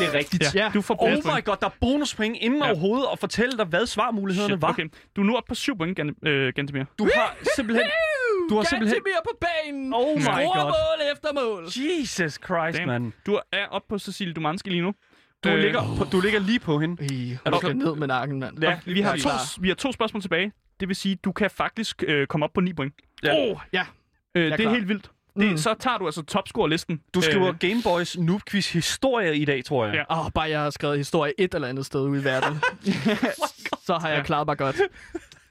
Det 0.00 0.08
er 0.08 0.14
rigtigt. 0.14 0.54
Ja, 0.54 0.70
du 0.74 0.82
får 0.82 1.02
Oh 1.02 1.10
my 1.12 1.44
god, 1.44 1.56
der 1.60 1.66
er 1.66 1.70
bonuspoint 1.80 2.36
inden 2.40 2.62
Ja. 2.62 2.68
overhovedet 2.70 3.06
og 3.06 3.18
fortælle 3.18 3.56
dig, 3.58 3.66
hvad 3.66 3.86
svarmulighederne 3.86 4.54
Shit, 4.54 4.62
var. 4.62 4.68
okay. 4.68 4.88
Du 5.16 5.20
er 5.20 5.24
nu 5.24 5.36
oppe 5.36 5.48
på 5.48 5.54
7 5.54 5.78
point, 5.78 6.00
Gan- 6.00 6.28
øh, 6.28 6.52
Gantemir. 6.56 6.84
Du 6.98 7.08
har 7.14 7.36
simpelthen... 7.56 7.86
Du 8.50 8.56
har 8.56 8.62
simpelthen... 8.64 8.94
Gantemir 8.96 9.20
på 9.24 9.38
banen! 9.40 9.94
Oh 9.94 10.16
my 10.18 10.24
god. 10.24 10.64
mål 10.64 11.00
efter 11.14 11.28
mål! 11.34 11.64
Jesus 11.64 12.32
Christ, 12.32 12.78
Damn. 12.78 12.86
man. 12.86 13.12
Du 13.26 13.40
er 13.52 13.66
oppe 13.70 13.86
på 13.88 13.98
Cecilie 13.98 14.34
Dumanski 14.34 14.70
lige 14.70 14.82
nu. 14.82 14.92
Du, 15.44 15.48
Øh, 15.48 15.58
ligger, 15.58 15.82
på, 15.98 16.04
du 16.04 16.20
ligger 16.20 16.40
lige 16.40 16.58
på 16.60 16.78
hende. 16.78 17.02
Ej, 17.02 17.36
Er 17.46 17.50
du 17.50 17.58
klar? 17.58 17.72
ned 17.72 17.94
med 17.96 18.06
nakken, 18.06 18.40
mand. 18.40 18.62
Ja, 18.62 18.78
vi 18.84 19.00
har, 19.00 19.16
to, 19.16 19.28
vi 19.60 19.68
har 19.68 19.74
to 19.74 19.92
spørgsmål 19.92 20.20
tilbage. 20.22 20.52
Det 20.82 20.88
vil 20.88 20.96
sige, 20.96 21.16
du 21.16 21.32
kan 21.32 21.50
faktisk 21.50 22.02
øh, 22.06 22.26
komme 22.26 22.44
op 22.46 22.52
på 22.52 22.60
9 22.60 22.72
point. 22.72 22.94
Ja. 23.22 23.50
Oh, 23.50 23.56
ja. 23.72 23.84
Øh, 24.34 24.44
det 24.44 24.52
er 24.52 24.56
klar. 24.56 24.72
helt 24.72 24.88
vildt. 24.88 25.02
Det, 25.04 25.50
Mm. 25.50 25.56
Så 25.56 25.74
tager 25.80 25.98
du 25.98 26.06
altså 26.06 26.22
topscore-listen. 26.22 27.00
Du 27.14 27.20
skriver 27.20 27.48
Øh, 27.48 27.54
øh. 27.54 27.58
Gameboys 27.58 28.18
Noob 28.18 28.40
Quiz 28.50 28.72
historie 28.72 29.36
i 29.36 29.44
dag, 29.44 29.64
tror 29.64 29.86
jeg. 29.86 29.94
Ja. 29.94 30.20
Oh, 30.24 30.30
bare 30.30 30.50
jeg 30.50 30.60
har 30.60 30.70
skrevet 30.70 30.96
historie 30.98 31.32
et 31.38 31.54
eller 31.54 31.68
andet 31.68 31.86
sted 31.86 32.00
ude 32.00 32.20
i 32.20 32.24
verden. 32.24 32.58
så 33.86 33.94
har 34.00 34.08
jeg 34.08 34.16
Ja. 34.18 34.22
klaret 34.22 34.46
mig 34.46 34.58
godt. 34.58 34.80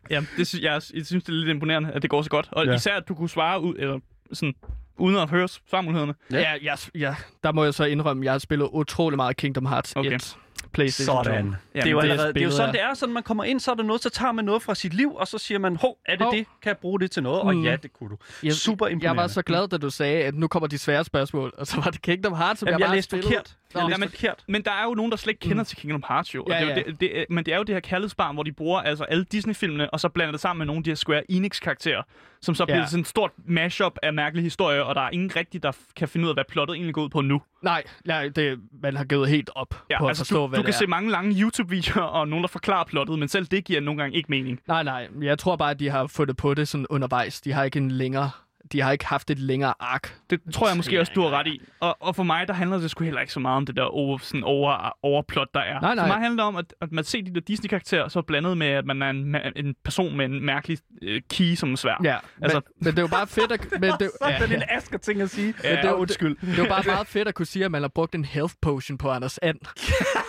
Ja, 0.09 0.21
det 0.37 0.47
synes, 0.47 0.63
jeg, 0.63 0.81
jeg 0.93 1.05
synes, 1.05 1.23
det 1.23 1.29
er 1.29 1.33
lidt 1.37 1.49
imponerende, 1.49 1.91
at 1.91 2.01
det 2.01 2.09
går 2.09 2.21
så 2.21 2.29
godt. 2.29 2.47
Og 2.51 2.65
Ja. 2.65 2.73
især, 2.75 2.95
at 2.97 3.07
du 3.07 3.15
kunne 3.15 3.29
svare 3.29 3.61
ud, 3.61 3.75
eller 3.79 3.99
sådan, 4.33 4.53
uden 4.97 5.17
at 5.17 5.29
høre 5.29 5.47
svarmulighederne. 5.47 6.13
Ja. 6.31 6.39
Ja, 6.39 6.53
ja, 6.63 6.75
ja, 6.95 7.15
der 7.43 7.51
må 7.51 7.63
jeg 7.63 7.73
så 7.73 7.83
indrømme, 7.83 8.21
at 8.21 8.25
jeg 8.25 8.33
har 8.33 8.39
spillet 8.39 8.69
utrolig 8.71 9.17
meget 9.17 9.37
Kingdom 9.37 9.65
Hearts 9.65 9.95
Okay. 9.95 10.11
1. 10.15 10.37
PlayStation 10.73 11.23
Sådan. 11.25 11.45
2. 11.45 11.55
det, 11.73 11.85
er 11.85 11.89
jo 11.89 11.95
men 11.97 12.05
det 12.05 12.11
allerede, 12.11 12.33
det 12.33 12.41
er 12.41 12.45
jo 12.45 12.49
spillet 12.49 12.53
sådan, 12.53 12.73
det 12.73 12.81
er. 12.81 12.93
Sådan, 12.93 13.13
man 13.13 13.23
kommer 13.23 13.43
ind, 13.43 13.59
så 13.59 13.71
er 13.71 13.75
der 13.75 13.83
noget, 13.83 14.03
så 14.03 14.09
tager 14.09 14.31
man 14.31 14.45
noget 14.45 14.61
fra 14.61 14.75
sit 14.75 14.93
liv, 14.93 15.13
og 15.15 15.27
så 15.27 15.37
siger 15.37 15.59
man, 15.59 15.75
hov, 15.75 15.97
er 16.05 16.15
det 16.15 16.21
Hov. 16.25 16.33
det? 16.33 16.45
Kan 16.61 16.69
jeg 16.69 16.77
bruge 16.77 16.99
det 16.99 17.11
til 17.11 17.23
noget? 17.23 17.41
Og 17.41 17.55
Mm. 17.55 17.63
ja, 17.63 17.75
det 17.75 17.93
kunne 17.93 18.09
du. 18.09 18.17
Jeg, 18.43 18.53
Super 18.53 18.85
jeg 18.85 18.91
imponerende. 18.91 19.21
var 19.21 19.27
så 19.27 19.41
glad, 19.41 19.67
da 19.67 19.77
du 19.77 19.89
sagde, 19.89 20.23
at 20.23 20.35
nu 20.35 20.47
kommer 20.47 20.67
de 20.67 20.77
svære 20.77 21.03
spørgsmål. 21.03 21.53
Og 21.57 21.67
så 21.67 21.75
var 21.81 21.91
det 21.91 22.01
Kingdom 22.01 22.33
Hearts, 22.33 22.59
som 22.59 22.67
Jamen, 22.67 22.79
jeg 22.79 22.79
jeg 22.79 22.87
bare 22.87 22.95
læste 22.97 23.09
spillede. 23.09 23.27
forkert. 23.27 23.55
Nå. 23.75 23.89
forkert. 24.05 24.43
Men 24.47 24.61
der 24.63 24.71
er 24.71 24.83
jo 24.83 24.93
nogen, 24.93 25.11
der 25.11 25.17
slet 25.17 25.31
ikke 25.31 25.39
kender 25.39 25.57
mm. 25.63 25.65
til 25.65 25.77
Kingdom 25.77 26.03
Hearts, 26.07 26.35
jo. 26.35 26.43
Og 26.43 26.49
Ja, 26.49 26.55
det 26.55 26.63
er 26.63 26.67
jo 26.69 26.75
ja. 26.77 26.83
det, 26.91 26.99
det, 27.01 27.19
er- 27.19 27.25
men 27.29 27.45
det 27.45 27.53
er 27.53 27.57
jo 27.57 27.63
det 27.63 27.75
her 27.75 27.79
kærlighedsbarn, 27.79 28.35
hvor 28.35 28.43
de 28.43 28.51
bruger 28.51 28.81
altså 28.81 29.03
alle 29.03 29.23
Disney-filmene, 29.23 29.89
og 29.89 29.99
så 29.99 30.09
blander 30.09 30.31
det 30.31 30.41
sammen 30.41 30.57
med 30.59 30.65
nogle 30.65 30.79
af 30.79 30.83
de 30.83 30.89
her 30.89 30.95
Square 30.95 31.23
Enix-karakterer, 31.31 32.01
som 32.41 32.55
så 32.55 32.65
bliver 32.65 32.77
Ja. 32.77 32.85
sådan 32.85 32.99
en 33.01 33.05
stort 33.05 33.31
mashup 33.45 33.97
af 34.03 34.13
mærkelige 34.13 34.43
historier, 34.43 34.81
og 34.81 34.95
der 34.95 35.01
er 35.01 35.09
ingen 35.09 35.35
rigtig, 35.35 35.63
der 35.63 35.71
kan 35.95 36.07
finde 36.07 36.23
ud 36.25 36.29
af, 36.29 36.35
hvad 36.35 36.43
plottet 36.49 36.75
egentlig 36.75 36.93
går 36.95 37.03
ud 37.03 37.09
på 37.09 37.21
nu. 37.21 37.41
Nej, 37.61 37.83
nej 38.05 38.27
det, 38.29 38.59
man 38.81 38.97
har 38.97 39.03
givet 39.03 39.29
helt 39.29 39.49
op 39.55 39.75
Ja, 39.89 39.99
på 39.99 40.05
at 40.05 40.09
altså, 40.09 40.21
forstå, 40.23 40.41
du, 40.41 40.47
hvad 40.47 40.57
du 40.57 40.61
det 40.61 40.65
kan 40.65 40.73
er. 40.73 40.77
se 40.77 40.87
mange 40.87 41.11
lange 41.11 41.41
YouTube-videoer, 41.41 42.05
og 42.05 42.27
nogen, 42.27 42.43
der 42.43 42.47
forklarer 42.49 42.83
plottet, 42.85 43.19
men 43.19 43.27
selv 43.27 43.45
det 43.45 43.63
giver 43.65 43.81
nogle 43.81 44.01
gange 44.01 44.17
ikke 44.17 44.27
mening. 44.29 44.59
Nej, 44.67 44.83
nej. 44.83 45.07
Jeg 45.21 45.39
tror 45.39 45.55
bare, 45.55 45.71
at 45.71 45.79
de 45.79 45.89
har 45.89 46.07
fundet 46.07 46.37
på 46.37 46.53
det 46.53 46.67
sådan 46.67 46.87
undervejs. 46.89 47.41
De 47.41 47.51
har 47.53 47.63
ikke 47.63 47.77
en 47.79 47.91
længere... 47.91 48.29
De 48.71 48.81
har 48.81 48.91
ikke 48.91 49.05
haft 49.05 49.29
et 49.29 49.39
længere 49.39 49.73
ark. 49.79 50.15
Det 50.29 50.39
tror 50.53 50.67
jeg 50.67 50.77
måske 50.77 50.99
også, 50.99 51.11
du 51.15 51.21
har 51.21 51.29
ret 51.29 51.47
i. 51.47 51.61
Og, 51.79 51.97
og 51.99 52.15
for 52.15 52.23
mig, 52.23 52.47
der 52.47 52.53
handler 52.53 52.77
det 52.77 52.91
sgu 52.91 53.03
heller 53.03 53.21
ikke 53.21 53.33
så 53.33 53.39
meget 53.39 53.57
om 53.57 53.65
det 53.65 53.75
der 53.75 53.83
over, 53.83 54.17
sådan 54.17 54.43
over, 54.43 54.97
overplot, 55.03 55.47
der 55.53 55.59
er. 55.59 55.79
Nej, 55.81 55.95
nej. 55.95 56.03
For 56.03 56.13
mig 56.13 56.23
handler 56.23 56.43
det 56.43 56.47
om, 56.47 56.55
at, 56.55 56.73
at 56.81 56.91
man 56.91 57.03
ser 57.03 57.21
de 57.21 57.33
der 57.33 57.39
Disney-karakterer, 57.41 58.07
så 58.07 58.21
blandet 58.21 58.57
med, 58.57 58.67
at 58.67 58.85
man 58.85 59.01
er 59.01 59.09
en, 59.09 59.35
en 59.55 59.75
person 59.83 60.17
med 60.17 60.25
en 60.25 60.45
mærkelig 60.45 60.77
øh, 61.01 61.21
key 61.29 61.55
som 61.55 61.75
svær. 61.75 62.01
Ja, 62.03 62.17
Altså- 62.41 62.61
men, 62.65 62.85
men 62.85 62.91
det 62.91 62.97
er 62.99 63.03
jo 63.03 63.07
bare 63.07 63.27
fedt 63.27 63.51
at... 63.51 63.67
Men 63.81 63.91
det, 63.99 64.11
ja, 64.27 64.39
Sådan 64.39 64.55
en 64.55 64.63
asker 64.69 64.97
ting 64.97 65.21
at 65.21 65.29
sige. 65.29 65.53
Ja, 65.63 65.69
Ja, 65.69 65.75
det 65.81 65.85
er 65.85 65.93
undskyld. 65.93 66.35
det 66.41 66.59
er 66.59 66.63
jo 66.63 66.69
bare 66.69 66.83
meget 66.85 67.07
fedt 67.07 67.27
at 67.27 67.35
kunne 67.35 67.45
sige, 67.45 67.65
at 67.65 67.71
man 67.71 67.81
har 67.81 67.87
brugt 67.89 68.15
en 68.15 68.25
health 68.25 68.53
potion 68.61 68.97
på 68.97 69.09
Anders 69.09 69.37
And. 69.37 69.57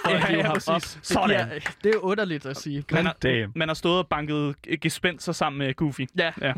Ja, 0.08 0.32
ja, 0.32 0.50
op. 0.50 0.56
Det, 0.56 1.76
det 1.84 1.88
er 1.88 1.92
jo 1.94 2.00
underligt 2.00 2.46
at 2.46 2.56
sige. 2.56 2.84
Man 2.92 3.04
Men, 3.04 3.06
har, 3.06 3.58
man 3.58 3.68
har 3.68 3.74
stået 3.74 3.98
og 3.98 4.08
banket 4.08 4.54
g- 4.68 4.76
gespenster 4.76 5.32
sammen 5.32 5.58
med 5.58 5.74
Goofy. 5.74 6.00
ja, 6.18 6.30
Ja. 6.42 6.52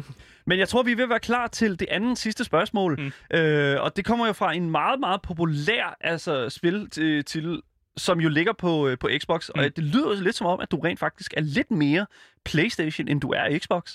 Men 0.47 0.59
jeg 0.59 0.69
tror, 0.69 0.83
vi 0.83 0.93
er 0.93 0.97
ved 0.97 1.05
at 1.05 1.11
være 1.11 1.21
klar 1.21 1.47
til 1.47 1.64
det 1.71 1.89
andet 1.91 2.19
sidste 2.19 2.45
spørgsmål. 2.45 3.01
Mm. 3.31 3.37
Øh, 3.39 3.81
og 3.83 3.97
det 3.97 4.05
kommer 4.05 4.27
jo 4.27 4.33
fra 4.33 4.53
en 4.55 4.71
meget, 4.71 5.01
meget 5.01 5.23
populær 5.23 5.97
altså, 6.01 6.49
spil 6.51 6.91
til, 6.91 7.25
til 7.25 7.63
som 7.97 8.21
jo 8.21 8.29
ligger 8.29 8.53
på, 8.53 8.89
øh, 8.89 8.99
på 8.99 9.09
Xbox. 9.19 9.49
Mm. 9.55 9.59
Og 9.61 9.77
det 9.77 9.85
lyder 9.85 10.15
lidt 10.15 10.37
som 10.37 10.47
om, 10.47 10.61
at 10.61 10.71
du 10.71 10.77
rent 10.77 10.99
faktisk 11.01 11.35
er 11.37 11.41
lidt 11.41 11.71
mere 11.71 12.07
PlayStation, 12.45 13.09
end 13.09 13.21
du 13.21 13.29
er 13.31 13.59
Xbox. 13.59 13.93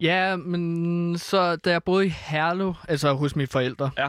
ja, 0.00 0.36
men 0.36 1.18
så 1.18 1.56
da 1.56 1.70
jeg 1.70 1.82
boede 1.82 2.06
i 2.06 2.08
Herlev, 2.08 2.74
altså 2.88 3.12
hos 3.12 3.36
mine 3.36 3.46
forældre, 3.46 3.90
Ja. 3.98 4.08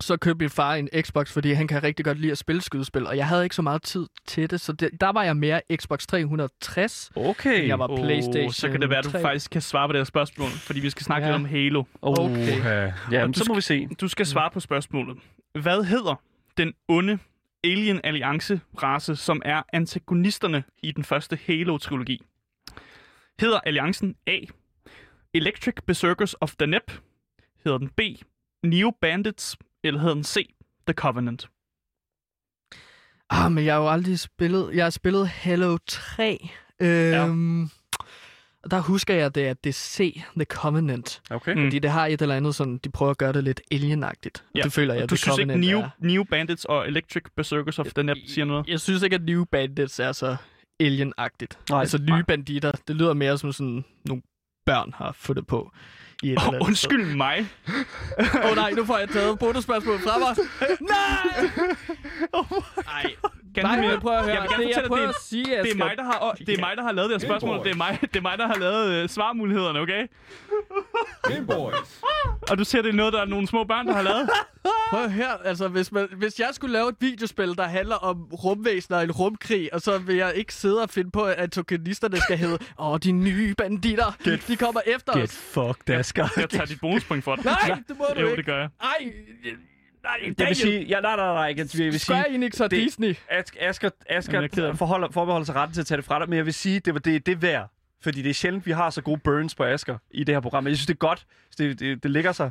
Så 0.00 0.16
købte 0.16 0.42
min 0.42 0.50
far 0.50 0.74
en 0.74 0.88
Xbox, 1.02 1.32
fordi 1.32 1.52
han 1.52 1.68
kan 1.68 1.82
rigtig 1.82 2.04
godt 2.04 2.18
lide 2.18 2.32
at 2.32 2.38
spille 2.38 2.62
skydespil, 2.62 3.06
og 3.06 3.16
jeg 3.16 3.28
havde 3.28 3.44
ikke 3.44 3.54
så 3.54 3.62
meget 3.62 3.82
tid 3.82 4.06
til 4.26 4.50
det, 4.50 4.60
så 4.60 4.72
det, 4.72 4.90
der 5.00 5.12
var 5.12 5.22
jeg 5.22 5.36
mere 5.36 5.60
Xbox 5.76 6.06
360. 6.06 7.10
Okay. 7.16 7.68
Jeg 7.68 7.78
var 7.78 7.86
PlayStation 7.86 8.52
så 8.52 8.68
kan 8.70 8.80
det 8.80 8.90
være, 8.90 8.98
at 8.98 9.04
du 9.04 9.10
3. 9.10 9.20
faktisk 9.20 9.50
kan 9.50 9.60
svare 9.60 9.88
på 9.88 9.92
det 9.92 9.98
her 9.98 10.04
spørgsmål, 10.04 10.48
fordi 10.50 10.80
vi 10.80 10.90
skal 10.90 11.04
snakke 11.04 11.26
Ja. 11.26 11.32
lidt 11.32 11.44
om 11.44 11.50
Halo. 11.50 11.84
Okay. 12.02 12.64
Ja, 12.64 12.92
Jamen, 13.10 13.32
du 13.32 13.38
så 13.38 13.44
må 13.48 13.60
skal- 13.60 13.76
vi 13.76 13.88
se. 13.88 13.94
Du 14.00 14.08
skal 14.08 14.26
svare 14.26 14.50
på 14.50 14.60
spørgsmålet. 14.60 15.18
Hvad 15.62 15.84
hedder 15.84 16.14
den 16.56 16.72
onde 16.88 17.18
Alien 17.64 18.00
Alliance 18.04 18.60
race, 18.82 19.16
som 19.16 19.42
er 19.44 19.62
antagonisterne 19.72 20.64
i 20.82 20.92
den 20.92 21.04
første 21.04 21.38
Halo-trilogi? 21.46 22.22
Hedder 23.40 23.60
alliancen 23.60 24.14
A. 24.26 24.38
Electric 25.34 25.74
Berserkers 25.86 26.34
of 26.40 26.54
the 26.58 26.66
Nep? 26.66 26.92
Hedder 27.64 27.78
den 27.78 27.88
B. 27.88 28.00
Neo 28.62 28.92
Bandits? 29.00 29.56
Eller 29.86 30.00
hedder 30.00 30.14
den 30.14 30.24
C. 30.24 30.54
The 30.86 30.94
Covenant? 30.94 31.48
Ah, 33.30 33.52
men 33.52 33.64
jeg 33.64 33.74
har 33.74 33.80
jo 33.80 33.88
aldrig 33.90 34.18
spillet... 34.18 34.70
Jeg 34.74 34.84
har 34.84 34.90
spillet 34.90 35.28
Halo 35.28 35.78
3. 35.86 36.48
Øhm, 36.82 37.62
og 38.62 38.70
Der 38.70 38.80
husker 38.80 39.14
jeg 39.14 39.34
det, 39.34 39.40
at 39.40 39.64
det 39.64 39.70
er 39.70 39.74
C, 39.74 40.22
The 40.36 40.44
Covenant. 40.44 41.22
Okay. 41.30 41.54
Mm. 41.54 41.64
Fordi 41.64 41.78
det 41.78 41.90
har 41.90 42.06
et 42.06 42.22
eller 42.22 42.34
andet 42.36 42.54
sådan, 42.54 42.78
de 42.78 42.90
prøver 42.90 43.10
at 43.10 43.18
gøre 43.18 43.32
det 43.32 43.44
lidt 43.44 43.60
alienagtigt. 43.70 44.44
Ja, 44.54 44.60
Det 44.62 44.72
føler 44.72 44.94
jeg, 44.94 45.02
Og 45.02 45.10
du 45.10 45.14
The 45.14 45.16
synes 45.22 45.38
ikke, 45.38 45.52
Covenant 45.52 45.70
Neo, 45.70 45.80
er. 45.80 45.90
Neo 45.98 46.24
Bandits 46.24 46.64
og 46.64 46.88
Electric 46.88 47.22
Berserkers 47.36 47.78
of 47.78 47.86
the 47.86 48.02
Nep 48.02 48.16
siger 48.26 48.44
noget? 48.44 48.68
Jeg 48.68 48.80
synes 48.80 49.02
ikke, 49.02 49.14
at 49.16 49.22
New 49.22 49.44
Bandits 49.44 49.98
er 50.00 50.12
så 50.12 50.36
alienagtigt. 50.80 51.58
Nej, 51.70 51.80
altså 51.80 51.98
nye 51.98 52.06
nej. 52.06 52.22
banditter, 52.22 52.72
det 52.88 52.96
lyder 52.96 53.14
mere 53.14 53.38
som 53.38 53.52
sådan 53.52 53.84
nogle 54.04 54.22
børn 54.66 54.92
har 54.94 55.12
fundet 55.12 55.46
på. 55.46 55.72
I 56.22 56.26
et 56.26 56.30
eller 56.32 56.40
Oh, 56.42 56.46
andet 56.54 56.66
undskyld 56.66 57.14
mig. 57.16 57.46
Åh 58.18 58.50
oh, 58.50 58.56
nej, 58.56 58.70
nu 58.70 58.84
får 58.84 58.98
jeg 58.98 59.08
taget 59.08 59.38
bonusspørgsmålet 59.38 60.00
fra 60.02 60.18
mig. 60.18 60.36
Nej! 60.80 61.50
Nej, 63.02 63.14
Gantemir, 63.60 63.90
men 63.90 64.00
prøv 64.00 64.12
at 64.16 64.24
høre. 64.24 64.34
Jeg 64.34 64.42
vil 64.42 64.50
gerne 64.50 64.62
det, 64.62 64.68
jeg 64.68 64.74
fortælle 64.74 64.88
prøver 64.88 65.02
dig, 65.02 65.08
at 65.08 65.22
sige, 65.22 65.44
det, 65.44 65.64
det, 65.64 65.72
er 65.72 65.76
mig, 65.76 65.92
der 65.96 66.04
har, 66.04 66.34
det 66.46 66.48
er 66.48 66.60
mig, 66.60 66.76
der 66.76 66.82
har 66.82 66.92
lavet 66.92 67.10
det 67.10 67.20
her 67.22 67.28
spørgsmål. 67.28 67.64
Det 67.64 67.70
er 67.70 67.76
mig, 67.76 67.98
det 68.00 68.16
er 68.16 68.20
mig 68.20 68.38
der 68.38 68.46
har 68.46 68.54
lavet 68.54 68.92
øh, 69.02 69.08
svarmulighederne, 69.08 69.80
okay? 69.80 70.06
Game 71.22 71.46
Boys. 71.46 72.00
Og 72.50 72.58
du 72.58 72.64
siger, 72.64 72.82
det 72.82 72.88
er 72.88 72.92
noget, 72.92 73.12
der 73.12 73.20
er 73.20 73.24
nogle 73.24 73.46
små 73.48 73.64
børn, 73.64 73.86
der 73.86 73.92
har 73.94 74.02
lavet? 74.02 74.30
Prøv 74.90 75.04
at 75.04 75.12
høre, 75.12 75.46
altså 75.46 75.68
hvis, 75.68 75.92
man, 75.92 76.08
hvis 76.16 76.40
jeg 76.40 76.48
skulle 76.52 76.72
lave 76.72 76.88
et 76.88 76.94
videospil, 77.00 77.56
der 77.56 77.64
handler 77.64 77.96
om 77.96 78.16
rumvæsener 78.32 78.98
og 78.98 79.04
en 79.04 79.12
rumkrig, 79.12 79.74
og 79.74 79.80
så 79.80 79.98
vil 79.98 80.16
jeg 80.16 80.32
ikke 80.34 80.54
sidde 80.54 80.82
og 80.82 80.90
finde 80.90 81.10
på, 81.10 81.24
at 81.24 81.52
tokenisterne 81.52 82.16
skal 82.20 82.38
hedde, 82.38 82.58
åh, 82.78 82.98
de 83.04 83.12
nye 83.12 83.54
banditter, 83.58 84.16
Get- 84.28 84.48
de 84.48 84.56
kommer 84.56 84.80
efter 84.86 85.12
Get 85.12 85.22
os. 85.24 85.36
fucked, 85.36 85.90
Asger. 85.94 86.28
Jeg 86.40 86.50
tager 86.50 86.64
dit 86.66 86.80
bonuspoint 86.80 87.24
for 87.24 87.36
dig. 87.36 87.44
Nej, 87.44 87.78
det 87.88 87.98
må 87.98 88.04
du 88.14 88.20
Jo, 88.20 88.26
ikke. 88.26 88.36
det 88.36 88.46
gør 88.46 88.58
jeg. 88.58 88.68
Ej, 88.82 89.12
nej, 90.20 90.34
Jeg 90.38 90.46
vil 90.48 90.56
sige, 90.56 90.84
ja, 90.84 91.00
nej, 91.00 91.16
nej, 91.16 91.26
nej, 91.34 91.42
jeg 91.42 91.56
vil, 91.56 91.56
jeg 91.58 91.68
vil 91.84 91.92
sige, 91.92 91.98
Square 91.98 92.30
Enix 92.30 92.60
og 92.60 92.70
det- 92.70 92.78
Disney. 92.82 93.14
Asger, 93.30 93.58
Asger, 93.60 93.90
jeg 94.08 94.14
er 94.14 94.18
Asger 94.18 94.40
det. 94.46 94.78
forholder, 94.78 95.08
forbeholder 95.10 95.44
sig 95.44 95.54
retten 95.54 95.74
til 95.74 95.80
at 95.80 95.86
tage 95.86 95.96
det 95.96 96.04
fra 96.04 96.18
dig, 96.18 96.28
men 96.28 96.36
jeg 96.36 96.46
vil 96.46 96.54
sige, 96.54 96.80
det 96.80 96.94
var 96.94 97.00
det, 97.00 97.26
det 97.26 97.32
er 97.32 97.36
værd. 97.36 97.70
Fordi 98.02 98.22
det 98.22 98.30
er 98.30 98.34
sjældent, 98.34 98.66
vi 98.66 98.70
har 98.72 98.90
så 98.90 99.02
gode 99.02 99.20
burns 99.24 99.54
på 99.54 99.64
Asger 99.64 99.98
i 100.10 100.24
det 100.24 100.34
her 100.34 100.40
program. 100.40 100.64
Men 100.64 100.68
jeg 100.68 100.76
synes, 100.76 100.86
det 100.86 100.94
er 100.94 100.98
godt. 100.98 101.26
Det, 101.58 101.80
det, 101.80 102.02
det 102.02 102.10
ligger 102.10 102.32
sig. 102.32 102.50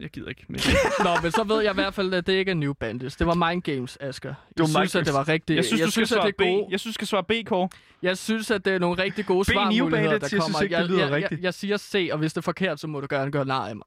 Jeg 0.00 0.10
gider 0.10 0.28
ikke. 0.28 0.44
Men... 0.48 0.60
Nå, 1.04 1.10
men 1.22 1.32
så 1.32 1.44
ved 1.44 1.62
jeg 1.62 1.70
i 1.70 1.74
hvert 1.74 1.94
fald, 1.94 2.14
at 2.14 2.26
det 2.26 2.32
ikke 2.32 2.50
er 2.50 2.54
New 2.54 2.72
Bandits. 2.72 3.16
Det 3.16 3.26
var 3.26 3.48
Mind 3.48 3.62
Games, 3.62 3.98
Asger. 4.00 4.28
Jeg 4.28 4.34
var 4.58 4.66
synes, 4.66 4.94
Mind 4.94 5.00
at 5.00 5.06
det 5.06 5.14
var 5.14 5.28
rigtig... 5.28 5.56
Jeg 5.56 5.64
synes, 5.64 5.82
du 5.82 5.90
skal 5.90 6.02
at 6.02 6.08
svare 6.08 6.26
det 6.26 6.36
B. 6.36 6.40
er 6.40 6.44
gode, 6.44 6.66
Jeg 6.70 6.80
synes, 6.80 6.94
du 6.94 6.98
skal 6.98 7.06
svare 7.06 7.24
B, 7.24 7.32
Kåre. 7.46 7.68
Jeg 8.02 8.18
synes, 8.18 8.50
at 8.50 8.64
det 8.64 8.72
er 8.74 8.78
nogle 8.78 9.02
rigtig 9.02 9.26
gode 9.26 9.44
B 9.44 9.48
New 9.48 9.52
svarmuligheder, 9.54 9.90
Bandits, 9.90 10.30
der 10.30 10.36
jeg 10.36 10.42
kommer. 10.42 10.58
synes 10.58 10.62
ikke, 10.62 10.76
det 10.76 10.86
lyder 10.90 10.98
jeg, 10.98 11.08
jeg, 11.08 11.16
rigtigt. 11.16 11.38
jeg, 11.40 11.44
jeg 11.44 11.54
siger 11.54 11.76
C, 11.76 12.08
og 12.12 12.18
hvis 12.18 12.32
det 12.32 12.38
er 12.38 12.42
forkert, 12.42 12.80
så 12.80 12.86
må 12.86 13.00
du 13.00 13.06
gerne 13.10 13.30
gøre 13.30 13.44
nar 13.44 13.68
af 13.68 13.76
mig. 13.76 13.86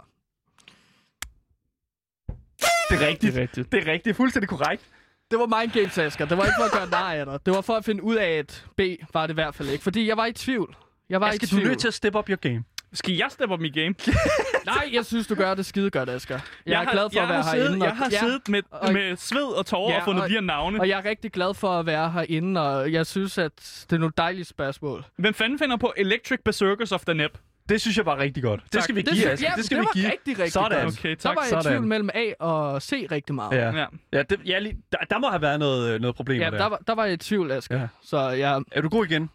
Det 2.91 3.01
er 3.03 3.07
rigtigt. 3.07 3.33
Det 3.33 3.37
er 3.37 3.41
rigtigt. 3.41 3.71
Det 3.71 3.87
er 3.87 3.91
rigtigt. 3.91 4.13
Er 4.13 4.17
fuldstændig 4.17 4.49
korrekt. 4.49 4.83
Det 5.31 5.39
var 5.39 5.59
Mind 5.61 5.71
Games, 5.71 5.97
Asger. 5.97 6.25
Det 6.25 6.37
var 6.37 6.43
ikke 6.43 6.55
for 6.59 6.65
at 6.65 6.71
gøre 6.71 6.89
nar 7.01 7.13
af 7.13 7.25
dig. 7.25 7.39
Det 7.45 7.53
var 7.53 7.61
for 7.61 7.73
at 7.75 7.85
finde 7.85 8.03
ud 8.03 8.15
af, 8.15 8.29
at 8.31 8.65
B 8.77 8.81
var 9.13 9.27
det 9.27 9.33
i 9.33 9.35
hvert 9.35 9.55
fald 9.55 9.69
ikke. 9.69 9.83
Fordi 9.83 10.07
jeg 10.07 10.17
var 10.17 10.25
i 10.25 10.31
tvivl. 10.33 10.75
Jeg 11.09 11.21
var 11.21 11.27
Asger, 11.27 11.35
i 11.35 11.39
du 11.39 11.55
er 11.55 11.59
tvivl. 11.59 11.67
nødt 11.67 11.79
til 11.79 11.87
at 11.87 11.93
step 11.93 12.15
up 12.15 12.29
your 12.29 12.35
game. 12.37 12.63
Skal 12.93 13.13
jeg 13.13 13.27
steppe 13.29 13.53
op 13.53 13.59
mit 13.59 13.73
game? 13.73 13.95
Nej, 14.65 14.89
jeg 14.93 15.05
synes, 15.05 15.27
du 15.27 15.35
gør 15.35 15.53
det 15.53 15.65
skide 15.65 15.89
godt, 15.89 16.09
Asger. 16.09 16.39
Jeg, 16.65 16.73
er 16.81 16.85
har- 16.85 16.91
glad 16.91 17.03
for 17.09 17.19
jeg 17.19 17.23
at 17.23 17.29
være 17.29 17.43
siddet, 17.43 17.67
herinde. 17.67 17.85
Jeg 17.85 17.95
har 17.95 18.09
ja, 18.11 18.19
siddet 18.19 18.49
med, 18.49 18.61
og- 18.71 18.93
med 18.93 19.15
sved 19.17 19.43
og 19.57 19.65
tårer 19.65 19.91
Ja, 19.91 19.97
og 19.99 20.05
fundet 20.05 20.23
og- 20.23 20.29
de 20.29 20.33
her 20.33 20.41
navne. 20.41 20.79
Og 20.79 20.89
jeg 20.89 20.99
er 20.99 21.05
rigtig 21.09 21.31
glad 21.31 21.53
for 21.53 21.79
at 21.79 21.85
være 21.85 22.11
herinde, 22.11 22.61
og 22.61 22.91
jeg 22.91 23.05
synes, 23.05 23.37
at 23.37 23.51
det 23.89 23.95
er 23.95 23.99
nogle 23.99 24.13
dejlige 24.17 24.45
spørgsmål. 24.45 25.05
Hvem 25.17 25.33
fanden 25.33 25.59
finder 25.59 25.77
på 25.77 25.93
Electric 25.97 26.39
Berserkers 26.45 26.91
of 26.91 27.01
the 27.05 27.13
Nep? 27.13 27.37
Det 27.69 27.81
synes 27.81 27.97
jeg 27.97 28.05
var 28.05 28.17
rigtig 28.17 28.43
godt. 28.43 28.63
Det 28.63 28.71
Tak. 28.71 28.83
skal 28.83 28.95
vi 28.95 29.01
Det, 29.01 29.13
give, 29.13 29.21
sy- 29.21 29.27
Asger. 29.27 29.49
ja, 29.49 29.55
Det 29.55 29.65
skal 29.65 29.77
det 29.77 29.81
vi 29.81 29.85
var 29.85 29.93
give. 29.93 30.11
rigtig, 30.11 30.39
rigtig 30.39 30.51
Sådan. 30.53 30.83
godt. 30.85 30.99
Okay, 30.99 31.15
Så 31.15 31.21
tak. 31.21 31.35
var 31.35 31.41
jeg 31.41 31.47
i 31.47 31.49
Sådan. 31.49 31.63
tvivl 31.71 31.87
mellem 31.87 32.09
A 32.13 32.33
og 32.39 32.81
C 32.81 33.07
rigtig 33.11 33.35
meget. 33.35 33.51
Ja. 33.57 33.71
Ja. 33.71 33.85
Ja, 34.13 34.23
det, 34.23 34.39
ja 34.45 34.59
lige, 34.59 34.77
der, 34.91 34.97
der 35.09 35.19
må 35.19 35.29
have 35.29 35.41
været 35.41 35.59
noget, 35.59 36.01
noget 36.01 36.15
problemer 36.15 36.45
Ja, 36.45 36.51
der. 36.51 36.57
der, 36.57 36.65
var, 36.69 36.81
der 36.87 36.95
var 36.95 37.03
jeg 37.05 37.13
i 37.13 37.17
tvivl, 37.17 37.51
Asger. 37.51 37.75
Ja. 37.75 37.81
Ja. 37.81 37.87
Så 38.03 38.29
jeg... 38.29 38.61
Er 38.71 38.81
du 38.81 38.89
god 38.89 39.05
igen? 39.05 39.29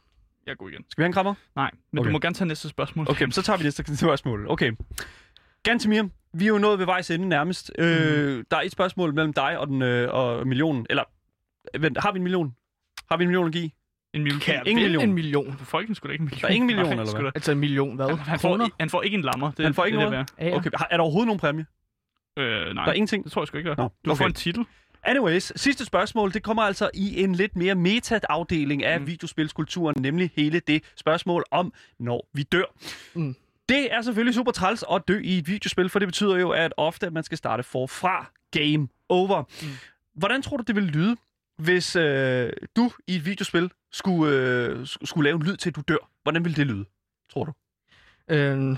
Jeg 0.46 0.52
er 0.52 0.56
god 0.56 0.70
igen. 0.70 0.84
Skal 0.90 1.02
vi 1.02 1.04
have 1.04 1.06
en 1.06 1.12
krammer? 1.12 1.34
Nej, 1.56 1.70
men 1.92 1.98
Okay. 1.98 2.08
du 2.08 2.12
må 2.12 2.18
gerne 2.18 2.34
tage 2.34 2.48
næste 2.48 2.68
spørgsmål. 2.68 3.06
Okay, 3.10 3.30
så 3.30 3.42
tager 3.42 3.56
vi 3.56 3.64
næste 3.64 3.96
spørgsmål. 4.06 4.46
Okay. 4.50 4.72
Gantemir, 5.62 6.02
vi 6.32 6.44
er 6.44 6.48
jo 6.48 6.58
nået 6.58 6.78
ved 6.78 6.86
vejs 6.86 7.10
ende 7.10 7.28
nærmest. 7.28 7.70
Mm. 7.78 7.84
Øh, 7.84 8.44
der 8.50 8.56
er 8.56 8.60
et 8.60 8.72
spørgsmål 8.72 9.14
mellem 9.14 9.32
dig 9.32 9.58
og, 9.58 9.66
den, 9.66 9.82
øh, 9.82 10.14
og 10.14 10.46
millionen. 10.46 10.86
Eller, 10.90 11.02
vent, 11.78 11.98
har 12.00 12.12
vi 12.12 12.16
en 12.16 12.22
million? 12.22 12.54
Har 13.10 13.16
vi 13.16 13.24
en 13.24 13.28
million 13.28 13.46
at 13.46 13.52
give? 13.52 13.70
En 14.16 14.22
million. 14.22 14.40
Kan- 14.40 14.62
Ingen 14.66 14.82
million. 14.84 15.02
En 15.04 15.12
million. 15.14 15.56
Folk 15.58 15.96
skulle 15.96 16.10
da 16.10 16.12
ikke 16.12 16.22
en 16.22 16.24
million. 16.24 16.40
Der 16.42 16.48
er 16.48 16.52
ingen 16.52 16.66
million, 16.66 16.86
Nej, 16.96 17.02
eller 17.02 17.20
hvad? 17.20 17.32
Altså 17.34 17.52
en 17.52 17.58
million, 17.58 17.96
hvad? 17.96 18.08
Han, 18.08 18.18
han, 18.18 18.38
Kroner? 18.38 18.64
får, 18.64 18.72
han 18.80 18.90
får 18.90 19.02
ikke 19.02 19.14
en 19.14 19.22
lammer. 19.22 19.50
Det, 19.50 19.64
Han 19.64 19.74
får 19.74 19.84
ikke 19.84 19.98
det, 19.98 20.10
noget? 20.10 20.32
Det. 20.40 20.54
Okay, 20.54 20.70
er 20.90 20.96
der 20.96 21.02
overhovedet 21.02 21.26
nogen 21.26 21.40
præmie? 21.40 21.66
øh, 22.38 22.74
nej, 22.74 22.84
Der 22.84 22.90
er 22.90 22.94
ingenting? 22.94 23.24
det 23.24 23.32
tror 23.32 23.42
jeg 23.42 23.46
sgu 23.48 23.58
ikke. 23.58 23.70
der 23.70 23.76
er. 23.76 23.82
Nå, 23.82 23.92
Du 24.04 24.14
får 24.14 24.24
okay. 24.24 24.30
en 24.30 24.34
titel. 24.34 24.64
Anyways, 25.02 25.52
sidste 25.56 25.84
spørgsmål, 25.84 26.32
det 26.32 26.42
kommer 26.42 26.62
altså 26.62 26.90
i 26.94 27.22
en 27.22 27.34
lidt 27.34 27.56
mere 27.56 27.74
meta-afdeling 27.74 28.84
af 28.84 29.00
mm. 29.00 29.06
Videospilskulturen, 29.06 29.96
nemlig 30.02 30.30
hele 30.36 30.60
det 30.60 30.82
spørgsmål 30.96 31.44
om, 31.50 31.72
når 31.98 32.28
vi 32.34 32.42
dør. 32.42 32.64
Mm. 33.14 33.36
Det 33.68 33.92
er 33.94 34.02
selvfølgelig 34.02 34.34
super 34.34 34.52
træls 34.52 34.84
at 34.92 35.02
dø 35.08 35.20
i 35.24 35.38
et 35.38 35.48
videospil, 35.48 35.88
for 35.88 35.98
det 35.98 36.08
betyder 36.08 36.36
jo, 36.36 36.50
at 36.50 36.74
ofte 36.76 37.10
man 37.10 37.22
skal 37.24 37.38
starte 37.38 37.62
forfra. 37.62 38.26
Game 38.52 38.88
over. 39.08 39.42
Mm. 39.62 39.68
Hvordan 40.14 40.42
tror 40.42 40.56
du, 40.56 40.62
det 40.66 40.76
vil 40.76 40.84
lyde, 40.84 41.16
hvis 41.58 41.96
øh, 41.96 42.52
du 42.76 42.90
i 43.06 43.16
et 43.16 43.24
videospil 43.26 43.70
skulle, 43.96 44.32
øh, 44.36 44.82
sk- 44.82 45.04
skulle 45.06 45.24
lave 45.28 45.36
en 45.36 45.42
lyd 45.42 45.56
til, 45.56 45.68
at 45.70 45.76
du 45.76 45.80
dør? 45.88 46.10
Hvordan 46.22 46.44
vil 46.44 46.56
det 46.56 46.66
lyde, 46.66 46.84
tror 47.32 47.44
du? 47.44 47.52
Øhm, 48.30 48.76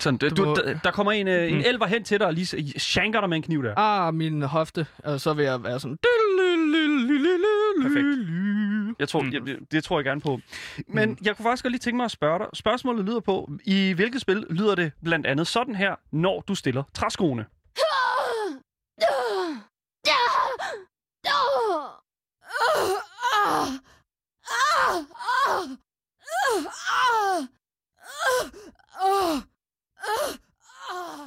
Sådan, 0.00 0.18
du, 0.18 0.28
Du 0.28 0.44
må- 0.44 0.54
der, 0.54 0.78
der 0.84 0.90
kommer 0.90 1.12
en, 1.12 1.28
øh, 1.28 1.48
en 1.48 1.54
Mm. 1.54 1.62
elver 1.66 1.86
hen 1.86 2.04
til 2.04 2.18
dig 2.18 2.26
og 2.26 2.34
lige 2.34 2.78
shanker 2.80 3.20
dig 3.20 3.28
med 3.28 3.36
en 3.36 3.42
kniv 3.42 3.62
der. 3.62 3.74
ah, 3.78 4.14
min 4.14 4.42
hofte. 4.42 4.86
Og 4.98 5.20
så 5.20 5.32
vil 5.34 5.44
jeg 5.44 5.62
være 5.64 5.80
sådan... 5.80 5.98
Perfekt. 7.82 8.06
Jeg 8.98 9.08
tror, 9.08 9.22
Mm. 9.22 9.32
jeg, 9.32 9.56
det 9.72 9.84
tror 9.84 9.98
jeg 9.98 10.04
gerne 10.04 10.20
på. 10.20 10.40
Men 10.88 11.08
mm. 11.10 11.16
jeg 11.24 11.36
kunne 11.36 11.44
faktisk 11.44 11.62
godt 11.64 11.72
lige 11.72 11.78
tænke 11.80 11.96
mig 11.96 12.04
at 12.04 12.10
spørge 12.10 12.38
dig. 12.38 12.46
Spørgsmålet 12.54 13.04
lyder 13.04 13.20
på, 13.20 13.50
i 13.64 13.92
hvilket 13.92 14.20
spil 14.20 14.46
lyder 14.50 14.74
det 14.74 14.92
blandt 15.04 15.26
andet 15.26 15.46
sådan 15.46 15.74
her, 15.74 15.94
når 16.12 16.40
du 16.40 16.54
stiller 16.54 16.82
træskoene? 16.94 17.46
Ja, 20.06 20.14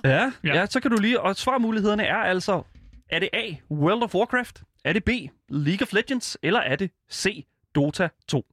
Ja. 0.04 0.32
ja. 0.44 0.56
ja 0.56 0.66
så 0.66 0.80
kan 0.80 0.92
du 0.92 0.98
lige... 0.98 1.22
Og 1.22 1.36
svarmulighederne 1.36 2.04
er 2.04 2.18
altså, 2.18 2.64
er 3.10 3.20
det 3.20 3.30
A, 3.34 3.56
World 3.72 4.04
of 4.04 4.16
Warcraft? 4.16 4.64
Er 4.84 4.94
det 4.94 5.04
B, 5.04 5.10
League 5.50 5.82
of 5.82 5.94
Legends? 5.94 6.38
Eller 6.42 6.60
er 6.60 6.76
det 6.76 6.92
C, 7.12 7.46
Dota 7.76 8.10
2? 8.28 8.46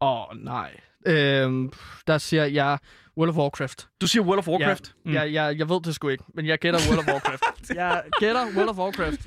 Åh, 0.00 0.28
oh, 0.30 0.36
nej. 0.36 0.80
Øhm, 1.06 1.72
der 2.06 2.18
siger 2.18 2.44
jeg 2.44 2.78
World 3.16 3.30
of 3.30 3.36
Warcraft. 3.36 3.88
Du 4.00 4.06
siger 4.06 4.22
World 4.22 4.38
of 4.38 4.48
Warcraft. 4.48 4.94
Ja, 5.04 5.12
jeg, 5.12 5.32
jeg, 5.32 5.58
jeg 5.58 5.68
ved 5.68 5.80
det 5.82 5.94
sgu 5.94 6.08
ikke, 6.08 6.24
men 6.34 6.46
jeg 6.46 6.58
gætter 6.58 6.80
World 6.88 6.98
of 6.98 7.06
Warcraft. 7.06 7.70
jeg 7.74 8.04
gætter 8.20 8.46
World 8.56 8.68
of 8.68 8.78
Warcraft. 8.78 9.20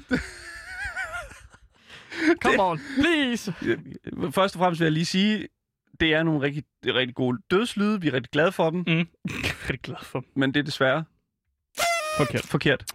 Come 2.43 2.59
on, 2.63 2.79
please. 3.01 3.53
Først 4.31 4.55
og 4.55 4.59
fremmest 4.59 4.79
vil 4.79 4.85
jeg 4.85 4.91
lige 4.91 5.05
sige, 5.05 5.47
det 5.99 6.13
er 6.13 6.23
nogle 6.23 6.41
rigtig, 6.41 6.63
rigtig 6.85 7.15
gode 7.15 7.37
dødslyde. 7.51 8.01
Vi 8.01 8.07
er 8.07 8.13
rigtig 8.13 8.31
glade 8.31 8.51
for 8.51 8.69
dem, 8.69 8.79
Mm. 8.87 9.07
Rigtig 9.69 9.79
glad 9.81 10.03
for. 10.03 10.23
men 10.35 10.53
det 10.53 10.59
er 10.59 10.63
desværre 10.63 11.03
Forkert. 12.17 12.45
forkert. 12.45 12.85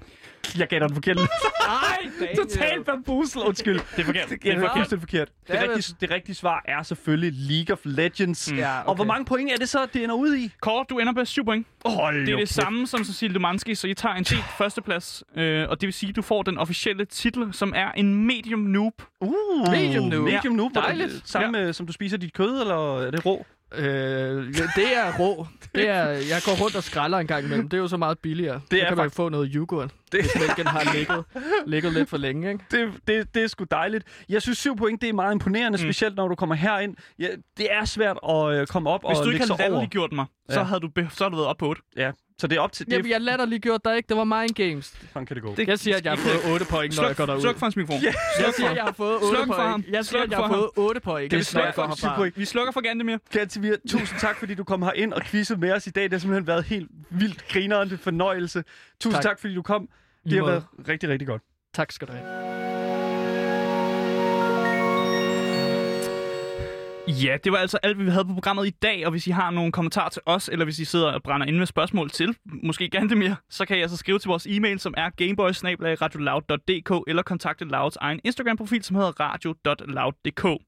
Jeg 0.59 0.69
gætter 0.69 0.87
den 0.89 0.95
forkert. 0.97 1.17
Nej, 1.67 2.33
Totalt 2.37 2.87
bambusel. 2.87 3.41
Undskyld. 3.43 3.81
Det 3.97 3.99
er 3.99 4.05
forkert. 4.05 4.29
Det 4.29 4.43
Det 4.43 4.53
er 4.53 4.57
er 4.57 4.61
forkert. 4.61 4.77
fuldstændig 4.77 5.03
forkert. 5.03 5.29
Det 5.49 5.63
rigtige, 5.63 5.97
det 6.01 6.11
rigtige 6.11 6.35
svar 6.35 6.63
er 6.69 6.83
selvfølgelig 6.83 7.33
League 7.51 7.73
of 7.73 7.79
Legends. 7.85 8.53
Mm. 8.53 8.59
Ja, 8.59 8.81
okay. 8.81 8.89
Og 8.89 8.95
hvor 8.95 9.05
mange 9.05 9.25
point 9.25 9.53
er 9.53 9.57
det 9.57 9.69
så, 9.69 9.87
det 9.93 10.03
ender 10.05 10.15
ud 10.15 10.35
i? 10.37 10.51
Kåre, 10.61 10.85
du 10.91 10.99
ender 10.99 11.13
på 11.13 11.25
7 11.25 11.45
point. 11.45 11.67
Hold 11.87 12.27
Det 12.27 12.35
er 12.35 12.39
det 12.39 12.49
samme 12.49 12.87
som 12.87 13.05
Cecilie 13.05 13.35
Dumanski, 13.35 13.75
så 13.75 13.87
I 13.87 13.95
tager 13.95 14.15
en 14.15 14.25
delt 14.25 14.45
førsteplads. 14.59 15.23
Øh, 15.37 15.69
og 15.69 15.81
det 15.81 15.87
vil 15.87 15.93
sige, 15.95 16.11
at 16.11 16.17
du 16.17 16.23
får 16.23 16.43
den 16.43 16.59
officielle 16.59 17.05
titel, 17.05 17.53
som 17.53 17.73
er 17.77 17.93
en 17.93 18.15
medium 18.27 18.59
noob. 18.61 19.03
Uh, 19.21 19.35
Medium 19.71 20.05
noob. 20.05 20.25
Medium 20.25 20.55
noob. 20.55 20.75
Dejligt. 20.75 21.09
Dejligt. 21.09 21.29
Samme 21.29 21.59
ja. 21.59 21.73
som 21.73 21.87
du 21.87 21.93
spiser 21.93 22.17
dit 22.17 22.33
kød, 22.33 22.61
eller 22.61 23.01
er 23.01 23.11
det 23.11 23.27
rå? 23.27 23.47
Øh, 23.73 24.55
det 24.77 24.97
er 24.97 25.19
rå. 25.19 25.47
Det 25.75 25.89
er, 25.89 26.05
jeg 26.09 26.41
går 26.45 26.63
rundt 26.63 26.77
og 26.77 26.83
skralder 26.83 27.19
en 27.19 27.27
gang 27.27 27.45
imellem. 27.45 27.69
Det 27.69 27.77
er 27.77 27.81
jo 27.81 27.89
så 27.89 27.97
meget 27.97 28.19
billigere. 28.19 28.61
Det 28.71 28.79
er 28.83 28.85
så 28.85 28.89
kan 28.89 28.97
man 28.97 29.11
få 29.11 29.29
noget 29.29 29.51
yoghurt, 29.55 29.91
Det, 30.13 30.21
hvis 30.21 30.33
mælken 30.41 30.67
har 30.67 30.95
ligget, 30.95 31.25
ligget 31.67 31.93
lidt 31.93 32.09
for 32.09 32.17
længe. 32.17 32.53
Ikke? 32.53 32.65
det, 32.71 32.93
det, 33.09 33.35
det 33.35 33.43
er 33.43 33.47
sgu 33.47 33.65
dejligt. 33.71 34.05
Jeg 34.29 34.43
synes, 34.43 34.59
syv 34.59 34.77
point, 34.77 35.01
det 35.03 35.09
er 35.09 35.13
meget 35.13 35.33
imponerende, 35.33 35.77
mm. 35.77 35.83
specielt 35.83 36.17
når 36.17 36.29
du 36.29 36.35
kommer 36.35 36.55
herind. 36.55 36.97
Ja, 37.19 37.29
det 37.59 37.73
er 37.73 37.85
svært 37.85 38.19
at 38.29 38.53
øh, 38.53 38.67
komme 38.67 38.91
op 38.91 39.01
Hvis 39.09 39.19
og 39.19 39.25
du 39.25 39.31
ikke 39.31 39.47
havde 39.47 39.63
latterliggjort 39.63 40.13
mig, 40.13 40.27
så, 40.49 40.59
Ja. 40.61 40.65
havde 40.65 40.81
du, 40.81 40.91
så 40.97 41.25
havde 41.25 41.31
du 41.31 41.37
været 41.37 41.49
op 41.49 41.57
på 41.59 41.69
8. 41.69 41.83
Ja, 41.97 42.11
så 42.39 42.47
det 42.47 42.57
er 42.57 42.61
op 42.61 42.73
til... 42.73 42.87
Det, 42.87 42.93
Jamen, 42.93 43.11
jeg 43.11 43.21
latterlig 43.21 43.61
gjort 43.61 43.81
dig 43.85 43.97
ikke. 43.97 44.09
Det 44.09 44.17
var 44.17 44.25
Mind 44.25 44.55
Games. 44.55 44.95
sådan 45.13 45.27
kan 45.27 45.35
det 45.37 45.43
gå. 45.43 45.55
Det- 45.57 45.69
Jeg 45.69 45.79
siger, 45.79 45.97
at 45.97 46.05
jeg 46.05 46.13
har 46.13 46.19
fået 46.19 46.53
8 46.55 46.67
point, 46.71 46.97
når 46.97 47.07
jeg 47.07 47.17
går 47.17 47.27
derud. 47.27 47.41
sluk 47.41 47.59
for 47.59 47.67
hans 47.67 47.77
mikrofon. 47.77 48.01
Ja. 48.03 48.15
Jeg 48.39 48.53
siger, 48.57 48.71
at 48.71 48.77
jeg 48.77 48.85
har 48.85 48.93
fået 48.93 49.15
8 49.17 49.27
Sluk 49.29 49.47
for 49.47 49.55
ham. 49.55 49.83
point. 49.83 49.95
Jeg 49.95 50.05
siger, 50.05 50.19
Sluk 50.21 50.25
at 50.25 50.31
jeg 50.31 50.39
har 50.39 50.49
fået 50.49 50.71
8 50.77 51.01
point. 51.01 51.31
Det 51.31 51.39
er 51.39 51.43
sluk 51.45 51.65
jeg 51.65 51.73
går 51.75 51.97
for- 52.01 52.15
point. 52.17 52.39
Vi 52.39 52.45
slukker 52.45 52.73
for 52.73 52.81
Gantemir. 52.81 53.17
Gantemir, 53.33 53.75
tusind 53.89 54.19
tak, 54.21 54.37
fordi 54.37 54.55
du 54.55 54.65
kom 54.65 54.83
her 54.83 54.93
ind 54.93 55.13
og 55.13 55.23
quizzede 55.23 55.61
med 55.61 55.73
os 55.73 55.87
i 55.87 55.91
dag. 55.91 56.03
Det 56.05 56.13
har 56.13 56.19
simpelthen 56.19 56.47
været 56.47 56.65
helt 56.65 56.89
vildt 57.11 57.49
grinerende 57.49 57.99
fornøjelse. 57.99 58.65
Tusind 59.01 59.15
tak, 59.15 59.23
Tak. 59.23 59.41
fordi 59.41 59.55
du 59.55 59.63
kom. 59.63 59.83
Det 59.83 60.31
Lige 60.33 60.39
har 60.43 60.47
været 60.51 60.65
rigtig, 60.89 61.09
rigtig 61.09 61.29
godt. 61.29 61.43
Tak 61.75 61.93
skal 61.93 62.09
du 62.09 62.13
have. 62.13 62.74
Ja, 67.09 67.37
det 67.45 67.53
var 67.53 67.59
altså 67.59 67.79
alt, 67.83 67.99
vi 67.99 68.11
havde 68.11 68.25
på 68.25 68.35
programmet 68.35 68.67
i 68.67 68.71
dag, 68.71 69.05
og 69.07 69.11
hvis 69.11 69.27
I 69.27 69.31
har 69.31 69.51
nogle 69.51 69.73
kommentarer 69.73 70.09
til 70.09 70.23
os, 70.27 70.49
eller 70.53 70.65
hvis 70.65 70.79
I 70.79 70.85
sidder 70.85 71.13
og 71.13 71.23
brænder 71.23 71.47
ind 71.47 71.57
med 71.57 71.67
spørgsmål 71.67 72.11
til, 72.11 72.37
måske 72.63 72.89
Gantemir, 72.89 73.35
så 73.51 73.65
kan 73.67 73.79
I 73.79 73.81
altså 73.81 73.97
skrive 73.97 74.19
til 74.19 74.29
vores 74.29 74.47
e-mail, 74.47 74.79
som 74.79 74.95
er 74.97 75.11
gameboys.radioloud.dk, 75.11 77.05
eller 77.09 77.23
kontakte 77.23 77.65
Louds 77.65 77.97
egen 77.97 78.21
Instagram-profil, 78.25 78.83
som 78.85 78.97
hedder 78.97 79.21
radio.loud.dk. 79.21 80.63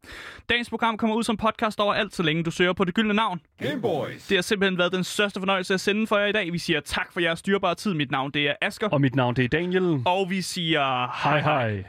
Dagens 0.49 0.71
program 0.71 0.97
kommer 0.97 1.17
ud 1.17 1.23
som 1.25 1.37
podcast 1.37 1.81
overalt, 1.81 2.15
så 2.15 2.23
længe 2.23 2.45
du 2.45 2.51
søger 2.51 2.73
på 2.73 2.85
det 2.85 2.95
gyldne 2.95 3.15
navn. 3.15 3.41
Gameboys. 3.63 4.27
Det 4.27 4.37
har 4.37 4.43
simpelthen 4.43 4.79
været 4.79 4.93
den 4.93 5.05
største 5.05 5.41
fornøjelse 5.41 5.75
at 5.75 5.81
sende 5.81 6.07
for 6.07 6.17
jer 6.19 6.27
i 6.27 6.33
dag. 6.33 6.53
Vi 6.53 6.59
siger 6.59 6.81
tak 6.81 7.13
for 7.13 7.21
jeres 7.21 7.39
styrbare 7.39 7.75
tid. 7.75 7.95
Mit 7.95 8.11
navn 8.11 8.31
det 8.31 8.49
er 8.49 8.55
Asker, 8.63 8.89
Og 8.89 9.01
mit 9.01 9.15
navn 9.15 9.37
det 9.37 9.45
er 9.45 9.49
Daniel. 9.49 10.03
og 10.07 10.31
vi 10.31 10.43
siger 10.43 11.07
Hej 11.29 11.41
hej. 11.41 11.85